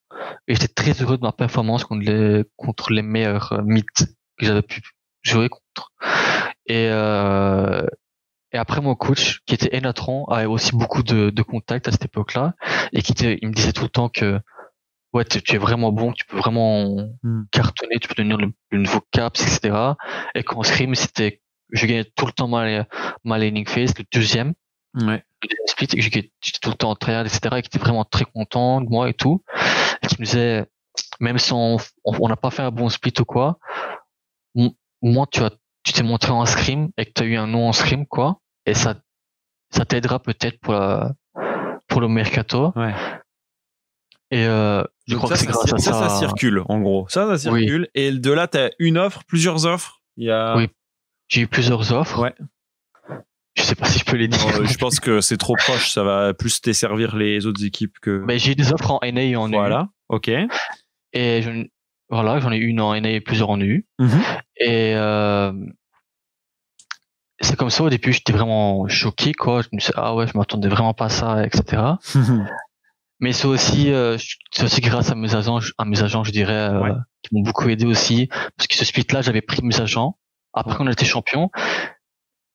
j'étais 0.48 0.68
très 0.68 0.92
heureux 1.02 1.16
de 1.18 1.22
ma 1.22 1.32
performance 1.32 1.84
contre 1.84 2.02
les, 2.04 2.44
contre 2.56 2.92
les 2.92 3.02
meilleurs 3.02 3.52
euh, 3.52 3.62
mythes 3.62 4.06
que 4.38 4.46
j'avais 4.46 4.62
pu 4.62 4.80
jouer 5.24 5.48
contre. 5.48 5.92
Et, 6.66 6.88
euh, 6.90 7.86
et 8.52 8.58
après, 8.58 8.80
mon 8.80 8.94
coach, 8.94 9.40
qui 9.46 9.54
était 9.54 9.76
Enatron, 9.76 10.24
avait 10.26 10.46
aussi 10.46 10.72
beaucoup 10.76 11.02
de, 11.02 11.30
de 11.30 11.42
contacts 11.42 11.88
à 11.88 11.92
cette 11.92 12.04
époque-là, 12.04 12.54
et 12.92 13.02
qui 13.02 13.12
était, 13.12 13.38
il 13.42 13.48
me 13.48 13.52
disait 13.54 13.72
tout 13.72 13.82
le 13.82 13.88
temps 13.88 14.08
que 14.08 14.40
ouais, 15.12 15.24
tu, 15.24 15.42
tu 15.42 15.54
es 15.56 15.58
vraiment 15.58 15.92
bon, 15.92 16.12
tu 16.12 16.24
peux 16.26 16.36
vraiment 16.36 17.08
Hmm. 17.22 17.42
cartonner, 17.50 17.98
tu 18.00 18.08
peux 18.08 18.14
devenir 18.16 18.36
le, 18.38 18.52
le 18.70 18.78
nouveau 18.78 19.00
caps, 19.10 19.40
etc. 19.42 19.96
Et 20.34 20.42
qu'en 20.44 20.62
scrim, 20.62 20.94
c'était, 20.94 21.40
je 21.70 21.86
gagnais 21.86 22.04
tout 22.04 22.26
le 22.26 22.32
temps 22.32 22.48
ma, 22.48 22.86
ma 23.24 23.38
laning 23.38 23.66
phase, 23.68 23.94
le 23.98 24.04
deuxième, 24.12 24.54
Ouais. 24.94 25.24
le 25.42 25.48
deuxième 25.48 25.66
split, 25.66 25.88
et 25.92 25.96
que 25.96 26.02
j'étais 26.02 26.30
tout 26.62 26.70
le 26.70 26.76
temps 26.76 26.90
en 26.90 26.94
tryhard, 26.96 27.26
etc. 27.26 27.56
Et 27.56 27.62
qui 27.62 27.66
était 27.68 27.78
vraiment 27.78 28.04
très 28.04 28.24
content 28.24 28.80
de 28.80 28.88
moi 28.88 29.08
et 29.08 29.14
tout. 29.14 29.42
Et 30.02 30.06
qui 30.06 30.16
me 30.20 30.24
disait, 30.26 30.66
même 31.20 31.38
si 31.38 31.52
on 31.52 31.76
on 32.04 32.12
on 32.20 32.28
n'a 32.28 32.36
pas 32.36 32.50
fait 32.50 32.62
un 32.62 32.70
bon 32.70 32.88
split 32.88 33.14
ou 33.20 33.24
quoi, 33.24 33.58
m- 35.04 35.12
moi, 35.12 35.26
tu 35.30 35.40
as, 35.40 35.50
tu 35.84 35.92
t'es 35.92 36.02
montré 36.02 36.30
en 36.32 36.44
scrim 36.46 36.88
et 36.96 37.04
que 37.06 37.12
tu 37.14 37.22
as 37.22 37.26
eu 37.26 37.36
un 37.36 37.46
nom 37.46 37.68
en 37.68 37.72
scrim, 37.72 38.06
quoi. 38.06 38.40
Et 38.66 38.74
ça, 38.74 38.94
ça 39.70 39.84
t'aidera 39.84 40.18
peut-être 40.20 40.58
pour 40.60 40.72
la, 40.74 41.12
pour 41.88 42.00
le 42.00 42.08
mercato. 42.08 42.72
Ouais. 42.76 42.94
Et 44.30 44.46
euh, 44.46 44.82
je 45.06 45.14
Donc 45.14 45.24
crois 45.24 45.36
ça, 45.36 45.46
que 45.46 45.52
c'est 45.52 45.58
ça, 45.58 45.66
grâce 45.68 45.72
à 45.88 45.92
ça, 45.92 45.92
ça. 45.92 46.08
ça 46.08 46.18
circule, 46.18 46.62
en 46.68 46.80
gros. 46.80 47.06
Ça, 47.08 47.36
ça 47.38 47.50
Oui. 47.52 47.60
circule. 47.60 47.88
Et 47.94 48.10
de 48.10 48.32
là, 48.32 48.48
tu 48.48 48.58
as 48.58 48.70
une 48.78 48.98
offre, 48.98 49.22
plusieurs 49.26 49.66
offres. 49.66 50.00
Il 50.16 50.24
y 50.24 50.30
a... 50.30 50.56
Oui. 50.56 50.68
J'ai 51.28 51.42
eu 51.42 51.46
plusieurs 51.46 51.92
offres. 51.92 52.20
Ouais. 52.20 52.34
Je 53.56 53.62
sais 53.62 53.74
pas 53.76 53.86
si 53.86 54.00
je 54.00 54.04
peux 54.04 54.16
les 54.16 54.26
dire. 54.28 54.44
Euh, 54.60 54.64
je 54.64 54.76
pense 54.78 54.98
que 54.98 55.20
c'est 55.20 55.36
trop 55.36 55.54
proche. 55.56 55.90
Ça 55.92 56.02
va 56.02 56.34
plus 56.34 56.60
desservir 56.60 57.14
les 57.16 57.46
autres 57.46 57.64
équipes 57.64 57.98
que. 58.00 58.22
Mais 58.26 58.38
j'ai 58.38 58.52
eu 58.52 58.54
des 58.56 58.72
offres 58.72 58.90
en 58.90 58.98
NA 59.02 59.22
et 59.22 59.36
en 59.36 59.48
EU. 59.48 59.52
voilà. 59.52 59.88
Ok. 60.08 60.28
Et 61.12 61.42
je, 61.42 61.66
voilà, 62.10 62.40
j'en 62.40 62.50
ai 62.50 62.56
eu 62.56 62.66
une 62.66 62.80
en 62.80 63.00
NA 63.00 63.10
et 63.10 63.20
plusieurs 63.20 63.50
en 63.50 63.60
EU. 63.60 63.86
Mhm. 64.00 64.20
Et 64.56 64.94
euh, 64.96 65.52
c'est 67.40 67.56
comme 67.56 67.70
ça 67.70 67.82
au 67.82 67.90
début, 67.90 68.12
j'étais 68.12 68.32
vraiment 68.32 68.86
choqué, 68.88 69.32
quoi. 69.32 69.62
Je 69.62 69.68
me 69.72 69.80
suis 69.80 69.90
dit, 69.90 69.94
ah 69.96 70.14
ouais, 70.14 70.26
je 70.26 70.36
m'attendais 70.38 70.68
vraiment 70.68 70.94
pas 70.94 71.06
à 71.06 71.08
ça, 71.10 71.44
etc. 71.44 71.82
Mais 73.20 73.32
c'est 73.32 73.46
aussi, 73.46 73.92
euh, 73.92 74.18
c'est 74.52 74.64
aussi 74.64 74.80
grâce 74.80 75.10
à 75.10 75.14
mes 75.14 75.34
agents, 75.34 75.60
à 75.78 75.84
mes 75.84 76.02
agents, 76.02 76.24
je 76.24 76.32
dirais, 76.32 76.52
euh, 76.52 76.80
Ouais. 76.80 76.90
qui 77.22 77.34
m'ont 77.34 77.42
beaucoup 77.42 77.68
aidé 77.68 77.86
aussi. 77.86 78.28
Parce 78.56 78.66
que 78.66 78.74
ce 78.74 78.84
split-là, 78.84 79.22
j'avais 79.22 79.40
pris 79.40 79.62
mes 79.62 79.80
agents. 79.80 80.18
Après 80.52 80.76
qu'on 80.76 80.86
a 80.86 80.92
été 80.92 81.04
champion, 81.04 81.50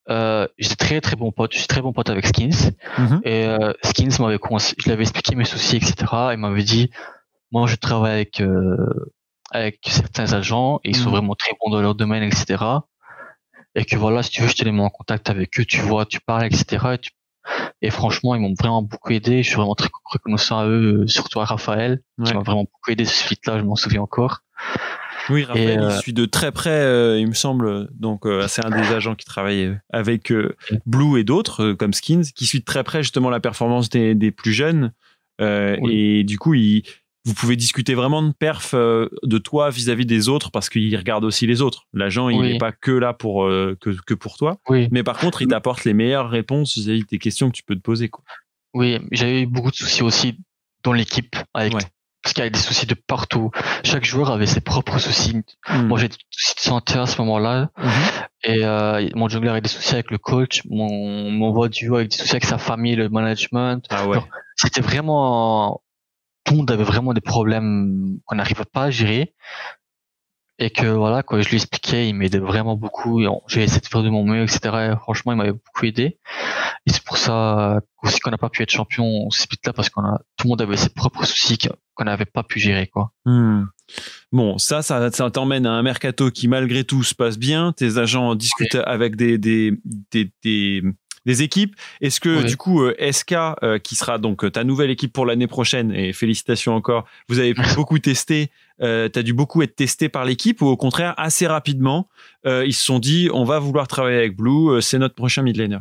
euh, 0.10 0.48
j'étais 0.58 0.76
très 0.76 1.02
très 1.02 1.16
bon 1.16 1.32
pote. 1.32 1.54
Je 1.54 1.60
suis 1.60 1.68
très 1.68 1.82
bon 1.82 1.92
pote 1.94 2.10
avec 2.10 2.26
Skins. 2.28 2.72
Mhm. 2.98 3.22
Et 3.24 3.46
euh, 3.46 3.74
Skins 3.84 4.10
m'avait 4.20 4.40
je 4.78 4.90
l'avais 4.90 5.02
expliqué 5.04 5.36
mes 5.36 5.46
soucis, 5.46 5.78
etc. 5.78 5.94
Il 6.32 6.38
m'avait 6.38 6.64
dit, 6.64 6.92
moi 7.52 7.68
je 7.68 7.76
travaille 7.76 8.14
avec 8.14 8.42
euh, 8.42 8.78
avec 9.52 9.80
certains 9.88 10.34
agents 10.34 10.80
et 10.84 10.90
ils 10.90 10.96
sont 10.96 11.06
Mhm. 11.10 11.16
vraiment 11.16 11.36
très 11.36 11.52
bons 11.60 11.70
dans 11.72 11.82
leur 11.82 11.96
domaine, 11.96 12.24
etc. 12.24 12.64
Et 13.76 13.86
que 13.86 13.96
voilà, 13.96 14.24
si 14.24 14.32
tu 14.32 14.42
veux, 14.42 14.48
je 14.48 14.56
te 14.56 14.64
les 14.64 14.72
mets 14.72 14.82
en 14.82 14.90
contact 14.90 15.30
avec 15.30 15.60
eux, 15.60 15.66
tu 15.66 15.80
vois, 15.80 16.06
tu 16.06 16.20
parles, 16.20 16.46
etc. 16.46 16.94
Et, 16.94 16.98
tu- 16.98 17.12
et 17.82 17.90
franchement, 17.92 18.36
ils 18.36 18.42
m'ont 18.42 18.54
vraiment 18.60 18.82
beaucoup 18.82 19.12
aidé. 19.12 19.44
Je 19.44 19.48
suis 19.48 19.56
vraiment 19.58 19.76
très 19.76 19.90
reconnaissant 20.12 20.60
à 20.60 20.66
eux, 20.66 21.02
euh, 21.04 21.08
surtout 21.08 21.40
à 21.40 21.46
Raphaël, 21.46 22.02
qui 22.26 22.34
m'a 22.34 22.42
vraiment 22.42 22.64
beaucoup 22.64 22.92
aidé 22.92 23.06
ce 23.06 23.24
split-là, 23.24 23.60
je 23.60 23.64
m'en 23.64 23.76
souviens 23.76 24.02
encore. 24.02 24.40
Oui, 25.30 25.44
Raphaël, 25.44 25.70
Et, 25.70 25.74
il 25.84 25.90
euh, 25.92 26.00
suit 26.00 26.14
de 26.14 26.26
très 26.26 26.52
près, 26.52 26.72
euh, 26.72 27.20
il 27.20 27.28
me 27.28 27.34
semble. 27.34 27.88
Donc, 27.94 28.26
euh, 28.26 28.48
c'est 28.48 28.66
un 28.66 28.72
des 28.72 28.92
agents 28.94 29.14
qui 29.16 29.26
travaille 29.26 29.78
avec 29.94 30.34
Blue 30.88 31.20
et 31.20 31.24
d'autres, 31.24 31.74
comme 31.74 31.94
Skins, 31.94 32.24
qui 32.36 32.48
suit 32.48 32.60
de 32.60 32.66
très 32.66 32.84
près 32.84 33.04
justement 33.04 33.30
la 33.30 33.40
performance 33.40 33.90
des, 33.90 34.16
des 34.16 34.32
plus 34.32 34.54
jeunes. 34.54 34.92
Euh, 35.40 35.78
Oui. 35.82 35.94
Et 35.96 36.24
du 36.24 36.38
coup, 36.40 36.56
il, 36.56 36.84
vous 37.26 37.34
pouvez 37.34 37.56
discuter 37.56 37.94
vraiment 37.96 38.24
de 38.24 38.32
perf 38.32 38.74
euh, 38.74 39.10
de 39.24 39.38
toi 39.38 39.70
vis-à-vis 39.70 40.06
des 40.06 40.30
autres 40.30 40.52
parce 40.52 40.70
qu'il 40.70 40.96
regarde 40.96 41.26
aussi 41.26 41.46
les 41.48 41.62
autres. 41.62 41.86
L'agent, 41.94 42.30
il 42.30 42.42
n'est 42.42 42.58
pas 42.58 42.72
que 42.72 42.92
là 42.92 43.14
pour, 43.14 43.44
euh, 43.44 43.78
que, 43.82 43.90
que 44.06 44.14
pour 44.14 44.38
toi. 44.38 44.58
Oui. 44.70 44.88
Mais 44.92 45.04
par 45.04 45.18
contre, 45.18 45.42
il 45.42 45.48
t'apporte 45.48 45.84
les 45.86 45.94
meilleures 45.94 46.30
réponses 46.30 46.78
vis-à-vis 46.78 47.04
des 47.06 47.20
questions 47.20 47.50
que 47.50 47.56
tu 47.56 47.64
peux 47.64 47.76
te 47.76 47.82
poser. 47.82 48.10
Quoi. 48.10 48.24
Oui, 48.74 49.00
j'avais 49.12 49.42
eu 49.42 49.46
beaucoup 49.48 49.72
de 49.72 49.76
soucis 49.76 50.02
aussi 50.04 50.40
dans 50.84 50.94
l'équipe 50.94 51.36
avec 51.54 51.74
Ouais. 51.74 51.82
parce 52.24 52.34
qu'il 52.34 52.40
y 52.40 52.44
avait 52.44 52.52
des 52.52 52.60
soucis 52.60 52.86
de 52.86 52.94
partout. 52.96 53.52
Chaque 53.84 54.06
joueur 54.06 54.32
avait 54.32 54.46
ses 54.46 54.62
propres 54.62 54.98
soucis. 54.98 55.36
Hmm. 55.68 55.88
Moi, 55.88 56.00
j'ai 56.00 56.08
des 56.08 56.16
soucis 56.30 56.56
de 56.56 56.62
santé 56.62 56.94
à 56.98 57.06
ce 57.06 57.20
moment-là. 57.22 57.70
Mhm. 57.78 57.92
Et 58.46 58.64
euh, 58.64 59.10
mon 59.16 59.28
jungler 59.28 59.50
avait 59.50 59.62
des 59.62 59.68
soucis 59.70 59.94
avec 59.94 60.12
le 60.12 60.18
coach, 60.18 60.62
mon, 60.70 61.30
mon 61.30 61.52
voix 61.52 61.68
duo 61.68 61.96
avec 61.98 62.12
des 62.12 62.18
soucis 62.18 62.32
avec 62.32 62.46
sa 62.46 62.58
famille, 62.58 62.96
le 62.96 63.10
management. 63.10 63.86
Ah 63.90 64.08
ouais. 64.08 64.20
C'était 64.56 64.80
vraiment 64.82 65.82
tout 66.44 66.54
le 66.54 66.58
monde 66.60 66.72
avait 66.72 66.84
vraiment 66.84 67.14
des 67.14 67.22
problèmes 67.22 68.18
qu'on 68.26 68.36
n'arrivait 68.36 68.66
pas 68.66 68.84
à 68.84 68.90
gérer 68.90 69.34
et 70.58 70.72
que 70.72 70.88
voilà 70.88 71.24
quoi 71.24 71.42
je 71.42 71.50
lui 71.50 71.56
expliquais 71.56 72.10
il 72.10 72.14
m'aidait 72.14 72.40
vraiment 72.40 72.76
beaucoup 72.76 73.22
j'ai 73.48 73.64
essayé 73.64 73.80
de 73.82 73.88
faire 73.88 74.04
de 74.04 74.10
mon 74.10 74.26
mieux 74.26 74.44
etc 74.44 74.96
franchement 75.02 75.32
il 75.32 75.38
m'avait 75.38 75.54
beaucoup 75.54 75.86
aidé 75.86 76.20
et 76.86 76.92
c'est 76.92 77.04
pour 77.04 77.18
ça 77.18 77.82
aussi 78.04 78.20
qu'on 78.20 78.32
n'a 78.32 78.38
pas 78.38 78.50
pu 78.50 78.64
être 78.64 78.72
champion 78.72 79.30
ce 79.30 79.44
split 79.44 79.60
là 79.66 79.74
parce 79.74 79.90
qu'on 79.90 80.04
a 80.04 80.20
tout 80.38 80.48
le 80.48 80.50
monde 80.50 80.62
avait 80.62 80.78
ses 80.78 80.90
propres 80.90 81.26
soucis 81.26 81.58
qu'on 81.94 82.04
n'avait 82.04 82.26
pas 82.26 82.44
pu 82.44 82.60
gérer 82.60 82.88
quoi 82.88 83.12
Hmm. 83.26 83.66
Bon, 84.32 84.58
ça, 84.58 84.82
ça, 84.82 85.12
ça 85.12 85.32
t'emmène 85.32 85.66
à 85.66 85.72
un 85.72 85.82
mercato 85.82 86.32
qui, 86.32 86.48
malgré 86.48 86.84
tout, 86.84 87.04
se 87.04 87.16
passe 87.16 87.38
bien. 87.38 87.74
Tes 87.74 87.98
agents 87.98 88.36
discutent 88.36 88.76
avec 88.76 89.16
des, 89.16 89.38
des, 89.38 89.74
des, 90.12 90.32
des, 90.44 90.84
des 91.30 91.44
équipes. 91.44 91.76
Est-ce 92.02 92.20
que, 92.20 92.44
du 92.48 92.58
coup, 92.58 92.82
euh, 92.82 92.96
SK, 93.12 93.34
euh, 93.64 93.78
qui 93.78 93.96
sera 93.96 94.18
donc 94.18 94.44
euh, 94.44 94.50
ta 94.50 94.64
nouvelle 94.64 94.90
équipe 94.90 95.14
pour 95.14 95.26
l'année 95.26 95.48
prochaine, 95.48 95.92
et 95.94 96.12
félicitations 96.14 96.74
encore, 96.76 97.06
vous 97.28 97.38
avez 97.40 97.54
beaucoup 97.76 98.00
tester, 98.00 98.50
euh, 98.82 99.08
t'as 99.10 99.22
dû 99.22 99.34
beaucoup 99.34 99.62
être 99.62 99.76
testé 99.76 100.10
par 100.10 100.26
l'équipe, 100.26 100.62
ou 100.62 100.66
au 100.68 100.78
contraire, 100.78 101.14
assez 101.18 101.46
rapidement, 101.48 102.08
euh, 102.48 102.66
ils 102.66 102.74
se 102.74 102.84
sont 102.84 103.00
dit, 103.00 103.30
on 103.34 103.44
va 103.44 103.60
vouloir 103.60 103.88
travailler 103.88 104.18
avec 104.18 104.36
Blue, 104.36 104.70
euh, 104.72 104.82
c'est 104.82 104.98
notre 104.98 105.16
prochain 105.16 105.44
mid 105.44 105.56
laner. 105.58 105.80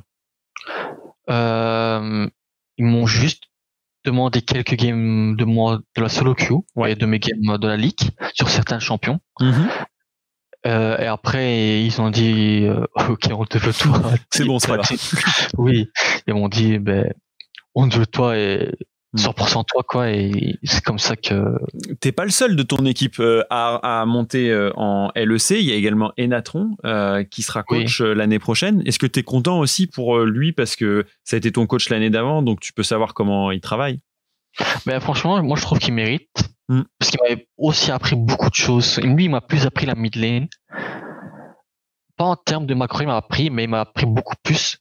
euh, 1.30 2.28
ils 2.76 2.84
m'ont 2.84 3.06
juste 3.06 3.44
demandé 4.04 4.40
quelques 4.42 4.74
games 4.74 5.36
de 5.36 5.44
moi 5.44 5.80
de 5.96 6.02
la 6.02 6.08
solo 6.08 6.34
queue 6.34 6.54
Ouais. 6.76 6.92
et 6.92 6.94
de 6.94 7.06
mes 7.06 7.18
games 7.18 7.58
de 7.58 7.66
la 7.66 7.76
ligue 7.76 8.00
sur 8.34 8.48
certains 8.48 8.78
champions 8.78 9.18
Euh, 10.66 10.98
et 10.98 11.06
après, 11.06 11.82
ils 11.82 12.00
ont 12.00 12.10
dit, 12.10 12.64
euh, 12.64 12.84
ok, 13.08 13.28
on 13.30 13.44
te 13.44 13.58
veut 13.58 13.72
toi. 13.72 14.00
C'est 14.30 14.44
bon, 14.44 14.58
ça 14.58 14.76
va. 14.76 14.82
oui, 15.58 15.88
ils 16.26 16.34
m'ont 16.34 16.48
dit, 16.48 16.78
ben, 16.78 17.12
on 17.74 17.88
te 17.88 17.98
veut 17.98 18.06
toi 18.06 18.36
et 18.36 18.70
Hmm. 19.14 19.20
100% 19.20 19.64
toi, 19.66 19.82
quoi. 19.88 20.10
Et 20.10 20.58
c'est 20.64 20.84
comme 20.84 20.98
ça 20.98 21.16
que. 21.16 21.56
T'es 21.98 22.12
pas 22.12 22.26
le 22.26 22.30
seul 22.30 22.56
de 22.56 22.62
ton 22.62 22.84
équipe 22.84 23.20
euh, 23.20 23.42
à, 23.48 24.00
à 24.02 24.04
monter 24.04 24.54
en 24.76 25.10
LEC. 25.14 25.50
Il 25.52 25.62
y 25.62 25.72
a 25.72 25.76
également 25.76 26.12
Enatron 26.20 26.76
euh, 26.84 27.24
qui 27.24 27.40
sera 27.40 27.62
coach 27.62 28.02
l'année 28.02 28.38
prochaine. 28.38 28.82
Est-ce 28.84 28.98
que 28.98 29.06
tu 29.06 29.20
es 29.20 29.22
content 29.22 29.60
aussi 29.60 29.86
pour 29.86 30.18
lui 30.20 30.52
parce 30.52 30.76
que 30.76 31.06
ça 31.24 31.36
a 31.36 31.38
été 31.38 31.50
ton 31.52 31.66
coach 31.66 31.88
l'année 31.88 32.10
d'avant, 32.10 32.42
donc 32.42 32.60
tu 32.60 32.74
peux 32.74 32.82
savoir 32.82 33.14
comment 33.14 33.50
il 33.50 33.62
travaille? 33.62 34.00
Ben, 34.84 35.00
franchement, 35.00 35.42
moi, 35.42 35.56
je 35.56 35.62
trouve 35.62 35.78
qu'il 35.78 35.94
mérite. 35.94 36.28
Hmm. 36.68 36.82
Parce 36.98 37.10
qu'il 37.10 37.20
m'avait 37.22 37.48
aussi 37.56 37.90
appris 37.90 38.16
beaucoup 38.16 38.50
de 38.50 38.54
choses. 38.54 38.98
Lui, 39.00 39.24
il 39.24 39.30
m'a 39.30 39.40
plus 39.40 39.66
appris 39.66 39.86
la 39.86 39.94
mid 39.94 40.16
lane. 40.16 40.48
Pas 42.16 42.24
en 42.24 42.36
termes 42.36 42.66
de 42.66 42.74
macro, 42.74 43.00
il 43.00 43.06
m'a 43.06 43.16
appris, 43.16 43.48
mais 43.50 43.64
il 43.64 43.70
m'a 43.70 43.80
appris 43.80 44.06
beaucoup 44.06 44.34
plus 44.42 44.78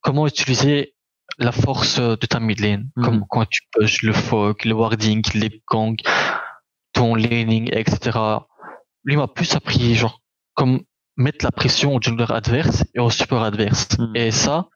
comment 0.00 0.26
utiliser 0.26 0.94
la 1.38 1.52
force 1.52 2.00
de 2.00 2.26
ta 2.26 2.38
mid 2.40 2.60
lane. 2.60 2.90
Mhm. 2.96 3.04
Comme 3.04 3.24
quand 3.28 3.46
tu 3.48 3.62
push 3.72 4.02
le 4.02 4.12
fog, 4.12 4.64
le 4.64 4.74
warding, 4.74 5.22
les 5.34 5.62
gangs, 5.70 6.00
ton 6.92 7.14
laning, 7.14 7.70
etc. 7.72 8.18
Lui 9.04 9.16
m'a 9.16 9.28
plus 9.28 9.54
appris, 9.54 9.94
genre, 9.94 10.20
comme 10.54 10.82
mettre 11.16 11.44
la 11.44 11.50
pression 11.50 11.94
au 11.94 12.00
jungler 12.00 12.30
adverse 12.30 12.84
et 12.94 13.00
au 13.00 13.10
support 13.10 13.42
adverse. 13.42 13.98
Mhm. 13.98 14.16
Et 14.16 14.30
ça, 14.30 14.68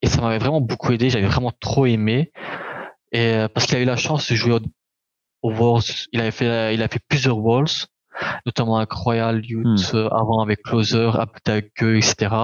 et 0.00 0.08
ça 0.08 0.20
m'avait 0.20 0.38
vraiment 0.38 0.60
beaucoup 0.60 0.92
aidé. 0.92 1.08
J'avais 1.10 1.28
vraiment 1.28 1.52
trop 1.60 1.86
aimé. 1.86 2.32
Et 3.12 3.34
euh, 3.34 3.48
parce 3.48 3.66
qu'il 3.66 3.76
a 3.76 3.80
eu 3.80 3.84
la 3.84 3.96
chance 3.96 4.30
de 4.30 4.36
jouer 4.36 4.58
au, 5.42 5.52
Worlds, 5.52 6.08
il 6.12 6.20
avait 6.20 6.30
fait, 6.30 6.74
il 6.74 6.82
a 6.82 6.88
fait 6.88 7.00
plusieurs 7.08 7.38
Worlds, 7.38 7.86
notamment 8.46 8.76
avec 8.78 8.92
Royal 8.92 9.44
Youth, 9.44 9.90
euh, 9.94 10.08
avant 10.10 10.40
avec 10.40 10.62
Closer, 10.62 11.10
Aptake, 11.18 11.82
etc. 11.82 12.34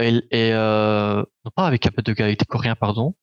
Et, 0.00 0.16
et 0.30 0.52
euh, 0.52 1.22
non 1.44 1.50
pas 1.54 1.66
avec 1.66 1.86
Aptake, 1.86 2.20
avec 2.20 2.38
des 2.38 2.44
Coréens, 2.46 2.74
pardon. 2.74 3.14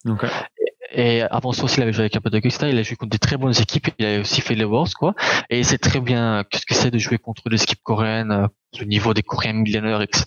Et 0.94 1.22
avant 1.22 1.54
ça 1.54 1.64
aussi, 1.64 1.78
il 1.80 1.84
avait 1.84 1.94
joué 1.94 2.02
avec 2.02 2.16
Aptake, 2.16 2.46
etc. 2.46 2.68
Il 2.70 2.78
a 2.78 2.84
joué 2.84 2.96
contre 2.98 3.12
des 3.12 3.20
très 3.20 3.38
bonnes 3.38 3.54
équipes. 3.60 3.88
Il 3.98 4.06
a 4.06 4.20
aussi 4.20 4.42
fait 4.42 4.56
les 4.56 4.66
Worlds, 4.66 4.94
quoi. 4.94 5.16
Et 5.50 5.64
c'est 5.64 5.78
très 5.78 6.02
bien 6.02 6.44
qu'est-ce 6.50 6.66
que 6.66 6.74
c'est 6.74 6.92
de 6.92 6.98
jouer 6.98 7.18
contre 7.18 7.50
des 7.50 7.62
équipes 7.62 7.82
coréennes, 7.84 8.32
euh, 8.32 8.48
le 8.80 8.86
niveau 8.86 9.14
des 9.14 9.24
Coréens 9.24 9.54
millénaires, 9.54 10.02
etc. 10.02 10.26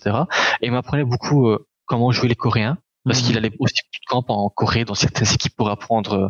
Et 0.61 0.67
il 0.67 0.71
m'apprenait 0.71 1.03
beaucoup 1.03 1.49
euh, 1.49 1.67
comment 1.85 2.11
jouer 2.11 2.29
les 2.29 2.35
Coréens 2.35 2.77
parce 3.05 3.21
Mhm. 3.21 3.27
qu'il 3.27 3.37
allait 3.37 3.51
aussi 3.59 3.75
de 4.05 4.09
camp 4.09 4.23
en 4.29 4.49
Corée 4.49 4.85
dans 4.85 4.95
certaines 4.95 5.27
équipes 5.33 5.55
pour 5.55 5.69
apprendre 5.69 6.13
euh, 6.13 6.29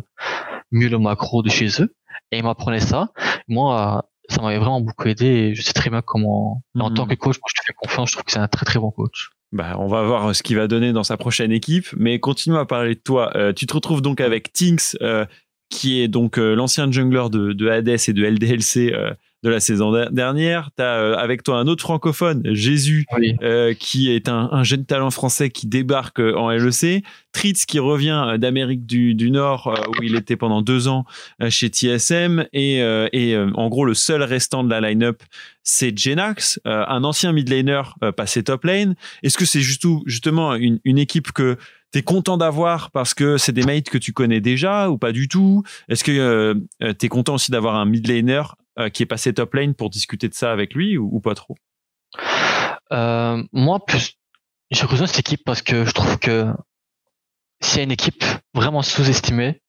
mieux 0.72 0.88
le 0.88 0.98
macro 0.98 1.42
de 1.42 1.50
chez 1.50 1.68
eux. 1.82 1.94
Et 2.32 2.38
il 2.38 2.42
m'apprenait 2.44 2.80
ça. 2.80 3.10
Moi, 3.48 3.98
euh, 3.98 4.02
ça 4.34 4.42
m'avait 4.42 4.58
vraiment 4.58 4.80
beaucoup 4.80 5.06
aidé 5.08 5.26
et 5.26 5.54
je 5.54 5.62
sais 5.62 5.72
très 5.72 5.90
bien 5.90 6.02
comment, 6.02 6.62
en 6.78 6.90
Mhm. 6.90 6.94
tant 6.96 7.06
que 7.06 7.14
coach, 7.14 7.36
moi, 7.36 7.48
je 7.54 7.60
te 7.60 7.64
fais 7.66 7.72
confiance, 7.76 8.08
je 8.10 8.14
trouve 8.14 8.24
que 8.24 8.32
c'est 8.32 8.38
un 8.40 8.48
très 8.48 8.64
très 8.66 8.78
bon 8.80 8.90
coach. 8.90 9.30
Bah, 9.52 9.76
on 9.78 9.86
va 9.86 10.02
voir 10.02 10.34
ce 10.34 10.42
qu'il 10.42 10.56
va 10.56 10.66
donner 10.66 10.92
dans 10.92 11.04
sa 11.04 11.16
prochaine 11.16 11.52
équipe. 11.52 11.86
Mais 11.96 12.18
continuons 12.18 12.58
à 12.58 12.66
parler 12.66 12.94
de 12.96 13.00
toi. 13.00 13.30
Euh, 13.36 13.52
tu 13.52 13.66
te 13.66 13.72
retrouves 13.74 14.02
donc 14.02 14.20
avec 14.20 14.52
Tinks, 14.52 14.96
euh, 15.02 15.24
qui 15.70 16.00
est 16.00 16.08
donc 16.08 16.38
euh, 16.38 16.54
l'ancien 16.54 16.90
jungler 16.90 17.26
de, 17.30 17.52
de 17.52 17.68
Hades 17.68 17.88
et 18.08 18.12
de 18.12 18.24
LDLC 18.24 18.92
euh, 18.92 19.14
de 19.46 19.50
la 19.52 19.60
saison 19.60 19.92
der- 19.92 20.10
dernière. 20.10 20.70
Tu 20.76 20.82
as 20.82 21.14
avec 21.16 21.44
toi 21.44 21.58
un 21.58 21.68
autre 21.68 21.82
francophone, 21.82 22.42
Jésus, 22.52 23.06
Oui. 23.16 23.36
euh, 23.42 23.74
qui 23.78 24.10
est 24.10 24.28
un, 24.28 24.48
un 24.50 24.64
jeune 24.64 24.84
talent 24.84 25.12
français 25.12 25.50
qui 25.50 25.68
débarque 25.68 26.18
euh, 26.18 26.34
en 26.34 26.50
LEC. 26.50 27.04
Tritz 27.32 27.64
qui 27.64 27.78
revient 27.78 28.24
euh, 28.26 28.38
d'Amérique 28.38 28.86
du, 28.86 29.14
du 29.14 29.30
Nord 29.30 29.68
euh, 29.68 29.80
où 29.98 30.02
il 30.02 30.16
était 30.16 30.34
pendant 30.36 30.62
deux 30.62 30.88
ans 30.88 31.04
euh, 31.40 31.48
chez 31.48 31.68
TSM 31.68 32.46
et, 32.52 32.82
euh, 32.82 33.08
et 33.12 33.34
euh, 33.36 33.50
en 33.54 33.68
gros 33.68 33.84
le 33.84 33.94
seul 33.94 34.22
restant 34.24 34.64
de 34.64 34.70
la 34.70 34.80
line-up 34.80 35.22
c'est 35.62 35.96
Jenax, 35.96 36.60
euh, 36.66 36.84
un 36.88 37.02
ancien 37.04 37.32
mid 37.32 37.48
laner 37.48 37.82
euh, 38.04 38.12
passé 38.12 38.42
top 38.44 38.64
lane. 38.64 38.94
Est-ce 39.22 39.36
que 39.36 39.44
c'est 39.44 39.60
justement 39.60 40.54
une, 40.54 40.78
une 40.84 40.98
équipe 40.98 41.32
que 41.32 41.56
tu 41.92 41.98
es 41.98 42.02
content 42.02 42.36
d'avoir 42.36 42.90
parce 42.92 43.14
que 43.14 43.36
c'est 43.36 43.52
des 43.52 43.62
mates 43.64 43.90
que 43.90 43.98
tu 43.98 44.12
connais 44.12 44.40
déjà 44.40 44.88
ou 44.90 44.96
pas 44.98 45.10
du 45.12 45.26
tout? 45.28 45.62
Est-ce 45.88 46.04
que 46.04 46.12
euh, 46.12 46.54
tu 46.80 47.06
es 47.06 47.08
content 47.08 47.34
aussi 47.34 47.50
d'avoir 47.50 47.74
un 47.76 47.84
mid 47.84 48.06
laner 48.06 48.42
euh, 48.42 48.42
qui 48.92 49.02
est 49.02 49.06
passé 49.06 49.32
top 49.32 49.54
lane 49.54 49.74
pour 49.74 49.90
discuter 49.90 50.28
de 50.28 50.34
ça 50.34 50.52
avec 50.52 50.74
lui 50.74 50.98
ou, 50.98 51.08
ou 51.12 51.20
pas 51.20 51.34
trop? 51.34 51.56
Euh, 52.92 53.42
moi, 53.52 53.84
plus, 53.84 54.14
j'ai 54.70 54.86
rejoint 54.86 55.06
cette 55.06 55.20
équipe 55.20 55.44
parce 55.44 55.62
que 55.62 55.84
je 55.84 55.90
trouve 55.92 56.18
que 56.18 56.52
c'est 57.60 57.82
une 57.82 57.92
équipe 57.92 58.24
vraiment 58.54 58.82
sous-estimée, 58.82 59.62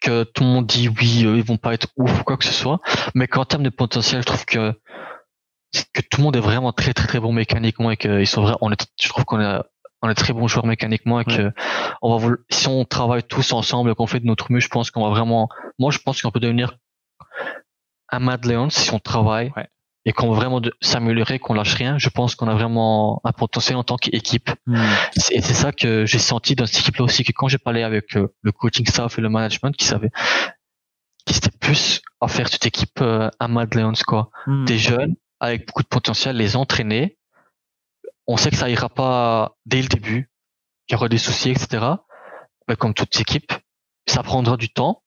que 0.00 0.24
tout 0.24 0.44
le 0.44 0.50
monde 0.50 0.66
dit 0.66 0.88
oui, 0.88 1.24
euh, 1.24 1.36
ils 1.36 1.44
vont 1.44 1.56
pas 1.56 1.74
être 1.74 1.88
ouf 1.96 2.20
ou 2.20 2.24
quoi 2.24 2.36
que 2.36 2.44
ce 2.44 2.52
soit, 2.52 2.80
mais 3.14 3.26
qu'en 3.26 3.44
termes 3.44 3.62
de 3.62 3.70
potentiel, 3.70 4.22
je 4.22 4.26
trouve 4.26 4.44
que 4.44 4.72
que 5.92 6.00
tout 6.00 6.18
le 6.18 6.24
monde 6.24 6.36
est 6.36 6.40
vraiment 6.40 6.72
très 6.72 6.92
très 6.92 7.06
très 7.06 7.20
bon 7.20 7.32
mécaniquement 7.32 7.90
et 7.90 7.96
qu'ils 7.96 8.26
sont 8.26 8.42
vrais. 8.42 8.56
On 8.60 8.72
est, 8.72 8.86
je 9.00 9.08
trouve 9.08 9.24
qu'on 9.24 9.40
est 9.40 9.60
on 10.02 10.08
est 10.08 10.14
très 10.14 10.32
bons 10.32 10.48
joueurs 10.48 10.66
mécaniquement 10.66 11.20
et 11.20 11.24
que 11.24 11.52
on 12.02 12.16
va 12.16 12.36
si 12.50 12.68
on 12.68 12.84
travaille 12.84 13.22
tous 13.22 13.52
ensemble 13.52 13.90
et 13.90 13.94
qu'on 13.94 14.06
fait 14.06 14.20
de 14.20 14.26
notre 14.26 14.50
mieux, 14.50 14.60
je 14.60 14.68
pense 14.68 14.90
qu'on 14.90 15.04
va 15.04 15.10
vraiment. 15.10 15.48
Moi, 15.78 15.90
je 15.90 15.98
pense 15.98 16.22
qu'on 16.22 16.30
peut 16.30 16.40
devenir 16.40 16.76
un 18.12 18.18
Mad 18.20 18.44
Lions 18.44 18.70
si 18.70 18.92
on 18.92 18.98
travaille 18.98 19.52
Ouais. 19.56 19.68
et 20.04 20.12
qu'on 20.12 20.30
veut 20.30 20.36
vraiment 20.36 20.60
s'améliorer, 20.80 21.38
qu'on 21.38 21.54
lâche 21.54 21.74
rien. 21.74 21.98
Je 21.98 22.08
pense 22.08 22.34
qu'on 22.34 22.48
a 22.48 22.54
vraiment 22.54 23.20
un 23.24 23.32
potentiel 23.32 23.76
en 23.76 23.84
tant 23.84 23.96
qu'équipe. 23.96 24.50
C'est- 25.16 25.34
Et 25.34 25.40
c'est 25.42 25.54
ça 25.54 25.72
que 25.72 26.06
j'ai 26.06 26.18
senti 26.18 26.54
dans 26.54 26.66
cette 26.66 26.80
équipe-là 26.80 27.04
aussi, 27.04 27.22
que 27.24 27.32
quand 27.32 27.48
j'ai 27.48 27.58
parlé 27.58 27.82
avec 27.82 28.16
euh, 28.16 28.28
le 28.42 28.52
coaching 28.52 28.86
staff 28.86 29.18
et 29.18 29.20
le 29.20 29.28
management, 29.28 29.76
qui 29.76 29.84
savaient, 29.84 30.10
qui 31.26 31.34
c'était 31.34 31.50
plus 31.58 32.00
à 32.20 32.28
faire 32.28 32.48
cette 32.48 32.66
équipe 32.66 33.00
euh, 33.00 33.30
un 33.40 33.48
Mad 33.48 33.74
Lions, 33.74 33.92
quoi. 34.06 34.30
Hmm. 34.46 34.64
Des 34.64 34.78
jeunes 34.78 35.14
avec 35.38 35.66
beaucoup 35.66 35.82
de 35.82 35.88
potentiel, 35.88 36.36
les 36.36 36.56
entraîner. 36.56 37.16
On 38.26 38.36
sait 38.36 38.50
que 38.50 38.56
ça 38.56 38.68
ira 38.70 38.88
pas 38.88 39.56
dès 39.66 39.82
le 39.82 39.88
début, 39.88 40.30
qu'il 40.86 40.94
y 40.94 40.96
aura 40.96 41.08
des 41.08 41.18
soucis, 41.18 41.50
etc. 41.50 41.84
Mais 42.68 42.76
comme 42.76 42.94
toute 42.94 43.18
équipe, 43.20 43.52
ça 44.06 44.22
prendra 44.22 44.56
du 44.56 44.68
temps, 44.72 45.02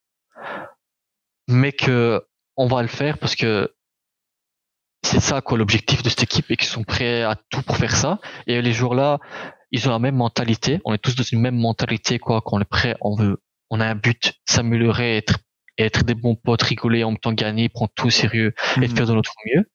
mais 1.47 1.71
que 1.71 2.23
on 2.57 2.67
va 2.67 2.81
le 2.81 2.87
faire 2.87 3.17
parce 3.17 3.35
que 3.35 3.73
c'est 5.05 5.19
ça 5.19 5.41
quoi 5.41 5.57
l'objectif 5.57 6.01
de 6.01 6.09
cette 6.09 6.23
équipe 6.23 6.49
et 6.49 6.55
qu'ils 6.57 6.67
sont 6.69 6.83
prêts 6.83 7.23
à 7.23 7.35
tout 7.49 7.61
pour 7.61 7.77
faire 7.77 7.95
ça. 7.95 8.19
Et 8.47 8.61
les 8.61 8.73
jours 8.73 8.95
là, 8.95 9.19
ils 9.71 9.87
ont 9.87 9.91
la 9.91 9.99
même 9.99 10.15
mentalité. 10.15 10.79
On 10.85 10.93
est 10.93 10.97
tous 10.97 11.15
dans 11.15 11.23
une 11.23 11.41
même 11.41 11.57
mentalité 11.57 12.19
quoi. 12.19 12.41
Qu'on 12.41 12.61
est 12.61 12.65
prêt, 12.65 12.95
on 13.01 13.15
veut, 13.15 13.41
on 13.69 13.79
a 13.79 13.85
un 13.87 13.95
but, 13.95 14.33
s'améliorer, 14.47 15.17
être, 15.17 15.39
être 15.77 16.03
des 16.03 16.15
bons 16.15 16.35
potes, 16.35 16.61
rigoler 16.63 17.03
en 17.03 17.11
même 17.11 17.19
temps 17.19 17.33
gagner, 17.33 17.69
prendre 17.69 17.91
tout 17.95 18.07
au 18.07 18.09
sérieux 18.11 18.53
et 18.81 18.87
Mhm. 18.87 18.95
faire 18.95 19.07
de 19.07 19.13
notre 19.13 19.33
mieux. 19.45 19.69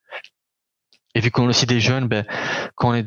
Et 1.15 1.21
vu 1.21 1.31
qu'on 1.31 1.45
est 1.45 1.49
aussi 1.49 1.67
des 1.67 1.81
jeunes, 1.81 2.07
ben 2.09 2.25
quand 2.75 2.91
on 2.91 2.95
est 2.95 3.07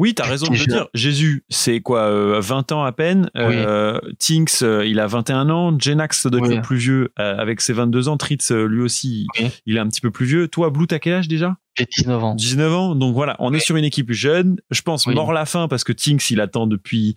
Oui, 0.00 0.14
tu 0.14 0.22
as 0.22 0.24
raison 0.24 0.46
de 0.46 0.56
le 0.56 0.64
dire. 0.64 0.86
Jésus, 0.94 1.44
c'est 1.50 1.80
quoi, 1.80 2.04
euh, 2.04 2.40
20 2.40 2.72
ans 2.72 2.84
à 2.84 2.90
peine? 2.90 3.28
Euh, 3.36 4.00
Tinks, 4.18 4.62
euh, 4.62 4.86
il 4.86 4.98
a 4.98 5.06
21 5.06 5.50
ans. 5.50 5.72
Oui. 5.72 5.78
le 5.84 6.62
plus 6.62 6.78
vieux, 6.78 7.12
euh, 7.18 7.36
avec 7.36 7.60
ses 7.60 7.74
22 7.74 8.08
ans. 8.08 8.16
Tritz, 8.16 8.50
euh, 8.50 8.64
lui 8.64 8.80
aussi, 8.80 9.26
Oui. 9.38 9.50
il 9.66 9.76
est 9.76 9.78
un 9.78 9.86
petit 9.88 10.00
peu 10.00 10.10
plus 10.10 10.24
vieux. 10.24 10.48
Toi, 10.48 10.70
Blue, 10.70 10.86
t'as 10.86 10.98
quel 11.00 11.12
âge 11.12 11.28
déjà? 11.28 11.56
J'ai 11.74 11.84
19 11.84 12.24
ans. 12.24 12.34
19 12.34 12.72
ans. 12.72 12.94
Donc 12.94 13.14
voilà, 13.14 13.36
on 13.40 13.52
est 13.52 13.58
sur 13.58 13.76
une 13.76 13.84
équipe 13.84 14.10
jeune. 14.10 14.56
Je 14.70 14.80
pense 14.80 15.06
mort 15.06 15.34
la 15.34 15.44
fin 15.44 15.68
parce 15.68 15.84
que 15.84 15.92
Tinks, 15.92 16.30
il 16.30 16.40
attend 16.40 16.66
depuis 16.66 17.16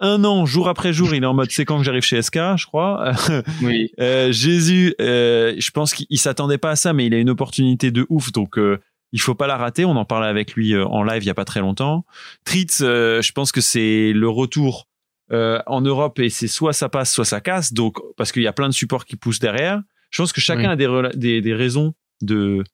un 0.00 0.22
an, 0.24 0.44
jour 0.44 0.68
après 0.68 0.92
jour. 0.92 1.14
Il 1.14 1.22
est 1.22 1.26
en 1.26 1.32
mode 1.34 1.50
c'est 1.50 1.64
quand 1.64 1.78
que 1.78 1.84
j'arrive 1.84 2.02
chez 2.02 2.20
SK, 2.20 2.56
je 2.56 2.66
crois. 2.66 3.12
Oui. 3.62 3.90
Euh, 4.00 4.32
Jésus, 4.32 4.94
euh, 5.00 5.54
je 5.58 5.70
pense 5.70 5.94
qu'il 5.94 6.06
il 6.10 6.18
s'attendait 6.18 6.58
pas 6.58 6.72
à 6.72 6.76
ça, 6.76 6.92
mais 6.92 7.06
il 7.06 7.14
a 7.14 7.18
une 7.18 7.30
opportunité 7.30 7.90
de 7.90 8.04
ouf, 8.10 8.32
donc 8.32 8.58
euh, 8.58 8.78
il 9.12 9.20
faut 9.20 9.34
pas 9.34 9.46
la 9.46 9.56
rater. 9.56 9.84
On 9.84 9.96
en 9.96 10.04
parlait 10.04 10.28
avec 10.28 10.54
lui 10.54 10.74
euh, 10.74 10.84
en 10.86 11.02
live 11.02 11.22
il 11.22 11.26
y 11.26 11.30
a 11.30 11.34
pas 11.34 11.44
très 11.44 11.60
longtemps. 11.60 12.04
Tritz, 12.44 12.80
euh, 12.82 13.22
je 13.22 13.32
pense 13.32 13.52
que 13.52 13.60
c'est 13.60 14.12
le 14.12 14.28
retour 14.28 14.88
euh, 15.32 15.60
en 15.66 15.80
Europe 15.80 16.18
et 16.20 16.30
c'est 16.30 16.48
soit 16.48 16.72
ça 16.72 16.88
passe, 16.88 17.12
soit 17.12 17.24
ça 17.24 17.40
casse. 17.40 17.72
Donc 17.72 17.98
parce 18.16 18.32
qu'il 18.32 18.42
y 18.42 18.46
a 18.46 18.52
plein 18.52 18.68
de 18.68 18.74
supports 18.74 19.04
qui 19.04 19.16
poussent 19.16 19.40
derrière. 19.40 19.80
Je 20.10 20.22
pense 20.22 20.32
que 20.32 20.40
chacun 20.40 20.74
Oui. 20.76 20.86
a 20.86 21.10
des, 21.12 21.18
des, 21.18 21.40
des 21.42 21.54
raisons 21.54 21.94
de 22.22 22.64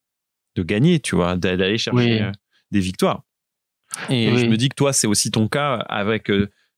de 0.56 0.62
gagner, 0.62 1.00
tu 1.00 1.16
vois, 1.16 1.34
d'a- 1.36 1.56
d'aller 1.56 1.78
chercher 1.78 2.22
Oui. 2.22 2.32
des 2.70 2.80
victoires. 2.80 3.22
Et 4.08 4.30
Oui. 4.30 4.38
je 4.38 4.46
me 4.46 4.56
dis 4.56 4.68
que 4.68 4.74
toi, 4.76 4.92
c'est 4.92 5.08
aussi 5.08 5.30
ton 5.32 5.48
cas 5.48 5.74
avec 5.88 6.30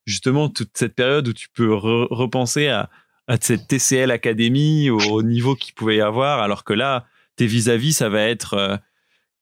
justement 0.05 0.49
toute 0.49 0.71
cette 0.75 0.95
période 0.95 1.27
où 1.27 1.33
tu 1.33 1.47
peux 1.53 1.69
re- 1.73 2.07
repenser 2.09 2.67
à, 2.69 2.89
à 3.27 3.37
cette 3.39 3.67
TCL 3.67 4.09
Academy 4.09 4.89
au, 4.89 4.97
au 4.99 5.21
niveau 5.21 5.53
qu'il 5.55 5.73
pouvait 5.75 5.97
y 5.97 6.01
avoir, 6.01 6.41
alors 6.41 6.63
que 6.63 6.73
là, 6.73 7.05
tes 7.35 7.45
vis-à-vis, 7.45 7.93
ça 7.93 8.09
va 8.09 8.21
être 8.23 8.79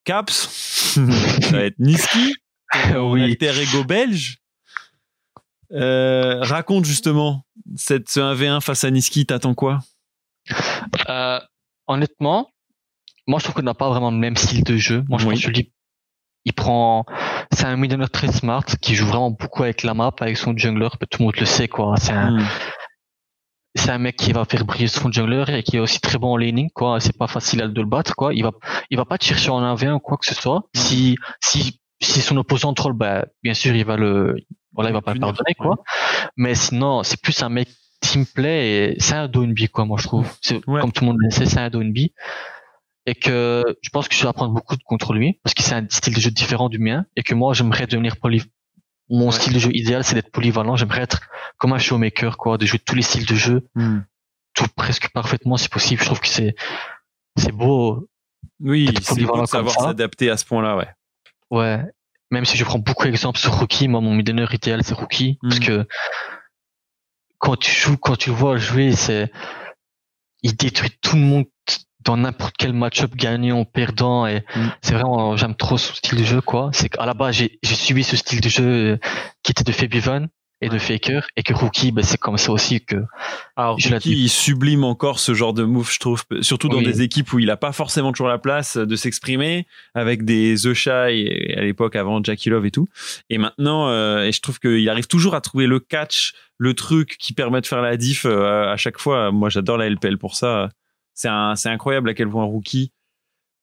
Caps, 0.06 0.96
ça 1.42 1.52
va 1.52 1.64
être 1.66 1.80
Niski, 1.80 2.34
Oui. 2.96 3.24
alter 3.24 3.62
ego 3.62 3.84
belge. 3.84 4.38
Euh, 5.72 6.42
raconte 6.42 6.86
justement 6.86 7.44
cette, 7.76 8.08
ce 8.10 8.20
1v1 8.20 8.62
face 8.62 8.84
à 8.84 8.92
Niski, 8.92 9.26
t'attends 9.26 9.56
quoi? 9.56 9.80
Euh, 11.10 11.40
honnêtement, 11.88 12.52
moi 13.28 13.40
je 13.40 13.46
trouve 13.46 13.56
qu'on 13.56 13.64
n'a 13.64 13.74
pas 13.74 13.90
vraiment 13.90 14.12
le 14.12 14.18
même 14.18 14.38
style 14.38 14.64
de 14.64 14.78
jeu. 14.78 15.04
Moi 15.10 15.18
je 15.20 15.26
Oui. 15.28 15.34
pense 15.42 15.46
que 15.52 15.62
il 16.48 16.54
prend, 16.54 17.06
c'est 17.52 17.66
un 17.66 17.76
millionnaire 17.76 18.12
très 18.12 18.32
smart 18.32 18.64
qui 18.80 18.94
joue 18.94 19.08
vraiment 19.08 19.32
beaucoup 19.32 19.64
avec 19.64 19.82
la 19.82 19.96
map, 19.96 20.12
avec 20.20 20.38
son 20.38 20.56
jungler. 20.56 20.90
Tout 21.10 21.18
le 21.20 21.26
monde 21.26 21.36
le 21.40 21.46
sait 21.48 21.68
quoi. 21.68 21.96
C'est 21.98 22.12
un, 22.14 22.38
Hmm. 22.40 22.46
C'est 23.76 23.92
un 23.92 23.98
mec 23.98 24.16
qui 24.16 24.32
va 24.32 24.46
faire 24.46 24.66
briller 24.66 24.88
son 24.88 25.12
jungler 25.12 25.46
et 25.50 25.64
qui 25.64 25.76
est 25.78 25.80
aussi 25.80 26.00
très 26.00 26.18
bon 26.18 26.34
en 26.34 26.38
laning 26.38 26.70
quoi. 26.74 27.00
C'est 27.00 27.18
pas 27.18 27.28
facile 27.28 27.62
de 27.74 27.82
le 27.82 27.88
battre 27.88 28.16
quoi. 28.16 28.34
Il 28.34 28.44
va, 28.44 28.52
il 28.90 28.98
va 28.98 29.06
pas 29.06 29.18
te 29.18 29.26
chercher 29.26 29.50
en 29.50 29.62
1v1 29.76 29.94
ou 29.94 30.00
quoi 30.00 30.18
que 30.18 30.26
ce 30.26 30.36
soit. 30.36 30.64
Si, 30.76 31.16
si, 31.44 31.80
si 32.02 32.22
son 32.22 32.38
opposant 32.38 32.74
troll, 32.74 32.94
bah 32.94 33.26
bien 33.44 33.54
sûr 33.54 33.76
il 33.76 33.86
va 33.86 33.98
le, 33.98 34.36
voilà 34.74 34.90
il 34.90 34.94
va 34.94 35.02
pas 35.02 35.14
le 35.14 35.20
pardonner 35.20 35.56
quoi. 35.58 35.78
Mais 36.38 36.56
sinon 36.56 37.04
c'est 37.04 37.22
plus 37.22 37.42
un 37.44 37.50
mec 37.50 37.70
team 38.02 38.26
play 38.26 38.94
et 38.94 38.96
c'est 39.00 39.16
un 39.16 39.28
DoNB 39.28 39.68
quoi 39.72 39.86
moi 39.86 39.98
je 40.00 40.08
trouve. 40.08 40.28
C'est 40.42 40.66
Ouais. 40.68 40.82
comme 40.82 40.92
tout 40.92 41.04
le 41.04 41.08
monde 41.12 41.18
le 41.20 41.30
sait 41.32 41.46
c'est 41.46 41.60
un 41.60 41.70
DoNB 41.70 41.98
et 43.08 43.14
que 43.14 43.64
je 43.84 43.90
pense 43.90 44.08
que 44.08 44.16
je 44.16 44.22
vais 44.24 44.30
apprendre 44.30 44.54
beaucoup 44.54 44.76
contre 44.86 45.14
lui 45.14 45.40
parce 45.44 45.54
que 45.54 45.62
c'est 45.64 45.76
un 45.76 45.86
style 45.90 46.16
de 46.16 46.20
jeu 46.20 46.32
différent 46.32 46.70
du 46.70 46.80
mien 46.80 47.06
et 47.16 47.24
que 47.24 47.36
moi 47.36 47.54
j'aimerais 47.54 47.86
devenir 47.88 48.18
poly 48.18 48.42
mon 49.10 49.28
Ouais. 49.28 49.32
style 49.32 49.54
de 49.54 49.60
jeu 49.60 49.70
idéal 49.74 50.04
c'est 50.04 50.16
d'être 50.16 50.32
polyvalent 50.32 50.76
j'aimerais 50.76 51.02
être 51.02 51.22
comme 51.58 51.74
un 51.74 51.78
showmaker 51.80 52.38
quoi 52.38 52.58
de 52.58 52.66
jouer 52.66 52.80
tous 52.80 52.96
les 52.96 53.02
styles 53.04 53.26
de 53.26 53.36
jeu 53.36 53.68
Hmm. 53.76 54.00
tout 54.54 54.68
presque 54.76 55.10
parfaitement 55.12 55.58
si 55.58 55.70
possible 55.70 56.02
je 56.02 56.06
trouve 56.08 56.20
que 56.20 56.28
c'est 56.28 56.56
c'est 57.38 57.52
beau 57.52 58.08
Oui, 58.60 58.88
c'est 59.02 59.10
beau 59.10 59.16
polyvalent 59.16 59.42
de 59.44 59.48
savoir 59.48 59.76
s'adapter 59.80 60.30
à 60.30 60.38
ce 60.38 60.46
point-là, 60.46 60.76
ouais. 60.78 60.88
ouais 61.52 61.84
même 62.32 62.46
si 62.46 62.58
je 62.58 62.64
prends 62.66 62.80
beaucoup 62.80 63.04
d'exemples 63.06 63.38
sur 63.40 63.54
Rookie 63.60 63.88
moi 63.88 64.02
mon 64.02 64.14
midlaner 64.14 64.48
idéal 64.52 64.84
c'est 64.84 64.96
Rookie 64.96 65.38
parce 65.42 65.60
Mhm. 65.60 65.66
que 65.66 65.88
quand 67.38 67.58
tu 67.58 67.72
joues 67.72 67.98
quand 67.98 68.16
tu 68.16 68.30
le 68.32 68.36
vois 68.36 68.58
jouer 68.58 68.94
c'est 68.94 69.32
il 70.42 70.56
détruit 70.56 70.98
tout 71.02 71.16
le 71.16 71.22
monde 71.22 71.46
dans 72.06 72.18
n'importe 72.18 72.56
quel 72.58 72.74
match-up 72.74 73.12
gagnant 73.16 73.66
perdant 73.66 74.26
et 74.28 74.44
Mhm. 74.56 74.72
c'est 74.82 74.94
vraiment 74.94 75.36
j'aime 75.38 75.56
trop 75.56 75.78
son 75.78 75.94
style 75.94 76.20
de 76.20 76.24
jeu 76.24 76.42
quoi 76.42 76.70
c'est 76.74 76.90
qu'à 76.90 77.06
la 77.06 77.14
base 77.14 77.36
j'ai 77.36 77.60
j'ai 77.64 77.76
suivi 77.76 78.04
ce 78.04 78.16
style 78.16 78.42
de 78.42 78.50
jeu 78.50 78.64
euh, 78.64 78.98
qui 79.44 79.52
était 79.52 79.64
de 79.64 79.72
Fabivan 79.72 80.28
et 80.62 80.70
de 80.70 80.78
Faker 80.80 81.28
et 81.36 81.44
que 81.44 81.54
Rookie 81.54 81.92
ben, 81.92 82.02
c'est 82.04 82.18
comme 82.18 82.38
ça 82.38 82.52
aussi 82.52 82.80
que 82.80 82.96
Alors, 83.58 83.78
Je 83.78 83.90
Rookie, 83.94 84.12
il 84.14 84.30
sublime 84.30 84.86
encore 84.86 85.20
ce 85.20 85.34
genre 85.34 85.54
de 85.54 85.64
move, 85.64 85.92
je 85.92 86.00
trouve, 86.00 86.24
surtout 86.42 86.70
dans 86.70 86.78
Oui. 86.78 86.86
des 86.86 87.02
équipes 87.02 87.34
où 87.34 87.40
il 87.40 87.52
a 87.52 87.58
pas 87.58 87.74
forcément 87.74 88.14
toujours 88.14 88.30
la 88.30 88.38
place 88.38 88.78
de 88.78 88.96
s'exprimer, 88.96 89.68
avec 89.96 90.24
des 90.24 90.56
The 90.56 90.74
Shy 90.74 90.90
à 91.58 91.62
l'époque 91.62 91.98
avant 91.98 92.24
Jackie 92.24 92.50
Love 92.50 92.66
et 92.66 92.72
tout. 92.72 92.88
Et 93.30 93.38
maintenant, 93.38 93.90
euh, 93.90 94.24
et 94.24 94.32
je 94.32 94.40
trouve 94.40 94.60
qu'il 94.60 94.88
arrive 94.90 95.08
toujours 95.08 95.36
à 95.36 95.42
trouver 95.42 95.68
le 95.68 95.80
catch, 95.82 96.34
le 96.58 96.74
truc 96.74 97.18
qui 97.20 97.34
permet 97.34 97.60
de 97.60 97.68
faire 97.68 97.82
la 97.82 97.98
diff 97.98 98.26
euh, 98.26 98.72
à 98.72 98.78
chaque 98.78 98.98
fois. 98.98 99.32
Moi, 99.32 99.50
j'adore 99.50 99.78
la 99.78 99.90
LPL 99.90 100.18
pour 100.18 100.36
ça. 100.36 100.70
C'est 101.16 101.70
incroyable 101.70 102.10
à 102.10 102.14
quel 102.14 102.30
point 102.30 102.44
Rookie, 102.44 102.92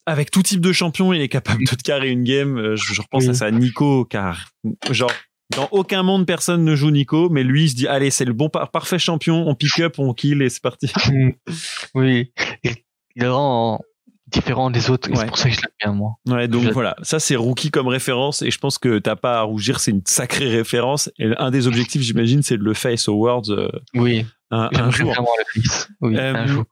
avec 0.05 0.31
tout 0.31 0.41
type 0.43 0.59
de 0.59 0.73
champion, 0.73 1.13
il 1.13 1.21
est 1.21 1.29
capable 1.29 1.63
de 1.63 1.75
te 1.75 1.81
carrer 1.83 2.09
une 2.09 2.23
game. 2.25 2.57
Euh, 2.57 2.75
Je, 2.75 2.93
je 2.93 3.01
repense 3.01 3.23
Oui. 3.23 3.29
à 3.29 3.33
ça, 3.35 3.51
Nico, 3.51 4.03
car 4.05 4.49
genre 4.91 5.11
dans 5.55 5.67
aucun 5.71 6.01
monde, 6.03 6.25
personne 6.25 6.63
ne 6.65 6.75
joue 6.75 6.89
Nico, 6.89 7.29
mais 7.29 7.43
lui, 7.43 7.65
il 7.65 7.69
se 7.69 7.75
dit, 7.75 7.87
allez, 7.87 8.09
c'est 8.09 8.25
le 8.25 8.33
bon 8.33 8.49
par- 8.49 8.71
parfait 8.71 8.97
champion, 8.99 9.47
on 9.47 9.53
pick 9.55 9.79
up, 9.81 9.99
on 9.99 10.13
kill 10.13 10.41
et 10.41 10.49
c'est 10.49 10.61
parti. 10.63 10.91
oui 11.93 12.31
il, 12.63 12.71
est 12.71 13.25
vraiment 13.25 13.79
différent 14.27 14.71
des 14.71 14.89
autres 14.89 15.09
Ouais. 15.11 15.17
c'est 15.17 15.25
pour 15.27 15.37
ça 15.37 15.49
que 15.49 15.55
je 15.55 15.61
l'aime 15.61 15.71
bien 15.79 15.93
moi 15.93 16.15
Ouais, 16.27 16.47
donc 16.47 16.63
Je- 16.63 16.69
voilà, 16.71 16.95
ça 17.03 17.19
c'est 17.19 17.35
Rookie 17.35 17.69
comme 17.69 17.87
référence 17.87 18.41
et 18.41 18.49
je 18.49 18.57
pense 18.57 18.79
que 18.79 18.97
t'as 18.97 19.15
pas 19.15 19.39
à 19.39 19.41
rougir, 19.43 19.79
c'est 19.79 19.91
une 19.91 20.01
sacrée 20.05 20.47
référence. 20.49 21.11
Et 21.19 21.27
un 21.37 21.51
des 21.51 21.67
objectifs, 21.67 22.01
j'imagine, 22.01 22.41
c'est 22.41 22.57
de 22.57 22.63
le 22.63 22.73
face 22.73 23.07
awards 23.07 23.43
euh, 23.49 23.69
oui 23.93 24.25
un, 24.49 24.89
jour. 24.91 25.13
oui 26.01 26.17
Euh, 26.17 26.33
un 26.35 26.47
jour 26.47 26.63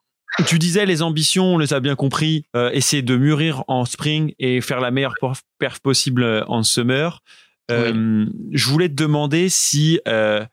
Tu 0.47 0.59
disais 0.59 0.85
les 0.85 1.01
ambitions, 1.01 1.55
on 1.55 1.57
les 1.57 1.73
a 1.73 1.79
bien 1.79 1.95
compris, 1.95 2.45
euh, 2.55 2.71
essayer 2.71 3.01
de 3.01 3.15
mûrir 3.17 3.63
en 3.67 3.85
spring 3.85 4.33
et 4.39 4.61
faire 4.61 4.79
la 4.79 4.89
meilleure 4.89 5.15
perf, 5.59 5.79
possible 5.81 6.23
euh, 6.23 6.43
en 6.47 6.63
summer. 6.63 7.21
Euh, 7.69 8.25
Je 8.51 8.67
voulais 8.67 8.89
te 8.89 8.93
demander 8.93 9.49
si 9.49 9.99
euh, 10.07 10.45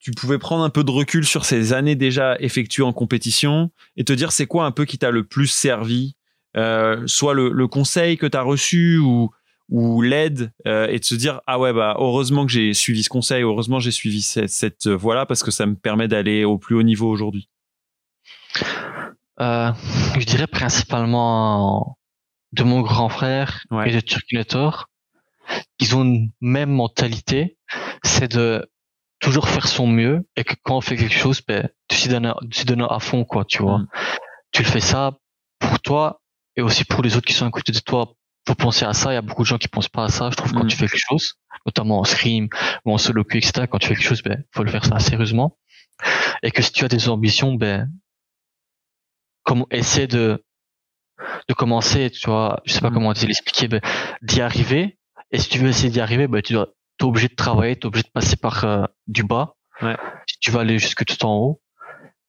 tu 0.00 0.12
pouvais 0.12 0.38
prendre 0.38 0.64
un 0.64 0.70
peu 0.70 0.84
de 0.84 0.90
recul 0.90 1.24
sur 1.24 1.44
ces 1.44 1.72
années 1.72 1.94
déjà 1.96 2.36
effectuées 2.40 2.84
en 2.84 2.92
compétition 2.92 3.70
et 3.96 4.04
te 4.04 4.12
dire 4.12 4.32
c'est 4.32 4.46
quoi 4.46 4.66
un 4.66 4.70
peu 4.70 4.84
qui 4.84 4.98
t'a 4.98 5.10
le 5.10 5.24
plus 5.24 5.46
servi, 5.46 6.14
soit 7.06 7.34
le, 7.34 7.50
le 7.50 7.66
conseil 7.68 8.16
que 8.16 8.26
tu 8.26 8.36
as 8.36 8.42
reçu 8.42 8.98
ou, 8.98 9.30
ou 9.68 10.02
l'aide 10.02 10.52
et 10.64 10.98
de 10.98 11.04
se 11.04 11.14
dire 11.14 11.40
ah 11.46 11.58
ouais 11.58 11.72
bah 11.72 11.96
heureusement 11.98 12.44
que 12.44 12.52
j'ai 12.52 12.74
suivi 12.74 13.02
ce 13.02 13.08
conseil, 13.08 13.42
heureusement 13.42 13.78
que 13.78 13.84
j'ai 13.84 13.90
suivi 13.92 14.22
cette, 14.22 14.50
cette 14.50 14.88
voie 14.88 15.14
là 15.14 15.26
parce 15.26 15.42
que 15.42 15.50
ça 15.50 15.66
me 15.66 15.74
permet 15.74 16.08
d'aller 16.08 16.44
au 16.44 16.58
plus 16.58 16.74
haut 16.74 16.82
niveau 16.82 17.08
aujourd'hui. 17.08 17.48
Euh, 19.40 19.70
je 20.18 20.24
dirais 20.24 20.46
principalement 20.46 21.98
de 22.52 22.62
mon 22.62 22.80
grand 22.80 23.08
frère 23.08 23.60
Ouais. 23.70 23.90
et 23.90 23.94
de 23.94 24.00
Turkinator. 24.00 24.86
Ils 25.78 25.94
ont 25.94 26.04
une 26.04 26.30
même 26.40 26.70
mentalité, 26.70 27.56
c'est 28.02 28.30
de 28.32 28.68
toujours 29.20 29.48
faire 29.48 29.66
son 29.68 29.86
mieux 29.86 30.26
et 30.36 30.44
que 30.44 30.54
quand 30.62 30.76
on 30.76 30.80
fait 30.80 30.96
quelque 30.96 31.14
chose, 31.14 31.40
ben, 31.46 31.68
tu 31.88 31.96
s'y 31.96 32.08
donnes, 32.08 32.26
à- 32.26 32.36
donnes 32.66 32.86
fond, 33.00 33.24
quoi, 33.24 33.44
tu 33.44 33.62
vois. 33.62 33.78
Mm. 33.78 33.88
Tu 34.52 34.62
le 34.62 34.68
fais 34.68 34.80
ça 34.80 35.12
pour 35.58 35.80
toi 35.80 36.20
et 36.56 36.62
aussi 36.62 36.84
pour 36.84 37.02
les 37.02 37.16
autres 37.16 37.26
qui 37.26 37.32
sont 37.34 37.46
à 37.46 37.50
côté 37.50 37.72
de 37.72 37.78
toi. 37.80 38.12
Faut 38.48 38.54
penser 38.54 38.84
à 38.84 38.92
ça. 38.92 39.10
Il 39.12 39.14
y 39.14 39.18
a 39.18 39.22
beaucoup 39.22 39.42
de 39.42 39.46
gens 39.48 39.58
qui 39.58 39.68
pensent 39.68 39.88
pas 39.88 40.04
à 40.04 40.08
ça. 40.08 40.30
Je 40.30 40.36
trouve 40.36 40.52
quand 40.52 40.64
Mm. 40.64 40.68
tu 40.68 40.76
fais 40.76 40.86
quelque 40.88 41.04
chose, 41.08 41.34
notamment 41.66 41.98
en 42.00 42.04
scrim 42.04 42.48
ou 42.84 42.92
en 42.94 42.98
solo 42.98 43.22
queue, 43.24 43.38
etc. 43.38 43.66
Quand 43.70 43.78
tu 43.78 43.88
fais 43.88 43.94
quelque 43.94 44.06
chose, 44.08 44.22
ben, 44.22 44.42
faut 44.54 44.62
le 44.62 44.70
faire 44.70 44.84
ça 44.84 44.98
sérieusement. 44.98 45.56
Et 46.42 46.50
que 46.50 46.62
si 46.62 46.72
tu 46.72 46.84
as 46.84 46.88
des 46.88 47.08
ambitions, 47.08 47.54
ben, 47.54 47.90
comme 49.46 49.64
essaie 49.70 50.06
de 50.08 50.42
de 51.48 51.54
commencer, 51.54 52.10
tu 52.10 52.28
vois, 52.28 52.60
je 52.66 52.72
sais 52.74 52.80
pas 52.80 52.88
Mhm. 52.90 52.94
comment 52.94 53.14
te 53.14 53.24
l'expliquer, 53.24 53.68
ben, 53.68 53.80
d'y 54.20 54.42
arriver. 54.42 54.98
Et 55.30 55.38
si 55.38 55.48
tu 55.48 55.58
veux 55.58 55.68
essayer 55.68 55.88
d'y 55.88 56.00
arriver, 56.00 56.26
ben, 56.28 56.42
tu 56.42 56.52
dois, 56.52 56.68
t'es 56.98 57.04
obligé 57.06 57.28
de 57.28 57.34
travailler, 57.34 57.74
t'es 57.76 57.86
obligé 57.86 58.02
de 58.04 58.10
passer 58.12 58.36
par 58.36 58.64
euh, 58.64 58.84
du 59.06 59.22
bas. 59.22 59.54
Ouais. 59.80 59.96
Si 60.26 60.38
tu 60.40 60.50
vas 60.50 60.60
aller 60.60 60.78
jusque 60.78 61.04
tout 61.06 61.24
en 61.24 61.36
haut. 61.38 61.60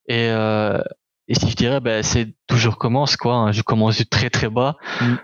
Et 0.07 0.29
euh, 0.29 0.79
et 1.27 1.35
si 1.35 1.49
je 1.49 1.55
dirais, 1.57 1.81
ben, 1.81 2.01
c'est 2.03 2.27
d'où 2.47 2.55
je 2.55 2.69
recommence, 2.69 3.17
quoi. 3.17 3.33
hein. 3.35 3.51
Je 3.51 3.61
commence 3.61 3.97
du 3.97 4.05
très 4.07 4.29
très 4.29 4.49
bas. 4.49 4.77
Mhm. 5.01 5.17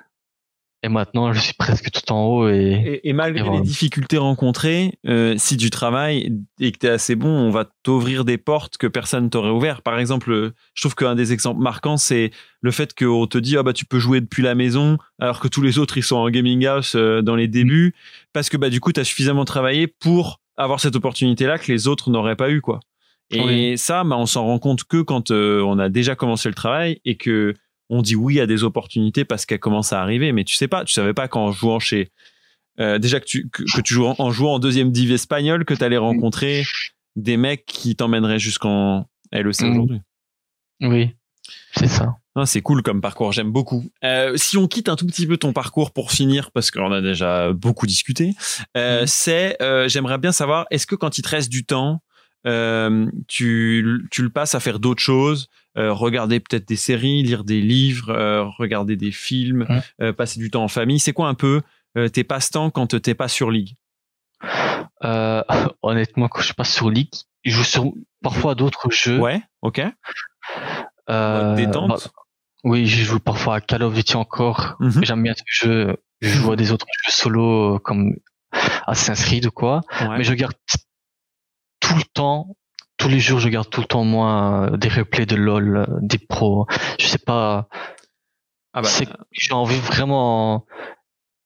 Et 0.86 0.90
maintenant, 0.90 1.32
je 1.32 1.40
suis 1.40 1.54
presque 1.54 1.90
tout 1.92 2.12
en 2.12 2.26
haut 2.26 2.50
et, 2.50 3.00
Et, 3.04 3.10
et 3.10 3.14
malgré 3.14 3.40
Et 3.40 3.44
voilà. 3.44 3.60
les 3.62 3.66
difficultés 3.66 4.18
rencontrées, 4.18 5.00
euh, 5.08 5.34
si 5.38 5.56
tu 5.56 5.70
travailles 5.70 6.38
et 6.60 6.74
que 6.74 6.78
tu 6.80 6.88
es 6.88 6.90
assez 6.90 7.16
bon, 7.16 7.30
on 7.30 7.50
va 7.52 7.66
t'ouvrir 7.84 8.26
des 8.26 8.38
portes 8.38 8.76
que 8.76 8.88
personne 8.88 9.30
t'aurait 9.30 9.50
ouvert. 9.50 9.82
Par 9.82 9.98
exemple, 9.98 10.52
je 10.74 10.82
trouve 10.82 10.94
qu'un 10.96 11.16
des 11.16 11.32
exemples 11.32 11.62
marquants, 11.62 11.96
c'est 11.96 12.32
le 12.62 12.72
fait 12.72 12.94
qu'on 12.94 13.28
te 13.28 13.38
dit 13.38 13.56
ah 13.58 13.64
bah 13.64 13.72
tu 13.72 13.86
peux 13.86 14.00
jouer 14.00 14.20
depuis 14.20 14.44
la 14.44 14.56
maison 14.56 14.98
alors 15.20 15.40
que 15.40 15.48
tous 15.48 15.62
les 15.62 15.80
autres 15.80 15.98
ils 15.98 16.04
sont 16.04 16.18
en 16.18 16.30
gaming 16.30 16.66
house 16.66 16.96
euh, 16.96 17.22
dans 17.22 17.36
les 17.38 17.48
débuts 17.48 17.96
parce 18.34 18.50
que 18.50 18.58
bah 18.58 18.70
du 18.70 18.80
coup 18.82 18.92
tu 18.92 19.00
as 19.00 19.04
suffisamment 19.06 19.46
travaillé 19.46 19.88
pour 19.88 20.42
avoir 20.58 20.80
cette 20.82 20.96
opportunité 20.98 21.46
là 21.46 21.58
que 21.58 21.72
les 21.72 21.88
autres 21.88 22.10
n'auraient 22.10 22.36
pas 22.36 22.50
eu 22.52 22.60
quoi. 22.62 22.80
Et 23.32 23.42
Oui. 23.42 23.78
ça 23.78 24.04
bah 24.04 24.18
on 24.18 24.26
s'en 24.26 24.44
rend 24.46 24.60
compte 24.60 24.84
que 24.84 25.02
quand 25.02 25.32
euh, 25.32 25.62
on 25.62 25.80
a 25.80 25.88
déjà 25.90 26.16
commencé 26.16 26.50
le 26.50 26.56
travail 26.56 27.00
et 27.06 27.16
que 27.16 27.54
on 27.94 28.02
dit 28.02 28.16
oui 28.16 28.40
à 28.40 28.46
des 28.48 28.64
opportunités 28.64 29.24
parce 29.26 29.46
qu'elles 29.46 29.60
commencent 29.60 29.94
à 29.94 30.02
arriver 30.02 30.32
mais 30.32 30.44
tu 30.44 30.56
sais 30.56 30.68
pas, 30.68 30.84
tu 30.86 30.94
savais 30.94 31.14
pas 31.14 31.28
qu'en 31.28 31.52
jouant 31.52 31.80
chez 31.80 32.12
euh, 32.80 32.98
déjà 32.98 33.20
que 33.20 33.26
tu, 33.26 33.50
que, 33.50 33.64
que 33.64 33.82
tu 33.82 33.94
joues 33.94 34.08
en, 34.08 34.16
en 34.18 34.32
jouant 34.32 34.56
en 34.56 34.60
deuxième 34.60 34.92
div 34.92 35.12
espagnol, 35.12 35.64
que 35.64 35.74
tu 35.76 35.84
allais 35.84 35.98
rencontrer 35.98 36.64
des 37.16 37.38
mecs 37.38 37.66
qui 37.68 37.96
t'emmèneraient 37.96 38.40
jusqu'en 38.40 39.08
LEC 39.32 39.62
Mm. 39.62 39.72
aujourd'hui. 39.72 40.02
oui, 40.82 41.16
c'est 41.76 41.88
ça. 41.88 42.16
Ah, 42.36 42.48
c'est 42.48 42.62
cool 42.62 42.82
comme 42.82 43.00
parcours, 43.00 43.32
j'aime 43.32 43.52
beaucoup. 43.52 43.86
Euh, 44.04 44.36
si 44.38 44.58
on 44.58 44.68
quitte 44.68 44.90
un 44.90 44.96
tout 44.96 45.06
petit 45.06 45.28
peu 45.28 45.38
ton 45.38 45.54
parcours 45.54 45.92
pour 45.92 46.12
finir, 46.12 46.50
parce 46.52 46.72
qu'on 46.72 46.92
a 46.92 47.00
déjà 47.00 47.54
beaucoup 47.54 47.86
discuté, 47.86 48.34
euh, 48.76 49.04
Mm. 49.04 49.08
c'est, 49.08 49.58
j'aimerais 49.88 50.18
bien 50.18 50.32
savoir, 50.32 50.66
est-ce 50.72 50.88
que 50.88 50.96
quand 50.96 51.20
il 51.20 51.22
te 51.22 51.30
reste 51.30 51.52
du 51.52 51.64
temps, 51.66 52.02
euh, 52.46 53.10
tu, 53.28 54.06
tu 54.12 54.22
le 54.22 54.30
passes 54.30 54.56
à 54.56 54.60
faire 54.60 54.80
d'autres 54.80 55.02
choses, 55.02 55.50
euh, 55.78 55.94
regarder 55.94 56.40
peut-être 56.40 56.68
des 56.68 56.76
séries, 56.76 57.24
lire 57.24 57.44
des 57.44 57.62
livres, 57.62 58.10
euh, 58.10 58.44
regarder 58.44 58.96
des 58.96 59.12
films, 59.12 59.68
passer 60.18 60.40
du 60.40 60.50
temps 60.50 60.64
en 60.64 60.68
famille. 60.68 61.00
C'est 61.00 61.14
quoi 61.14 61.28
un 61.28 61.36
peu 61.36 61.62
tes 62.12 62.24
passe-temps 62.24 62.72
quand 62.72 63.00
t'es 63.02 63.14
pas 63.14 63.28
sur 63.28 63.52
League? 63.52 63.76
Euh, 65.04 65.44
honnêtement, 65.82 66.28
quand 66.28 66.42
je 66.42 66.54
passe 66.54 66.74
sur 66.74 66.90
League, 66.90 67.14
je 67.44 67.52
joue 67.52 67.64
sur 67.64 67.94
parfois 68.22 68.56
d'autres 68.56 68.90
jeux. 68.92 69.20
Ouais, 69.20 69.42
ok. 69.62 69.82
Détente? 71.08 71.90
bah, 71.90 71.98
oui, 72.64 72.88
je 72.88 73.04
joue 73.04 73.20
parfois 73.20 73.56
à 73.56 73.62
Call 73.62 73.84
of 73.84 73.94
Duty 73.94 74.16
encore. 74.16 74.78
Mhm. 74.80 75.04
J'aime 75.04 75.24
bien 75.24 75.34
ce 75.36 75.44
jeu. 75.46 75.98
Je 76.22 76.30
joue 76.30 76.52
à 76.52 76.56
des 76.56 76.72
autres 76.72 76.86
jeux 77.06 77.12
solo 77.12 77.80
comme 77.80 78.16
Assassin's 78.88 79.26
Creed 79.26 79.46
ou 79.48 79.52
quoi. 79.52 79.82
Ouais. 80.00 80.18
Mais 80.18 80.24
je 80.24 80.34
garde 80.34 80.56
tout 81.84 81.96
le 81.96 82.04
temps, 82.14 82.56
tous 82.98 83.10
les 83.10 83.20
jours, 83.20 83.40
je 83.40 83.50
garde 83.50 83.70
tout 83.70 83.82
le 83.82 83.88
temps 83.88 84.04
moi 84.06 84.70
euh, 84.72 84.78
des 84.78 84.90
replays 84.90 85.26
de 85.26 85.36
LoL, 85.36 85.78
euh, 85.78 85.86
des 86.02 86.18
pros. 86.18 86.66
Je 87.00 87.06
sais 87.08 87.18
pas. 87.20 87.68
Ah 88.74 88.82
bah, 88.82 88.88
c'est 88.90 89.08
j'ai 89.32 89.54
envie 89.54 89.80
vraiment 89.80 90.66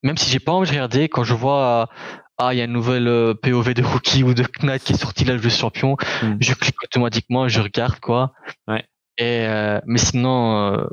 même 0.04 0.16
si 0.18 0.30
j'ai 0.32 0.40
pas 0.40 0.54
envie 0.54 0.68
de 0.68 0.72
regarder 0.76 1.10
quand 1.10 1.24
je 1.26 1.34
vois 1.34 1.90
ah 2.38 2.54
il 2.54 2.58
y 2.58 2.62
a 2.62 2.66
une 2.66 2.72
nouvelle 2.72 3.08
euh, 3.08 3.34
POV 3.34 3.74
de 3.74 3.84
Rookie 3.84 4.24
ou 4.24 4.34
de 4.34 4.44
Knight 4.64 4.84
qui 4.84 4.94
est 4.94 4.98
sortie 4.98 5.26
là 5.26 5.36
je 5.36 5.42
veux 5.42 5.50
champion 5.50 5.98
Mm. 6.24 6.38
je 6.40 6.54
clique 6.54 6.82
automatiquement 6.84 7.48
je 7.50 7.60
regarde 7.60 8.00
quoi 8.00 8.32
Ouais. 8.68 8.86
et 9.18 9.46
euh, 9.46 9.82
mais 9.88 9.98
sinon 9.98 10.72
euh, 10.72 10.86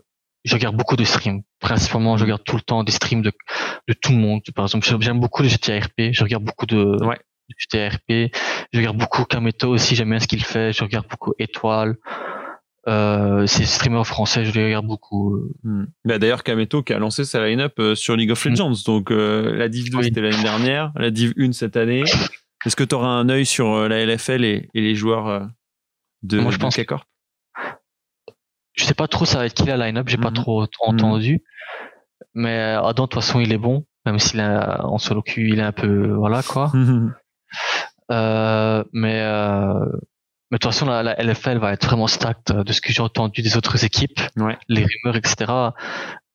je 0.44 0.54
regarde 0.56 0.74
beaucoup 0.76 0.96
de 0.96 1.04
streams 1.04 1.42
principalement 1.60 2.16
je 2.16 2.24
regarde 2.24 2.42
tout 2.44 2.56
le 2.56 2.62
temps 2.62 2.82
des 2.82 2.92
streams 2.92 3.22
de 3.22 3.30
de 3.86 3.94
tout 3.94 4.10
le 4.12 4.18
monde 4.18 4.40
par 4.56 4.64
exemple 4.64 4.86
j'aime 5.00 5.20
beaucoup 5.20 5.42
le 5.44 5.48
GTA 5.48 5.78
RP 5.78 6.10
je 6.12 6.24
regarde 6.24 6.42
beaucoup 6.42 6.66
de 6.66 6.96
Ouais. 7.04 7.20
RP 7.74 8.30
je 8.72 8.78
regarde 8.78 8.96
beaucoup 8.96 9.24
Kameto 9.24 9.68
aussi 9.70 9.94
j'aime 9.94 10.10
bien 10.10 10.18
ce 10.20 10.26
qu'il 10.26 10.44
fait 10.44 10.72
je 10.72 10.82
regarde 10.84 11.06
beaucoup 11.08 11.34
Étoile 11.38 11.96
euh, 12.88 13.46
ces 13.46 13.64
streamers 13.64 14.06
français 14.06 14.44
je 14.44 14.52
les 14.52 14.64
regarde 14.66 14.86
beaucoup 14.86 15.50
Hmm. 15.62 15.84
Bah, 16.04 16.18
D'ailleurs, 16.18 16.42
Kameto 16.42 16.82
qui 16.82 16.92
a 16.92 16.98
lancé 16.98 17.24
sa 17.24 17.46
line-up 17.46 17.72
euh, 17.78 17.94
sur 17.94 18.14
League 18.16 18.30
of 18.30 18.44
Hmm. 18.44 18.50
Legends. 18.50 18.72
Donc, 18.84 19.10
euh, 19.10 19.56
la 19.56 19.68
Div 19.70 19.90
2, 19.90 19.96
Oui. 19.98 20.04
c'était 20.04 20.20
l'année 20.20 20.42
dernière. 20.42 20.92
La 20.96 21.10
Div 21.10 21.32
1 21.38 21.52
cette 21.52 21.76
année. 21.78 22.02
Est-ce 22.66 22.76
que 22.76 22.84
tu 22.84 22.94
auras 22.94 23.08
un 23.08 23.30
œil 23.30 23.46
sur 23.46 23.72
euh, 23.72 23.88
la 23.88 24.04
LFL 24.04 24.44
et, 24.44 24.68
et 24.74 24.80
les 24.82 24.94
joueurs 24.94 25.48
de, 26.22 26.38
Moi, 26.40 26.50
je 26.50 26.58
de 26.58 26.62
pense- 26.62 26.76
K-Corp? 26.76 27.04
Je 28.74 28.84
sais 28.84 28.92
pas 28.94 29.08
trop 29.08 29.24
ça 29.24 29.38
va 29.38 29.46
être 29.46 29.54
qui 29.54 29.64
la 29.64 29.78
line-up, 29.78 30.06
j'ai 30.08 30.18
pas 30.18 30.28
Mhm. 30.28 30.34
trop, 30.36 30.66
trop 30.66 30.90
entendu. 30.90 31.42
Mais 32.34 32.58
Adam, 32.60 33.04
de 33.04 33.08
toute 33.08 33.14
façon, 33.14 33.40
il 33.40 33.50
est 33.52 33.58
bon, 33.58 33.86
même 34.04 34.18
s'il 34.18 34.40
en 34.42 34.98
solo 34.98 35.22
queue, 35.22 35.40
il 35.42 35.58
est 35.58 35.62
un 35.62 35.72
peu 35.72 36.12
voilà 36.12 36.42
quoi. 36.42 36.70
Euh, 38.10 38.84
mais 38.92 39.20
euh, 39.22 39.72
mais 40.50 40.58
de 40.58 40.58
toute 40.58 40.72
façon, 40.72 40.86
la, 40.86 41.02
la 41.02 41.14
LFL 41.22 41.58
va 41.58 41.72
être 41.72 41.86
vraiment 41.86 42.06
stacked 42.06 42.54
euh, 42.54 42.64
de 42.64 42.72
ce 42.72 42.80
que 42.80 42.92
j'ai 42.92 43.00
entendu 43.02 43.42
des 43.42 43.56
autres 43.56 43.84
équipes, 43.84 44.20
Ouais. 44.36 44.58
les 44.68 44.84
rumeurs, 44.84 45.16
etc. 45.16 45.34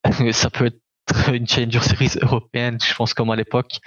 ça 0.34 0.49
peut 0.49 0.65
être 0.65 1.34
une 1.34 1.47
Challenger 1.47 1.80
Series 1.82 2.11
européenne, 2.22 2.78
je 2.86 2.93
pense 2.93 3.13
comme 3.13 3.30
à 3.32 3.36
l'époque. 3.36 3.80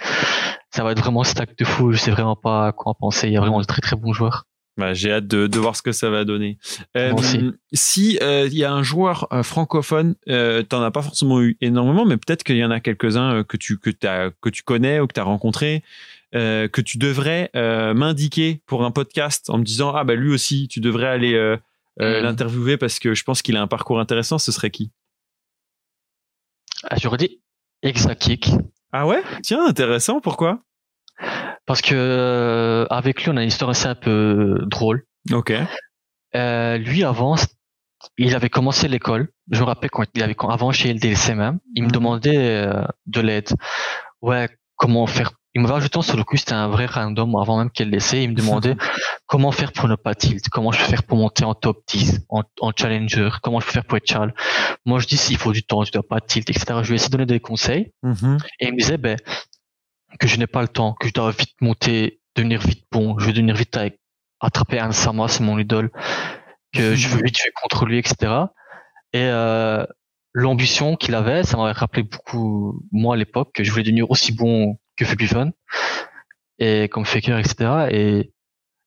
Ça 0.71 0.83
va 0.83 0.91
être 0.91 0.99
vraiment 0.99 1.23
stacked 1.23 1.57
de 1.57 1.65
fou. 1.65 1.91
Je 1.91 1.97
sais 1.97 2.11
vraiment 2.11 2.35
pas 2.35 2.71
quoi 2.71 2.91
en 2.91 2.95
penser. 2.95 3.27
Il 3.27 3.33
y 3.33 3.37
a 3.37 3.41
vraiment 3.41 3.61
de 3.61 3.65
très 3.65 3.81
très 3.81 3.95
bons 3.95 4.13
joueurs. 4.13 4.45
Bah, 4.75 4.93
J'ai 4.95 5.11
hâte 5.11 5.27
de, 5.27 5.45
de 5.45 5.59
voir 5.59 5.75
ce 5.75 5.83
que 5.83 5.91
ça 5.91 6.09
va 6.09 6.25
donner. 6.25 6.57
Euh, 6.97 7.13
si 7.73 8.17
euh, 8.23 8.47
il 8.51 8.57
y 8.57 8.63
a 8.63 8.73
un 8.73 8.81
joueur 8.81 9.27
euh, 9.31 9.43
francophone, 9.43 10.15
t'en 10.25 10.81
as 10.81 10.89
pas 10.91 11.03
forcément 11.03 11.41
eu 11.41 11.57
énormément, 11.61 12.05
mais 12.05 12.17
peut-être 12.17 12.43
qu'il 12.43 12.57
y 12.57 12.65
en 12.65 12.71
a 12.71 12.79
quelques-uns 12.79 13.43
que 13.43 13.55
tu 13.55 13.77
que 13.77 13.91
que 13.91 14.49
tu 14.49 14.63
connais 14.63 14.99
ou 14.99 15.05
que 15.05 15.13
tu 15.13 15.19
as 15.19 15.23
rencontré, 15.25 15.83
euh, 16.35 16.67
que 16.67 16.81
tu 16.81 16.97
devrais 16.97 17.49
euh, 17.55 17.93
m'indiquer 17.93 18.61
pour 18.65 18.83
un 18.85 18.91
podcast 18.91 19.49
en 19.49 19.57
me 19.59 19.63
disant 19.63 19.93
ah 19.95 20.03
bah 20.03 20.15
lui 20.15 20.31
aussi 20.33 20.67
tu 20.67 20.79
devrais 20.79 21.07
aller 21.07 21.33
euh, 21.35 21.57
Mhm. 21.99 22.23
l'interviewer 22.23 22.77
parce 22.77 22.97
que 22.97 23.13
je 23.13 23.23
pense 23.23 23.43
qu'il 23.43 23.55
a 23.55 23.61
un 23.61 23.67
parcours 23.67 23.99
intéressant. 23.99 24.39
Ce 24.39 24.51
serait 24.51 24.71
qui? 24.71 24.91
Ah, 26.89 26.95
J'aurais 26.99 27.17
dit 27.17 27.39
Exakick. 27.83 28.49
Ah 28.91 29.05
ouais? 29.07 29.21
Tiens 29.43 29.65
intéressant. 29.67 30.19
Pourquoi? 30.19 30.59
Parce 31.65 31.81
que 31.81 32.87
avec 32.89 33.23
lui, 33.23 33.31
on 33.31 33.37
a 33.37 33.43
une 33.43 33.47
histoire 33.49 33.69
assez 33.69 33.87
un 33.87 33.93
peu 33.95 34.57
drôle. 34.65 35.05
Ok. 35.31 35.53
Lui, 36.33 37.03
avant, 37.03 37.35
il 38.17 38.35
avait 38.35 38.49
commencé 38.49 38.87
l'école. 38.87 39.29
Je 39.51 39.59
me 39.59 39.65
rappelle 39.65 39.89
quand 39.91 40.03
il 40.15 40.23
avait 40.23 40.35
avant 40.49 40.71
chez 40.71 40.93
LDLC 40.93 41.35
même, 41.35 41.59
il 41.75 41.83
me 41.83 41.87
Mhm. 41.89 41.91
demandait 41.93 42.73
de 43.05 43.21
l'aide. 43.21 43.49
Ouais, 44.21 44.49
comment 44.77 45.05
faire 45.07 45.31
Il 45.55 45.61
m'avait 45.61 45.75
ajouté 45.75 45.97
en 45.97 46.01
solo 46.01 46.23
queue, 46.23 46.37
c'était 46.37 46.53
un 46.53 46.67
vrai 46.67 46.87
random 46.87 47.35
avant 47.35 47.59
même 47.59 47.69
qu'elle 47.69 47.89
laissait. 47.89 48.23
Il 48.23 48.31
me 48.31 48.35
demandait 48.35 48.75
comment 49.27 49.51
faire 49.51 49.71
pour 49.71 49.87
ne 49.87 49.95
pas 49.95 50.15
tilt, 50.15 50.49
comment 50.49 50.71
je 50.71 50.79
peux 50.79 50.89
faire 50.89 51.03
pour 51.03 51.17
monter 51.17 51.45
en 51.45 51.53
top 51.53 51.83
10, 51.87 52.25
en, 52.29 52.43
en 52.59 52.71
challenger, 52.75 53.29
comment 53.41 53.59
je 53.59 53.67
peux 53.67 53.71
faire 53.71 53.85
pour 53.85 53.97
être 53.97 54.07
chal. 54.07 54.33
Moi, 54.85 54.99
je 54.99 55.07
dis 55.07 55.17
s'il 55.17 55.37
faut 55.37 55.51
du 55.51 55.63
temps, 55.63 55.83
tu 55.83 55.91
dois 55.91 56.07
pas 56.07 56.21
tilt, 56.21 56.49
etc. 56.49 56.79
Je 56.81 56.87
lui 56.87 56.93
ai 56.93 56.95
essayé 56.95 57.09
de 57.09 57.11
donner 57.11 57.25
des 57.25 57.39
conseils. 57.39 57.91
Mhm. 58.01 58.39
Et 58.59 58.67
il 58.67 58.73
me 58.73 58.77
disait 58.79 58.97
ben, 58.97 59.17
que 60.19 60.27
je 60.27 60.37
n'ai 60.37 60.47
pas 60.47 60.61
le 60.61 60.67
temps, 60.67 60.93
que 60.93 61.07
je 61.07 61.13
dois 61.13 61.31
vite 61.31 61.55
monter, 61.61 62.19
devenir 62.35 62.59
vite 62.61 62.85
bon, 62.91 63.17
je 63.19 63.25
veux 63.27 63.33
devenir 63.33 63.55
vite 63.55 63.77
avec, 63.77 63.99
attraper 64.39 64.79
un 64.79 64.91
Sama, 64.91 65.27
c'est 65.27 65.43
mon 65.43 65.59
idole, 65.59 65.91
que 66.73 66.95
je 66.95 67.07
veux 67.07 67.21
vite 67.23 67.37
jouer 67.37 67.51
contre 67.61 67.85
lui, 67.85 67.99
etc. 67.99 68.33
Et 69.13 69.21
euh, 69.21 69.85
l'ambition 70.33 70.95
qu'il 70.95 71.15
avait, 71.15 71.43
ça 71.43 71.57
m'avait 71.57 71.71
rappelé 71.71 72.03
beaucoup, 72.03 72.83
moi 72.91 73.15
à 73.15 73.17
l'époque, 73.17 73.51
que 73.53 73.63
je 73.63 73.71
voulais 73.71 73.83
devenir 73.83 74.09
aussi 74.09 74.31
bon 74.31 74.77
que 74.95 75.05
Fun 75.05 75.51
et 76.59 76.87
comme 76.89 77.05
Faker, 77.05 77.37
etc. 77.39 77.87
Et, 77.91 78.31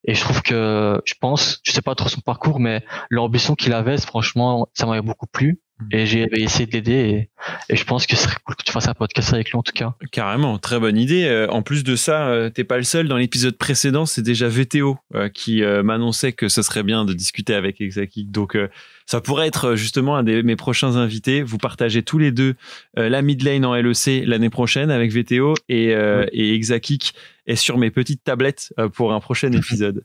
et 0.05 0.15
je 0.15 0.21
trouve 0.21 0.43
que, 0.43 1.01
je 1.05 1.15
pense, 1.21 1.61
je 1.65 1.73
sais 1.73 1.83
pas 1.83 1.95
trop 1.95 2.09
son 2.09 2.21
parcours, 2.21 2.61
mais 2.61 2.85
l'ambition 3.11 3.55
qu'il 3.55 3.73
avait, 3.73 3.99
franchement, 3.99 4.69
ça 4.75 4.87
m'avait 4.87 5.03
beaucoup 5.03 5.27
plu. 5.27 5.61
Et 5.91 6.07
j'ai 6.07 6.27
essayé 6.33 6.67
de 6.67 6.73
l'aider 6.73 6.93
et, 6.93 7.29
et 7.69 7.77
je 7.77 7.85
pense 7.85 8.07
que 8.07 8.17
ce 8.17 8.23
serait 8.23 8.37
cool 8.45 8.57
que 8.57 8.63
tu 8.65 8.73
fasses 8.73 8.89
un 8.89 8.95
podcast 8.95 9.35
avec 9.35 9.51
lui 9.51 9.59
en 9.59 9.63
tout 9.63 9.75
cas. 9.75 9.95
Carrément, 10.11 10.59
très 10.59 10.81
bonne 10.81 10.97
idée. 10.97 11.25
Euh, 11.25 11.49
en 11.49 11.61
plus 11.63 11.85
de 11.85 11.97
ça, 11.97 12.29
euh, 12.29 12.49
t'es 12.49 12.65
pas 12.65 12.79
le 12.79 12.83
seul. 12.83 13.09
Dans 13.09 13.19
l'épisode 13.19 13.57
précédent, 13.59 14.07
c'est 14.07 14.23
déjà 14.23 14.49
VTO 14.49 14.97
euh, 15.15 15.29
qui 15.29 15.63
m'annonçait 15.63 16.33
que 16.33 16.49
ce 16.49 16.63
serait 16.63 16.83
bien 16.83 17.05
de 17.05 17.13
discuter 17.13 17.55
avec 17.55 17.81
Exakik. 17.81 18.31
Donc, 18.31 18.57
ça 19.05 19.21
pourrait 19.21 19.47
être 19.47 19.77
justement 19.77 20.17
un 20.17 20.23
de 20.23 20.43
mes 20.43 20.57
prochains 20.57 20.97
invités. 20.97 21.43
Vous 21.43 21.59
partagez 21.59 22.03
tous 22.03 22.19
les 22.19 22.33
deux 22.33 22.55
la 22.97 23.23
mid 23.23 23.43
lane 23.43 23.65
en 23.65 23.75
LEC 23.75 24.25
l'année 24.25 24.51
prochaine 24.51 24.91
avec 24.91 25.13
VTO 25.13 25.55
et, 25.69 25.95
euh, 25.95 26.27
et 26.33 26.55
Exakik 26.55 27.15
est 27.47 27.57
sur 27.57 27.79
mes 27.79 27.91
petites 27.91 28.25
tablettes 28.25 28.75
pour 28.95 29.13
un 29.13 29.21
prochain 29.21 29.53
épisode. 29.53 30.05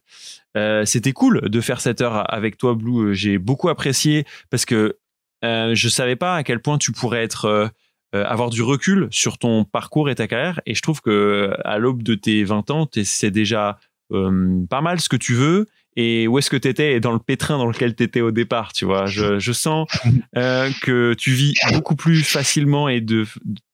Euh, 0.57 0.85
C'était 0.85 1.13
cool 1.13 1.49
de 1.49 1.61
faire 1.61 1.81
cette 1.81 2.01
heure 2.01 2.31
avec 2.31 2.57
toi, 2.57 2.75
Blue. 2.75 3.15
J'ai 3.15 3.37
beaucoup 3.37 3.69
apprécié 3.69 4.25
parce 4.49 4.65
que 4.65 4.97
euh, 5.43 5.75
je 5.75 5.89
savais 5.89 6.15
pas 6.15 6.35
à 6.35 6.43
quel 6.43 6.61
point 6.61 6.77
tu 6.77 6.91
pourrais 6.91 7.23
être 7.23 7.45
euh, 7.45 7.67
euh, 8.13 8.25
avoir 8.25 8.49
du 8.49 8.61
recul 8.61 9.07
sur 9.09 9.37
ton 9.37 9.63
parcours 9.63 10.09
et 10.09 10.15
ta 10.15 10.27
carrière. 10.27 10.59
Et 10.65 10.75
je 10.75 10.81
trouve 10.81 11.01
que 11.01 11.53
à 11.63 11.77
l'aube 11.77 12.03
de 12.03 12.15
tes 12.15 12.43
20 12.43 12.69
ans, 12.71 12.89
c'est 13.03 13.31
déjà 13.31 13.79
euh, 14.11 14.65
pas 14.69 14.81
mal 14.81 14.99
ce 14.99 15.09
que 15.09 15.15
tu 15.15 15.33
veux. 15.33 15.67
Et 15.95 16.27
où 16.27 16.37
est-ce 16.37 16.49
que 16.49 16.57
tu 16.57 16.67
étais 16.67 16.93
et 16.93 16.99
dans 16.99 17.11
le 17.11 17.19
pétrin 17.19 17.57
dans 17.57 17.67
lequel 17.67 17.95
tu 17.95 18.03
étais 18.03 18.21
au 18.21 18.31
départ, 18.31 18.71
tu 18.71 18.85
vois? 18.85 19.05
Je, 19.07 19.51
sens 19.51 19.87
que 20.33 21.13
tu 21.17 21.31
vis 21.31 21.53
beaucoup 21.73 21.95
plus 21.95 22.23
facilement 22.23 22.87
et 22.87 23.01
de, 23.01 23.25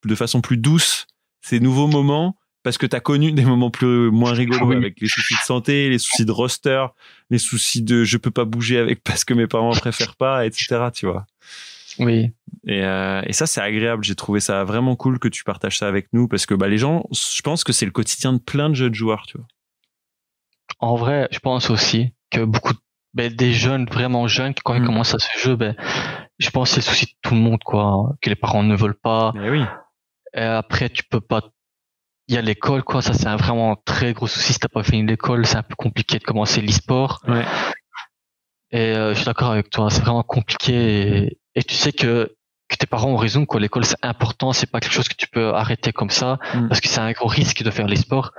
de 0.06 0.16
façon 0.16 0.42
plus 0.42 0.58
douce 0.58 1.06
ces 1.42 1.60
nouveaux 1.60 1.88
moments 1.88 2.36
parce 2.68 2.78
que 2.78 2.86
tu 2.86 2.98
as 2.98 3.00
connu 3.00 3.32
des 3.32 3.46
moments 3.46 3.72
plus 3.72 4.12
moins 4.12 4.34
rigolos 4.34 4.68
Oui. 4.68 4.76
avec 4.76 5.00
les 5.00 5.08
soucis 5.08 5.36
de 5.36 5.46
santé, 5.46 5.90
les 5.90 6.00
soucis 6.00 6.26
de 6.26 6.32
roster, 6.34 6.86
les 7.30 7.38
soucis 7.38 7.82
de 7.82 8.04
je 8.04 8.18
peux 8.18 8.30
pas 8.30 8.44
bouger 8.44 8.78
avec 8.78 9.02
parce 9.06 9.24
que 9.24 9.34
mes 9.34 9.48
parents 9.48 9.72
préfèrent 9.72 10.18
pas, 10.18 10.46
etc. 10.46 10.90
Tu 10.94 11.06
vois. 11.06 11.26
Oui. 12.00 12.32
Et, 12.68 12.84
euh, 12.84 13.22
et 13.26 13.32
ça, 13.32 13.48
c'est 13.48 13.62
agréable. 13.62 14.04
J'ai 14.04 14.16
trouvé 14.16 14.42
ça 14.42 14.66
vraiment 14.66 14.98
cool 14.98 15.18
que 15.18 15.30
tu 15.30 15.46
partages 15.46 15.78
ça 15.80 15.88
avec 15.88 16.10
nous 16.12 16.28
parce 16.28 16.46
que 16.46 16.54
bah, 16.56 16.68
les 16.68 16.78
gens, 16.78 17.06
je 17.14 17.42
pense 17.42 17.64
que 17.64 17.72
c'est 17.72 17.86
le 17.86 17.92
quotidien 17.92 18.34
de 18.34 18.40
plein 18.40 18.70
de 18.70 18.76
jeunes 18.76 18.94
joueurs, 18.94 19.24
tu 19.28 19.38
vois. 19.38 19.48
En 20.80 20.96
vrai, 20.98 21.30
je 21.32 21.40
pense 21.40 21.70
aussi 21.70 22.12
que 22.32 22.44
beaucoup 22.44 22.74
de- 22.74 22.80
ben, 23.14 23.34
des 23.34 23.54
jeunes, 23.54 23.86
vraiment 23.86 24.28
jeunes, 24.28 24.54
quand 24.66 24.76
ils 24.76 24.82
Mm. 24.82 24.86
commencent 24.88 25.16
à 25.16 25.20
ce 25.20 25.30
jeu, 25.42 25.56
ben, 25.56 25.74
je 26.38 26.50
pense 26.50 26.70
que 26.76 26.82
c'est 26.82 26.92
le 26.92 26.94
souci 26.96 27.06
de 27.06 27.12
tout 27.24 27.34
le 27.34 27.40
monde, 27.40 27.64
quoi. 27.64 28.14
Que 28.22 28.30
les 28.30 28.36
parents 28.36 28.64
ne 28.64 28.76
veulent 28.76 29.00
pas. 29.00 29.32
Mais 29.36 29.50
oui. 29.50 29.64
Et 30.36 30.42
après, 30.42 30.90
tu 30.90 31.04
peux 31.06 31.22
pas. 31.22 31.42
Il 32.28 32.36
y 32.36 32.38
a 32.38 32.42
l'école, 32.42 32.84
quoi. 32.84 33.02
Ça, 33.02 33.14
c'est 33.14 33.28
un 33.28 33.38
vraiment 33.38 33.76
très 33.86 34.14
gros 34.14 34.28
souci. 34.28 34.54
Si 34.54 34.60
t'as 34.60 34.68
pas 34.68 34.84
fini 34.84 35.06
l'école, 35.06 35.46
c'est 35.46 35.56
un 35.56 35.64
peu 35.64 35.76
compliqué 35.76 36.20
de 36.20 36.24
commencer 36.24 36.62
l'e-sport. 36.62 37.22
Ouais. 37.28 37.46
Et 38.72 38.96
euh, 38.96 39.12
je 39.14 39.18
suis 39.20 39.26
d'accord 39.26 39.52
avec 39.52 39.70
toi. 39.70 39.90
C'est 39.90 40.02
vraiment 40.02 40.24
compliqué. 40.24 40.74
Et, 40.74 41.40
et 41.56 41.64
tu 41.64 41.76
sais 41.76 41.94
que, 41.94 42.36
que 42.68 42.76
tes 42.76 42.86
parents 42.86 43.12
ont 43.12 43.18
raison, 43.18 43.46
quoi. 43.46 43.62
L'école, 43.62 43.86
c'est 43.86 44.04
important. 44.04 44.52
C'est 44.52 44.70
pas 44.70 44.82
quelque 44.82 44.92
chose 44.92 45.08
que 45.08 45.16
tu 45.16 45.28
peux 45.28 45.54
arrêter 45.54 45.94
comme 45.94 46.10
ça. 46.10 46.38
Mm. 46.54 46.68
Parce 46.68 46.82
que 46.82 46.90
c'est 46.90 47.00
un 47.00 47.12
gros 47.14 47.28
risque 47.28 47.64
de 47.64 47.72
faire 47.72 47.88
l'e-sport. 47.88 48.32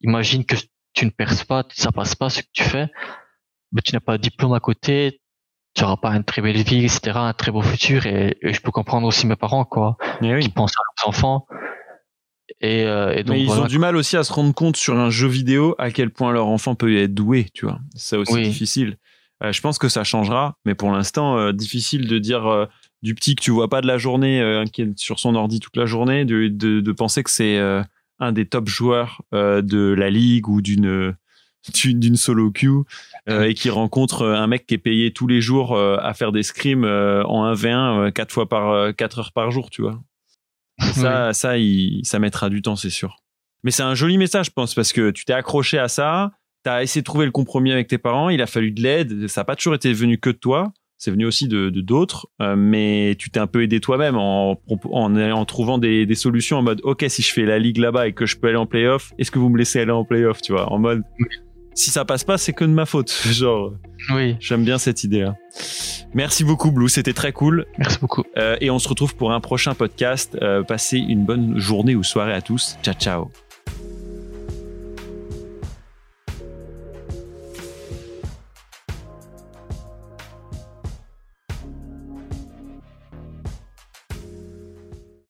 Imagine 0.00 0.44
que 0.44 0.56
tu 0.94 1.04
ne 1.04 1.10
perces 1.10 1.44
pas, 1.44 1.64
ça 1.70 1.92
passe 1.92 2.16
pas 2.16 2.30
ce 2.30 2.42
que 2.42 2.48
tu 2.52 2.64
fais. 2.64 2.88
Mais 3.70 3.82
tu 3.82 3.94
n'as 3.94 4.00
pas 4.00 4.16
de 4.16 4.22
diplôme 4.22 4.54
à 4.54 4.60
côté. 4.60 5.20
Tu 5.74 5.82
n'auras 5.84 5.96
pas 5.98 6.10
une 6.10 6.24
très 6.24 6.42
belle 6.42 6.56
vie, 6.56 6.84
etc., 6.84 7.12
un 7.14 7.34
très 7.34 7.52
beau 7.52 7.62
futur. 7.62 8.04
Et, 8.06 8.36
et 8.42 8.52
je 8.52 8.60
peux 8.60 8.72
comprendre 8.72 9.06
aussi 9.06 9.28
mes 9.28 9.36
parents, 9.36 9.64
quoi 9.64 9.96
Mais 10.20 10.34
oui. 10.34 10.40
qui 10.42 10.48
pensent 10.48 10.72
à 10.72 10.82
leurs 10.82 11.08
enfants. 11.10 11.46
Et, 12.60 12.84
euh, 12.84 13.12
et 13.14 13.22
donc 13.24 13.36
Mais 13.36 13.42
ils 13.42 13.46
voilà. 13.46 13.62
ont 13.62 13.66
du 13.66 13.78
mal 13.78 13.96
aussi 13.96 14.16
à 14.16 14.24
se 14.24 14.32
rendre 14.32 14.54
compte 14.54 14.76
sur 14.76 14.96
un 14.98 15.10
jeu 15.10 15.28
vidéo 15.28 15.74
à 15.78 15.90
quel 15.90 16.10
point 16.10 16.32
leur 16.32 16.46
enfant 16.46 16.74
peut 16.74 16.96
être 16.96 17.14
doué, 17.14 17.46
tu 17.54 17.66
vois. 17.66 17.78
C'est 17.94 18.16
aussi 18.16 18.32
Oui. 18.34 18.42
difficile. 18.42 18.96
Euh, 19.42 19.52
je 19.52 19.60
pense 19.60 19.78
que 19.78 19.88
ça 19.88 20.02
changera, 20.04 20.56
mais 20.64 20.74
pour 20.74 20.90
l'instant, 20.90 21.38
euh, 21.38 21.52
difficile 21.52 22.08
de 22.08 22.18
dire 22.18 22.66
du 23.02 23.14
petit 23.14 23.36
que 23.36 23.42
tu 23.42 23.50
vois 23.50 23.68
pas 23.68 23.80
de 23.80 23.86
la 23.86 23.98
journée, 23.98 24.64
qui 24.72 24.82
est 24.82 24.98
sur 24.98 25.18
son 25.20 25.34
ordi 25.34 25.60
toute 25.60 25.76
la 25.76 25.86
journée, 25.86 26.24
de, 26.24 26.48
de, 26.48 26.80
de 26.80 26.92
penser 26.92 27.22
que 27.22 27.30
c'est 27.30 27.58
un 28.18 28.32
des 28.32 28.46
top 28.46 28.68
joueurs 28.68 29.22
de 29.32 29.94
la 29.96 30.10
ligue 30.10 30.48
ou 30.48 30.60
d'une 30.62 31.14
d'une 31.84 32.16
solo 32.16 32.50
queue 32.50 32.84
euh, 33.28 33.42
et 33.44 33.52
qui 33.52 33.68
rencontre 33.68 34.24
un 34.26 34.46
mec 34.46 34.64
qui 34.66 34.74
est 34.74 34.78
payé 34.78 35.12
tous 35.12 35.26
les 35.26 35.40
jours 35.42 35.74
euh, 35.76 35.98
à 36.00 36.14
faire 36.14 36.32
des 36.32 36.42
scrims 36.42 36.84
euh, 36.84 37.22
en 37.24 37.52
1v1 37.52 37.66
euh, 38.06 38.10
quatre 38.10 38.32
fois 38.32 38.48
par 38.48 38.70
euh, 38.70 38.92
quatre 38.92 39.18
heures 39.18 39.32
par 39.32 39.50
jour, 39.50 39.68
tu 39.68 39.82
vois. 39.82 40.00
Et 40.80 40.92
ça, 40.92 41.32
ça, 41.32 41.58
il, 41.58 42.00
ça 42.04 42.18
mettra 42.18 42.48
du 42.50 42.62
temps, 42.62 42.76
c'est 42.76 42.90
sûr. 42.90 43.16
Mais 43.64 43.70
c'est 43.70 43.82
un 43.82 43.94
joli 43.94 44.18
message, 44.18 44.46
je 44.46 44.50
pense, 44.50 44.74
parce 44.74 44.92
que 44.92 45.10
tu 45.10 45.24
t'es 45.24 45.32
accroché 45.32 45.78
à 45.78 45.88
ça, 45.88 46.32
tu 46.64 46.70
as 46.70 46.82
essayé 46.82 47.02
de 47.02 47.04
trouver 47.04 47.26
le 47.26 47.32
compromis 47.32 47.72
avec 47.72 47.88
tes 47.88 47.98
parents, 47.98 48.28
il 48.28 48.40
a 48.40 48.46
fallu 48.46 48.70
de 48.70 48.80
l'aide, 48.82 49.28
ça 49.28 49.40
n'a 49.40 49.44
pas 49.44 49.56
toujours 49.56 49.74
été 49.74 49.92
venu 49.92 50.18
que 50.18 50.30
de 50.30 50.36
toi, 50.36 50.72
c'est 50.96 51.10
venu 51.10 51.26
aussi 51.26 51.48
de 51.48 51.70
d'autres, 51.70 52.28
euh, 52.40 52.56
mais 52.56 53.16
tu 53.18 53.30
t'es 53.30 53.40
un 53.40 53.46
peu 53.46 53.62
aidé 53.62 53.80
toi-même 53.80 54.16
en, 54.16 54.60
en, 54.90 55.16
en 55.16 55.44
trouvant 55.44 55.78
des, 55.78 56.06
des 56.06 56.14
solutions 56.14 56.58
en 56.58 56.62
mode, 56.62 56.80
ok, 56.84 57.04
si 57.08 57.22
je 57.22 57.32
fais 57.32 57.44
la 57.44 57.58
ligue 57.58 57.78
là-bas 57.78 58.08
et 58.08 58.12
que 58.12 58.26
je 58.26 58.36
peux 58.36 58.48
aller 58.48 58.56
en 58.56 58.66
playoff, 58.66 59.12
est-ce 59.18 59.30
que 59.30 59.38
vous 59.38 59.48
me 59.48 59.58
laissez 59.58 59.80
aller 59.80 59.92
en 59.92 60.04
playoff, 60.04 60.40
tu 60.40 60.52
vois, 60.52 60.72
en 60.72 60.78
mode, 60.78 61.02
si 61.78 61.90
ça 61.90 62.04
passe 62.04 62.24
pas, 62.24 62.38
c'est 62.38 62.52
que 62.52 62.64
de 62.64 62.70
ma 62.70 62.86
faute, 62.86 63.10
genre. 63.30 63.72
Oui, 64.12 64.36
J'aime 64.40 64.64
bien 64.64 64.78
cette 64.78 65.04
idée-là. 65.04 65.36
Merci 66.14 66.44
beaucoup, 66.44 66.70
Blue. 66.70 66.88
C'était 66.88 67.12
très 67.12 67.32
cool. 67.32 67.66
merci 67.78 67.98
beaucoup. 68.00 68.24
Euh, 68.36 68.56
et 68.60 68.70
on 68.70 68.78
se 68.78 68.88
retrouve 68.88 69.14
pour 69.14 69.32
un 69.32 69.40
prochain 69.40 69.74
podcast. 69.74 70.36
Euh, 70.40 70.62
passez 70.62 70.98
une 70.98 71.24
bonne 71.24 71.58
journée 71.58 71.94
ou 71.94 72.02
soirée 72.02 72.32
à 72.32 72.40
tous. 72.40 72.76
Ciao, 72.82 72.94
ciao. 72.94 73.47